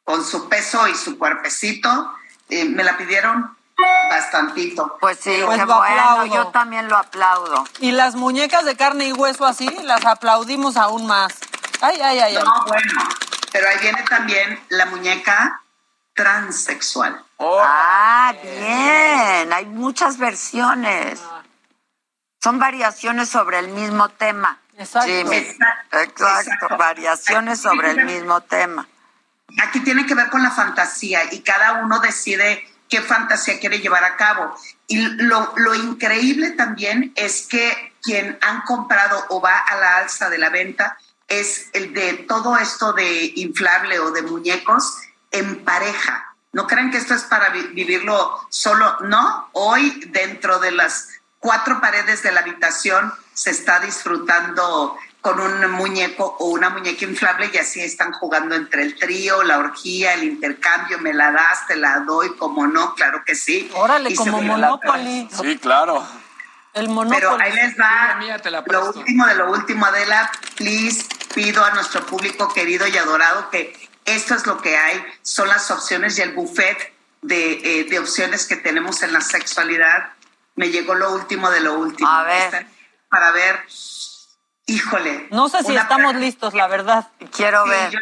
con 0.03 0.25
su 0.25 0.49
peso 0.49 0.89
y 0.89 0.95
su 0.97 1.17
cuerpecito, 1.17 2.13
eh, 2.49 2.65
me 2.65 2.85
la 2.85 2.97
pidieron 2.97 3.57
bastantito. 4.11 4.97
Pues 5.01 5.19
sí, 5.19 5.41
Pues 5.45 5.59
qué 5.59 5.67
lo 5.67 5.75
bueno, 5.77 5.83
aplaudo. 5.83 6.27
yo 6.27 6.47
también 6.49 6.89
lo 6.89 6.97
aplaudo. 6.97 7.65
Y 7.81 7.93
las 7.93 8.15
muñecas 8.15 8.65
de 8.65 8.77
carne 8.77 9.07
y 9.07 9.13
hueso 9.13 9.45
así, 9.47 9.69
las 9.83 10.05
aplaudimos 10.05 10.77
aún 10.77 11.07
más. 11.07 11.35
Ay, 11.81 11.99
ay, 12.03 12.19
ay. 12.21 12.37
ay. 12.37 12.45
No, 12.45 12.65
bueno, 12.67 12.93
pero 13.53 13.69
ahí 13.69 13.79
viene 13.81 14.03
también 14.09 14.61
la 14.69 14.87
muñeca 14.87 15.61
transexual. 16.15 17.23
Ah, 17.39 18.33
bien. 18.43 19.53
Hay 19.53 19.67
muchas 19.67 20.19
versiones. 20.19 21.21
Son 22.43 22.59
variaciones 22.59 23.29
sobre 23.29 23.59
el 23.59 23.69
mismo 23.69 24.09
tema. 24.11 24.59
Exacto. 24.79 25.09
Jimmy. 25.09 25.37
Exacto, 25.37 25.99
Exacto, 25.99 26.41
exacto. 26.41 26.77
variaciones 26.77 27.61
sobre 27.61 27.91
el 27.93 28.05
mismo 28.05 28.41
tema. 28.43 28.87
Aquí 29.63 29.81
tiene 29.81 30.07
que 30.07 30.15
ver 30.15 30.31
con 30.31 30.43
la 30.43 30.51
fantasía 30.51 31.33
y 31.33 31.41
cada 31.41 31.75
uno 31.85 32.01
decide 32.01 32.67
qué 32.89 33.01
fantasía 33.01 33.59
quiere 33.61 33.79
llevar 33.79 34.05
a 34.05 34.17
cabo. 34.17 34.55
Y 34.87 34.99
lo, 34.99 35.53
lo 35.57 35.75
increíble 35.75 36.51
también 36.51 37.13
es 37.17 37.47
que 37.47 37.95
quien 38.03 38.39
han 38.43 38.63
comprado 38.63 39.25
o 39.31 39.41
va 39.41 39.57
a 39.59 39.77
la 39.77 39.97
alza 39.99 40.29
de 40.31 40.39
la 40.39 40.51
venta 40.51 40.99
es 41.29 41.69
el 41.73 41.95
de 41.95 42.15
todo 42.29 42.57
esto 42.59 42.93
de 42.93 43.33
inflable 43.37 43.99
o 43.99 44.11
de 44.11 44.23
muñecos 44.23 44.99
en 45.31 45.65
pareja. 45.65 46.35
No 46.53 46.67
crean 46.67 46.91
que 46.91 46.99
esto 46.99 47.15
es 47.15 47.23
para 47.23 47.49
vi- 47.49 47.69
vivirlo 47.69 48.39
solo, 48.51 48.99
no. 49.01 49.49
Hoy 49.53 50.03
dentro 50.09 50.59
de 50.59 50.71
las 50.71 51.09
cuatro 51.41 51.81
paredes 51.81 52.23
de 52.23 52.31
la 52.33 52.41
habitación 52.41 53.13
se 53.33 53.51
está 53.51 53.81
disfrutando 53.81 54.97
con 55.25 55.41
un 55.41 55.71
muñeco 55.71 56.37
o 56.39 56.49
una 56.49 56.69
muñeca 56.69 57.07
inflable 57.07 57.49
y 57.51 57.57
así 57.57 57.81
están 57.81 58.13
jugando 58.13 58.55
entre 58.55 58.83
el 58.83 58.95
trío, 58.95 59.43
la 59.43 59.57
orgía, 59.57 60.13
el 60.13 60.23
intercambio, 60.25 60.99
me 60.99 61.15
la 61.15 61.33
das, 61.33 61.67
te 61.67 61.77
la 61.77 62.01
doy, 62.01 62.37
como 62.37 62.67
no, 62.67 62.95
claro 62.95 63.23
que 63.25 63.35
sí. 63.35 63.71
Órale, 63.73 64.11
Y 64.11 64.17
como 64.17 64.39
se- 64.39 64.45
Monopoly. 64.45 65.27
Sí, 65.33 65.57
claro. 65.57 66.07
El 66.75 66.91
Monopoly. 66.91 67.19
Pero 67.23 67.39
ahí 67.41 67.55
les 67.55 67.75
va 67.81 68.17
mía, 68.19 68.39
te 68.39 68.51
la 68.51 68.63
lo 68.67 68.85
último 68.91 69.27
de 69.27 69.35
lo 69.37 69.51
último, 69.51 69.87
Adela. 69.87 70.31
Please, 70.57 71.07
pido 71.35 71.65
a 71.65 71.71
nuestro 71.71 72.05
público 72.05 72.53
querido 72.53 72.87
y 72.87 72.99
adorado 72.99 73.49
que 73.49 73.89
esto 74.05 74.35
es 74.35 74.47
lo 74.47 74.61
que 74.61 74.77
hay, 74.77 75.03
son 75.23 75.49
las 75.49 75.71
opciones 75.71 76.19
y 76.19 76.21
el 76.21 76.35
buffet 76.35 76.93
de, 77.23 77.81
eh, 77.81 77.85
de 77.85 77.99
opciones 77.99 78.45
que 78.45 78.57
tenemos 78.57 79.03
en 79.03 79.15
la 79.15 79.23
sexualidad. 79.23 80.11
Me 80.55 80.69
llegó 80.69 80.95
lo 80.95 81.15
último 81.15 81.51
de 81.51 81.61
lo 81.61 81.79
último. 81.79 82.07
A 82.11 82.25
ver. 82.25 82.43
Están 82.45 82.69
Para 83.09 83.31
ver, 83.31 83.65
híjole. 84.67 85.29
No 85.31 85.49
sé 85.49 85.63
si 85.63 85.75
estamos 85.75 86.13
práctica- 86.13 86.19
listos, 86.21 86.55
la 86.55 86.67
verdad. 86.69 87.09
Quiero 87.35 87.65
Sí, 87.65 87.71
ver. 87.71 87.91
yo- 87.91 87.99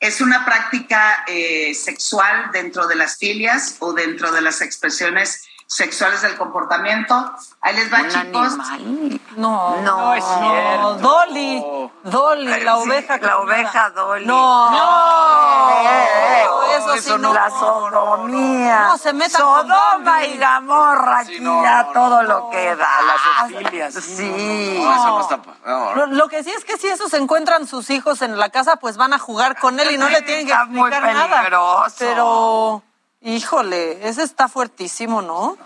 es 0.00 0.20
una 0.20 0.44
práctica 0.46 1.24
eh, 1.26 1.74
sexual 1.74 2.50
dentro 2.52 2.86
de 2.86 2.94
las 2.96 3.18
filias 3.18 3.76
o 3.80 3.92
dentro 3.92 4.32
de 4.32 4.40
las 4.40 4.62
expresiones 4.62 5.46
sexuales 5.66 6.22
del 6.22 6.36
comportamiento. 6.36 7.32
Ahí 7.60 7.76
les 7.76 7.92
va, 7.92 8.00
Un 8.00 8.08
chicos. 8.08 8.52
animal. 8.70 9.20
No, 9.36 9.76
No, 9.82 9.82
no 9.82 10.14
es 10.14 10.24
cierto. 10.24 10.94
Dolly, 10.94 11.62
Dolly, 12.02 12.46
la 12.64 12.76
Sí, 12.76 12.88
oveja. 12.88 13.18
la 13.18 13.38
oveja 13.38 13.90
Dolly. 13.90 14.26
No, 14.26 14.70
No, 14.70 15.79
eso 17.00 17.16
sí 17.16 17.22
no. 17.22 17.34
La 17.34 17.50
sodomía. 17.50 18.80
No, 18.88 18.98
se 18.98 19.12
metan 19.12 19.40
Sodoma 19.40 20.24
y 20.24 20.36
Gamorra 20.38 21.18
aquí 21.20 21.38
ya 21.40 21.88
todo 21.92 22.22
lo 22.22 22.50
que 22.50 22.76
da. 22.76 22.88
Las 23.02 23.52
ofilias. 23.52 23.94
Sí. 23.94 24.78
No, 24.82 24.92
eso 24.94 25.06
no 25.08 25.20
está. 25.20 25.40
no, 25.66 25.94
Lo, 25.96 26.06
lo 26.06 26.28
que 26.28 26.42
sí 26.44 26.50
es 26.50 26.64
que 26.64 26.76
si 26.78 26.86
esos 26.88 27.12
encuentran 27.14 27.66
sus 27.66 27.90
hijos 27.90 28.22
en 28.22 28.38
la 28.38 28.50
casa, 28.50 28.76
pues 28.76 28.96
van 28.96 29.12
a 29.12 29.18
jugar 29.18 29.58
con 29.58 29.78
él 29.80 29.90
y 29.90 29.98
no 29.98 30.08
le 30.08 30.22
tienen 30.22 30.46
que 30.46 30.52
Está 30.52 30.64
muy 30.66 30.88
explicar 30.90 31.14
nada. 31.14 31.36
peligroso. 31.38 31.96
Pero, 31.98 32.82
híjole, 33.20 34.08
ese 34.08 34.22
está 34.22 34.48
fuertísimo, 34.48 35.22
¿no? 35.22 35.56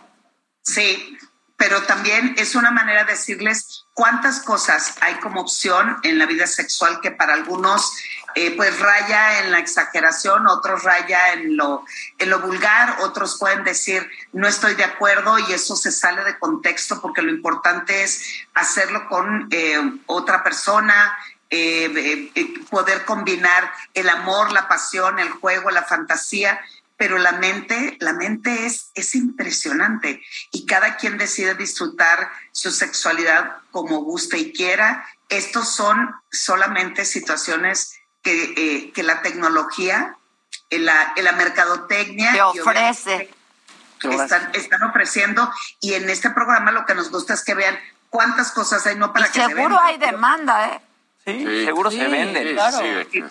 Sí, 0.63 1.19
pero 1.57 1.83
también 1.83 2.35
es 2.39 2.55
una 2.55 2.71
manera 2.71 3.05
de 3.05 3.13
decirles 3.13 3.84
cuántas 3.95 4.41
cosas 4.41 4.95
hay 5.01 5.15
como 5.15 5.41
opción 5.41 5.97
en 6.03 6.19
la 6.19 6.27
vida 6.27 6.47
sexual 6.47 7.01
que 7.01 7.11
para 7.11 7.35
algunos 7.35 7.93
eh, 8.35 8.55
pues 8.57 8.79
raya 8.81 9.41
en 9.41 9.53
la 9.53 9.61
exageración, 9.61 10.47
otros 10.49 10.83
raya 10.83 11.33
en 11.33 11.57
lo, 11.57 11.85
en 12.19 12.31
lo 12.31 12.41
vulgar, 12.41 12.97
otros 13.01 13.39
pueden 13.39 13.63
decir 13.65 14.11
no 14.33 14.49
estoy 14.49 14.75
de 14.75 14.85
acuerdo 14.85 15.39
y 15.39 15.53
eso 15.53 15.77
se 15.77 15.93
sale 15.93 16.25
de 16.25 16.39
contexto 16.39 17.01
porque 17.01 17.23
lo 17.23 17.31
importante 17.31 18.03
es 18.03 18.25
hacerlo 18.55 19.09
con 19.09 19.49
eh, 19.53 19.81
otra 20.07 20.43
persona, 20.43 21.17
eh, 21.57 21.85
eh, 21.87 22.33
eh, 22.35 22.55
poder 22.69 23.05
combinar 23.05 23.71
el 23.93 24.09
amor, 24.09 24.51
la 24.51 24.67
pasión, 24.67 25.21
el 25.21 25.29
juego, 25.29 25.71
la 25.71 25.85
fantasía, 25.85 26.59
pero 26.97 27.17
la 27.17 27.31
mente, 27.31 27.97
la 28.01 28.13
mente 28.13 28.67
es, 28.67 28.91
es 28.95 29.15
impresionante 29.15 30.21
y 30.51 30.67
cada 30.67 30.97
quien 30.97 31.17
decide 31.17 31.55
disfrutar 31.55 32.29
su 32.55 32.71
sexualidad 32.71 33.57
como 33.73 33.99
guste 34.05 34.39
y 34.39 34.53
quiera. 34.53 35.05
Estos 35.29 35.69
son 35.75 36.15
solamente 36.31 37.05
situaciones 37.05 37.99
que, 38.23 38.55
eh, 38.57 38.93
que 38.93 39.03
la 39.03 39.23
tecnología, 39.23 40.17
eh, 40.71 40.79
la, 40.79 41.13
eh, 41.17 41.23
la 41.23 41.33
mercadotecnia 41.33 42.31
Te 42.33 42.41
ofrece. 42.43 43.29
están, 44.03 44.51
están 44.55 44.83
ofreciendo 44.85 45.53
y 45.81 45.95
en 45.95 46.09
este 46.09 46.31
programa 46.31 46.71
lo 46.71 46.87
que 46.87 46.95
nos 46.95 47.11
gusta 47.11 47.35
es 47.35 47.43
que 47.43 47.55
vean 47.55 47.77
cuántas 48.09 48.53
cosas 48.53 48.87
hay, 48.87 48.95
no 48.95 49.13
para 49.13 49.27
Y 49.27 49.33
que 49.33 49.41
se 49.41 49.47
seguro 49.49 49.81
hay 49.81 49.99
demanda, 49.99 50.69
¿eh? 50.69 50.81
Sí, 51.27 51.65
seguro 51.65 51.91
se 51.91 52.05
Sí, 52.05 52.07
venden. 52.11 52.55
claro. 52.55 52.79
Sí, 53.11 53.25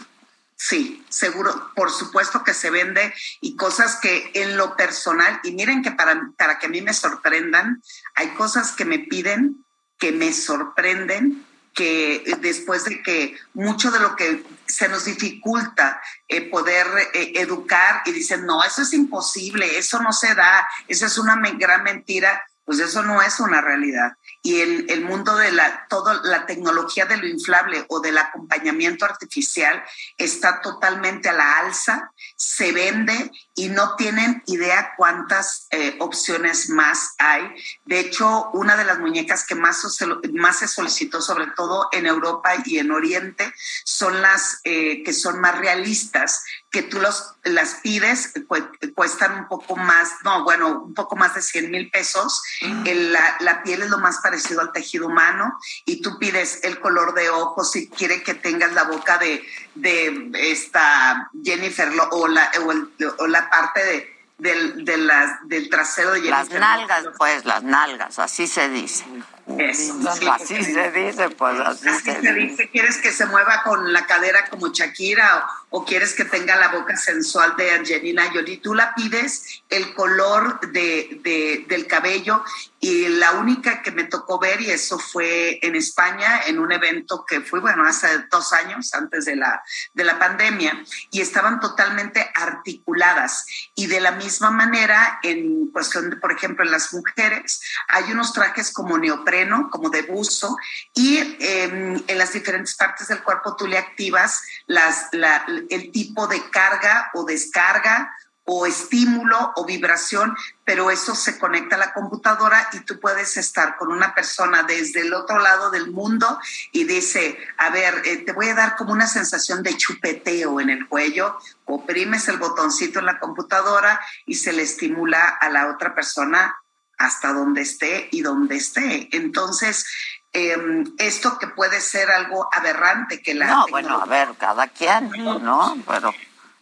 Sí, 0.55 1.03
seguro, 1.09 1.71
por 1.75 1.91
supuesto 1.91 2.43
que 2.43 2.53
se 2.53 2.69
vende 2.69 3.13
y 3.41 3.55
cosas 3.55 3.97
que 3.97 4.31
en 4.33 4.55
lo 4.55 4.75
personal, 4.75 5.39
y 5.43 5.51
miren 5.51 5.81
que 5.81 5.91
para, 5.91 6.29
para 6.37 6.59
que 6.59 6.67
a 6.67 6.69
mí 6.69 6.81
me 6.81 6.93
sorprendan, 6.93 7.81
hay 8.15 8.29
cosas 8.29 8.71
que 8.71 8.85
me 8.85 8.99
piden 8.99 9.63
que 10.03 10.11
me 10.11 10.33
sorprenden, 10.33 11.45
que 11.73 12.35
después 12.41 12.83
de 12.83 13.01
que 13.01 13.37
mucho 13.53 13.89
de 13.89 14.01
lo 14.01 14.17
que 14.17 14.43
se 14.65 14.89
nos 14.89 15.05
dificulta 15.05 16.01
eh, 16.27 16.49
poder 16.49 16.85
eh, 17.13 17.31
educar 17.35 18.01
y 18.05 18.11
dicen, 18.11 18.45
no, 18.45 18.65
eso 18.65 18.81
es 18.81 18.91
imposible, 18.91 19.77
eso 19.77 20.01
no 20.01 20.11
se 20.11 20.35
da, 20.35 20.67
esa 20.89 21.05
es 21.05 21.17
una 21.17 21.39
gran 21.57 21.83
mentira, 21.83 22.43
pues 22.65 22.79
eso 22.79 23.01
no 23.03 23.21
es 23.21 23.39
una 23.39 23.61
realidad. 23.61 24.11
Y 24.45 24.59
el, 24.59 24.85
el 24.89 25.05
mundo 25.05 25.35
de 25.35 25.51
la, 25.51 25.87
toda 25.89 26.21
la 26.23 26.45
tecnología 26.45 27.05
de 27.05 27.17
lo 27.17 27.25
inflable 27.27 27.85
o 27.87 28.01
del 28.01 28.17
acompañamiento 28.17 29.05
artificial 29.05 29.81
está 30.17 30.61
totalmente 30.61 31.29
a 31.29 31.33
la 31.33 31.59
alza, 31.59 32.11
se 32.45 32.71
vende 32.73 33.31
y 33.55 33.69
no 33.69 33.95
tienen 33.95 34.43
idea 34.47 34.93
cuántas 34.97 35.67
eh, 35.71 35.95
opciones 35.99 36.69
más 36.69 37.11
hay. 37.17 37.43
De 37.85 37.99
hecho, 37.99 38.49
una 38.51 38.75
de 38.75 38.83
las 38.83 38.99
muñecas 38.99 39.45
que 39.45 39.55
más, 39.55 39.81
se- 39.95 40.05
más 40.33 40.59
se 40.59 40.67
solicitó, 40.67 41.21
sobre 41.21 41.47
todo 41.55 41.87
en 41.93 42.05
Europa 42.05 42.51
y 42.65 42.79
en 42.79 42.91
Oriente, 42.91 43.53
son 43.85 44.21
las 44.21 44.59
eh, 44.65 45.03
que 45.03 45.13
son 45.13 45.39
más 45.39 45.57
realistas, 45.57 46.43
que 46.69 46.81
tú 46.83 46.99
los, 46.99 47.35
las 47.43 47.75
pides, 47.75 48.33
cu- 48.47 48.67
cuestan 48.93 49.37
un 49.39 49.47
poco 49.47 49.75
más, 49.77 50.09
no, 50.25 50.43
bueno, 50.43 50.83
un 50.83 50.93
poco 50.93 51.15
más 51.15 51.35
de 51.35 51.41
100 51.41 51.71
mil 51.71 51.89
pesos. 51.91 52.41
El- 52.85 53.13
la, 53.13 53.37
la 53.39 53.63
piel 53.63 53.83
es 53.83 53.89
lo 53.89 53.99
más 53.99 54.17
parecido 54.17 54.59
al 54.61 54.71
tejido 54.73 55.07
humano 55.07 55.53
y 55.85 56.01
tú 56.01 56.17
pides 56.19 56.59
el 56.63 56.79
color 56.81 57.13
de 57.13 57.29
ojos 57.29 57.71
si 57.71 57.87
quiere 57.89 58.21
que 58.23 58.33
tengas 58.33 58.73
la 58.73 58.83
boca 58.83 59.17
de, 59.17 59.45
de 59.75 60.31
esta 60.33 61.29
Jennifer 61.43 61.91
Lo- 61.93 62.09
o 62.09 62.27
la, 62.27 62.51
o 62.65 62.71
el- 62.71 62.89
o 63.19 63.27
la 63.27 63.49
parte 63.49 63.83
de, 63.83 64.13
del, 64.37 64.85
de 64.85 64.97
las- 64.97 65.47
del 65.47 65.69
trasero 65.69 66.11
de 66.11 66.21
Las 66.21 66.47
Jennifer 66.47 66.59
nalgas, 66.59 67.03
Lopez. 67.03 67.17
pues, 67.17 67.45
las 67.45 67.63
nalgas, 67.63 68.19
así 68.19 68.47
se 68.47 68.69
dice. 68.69 69.05
Eso, 69.45 69.93
sí, 70.13 70.27
Así 70.27 70.63
se 70.63 70.91
dice, 70.91 71.29
pues, 71.31 71.59
así, 71.59 71.87
Así 71.89 71.99
se 72.05 72.21
se 72.21 72.33
dice. 72.33 72.33
dice, 72.33 72.69
quieres 72.69 72.97
que 72.97 73.11
se 73.11 73.25
mueva 73.25 73.61
con 73.63 73.91
la 73.91 74.05
cadera 74.05 74.47
como 74.49 74.71
Shakira 74.71 75.45
o 75.69 75.83
quieres 75.83 76.13
que 76.13 76.25
tenga 76.25 76.55
la 76.55 76.69
boca 76.69 76.95
sensual 76.95 77.55
de 77.57 77.71
Angelina 77.71 78.29
Jolie. 78.31 78.57
Tú 78.57 78.73
la 78.73 78.93
pides, 78.95 79.63
el 79.69 79.93
color 79.93 80.59
de, 80.71 81.65
del 81.67 81.87
cabello 81.87 82.43
y 82.79 83.07
la 83.07 83.31
única 83.31 83.81
que 83.81 83.91
me 83.91 84.03
tocó 84.03 84.39
ver, 84.39 84.61
y 84.61 84.69
eso 84.69 84.99
fue 84.99 85.59
en 85.65 85.75
España, 85.75 86.41
en 86.47 86.59
un 86.59 86.71
evento 86.71 87.25
que 87.25 87.39
fue, 87.41 87.59
bueno, 87.59 87.85
hace 87.87 88.07
dos 88.29 88.51
años, 88.53 88.93
antes 88.93 89.25
de 89.25 89.37
la, 89.37 89.63
de 89.93 90.03
la 90.03 90.19
pandemia, 90.19 90.83
y 91.09 91.21
estaban 91.21 91.59
totalmente 91.59 92.29
articuladas. 92.35 93.45
Y 93.73 93.87
de 93.87 94.01
la 94.01 94.11
misma 94.11 94.51
manera, 94.51 95.19
en 95.23 95.71
cuestión 95.71 96.09
de, 96.09 96.17
por 96.17 96.33
ejemplo, 96.33 96.65
en 96.65 96.71
las 96.71 96.93
mujeres, 96.93 97.61
hay 97.87 98.11
unos 98.11 98.33
trajes 98.33 98.71
como 98.71 98.97
neopreno, 98.97 99.32
como 99.69 99.89
de 99.89 100.03
buzo, 100.03 100.55
y 100.93 101.17
em, 101.39 102.01
en 102.07 102.17
las 102.17 102.33
diferentes 102.33 102.75
partes 102.75 103.07
del 103.07 103.23
cuerpo 103.23 103.55
tú 103.55 103.67
le 103.67 103.77
activas 103.77 104.41
el 104.67 105.91
tipo 105.91 106.27
de 106.27 106.49
carga 106.49 107.09
o 107.13 107.25
descarga 107.25 108.13
o 108.45 108.65
estímulo 108.65 109.53
o 109.55 109.65
vibración, 109.65 110.35
pero 110.65 110.91
eso 110.91 111.15
se 111.15 111.39
conecta 111.39 111.75
a 111.75 111.79
la 111.79 111.93
computadora 111.93 112.69
y 112.73 112.81
tú 112.81 112.99
puedes 112.99 113.37
estar 113.37 113.77
con 113.77 113.91
una 113.91 114.13
persona 114.13 114.63
desde 114.63 115.01
el 115.01 115.13
otro 115.13 115.39
lado 115.39 115.71
del 115.71 115.91
mundo 115.91 116.39
y 116.71 116.83
dice, 116.83 117.37
a 117.57 117.69
ver, 117.69 118.01
eh, 118.05 118.17
te 118.17 118.33
voy 118.33 118.49
a 118.49 118.55
dar 118.55 118.75
como 118.75 118.91
una 118.91 119.07
sensación 119.07 119.63
de 119.63 119.77
chupeteo 119.77 120.59
en 120.59 120.69
el 120.69 120.87
cuello, 120.87 121.37
oprimes 121.65 122.27
el 122.27 122.37
botoncito 122.37 122.99
en 122.99 123.05
la 123.05 123.19
computadora 123.19 124.01
y 124.25 124.35
se 124.35 124.51
le 124.51 124.63
estimula 124.63 125.25
a 125.25 125.49
la 125.49 125.69
otra 125.69 125.95
persona 125.95 126.57
hasta 126.97 127.33
donde 127.33 127.61
esté 127.61 128.09
y 128.11 128.21
donde 128.21 128.55
esté. 128.55 129.09
Entonces, 129.11 129.85
em, 130.31 130.85
esto 130.97 131.37
que 131.37 131.47
puede 131.47 131.81
ser 131.81 132.11
algo 132.11 132.47
aberrante 132.51 133.21
que 133.21 133.33
la... 133.33 133.47
No, 133.47 133.67
bueno, 133.69 134.01
a 134.01 134.05
ver, 134.05 134.29
cada 134.37 134.67
quien, 134.67 135.09
¿no? 135.11 135.77
Pero 135.87 136.13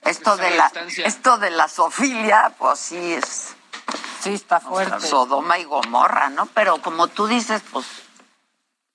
esto 0.02 0.36
de 0.36 0.52
la 0.52 0.72
esto 1.06 1.38
de 1.38 1.52
la 1.52 1.68
sofilia, 1.68 2.54
pues 2.58 2.80
sí 2.80 3.14
es 3.14 3.56
sí 4.22 4.34
está 4.34 4.60
fuerte. 4.60 5.06
Sodoma 5.06 5.58
y 5.60 5.64
Gomorra, 5.64 6.30
¿no? 6.30 6.46
Pero 6.48 6.82
como 6.82 7.08
tú 7.08 7.28
dices, 7.28 7.62
pues, 7.72 7.86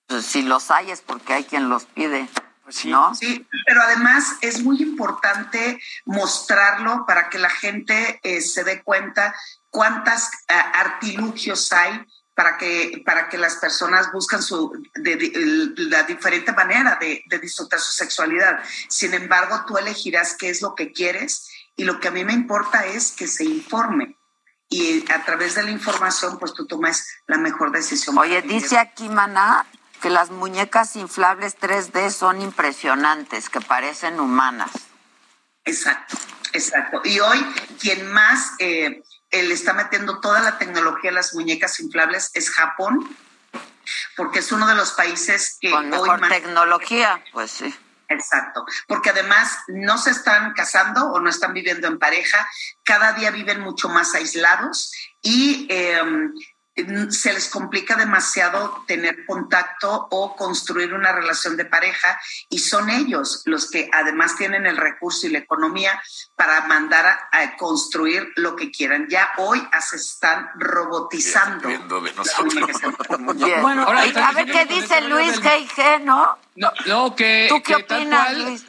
pues, 0.06 0.24
si 0.24 0.42
los 0.42 0.70
hay 0.70 0.90
es 0.90 1.00
porque 1.00 1.34
hay 1.34 1.44
quien 1.44 1.68
los 1.68 1.84
pide. 1.84 2.28
Pues 2.62 2.76
sí. 2.76 2.90
¿No? 2.90 3.14
Sí, 3.14 3.46
pero 3.64 3.82
además 3.82 4.24
es 4.40 4.62
muy 4.64 4.82
importante 4.82 5.80
mostrarlo 6.04 7.04
para 7.06 7.28
que 7.28 7.38
la 7.38 7.50
gente 7.50 8.18
eh, 8.24 8.40
se 8.40 8.64
dé 8.64 8.82
cuenta 8.82 9.34
cuántas 9.76 10.30
eh, 10.48 10.54
artilugios 10.54 11.70
hay 11.70 12.02
para 12.34 12.56
que, 12.56 13.02
para 13.04 13.28
que 13.28 13.36
las 13.36 13.56
personas 13.56 14.10
buscan 14.10 14.42
su, 14.42 14.72
la 14.94 16.02
diferente 16.04 16.50
manera 16.52 16.96
de, 16.98 17.22
disfrutar 17.42 17.78
su 17.78 17.92
sexualidad. 17.92 18.58
Sin 18.88 19.12
embargo, 19.12 19.64
tú 19.66 19.76
elegirás 19.76 20.34
qué 20.38 20.48
es 20.48 20.62
lo 20.62 20.74
que 20.74 20.92
quieres 20.92 21.50
y 21.76 21.84
lo 21.84 22.00
que 22.00 22.08
a 22.08 22.10
mí 22.10 22.24
me 22.24 22.32
importa 22.32 22.86
es 22.86 23.12
que 23.12 23.28
se 23.28 23.44
informe. 23.44 24.16
Y 24.70 25.04
a 25.12 25.22
través 25.26 25.56
de 25.56 25.62
la 25.64 25.70
información, 25.70 26.38
pues 26.38 26.54
tú 26.54 26.66
tomes 26.66 27.06
la 27.26 27.36
mejor 27.36 27.70
decisión. 27.70 28.16
Oye, 28.16 28.40
dice 28.40 28.78
aquí, 28.78 29.10
Maná, 29.10 29.66
que 30.00 30.08
las 30.08 30.30
muñecas 30.30 30.96
inflables 30.96 31.58
3D 31.58 32.08
son 32.10 32.40
impresionantes, 32.40 33.50
que 33.50 33.60
parecen 33.60 34.20
humanas. 34.20 34.70
Exacto, 35.66 36.16
exacto. 36.54 37.02
Y 37.04 37.20
hoy, 37.20 37.44
quien 37.78 38.10
más... 38.10 38.52
Eh, 38.58 39.02
le 39.30 39.54
está 39.54 39.72
metiendo 39.72 40.20
toda 40.20 40.40
la 40.40 40.58
tecnología 40.58 41.10
a 41.10 41.14
las 41.14 41.34
muñecas 41.34 41.80
inflables 41.80 42.30
es 42.34 42.50
Japón, 42.50 43.16
porque 44.16 44.40
es 44.40 44.52
uno 44.52 44.66
de 44.66 44.74
los 44.74 44.92
países 44.92 45.58
que... 45.60 45.70
Con 45.70 45.90
mejor 45.90 46.28
tecnología, 46.28 47.22
pues 47.32 47.50
sí. 47.50 47.74
Exacto, 48.08 48.64
porque 48.86 49.10
además 49.10 49.58
no 49.66 49.98
se 49.98 50.10
están 50.10 50.52
casando 50.54 51.06
o 51.10 51.18
no 51.18 51.28
están 51.28 51.52
viviendo 51.52 51.88
en 51.88 51.98
pareja, 51.98 52.48
cada 52.84 53.14
día 53.14 53.32
viven 53.32 53.60
mucho 53.60 53.88
más 53.88 54.14
aislados 54.14 54.92
y 55.22 55.66
em, 55.68 56.32
se 57.10 57.32
les 57.32 57.48
complica 57.48 57.96
demasiado 57.96 58.84
tener 58.86 59.24
contacto 59.24 60.08
o 60.10 60.36
construir 60.36 60.92
una 60.92 61.12
relación 61.12 61.56
de 61.56 61.64
pareja 61.64 62.20
y 62.50 62.58
son 62.58 62.90
ellos 62.90 63.42
los 63.46 63.70
que 63.70 63.88
además 63.92 64.36
tienen 64.36 64.66
el 64.66 64.76
recurso 64.76 65.26
y 65.26 65.30
la 65.30 65.38
economía 65.38 66.02
para 66.34 66.66
mandar 66.66 67.06
a, 67.32 67.56
construir 67.56 68.32
lo 68.36 68.56
que 68.56 68.70
quieran. 68.70 69.06
Ya 69.08 69.32
hoy 69.38 69.66
se 69.80 69.96
están 69.96 70.50
robotizando. 70.56 71.68
bueno, 73.62 73.86
a 73.88 74.32
ver 74.32 74.46
qué 74.50 74.66
dice 74.66 75.00
Luis 75.02 75.40
G.I.G., 75.40 76.02
¿no? 76.02 76.36
No, 76.56 76.72
no 76.86 77.16
que, 77.16 77.46
¿Tú 77.48 77.62
qué 77.62 77.76
opinas, 77.76 78.36
Luis? 78.36 78.64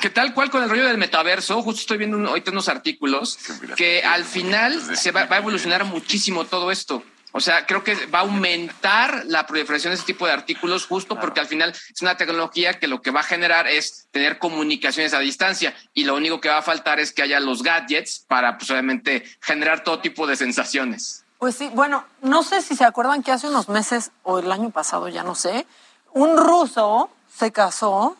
Que 0.00 0.10
tal 0.10 0.34
cual 0.34 0.50
con 0.50 0.62
el 0.62 0.70
rollo 0.70 0.86
del 0.86 0.98
metaverso, 0.98 1.62
justo 1.62 1.80
estoy 1.80 1.98
viendo 1.98 2.16
hoy 2.16 2.26
ahorita 2.26 2.50
unos 2.50 2.68
artículos, 2.68 3.38
que 3.76 4.02
al 4.02 4.24
final 4.24 4.96
se 4.96 5.10
va, 5.10 5.26
a 5.28 5.36
evolucionar 5.36 5.84
muchísimo 5.84 6.44
todo 6.44 6.70
esto. 6.70 7.02
O 7.32 7.40
sea, 7.40 7.66
creo 7.66 7.84
que 7.84 8.06
va 8.06 8.20
a 8.20 8.22
aumentar 8.22 9.24
la 9.26 9.46
proliferación 9.46 9.90
de 9.90 9.96
ese 9.96 10.06
tipo 10.06 10.26
de 10.26 10.32
artículos 10.32 10.86
justo 10.86 11.20
porque 11.20 11.40
al 11.40 11.46
final 11.46 11.70
es 11.70 12.00
una 12.00 12.16
tecnología 12.16 12.78
que 12.78 12.86
lo 12.86 13.02
que 13.02 13.10
va 13.10 13.20
a 13.20 13.24
generar 13.24 13.68
es 13.68 14.08
tener 14.10 14.38
comunicaciones 14.38 15.12
a 15.12 15.18
distancia 15.18 15.74
y 15.92 16.04
lo 16.04 16.14
único 16.14 16.40
que 16.40 16.48
va 16.48 16.58
a 16.58 16.62
faltar 16.62 16.98
es 16.98 17.12
que 17.12 17.22
haya 17.22 17.38
los 17.38 17.62
gadgets 17.62 18.24
para 18.26 18.56
pues 18.56 18.70
obviamente 18.70 19.22
generar 19.42 19.84
todo 19.84 19.98
tipo 19.98 20.26
de 20.26 20.36
sensaciones. 20.36 21.24
Pues 21.38 21.56
sí, 21.56 21.70
bueno, 21.74 22.06
no 22.22 22.42
sé 22.42 22.62
si 22.62 22.74
se 22.74 22.84
acuerdan 22.84 23.22
que 23.22 23.32
hace 23.32 23.48
unos 23.48 23.68
meses 23.68 24.12
o 24.22 24.38
el 24.38 24.50
año 24.50 24.70
pasado, 24.70 25.08
ya 25.08 25.22
no 25.22 25.34
sé, 25.34 25.66
un 26.14 26.38
ruso 26.38 27.10
se 27.28 27.52
casó 27.52 28.16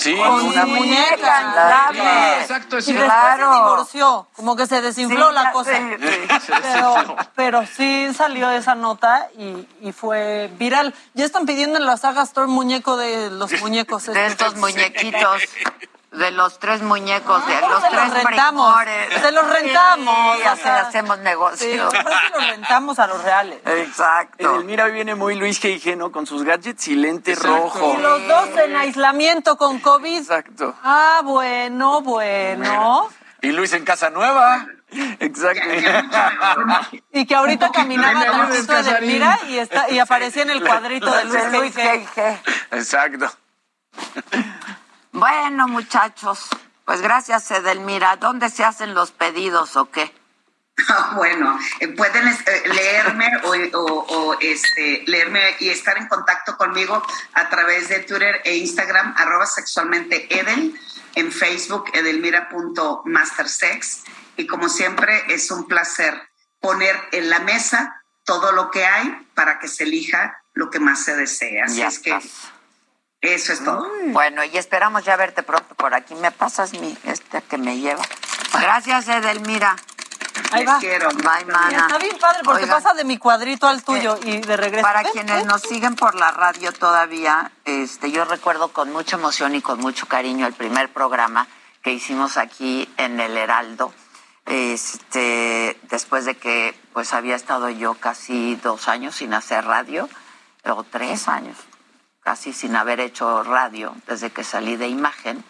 Sí, 0.00 0.16
con 0.16 0.46
una 0.46 0.64
muñeca 0.64 1.90
exacto, 2.40 2.80
sí. 2.80 2.92
Y 2.92 2.94
claro. 2.94 3.52
se 3.52 3.58
divorció, 3.58 4.28
como 4.34 4.56
que 4.56 4.66
se 4.66 4.80
desinfló 4.80 5.30
la 5.30 5.52
cosa. 5.52 5.72
pero, 6.62 7.16
pero 7.34 7.66
sí 7.66 8.08
salió 8.16 8.50
esa 8.50 8.74
nota 8.74 9.28
y, 9.36 9.66
y, 9.82 9.92
fue 9.92 10.50
viral. 10.58 10.94
Ya 11.12 11.26
están 11.26 11.44
pidiendo 11.44 11.78
en 11.78 11.84
la 11.84 11.98
saga 11.98 12.22
Store 12.22 12.48
muñeco 12.48 12.96
de 12.96 13.30
los 13.30 13.52
muñecos. 13.60 14.06
De 14.06 14.26
estos 14.26 14.56
muñequitos. 14.56 15.42
De 16.12 16.32
los 16.32 16.58
tres 16.58 16.82
muñecos, 16.82 17.46
de 17.46 17.60
los 17.60 17.88
tres 17.88 18.08
los 18.08 18.24
rentamos, 18.24 18.74
Se 19.22 19.30
los 19.30 19.48
rentamos. 19.48 20.38
Sí, 20.38 20.68
hacemos 20.68 21.18
negocio. 21.20 21.56
Sí, 21.58 21.76
los 21.76 22.46
rentamos 22.48 22.98
a 22.98 23.06
los 23.06 23.22
reales. 23.22 23.60
Exacto. 23.64 24.62
Mira, 24.64 24.86
hoy 24.86 24.92
viene 24.92 25.14
muy 25.14 25.36
Luis 25.36 25.62
G.I.G., 25.62 25.96
¿no? 25.96 26.10
Con 26.10 26.26
sus 26.26 26.42
gadgets 26.42 26.88
y 26.88 26.96
lente 26.96 27.36
rojo. 27.36 27.94
Y 27.96 28.02
los 28.02 28.26
dos 28.26 28.48
en 28.58 28.74
aislamiento 28.74 29.56
con 29.56 29.78
COVID. 29.78 30.18
Exacto. 30.18 30.74
Ah, 30.82 31.20
bueno, 31.22 32.00
bueno. 32.00 33.08
Y 33.40 33.52
Luis 33.52 33.72
en 33.72 33.84
casa 33.84 34.10
nueva. 34.10 34.66
Exacto. 35.20 35.62
y 37.12 37.24
que 37.24 37.34
ahorita 37.36 37.70
caminaba 37.70 38.24
tantito 38.24 38.82
de 38.82 39.00
mira 39.02 39.38
y, 39.48 39.58
está, 39.58 39.88
y 39.88 40.00
aparecía 40.00 40.42
en 40.42 40.50
el 40.50 40.60
cuadrito 40.66 41.10
de 41.10 41.24
Luis 41.24 41.76
G.I.G. 41.76 42.40
Exacto. 42.72 43.30
Bueno, 45.12 45.68
muchachos, 45.68 46.48
pues 46.84 47.00
gracias, 47.00 47.50
Edelmira. 47.50 48.16
¿Dónde 48.16 48.48
se 48.48 48.62
hacen 48.64 48.94
los 48.94 49.10
pedidos 49.10 49.76
o 49.76 49.90
qué? 49.90 50.14
bueno, 51.16 51.58
eh, 51.80 51.88
pueden 51.88 52.28
eh, 52.28 52.62
leerme 52.66 53.28
o, 53.44 54.36
este, 54.40 55.02
leerme 55.06 55.56
y 55.60 55.68
estar 55.68 55.98
en 55.98 56.08
contacto 56.08 56.56
conmigo 56.56 57.00
a 57.34 57.48
través 57.48 57.88
de 57.88 58.00
Twitter 58.00 58.40
e 58.44 58.56
Instagram, 58.56 59.14
arroba 59.16 59.46
sexualmente 59.46 60.26
Edel, 60.34 60.76
en 61.14 61.30
Facebook, 61.32 61.90
edelmira.mastersex. 61.92 64.02
Y 64.36 64.46
como 64.46 64.68
siempre, 64.68 65.24
es 65.28 65.50
un 65.50 65.66
placer 65.66 66.20
poner 66.60 66.96
en 67.12 67.30
la 67.30 67.38
mesa 67.40 68.02
todo 68.24 68.52
lo 68.52 68.70
que 68.70 68.86
hay 68.86 69.26
para 69.34 69.58
que 69.58 69.66
se 69.68 69.84
elija 69.84 70.42
lo 70.54 70.70
que 70.70 70.78
más 70.78 71.04
se 71.04 71.16
desea. 71.16 71.64
Así 71.64 71.82
es 71.82 71.98
que 71.98 72.16
eso 73.20 73.52
es 73.52 73.64
todo. 73.64 73.86
Bueno, 74.06 74.44
y 74.44 74.56
esperamos 74.56 75.04
ya 75.04 75.16
verte 75.16 75.42
pronto 75.42 75.74
por 75.74 75.94
aquí. 75.94 76.14
¿Me 76.14 76.30
pasas 76.30 76.72
mi, 76.72 76.96
este 77.04 77.42
que 77.42 77.58
me 77.58 77.78
lleva? 77.78 78.02
Gracias, 78.52 79.08
Edelmira. 79.08 79.76
Ahí 80.52 80.64
va. 80.64 80.78
quiero. 80.78 81.08
Bye, 81.10 81.44
mana. 81.46 81.86
Está 81.86 81.98
bien 81.98 82.16
padre 82.18 82.40
porque 82.44 82.66
pasa 82.66 82.94
de 82.94 83.04
mi 83.04 83.18
cuadrito 83.18 83.66
al 83.66 83.82
tuyo 83.82 84.18
y 84.22 84.38
de 84.38 84.56
regreso. 84.56 84.82
Para 84.82 85.04
quienes 85.04 85.44
nos 85.46 85.62
siguen 85.62 85.94
por 85.96 86.14
la 86.14 86.30
radio 86.30 86.72
todavía, 86.72 87.52
este, 87.64 88.10
yo 88.10 88.24
recuerdo 88.24 88.68
con 88.68 88.92
mucha 88.92 89.16
emoción 89.16 89.54
y 89.54 89.62
con 89.62 89.80
mucho 89.80 90.06
cariño 90.06 90.46
el 90.46 90.54
primer 90.54 90.92
programa 90.92 91.46
que 91.82 91.92
hicimos 91.92 92.36
aquí 92.36 92.88
en 92.96 93.20
el 93.20 93.36
Heraldo. 93.36 93.92
Este, 94.46 95.78
después 95.90 96.24
de 96.24 96.36
que 96.36 96.74
pues 96.92 97.12
había 97.12 97.36
estado 97.36 97.68
yo 97.70 97.94
casi 97.94 98.56
dos 98.56 98.88
años 98.88 99.16
sin 99.16 99.34
hacer 99.34 99.64
radio, 99.64 100.08
o 100.64 100.84
tres 100.84 101.28
años, 101.28 101.56
casi 102.22 102.52
sin 102.52 102.76
haber 102.76 103.00
hecho 103.00 103.42
radio 103.42 103.94
desde 104.06 104.30
que 104.30 104.44
salí 104.44 104.76
de 104.76 104.88
imagen 104.88 105.44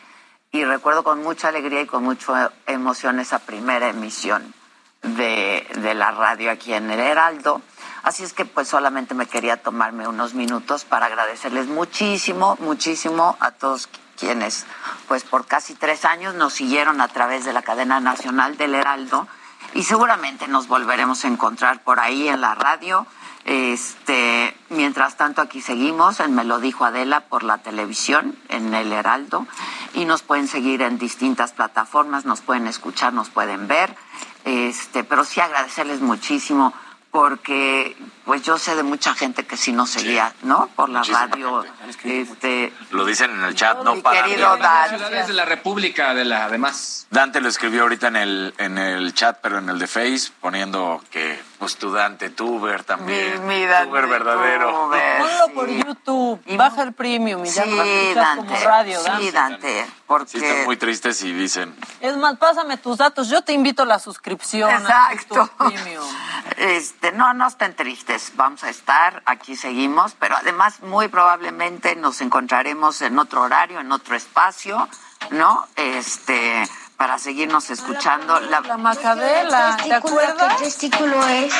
y 0.52 0.64
recuerdo 0.64 1.04
con 1.04 1.22
mucha 1.22 1.48
alegría 1.48 1.82
y 1.82 1.86
con 1.86 2.02
mucha 2.02 2.52
emoción 2.66 3.20
esa 3.20 3.38
primera 3.38 3.88
emisión 3.88 4.54
de, 5.02 5.66
de, 5.76 5.94
la 5.94 6.10
radio 6.10 6.50
aquí 6.50 6.74
en 6.74 6.90
el 6.90 7.00
Heraldo. 7.00 7.62
Así 8.02 8.24
es 8.24 8.32
que 8.32 8.44
pues 8.44 8.68
solamente 8.68 9.14
me 9.14 9.26
quería 9.26 9.62
tomarme 9.62 10.08
unos 10.08 10.34
minutos 10.34 10.84
para 10.84 11.06
agradecerles 11.06 11.66
muchísimo, 11.68 12.56
muchísimo 12.60 13.36
a 13.40 13.52
todos 13.52 13.88
quienes 14.18 14.66
pues 15.08 15.24
por 15.24 15.46
casi 15.46 15.74
tres 15.74 16.04
años 16.04 16.34
nos 16.34 16.52
siguieron 16.52 17.00
a 17.00 17.08
través 17.08 17.44
de 17.44 17.52
la 17.52 17.62
cadena 17.62 18.00
nacional 18.00 18.56
del 18.56 18.74
Heraldo 18.74 19.26
y 19.74 19.84
seguramente 19.84 20.48
nos 20.48 20.68
volveremos 20.68 21.24
a 21.24 21.28
encontrar 21.28 21.82
por 21.82 22.00
ahí 22.00 22.28
en 22.28 22.40
la 22.40 22.54
radio. 22.54 23.06
Este, 23.50 24.56
mientras 24.68 25.16
tanto 25.16 25.42
aquí 25.42 25.60
seguimos 25.60 26.20
en 26.20 26.36
Me 26.36 26.44
lo 26.44 26.60
dijo 26.60 26.84
Adela 26.84 27.22
por 27.22 27.42
la 27.42 27.58
televisión 27.58 28.38
en 28.48 28.72
el 28.74 28.92
Heraldo 28.92 29.44
y 29.92 30.04
nos 30.04 30.22
pueden 30.22 30.46
seguir 30.46 30.82
en 30.82 31.00
distintas 31.00 31.50
plataformas, 31.50 32.24
nos 32.24 32.42
pueden 32.42 32.68
escuchar, 32.68 33.12
nos 33.12 33.28
pueden 33.28 33.66
ver. 33.66 33.96
Este, 34.44 35.02
pero 35.02 35.24
sí 35.24 35.40
agradecerles 35.40 36.00
muchísimo 36.00 36.72
porque 37.10 37.96
pues 38.24 38.42
yo 38.42 38.58
sé 38.58 38.76
de 38.76 38.84
mucha 38.84 39.14
gente 39.14 39.44
que 39.44 39.56
sí 39.56 39.72
nos 39.72 39.90
seguía, 39.90 40.32
¿no? 40.42 40.68
Por 40.76 40.88
la 40.88 41.02
radio. 41.02 41.64
Este, 42.04 42.72
Lo 42.90 43.04
dicen 43.04 43.30
en 43.32 43.42
el 43.42 43.56
chat, 43.56 43.82
no 43.82 43.96
mi 43.96 44.02
para. 44.02 44.24
querido 44.24 44.56
Dan. 44.56 44.88
Ciudades 44.90 45.26
de 45.26 45.32
la 45.32 45.44
República, 45.44 46.14
de 46.14 46.24
la 46.24 46.44
además. 46.44 47.08
Dante 47.10 47.40
lo 47.40 47.48
escribió 47.48 47.82
ahorita 47.82 48.06
en 48.08 48.16
el, 48.16 48.54
en 48.58 48.78
el 48.78 49.12
chat, 49.14 49.38
pero 49.42 49.58
en 49.58 49.68
el 49.68 49.80
de 49.80 49.88
Face, 49.88 50.30
poniendo 50.40 51.02
que, 51.10 51.42
pues 51.58 51.76
tu 51.76 51.90
Dante, 51.90 52.30
tuber 52.30 52.84
también. 52.84 53.44
Mi- 53.48 53.54
mi 53.56 53.66
Dante 53.66 53.88
tuber 53.88 54.06
verdadero. 54.06 54.70
Tuber. 54.84 55.18
Ponlo 55.18 55.48
por 55.54 55.68
YouTube, 55.68 56.40
baja 56.56 56.82
el 56.84 56.92
premium 56.92 57.44
y 57.44 57.48
ya 57.48 57.64
Sí, 57.64 57.70
lo 57.74 57.82
escuchas 57.82 58.36
como 58.36 58.50
Dante. 58.52 58.64
radio, 58.64 59.00
Sí, 59.00 59.06
Dante. 59.08 59.32
Dante. 59.32 59.86
Porque 60.06 60.30
Sí, 60.38 60.44
están 60.44 60.64
muy 60.66 60.76
tristes 60.76 61.22
y 61.22 61.32
dicen, 61.32 61.74
Es 62.00 62.16
más, 62.16 62.36
pásame 62.38 62.76
tus 62.76 62.98
datos, 62.98 63.28
yo 63.28 63.42
te 63.42 63.52
invito 63.52 63.82
a 63.82 63.86
la 63.86 63.98
suscripción. 63.98 64.70
a 64.70 64.78
Exacto. 65.12 65.34
YouTube 65.34 65.50
Premium. 65.72 66.04
Este, 66.56 66.99
no, 67.12 67.32
no 67.34 67.46
estén 67.48 67.74
tristes, 67.74 68.32
vamos 68.36 68.62
a 68.62 68.70
estar, 68.70 69.22
aquí 69.24 69.56
seguimos, 69.56 70.14
pero 70.18 70.36
además 70.36 70.80
muy 70.80 71.08
probablemente 71.08 71.96
nos 71.96 72.20
encontraremos 72.20 73.00
en 73.00 73.18
otro 73.18 73.42
horario, 73.42 73.80
en 73.80 73.90
otro 73.90 74.14
espacio, 74.14 74.88
¿no? 75.30 75.66
Este, 75.76 76.68
para 76.96 77.18
seguirnos 77.18 77.70
escuchando. 77.70 78.38
La, 78.40 78.60
La 78.60 78.76
Macadela, 78.76 79.78
¿te 79.82 79.94
acuerdas? 79.94 80.56
¿Qué 80.58 80.64
testículo 80.64 81.26
es? 81.26 81.52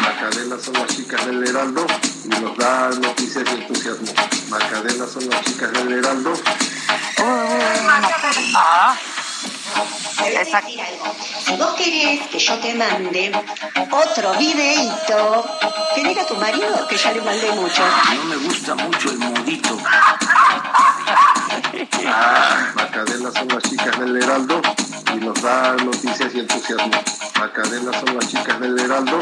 Macadela 0.00 0.58
son 0.58 0.74
las 0.74 0.86
chicas 0.86 1.26
del 1.26 1.46
Heraldo 1.46 1.84
y 2.24 2.28
nos 2.28 2.56
da 2.56 2.90
noticias 2.90 3.44
y 3.50 3.60
entusiasmo. 3.62 4.12
Macadela 4.48 5.06
son 5.06 5.28
las 5.28 5.42
chicas 5.42 5.72
del 5.72 5.92
Heraldo. 5.92 6.32
Ah, 8.54 8.94
Te 10.16 10.22
voy 10.22 10.36
a 10.36 10.38
decir 10.40 10.80
algo. 10.80 11.16
Si 11.44 11.56
vos 11.56 11.74
querés 11.74 12.28
que 12.28 12.38
yo 12.38 12.58
te 12.58 12.74
mande 12.74 13.32
otro 13.90 14.34
videíto, 14.34 15.44
que 15.94 16.04
diga 16.04 16.22
a 16.22 16.26
tu 16.26 16.36
marido 16.36 16.86
que 16.88 16.96
ya 16.96 17.12
le 17.12 17.20
mandé 17.22 17.50
mucho. 17.52 17.82
No 18.16 18.24
me 18.24 18.36
gusta 18.36 18.74
mucho 18.74 19.10
el 19.10 19.18
modito. 19.18 19.78
Macadela 22.74 23.30
son 23.32 23.48
las 23.48 23.62
chicas 23.62 23.98
del 23.98 24.22
Heraldo 24.22 24.60
y 25.14 25.16
nos 25.16 25.40
da 25.42 25.76
noticias 25.76 26.34
y 26.34 26.40
entusiasmo. 26.40 26.92
Macadela 27.38 27.92
son 28.00 28.16
las 28.16 28.28
chicas 28.28 28.60
del 28.60 28.78
Heraldo. 28.78 29.18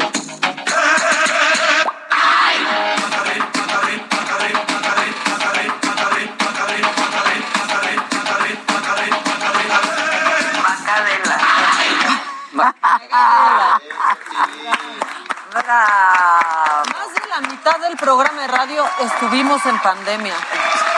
Bravo. 15.51 16.83
Más 16.91 17.13
de 17.13 17.29
la 17.29 17.41
mitad 17.49 17.79
del 17.79 17.97
programa 17.97 18.41
de 18.41 18.47
radio 18.47 18.85
estuvimos 18.99 19.65
en 19.65 19.79
pandemia. 19.79 20.35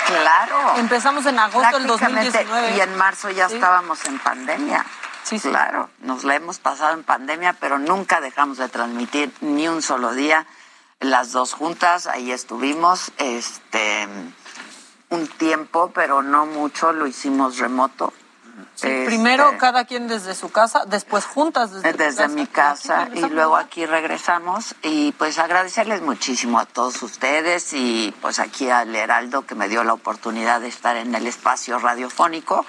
Claro. 0.08 0.76
Empezamos 0.78 1.26
en 1.26 1.40
agosto 1.40 1.80
del 1.80 1.88
Prácticamente, 1.88 2.44
2019. 2.44 2.78
Y 2.78 2.82
en 2.82 2.98
marzo 2.98 3.30
ya 3.30 3.50
Sí. 3.50 3.56
estábamos 3.56 4.04
en 4.06 4.20
pandemia. 4.20 4.86
Sí, 5.24 5.40
sí. 5.40 5.50
Claro, 5.50 5.90
nos 6.00 6.24
la 6.24 6.36
hemos 6.36 6.60
pasado 6.60 6.94
en 6.94 7.04
pandemia, 7.04 7.54
pero 7.54 7.80
nunca 7.80 8.20
dejamos 8.22 8.58
de 8.58 8.68
transmitir 8.70 9.34
ni 9.42 9.68
un 9.68 9.82
solo 9.82 10.14
día. 10.14 10.46
Las 11.00 11.32
dos 11.32 11.54
juntas, 11.54 12.08
ahí 12.08 12.32
estuvimos, 12.32 13.12
este, 13.18 14.08
un 15.10 15.28
tiempo, 15.28 15.92
pero 15.94 16.22
no 16.22 16.46
mucho, 16.46 16.92
lo 16.94 17.08
hicimos 17.08 17.58
remoto. 17.58 18.14
Sí, 18.76 18.88
Este, 18.88 19.06
Primero 19.06 19.58
cada 19.58 19.86
quien 19.86 20.08
desde 20.08 20.36
su 20.36 20.52
casa, 20.52 20.84
después 20.88 21.26
juntas 21.26 21.72
desde, 21.72 21.94
desde 21.94 22.28
mi 22.28 22.46
casa 22.48 23.04
y 23.04 23.06
regresamos. 23.06 23.32
luego 23.32 23.58
aquí 23.58 23.86
regresamos 23.86 24.76
y 24.82 25.12
pues 25.14 25.40
agradecerles 25.40 26.02
muchísimo 26.02 26.60
a 26.60 26.66
todos 26.66 27.02
ustedes 27.04 27.74
y 27.74 28.14
pues 28.22 28.40
aquí 28.40 28.70
al 28.70 28.96
Heraldo 28.96 29.46
que 29.46 29.56
me 29.56 29.70
dio 29.70 29.84
la 29.84 29.94
oportunidad 29.94 30.62
de 30.62 30.68
estar 30.68 30.98
en 30.98 31.14
el 31.16 31.26
espacio 31.28 31.80
radiofónico. 31.80 32.66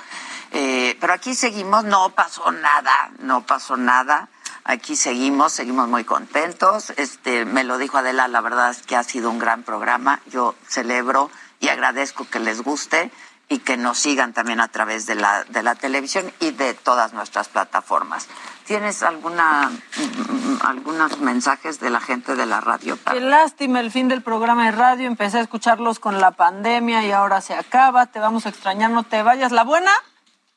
Eh, 0.52 0.96
pero 1.00 1.12
aquí 1.12 1.34
seguimos, 1.34 1.84
no 1.84 2.10
pasó 2.10 2.50
nada, 2.52 3.10
no 3.18 3.44
pasó 3.44 3.76
nada. 3.76 4.28
Aquí 4.64 4.96
seguimos, 4.96 5.52
seguimos 5.52 5.88
muy 5.88 6.04
contentos. 6.04 6.90
Este, 6.96 7.44
me 7.44 7.64
lo 7.64 7.76
dijo 7.76 7.98
Adela, 7.98 8.28
la 8.28 8.40
verdad 8.40 8.70
es 8.70 8.82
que 8.82 8.96
ha 8.96 9.02
sido 9.02 9.30
un 9.30 9.38
gran 9.38 9.62
programa. 9.62 10.20
Yo 10.26 10.54
celebro 10.68 11.30
y 11.60 11.68
agradezco 11.68 12.26
que 12.30 12.38
les 12.40 12.62
guste 12.62 13.10
y 13.54 13.60
que 13.60 13.76
nos 13.76 13.98
sigan 13.98 14.32
también 14.32 14.60
a 14.60 14.66
través 14.66 15.06
de 15.06 15.14
la, 15.14 15.44
de 15.44 15.62
la 15.62 15.76
televisión 15.76 16.32
y 16.40 16.50
de 16.50 16.74
todas 16.74 17.12
nuestras 17.12 17.48
plataformas. 17.48 18.26
¿Tienes 18.66 19.04
alguna 19.04 19.70
mm, 19.70 20.66
algunos 20.66 21.20
mensajes 21.20 21.78
de 21.78 21.88
la 21.88 22.00
gente 22.00 22.34
de 22.34 22.46
la 22.46 22.60
radio? 22.60 22.98
Qué 23.12 23.20
lástima 23.20 23.78
el 23.78 23.92
fin 23.92 24.08
del 24.08 24.22
programa 24.22 24.64
de 24.64 24.72
radio. 24.72 25.06
Empecé 25.06 25.38
a 25.38 25.42
escucharlos 25.42 26.00
con 26.00 26.20
la 26.20 26.32
pandemia 26.32 27.04
y 27.04 27.12
ahora 27.12 27.40
se 27.40 27.54
acaba. 27.54 28.06
Te 28.06 28.18
vamos 28.18 28.44
a 28.46 28.48
extrañar, 28.48 28.90
no 28.90 29.04
te 29.04 29.22
vayas. 29.22 29.52
La 29.52 29.62
buena 29.62 29.92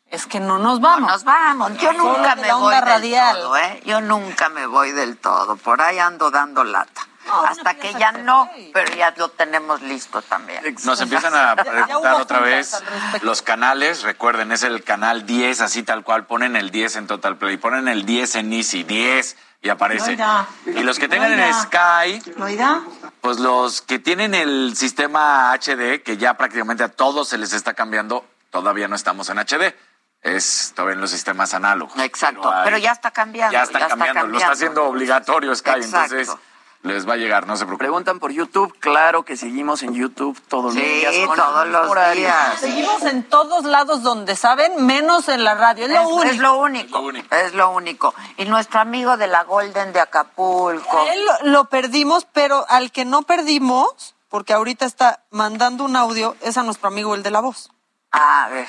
es 0.09 0.25
que 0.25 0.39
no 0.39 0.57
nos 0.57 0.81
vamos. 0.81 1.11
Nos 1.11 1.23
vamos. 1.23 1.77
Yo 1.77 1.93
nunca 1.93 2.35
me 2.35 2.51
voy 2.51 2.73
del 2.73 3.11
todo, 3.11 3.57
¿eh? 3.57 3.81
Yo 3.85 4.01
nunca 4.01 4.49
me 4.49 4.65
voy 4.65 4.91
del 4.91 5.17
todo. 5.17 5.55
Por 5.55 5.83
ahí 5.83 5.99
ando 5.99 6.31
dando 6.31 6.63
lata. 6.63 7.07
Hasta 7.47 7.75
que 7.75 7.93
ya 7.93 8.11
no, 8.11 8.49
pero 8.73 8.93
ya 8.95 9.13
lo 9.17 9.29
tenemos 9.29 9.81
listo 9.81 10.21
también. 10.21 10.61
Nos 10.83 11.01
empiezan 11.01 11.33
a 11.35 11.55
Ya 11.55 11.63
preguntar 11.63 12.13
otra 12.21 12.39
vez 12.39 12.81
los 13.21 13.41
canales. 13.41 14.03
Recuerden, 14.03 14.51
es 14.51 14.63
el 14.63 14.83
canal 14.83 15.25
10, 15.25 15.61
así 15.61 15.83
tal 15.83 16.03
cual. 16.03 16.25
Ponen 16.25 16.55
el 16.55 16.71
10 16.71 16.95
en 16.97 17.07
Total 17.07 17.37
Play, 17.37 17.57
ponen 17.57 17.87
el 17.87 18.05
10 18.05 18.35
en 18.35 18.53
Easy, 18.53 18.83
10 18.83 19.37
y 19.61 19.69
aparece. 19.69 20.17
Y 20.65 20.83
los 20.83 20.99
que 20.99 21.07
tengan 21.07 21.31
en 21.33 21.39
Oiga. 21.41 21.61
Sky, 21.63 22.31
¿Oiga? 22.41 22.81
pues 23.21 23.39
los 23.39 23.81
que 23.81 23.99
tienen 23.99 24.33
el 24.35 24.75
sistema 24.77 25.51
HD, 25.53 26.01
que 26.03 26.17
ya 26.17 26.35
prácticamente 26.35 26.83
a 26.83 26.89
todos 26.89 27.27
se 27.29 27.37
les 27.37 27.53
está 27.53 27.73
cambiando, 27.73 28.25
todavía 28.51 28.87
no 28.87 28.95
estamos 28.95 29.29
en 29.29 29.39
HD. 29.39 29.75
Es 30.21 30.73
todavía 30.75 30.95
en 30.95 31.01
los 31.01 31.11
sistemas 31.11 31.53
análogos. 31.53 31.97
Exacto, 31.99 32.51
hay- 32.51 32.65
pero 32.65 32.77
ya 32.79 32.91
está 32.91 33.11
cambiando. 33.11 33.53
ya 33.53 33.63
está 33.63 33.87
cambiando, 33.87 34.25
lo 34.27 34.37
está 34.37 34.51
haciendo 34.51 34.85
obligatorio 34.85 35.55
Sky, 35.55 35.69
Exacto. 35.77 36.15
entonces 36.15 36.35
les 36.83 37.07
va 37.07 37.13
a 37.13 37.17
llegar, 37.17 37.47
no 37.47 37.55
se 37.57 37.65
preocupen. 37.65 37.87
Preguntan 37.87 38.19
por 38.19 38.31
YouTube, 38.31 38.73
claro 38.79 39.23
que 39.23 39.35
seguimos 39.37 39.83
en 39.83 39.93
YouTube 39.93 40.39
todos 40.47 40.73
los 40.73 40.75
días. 40.75 41.15
con 41.25 41.35
todos 41.37 41.67
los 41.67 42.13
días. 42.15 42.59
Seguimos 42.59 43.03
en 43.03 43.23
todos 43.23 43.63
lados 43.65 44.03
donde 44.03 44.35
saben, 44.35 44.85
menos 44.85 45.27
en 45.29 45.43
la 45.43 45.55
radio. 45.55 45.85
Es 45.85 45.91
lo 45.91 46.01
Es, 46.01 46.07
único. 46.07 46.23
es 46.33 46.37
lo 46.37 46.57
único. 46.57 47.35
Es 47.35 47.53
lo 47.53 47.69
único. 47.71 48.13
Y 48.37 48.45
nuestro 48.45 48.79
amigo 48.79 49.17
de 49.17 49.27
la 49.27 49.43
Golden 49.43 49.91
de 49.93 49.99
Acapulco. 49.99 51.05
Él 51.11 51.25
lo, 51.43 51.51
lo 51.51 51.65
perdimos, 51.65 52.25
pero 52.31 52.65
al 52.69 52.91
que 52.91 53.05
no 53.05 53.23
perdimos, 53.23 54.15
porque 54.29 54.53
ahorita 54.53 54.85
está 54.85 55.23
mandando 55.31 55.83
un 55.83 55.95
audio, 55.95 56.35
es 56.41 56.57
a 56.57 56.63
nuestro 56.63 56.87
amigo 56.87 57.15
el 57.15 57.23
de 57.23 57.31
la 57.31 57.39
voz. 57.41 57.69
A 58.11 58.47
ver. 58.49 58.67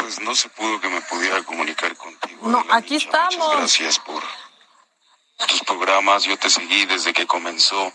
Pues 0.00 0.20
no 0.20 0.34
se 0.34 0.48
pudo 0.50 0.80
que 0.80 0.88
me 0.88 1.00
pudiera 1.02 1.42
comunicar 1.44 1.96
contigo. 1.96 2.48
No, 2.48 2.62
aquí 2.70 2.94
Micha. 2.94 3.06
estamos. 3.06 3.36
Muchas 3.36 3.58
gracias 3.58 3.98
por 4.00 4.22
tus 5.46 5.60
programas. 5.62 6.24
Yo 6.24 6.38
te 6.38 6.50
seguí 6.50 6.86
desde 6.86 7.12
que 7.12 7.26
comenzó 7.26 7.92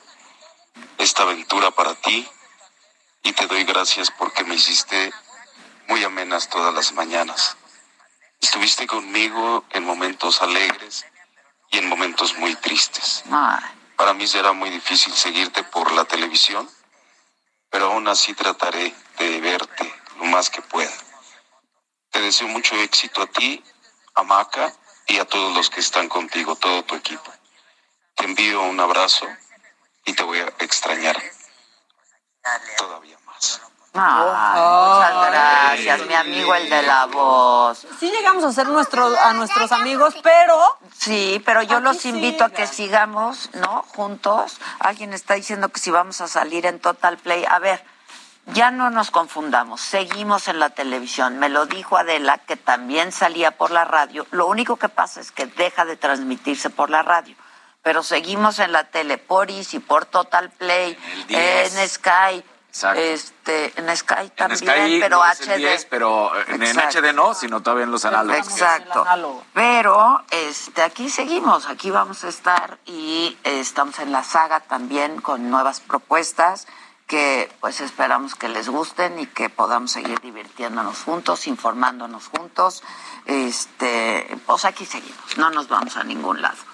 esta 0.98 1.24
aventura 1.24 1.72
para 1.72 1.96
ti 1.96 2.28
y 3.24 3.34
te 3.34 3.48
doy 3.48 3.64
gracias 3.64 4.12
porque 4.12 4.44
me 4.44 4.56
hiciste 4.56 5.12
muy 5.88 6.04
amenas 6.04 6.50
todas 6.50 6.74
las 6.74 6.94
mañanas. 6.94 7.58
Estuviste 8.42 8.88
conmigo 8.88 9.66
en 9.72 9.84
momentos 9.84 10.42
alegres 10.42 11.06
y 11.72 11.78
en 11.78 11.90
momentos 11.90 12.38
muy 12.38 12.56
tristes. 12.56 13.24
Para 13.96 14.14
mí 14.14 14.28
será 14.28 14.54
muy 14.54 14.70
difícil 14.70 15.14
seguirte 15.14 15.64
por 15.64 15.92
la 15.92 16.06
televisión, 16.06 16.70
pero 17.70 17.88
aún 17.88 18.08
así 18.08 18.34
trataré 18.34 18.94
de 19.18 19.42
verte 19.42 19.94
lo 20.18 20.26
más 20.26 20.50
que 20.50 20.62
pueda. 20.62 20.94
Te 22.12 22.22
deseo 22.22 22.48
mucho 22.48 22.76
éxito 22.76 23.22
a 23.22 23.28
ti, 23.28 23.64
a 24.16 24.24
Maca 24.24 24.74
y 25.08 25.18
a 25.18 25.26
todos 25.26 25.54
los 25.56 25.70
que 25.70 25.80
están 25.80 26.08
contigo, 26.08 26.56
todo 26.56 26.84
tu 26.84 26.96
equipo. 26.96 27.32
Te 28.20 28.26
envío 28.26 28.62
un 28.64 28.78
abrazo 28.82 29.26
y 30.04 30.12
te 30.12 30.24
voy 30.24 30.40
a 30.40 30.48
extrañar 30.60 31.16
todavía 32.78 33.18
más. 33.26 33.62
Ay, 33.94 34.60
muchas 34.60 35.32
gracias, 35.32 36.06
mi 36.06 36.14
amigo 36.14 36.54
el 36.54 36.70
de 36.70 36.82
la 36.82 37.06
voz. 37.06 37.88
Sí 37.98 38.12
llegamos 38.12 38.44
a 38.44 38.52
ser 38.52 38.68
nuestro, 38.68 39.18
a 39.18 39.32
nuestros 39.32 39.72
amigos, 39.72 40.16
pero... 40.22 40.78
Sí, 40.98 41.42
pero 41.46 41.62
yo 41.62 41.78
Aquí 41.78 41.86
los 41.86 42.06
invito 42.06 42.44
a 42.44 42.50
que 42.50 42.68
sigamos, 42.68 43.52
¿no? 43.54 43.86
Juntos. 43.96 44.60
Alguien 44.80 45.14
está 45.14 45.36
diciendo 45.36 45.70
que 45.70 45.80
si 45.80 45.90
vamos 45.90 46.20
a 46.20 46.28
salir 46.28 46.66
en 46.66 46.82
Total 46.82 47.18
Play. 47.18 47.46
A 47.50 47.60
ver, 47.60 47.82
ya 48.48 48.70
no 48.70 48.90
nos 48.90 49.12
confundamos, 49.12 49.80
seguimos 49.80 50.50
en 50.50 50.60
la 50.60 50.72
televisión. 50.72 51.40
Me 51.40 51.48
lo 51.48 51.68
dijo 51.68 51.96
Adela, 51.96 52.38
que 52.40 52.58
también 52.58 53.14
salía 53.14 53.52
por 53.52 53.72
la 53.72 53.86
radio. 53.86 54.28
Lo 54.32 54.48
único 54.48 54.76
que 54.76 54.90
pasa 54.90 55.22
es 55.22 55.32
que 55.32 55.46
deja 55.46 55.86
de 55.86 55.96
transmitirse 55.96 56.70
por 56.70 56.90
la 56.90 57.02
radio. 57.02 57.38
Pero 57.82 58.04
seguimos 58.04 58.60
en 58.60 58.72
la 58.72 58.86
tele 58.86 59.18
por 59.18 59.50
Easy, 59.50 59.80
por 59.80 60.06
Total 60.06 60.50
Play, 60.52 60.98
en 61.30 61.90
Sky. 61.90 62.44
Este, 62.96 63.74
en 63.78 63.98
Sky 63.98 64.30
también, 64.36 65.02
pero 65.02 65.24
HD. 65.24 65.88
pero 65.90 66.32
en, 66.48 66.62
HD 66.62 67.14
no, 67.14 67.34
sino 67.34 67.62
todavía 67.62 67.86
en 67.86 67.92
los 67.92 68.06
análogos. 68.06 68.48
Exacto. 68.48 69.06
Pero 69.54 70.24
este, 70.30 70.84
aquí 70.84 71.10
seguimos, 71.10 71.68
aquí 71.68 71.90
vamos 71.90 72.24
a 72.24 72.30
estar 72.30 72.78
y 72.86 73.38
estamos 73.44 73.98
en 74.00 74.12
la 74.12 74.24
saga 74.24 74.60
también 74.60 75.20
con 75.20 75.50
nuevas 75.50 75.80
propuestas 75.80 76.68
que 77.08 77.52
pues 77.60 77.82
esperamos 77.82 78.36
que 78.36 78.48
les 78.48 78.70
gusten 78.70 79.18
y 79.20 79.26
que 79.26 79.50
podamos 79.50 79.92
seguir 79.92 80.20
divirtiéndonos 80.20 81.02
juntos, 81.04 81.48
informándonos 81.48 82.28
juntos. 82.28 82.84
Este, 83.26 84.38
pues 84.46 84.64
aquí 84.64 84.86
seguimos, 84.86 85.38
no 85.38 85.50
nos 85.50 85.68
vamos 85.68 85.98
a 85.98 86.04
ningún 86.04 86.44
lado. 86.44 86.69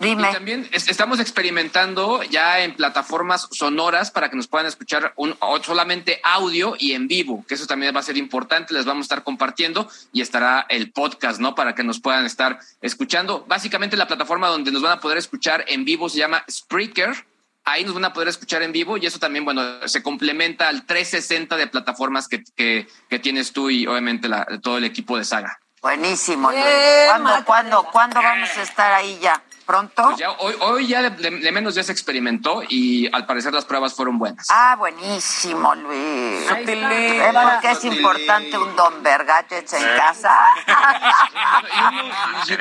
Dime. 0.00 0.30
Y 0.30 0.32
también 0.32 0.66
estamos 0.72 1.20
experimentando 1.20 2.22
ya 2.22 2.60
en 2.60 2.74
plataformas 2.74 3.48
sonoras 3.50 4.10
para 4.10 4.30
que 4.30 4.36
nos 4.36 4.48
puedan 4.48 4.66
escuchar 4.66 5.12
un, 5.16 5.36
solamente 5.62 6.22
audio 6.24 6.74
y 6.78 6.92
en 6.92 7.06
vivo, 7.06 7.44
que 7.46 7.52
eso 7.52 7.66
también 7.66 7.94
va 7.94 8.00
a 8.00 8.02
ser 8.02 8.16
importante. 8.16 8.72
Les 8.72 8.86
vamos 8.86 9.04
a 9.04 9.06
estar 9.06 9.24
compartiendo 9.24 9.90
y 10.10 10.22
estará 10.22 10.64
el 10.70 10.90
podcast, 10.90 11.38
¿no? 11.38 11.54
Para 11.54 11.74
que 11.74 11.84
nos 11.84 12.00
puedan 12.00 12.24
estar 12.24 12.60
escuchando. 12.80 13.44
Básicamente 13.46 13.98
la 13.98 14.06
plataforma 14.06 14.48
donde 14.48 14.72
nos 14.72 14.80
van 14.80 14.92
a 14.92 15.00
poder 15.00 15.18
escuchar 15.18 15.66
en 15.68 15.84
vivo 15.84 16.08
se 16.08 16.18
llama 16.18 16.44
Spreaker 16.50 17.26
ahí 17.64 17.84
nos 17.84 17.94
van 17.94 18.06
a 18.06 18.12
poder 18.12 18.28
escuchar 18.28 18.62
en 18.62 18.72
vivo 18.72 18.96
y 18.96 19.06
eso 19.06 19.18
también, 19.18 19.44
bueno, 19.44 19.86
se 19.86 20.02
complementa 20.02 20.68
al 20.68 20.86
360 20.86 21.56
de 21.56 21.66
plataformas 21.66 22.26
que, 22.26 22.42
que, 22.56 23.18
tienes 23.18 23.52
tú 23.52 23.70
y 23.70 23.86
obviamente 23.86 24.28
la, 24.28 24.46
todo 24.62 24.78
el 24.78 24.84
equipo 24.84 25.16
de 25.16 25.24
Saga. 25.24 25.60
Buenísimo, 25.82 26.50
Luis. 26.50 26.64
¿Cuándo, 27.06 27.44
¿cuándo, 27.46 27.82
¿Cuándo 27.84 28.22
vamos 28.22 28.50
a 28.56 28.62
estar 28.62 28.92
ahí 28.92 29.18
ya? 29.18 29.42
Pronto? 29.70 30.02
Pues 30.02 30.16
ya, 30.16 30.32
hoy, 30.32 30.54
hoy 30.60 30.86
ya 30.88 31.08
de, 31.08 31.52
menos 31.52 31.76
ya 31.76 31.84
se 31.84 31.92
experimentó 31.92 32.62
y 32.68 33.08
al 33.14 33.24
parecer 33.24 33.52
las 33.52 33.64
pruebas 33.64 33.94
fueron 33.94 34.18
buenas. 34.18 34.48
Ah, 34.50 34.74
buenísimo, 34.76 35.74
Luis. 35.76 36.42
¿Es 36.50 37.32
porque 37.32 37.70
es 37.70 37.84
importante 37.84 38.58
un 38.58 38.74
Don 38.74 39.02
Vergadgets 39.02 39.72
en 39.74 39.82
casa? 39.96 40.36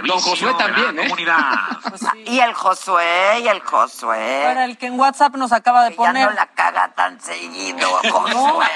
don 0.06 0.19
Josué 0.19 0.53
también, 0.57 0.99
¿eh? 0.99 1.11
Y 2.26 2.40
el 2.40 2.53
Josué, 2.53 3.40
y 3.44 3.48
el 3.48 3.61
Josué. 3.61 4.44
Para 4.45 4.65
el 4.65 4.77
que 4.77 4.88
en 4.88 4.99
WhatsApp 4.99 5.36
nos 5.36 5.52
acaba 5.52 5.86
de 5.86 5.91
poner. 5.91 6.23
Ya 6.23 6.30
no 6.30 6.36
la 6.36 6.48
caga 6.48 6.94
tan 6.94 7.19
seguido, 7.19 7.90
Josué. 8.11 8.68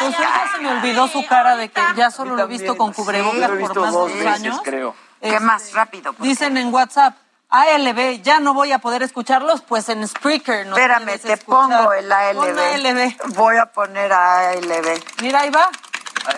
Pues 0.00 0.18
ya 0.18 0.50
se 0.54 0.62
me 0.62 0.70
olvidó 0.70 1.08
su 1.08 1.26
cara 1.26 1.56
de 1.56 1.68
que 1.68 1.82
ya 1.94 2.10
solo 2.10 2.36
lo 2.36 2.44
he 2.44 2.46
visto 2.46 2.74
con 2.76 2.94
cubrebocas 2.94 3.50
por 3.50 3.80
más 3.80 3.92
de 3.92 3.98
dos 3.98 4.26
años. 4.26 4.60
creo. 4.64 4.94
¿Qué 5.20 5.40
más? 5.40 5.72
Rápido. 5.72 6.14
Dicen 6.18 6.56
en 6.56 6.72
WhatsApp, 6.72 7.16
ALB, 7.48 8.22
ya 8.22 8.40
no 8.40 8.54
voy 8.54 8.72
a 8.72 8.78
poder 8.78 9.02
escucharlos, 9.02 9.62
pues 9.62 9.88
en 9.88 10.06
Spreaker 10.06 10.66
no 10.66 10.76
Espérame, 10.76 11.18
te 11.18 11.36
pongo 11.36 11.92
el 11.92 12.10
ALB. 12.10 12.58
ALB. 12.58 13.34
Voy 13.34 13.56
a 13.56 13.66
poner 13.66 14.12
ALB. 14.12 15.00
Mira, 15.22 15.40
ahí 15.40 15.50
va. 15.50 15.70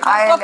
ALB, 0.02 0.42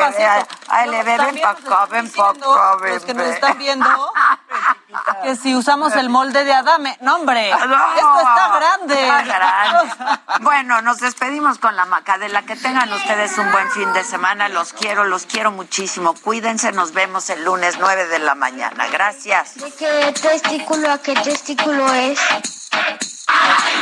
ALB, 0.69 1.05
ven 1.05 1.41
para 1.41 1.51
acá, 1.51 1.87
ven 1.91 2.11
para 2.11 2.31
acá, 2.31 2.89
Los 2.89 3.05
que 3.05 3.15
nos 3.15 3.27
están 3.27 3.59
viendo, 3.59 3.87
que 5.23 5.37
si 5.37 5.55
usamos 5.55 5.95
el 5.95 6.09
molde 6.09 6.45
de 6.45 6.53
Adame, 6.53 6.97
no 7.01 7.17
hombre, 7.17 7.51
esto 7.51 8.19
está 8.19 8.53
grande. 8.57 9.03
Está 9.03 9.23
grande. 9.23 9.95
bueno, 10.41 10.83
nos 10.83 10.99
despedimos 10.99 11.59
con 11.59 11.77
la 11.77 11.85
macadela. 11.85 12.43
Que 12.43 12.57
tengan 12.57 12.93
ustedes 12.93 13.37
un 13.39 13.51
buen 13.53 13.71
fin 13.71 13.93
de 13.93 14.05
semana. 14.05 14.49
Los 14.49 14.73
quiero, 14.73 15.05
los 15.05 15.27
quiero 15.27 15.51
muchísimo. 15.51 16.15
Cuídense, 16.15 16.73
nos 16.73 16.93
vemos 16.93 17.31
el 17.31 17.45
lunes 17.45 17.77
9 17.79 18.07
de 18.09 18.19
la 18.19 18.35
mañana. 18.35 18.87
Gracias. 18.89 19.55
¿De 19.57 19.71
qué 19.73 20.15
testículo 20.21 20.91
a 20.91 20.99
qué 20.99 21.15
testículo 21.15 21.93
es? 21.93 22.19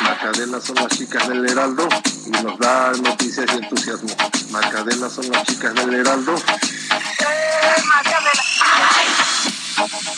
Macadela 0.04 0.60
son 0.60 0.76
las 0.76 0.88
chicas 0.88 1.28
del 1.28 1.48
Heraldo 1.48 1.88
y 2.26 2.30
nos 2.30 2.58
da 2.58 2.92
noticias 3.02 3.46
y 3.52 3.56
entusiasmo. 3.56 4.14
Macadela 4.50 5.08
son 5.10 5.30
las 5.30 5.44
chicas 5.44 5.74
del 5.74 5.94
Heraldo. 5.94 6.34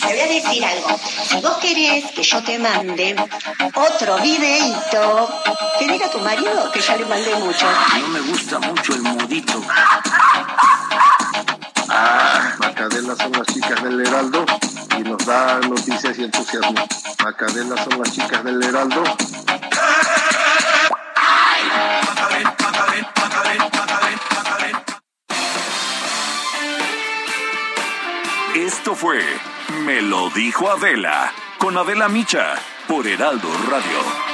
Te 0.00 0.06
voy 0.06 0.20
a 0.20 0.26
decir 0.26 0.64
algo. 0.64 1.00
Si 1.28 1.40
vos 1.40 1.56
querés 1.58 2.10
que 2.12 2.22
yo 2.22 2.42
te 2.44 2.58
mande 2.58 3.16
otro 3.74 4.18
videito, 4.18 5.28
te 5.78 5.86
diga 5.86 6.06
a 6.06 6.10
tu 6.10 6.18
marido 6.20 6.70
que 6.72 6.80
ya 6.80 6.96
le 6.96 7.06
mandé 7.06 7.34
mucho. 7.36 7.66
No 8.00 8.08
me 8.08 8.20
gusta 8.20 8.58
mucho 8.60 8.94
el 8.94 9.02
modito. 9.02 9.62
Ah, 11.96 12.56
Macadela 12.58 13.14
son 13.14 13.30
las 13.30 13.46
chicas 13.46 13.80
del 13.84 14.00
Heraldo 14.00 14.44
y 14.98 15.02
nos 15.04 15.24
da 15.24 15.60
noticias 15.60 16.18
y 16.18 16.24
entusiasmo. 16.24 16.84
Macadela 17.22 17.76
son 17.84 18.00
las 18.00 18.12
chicas 18.12 18.42
del 18.42 18.60
Heraldo. 18.60 19.04
Esto 28.54 28.96
fue 28.96 29.22
Me 29.84 30.02
lo 30.02 30.30
dijo 30.30 30.68
Adela 30.70 31.32
con 31.58 31.78
Adela 31.78 32.08
Micha 32.08 32.54
por 32.88 33.06
Heraldo 33.06 33.48
Radio. 33.70 34.33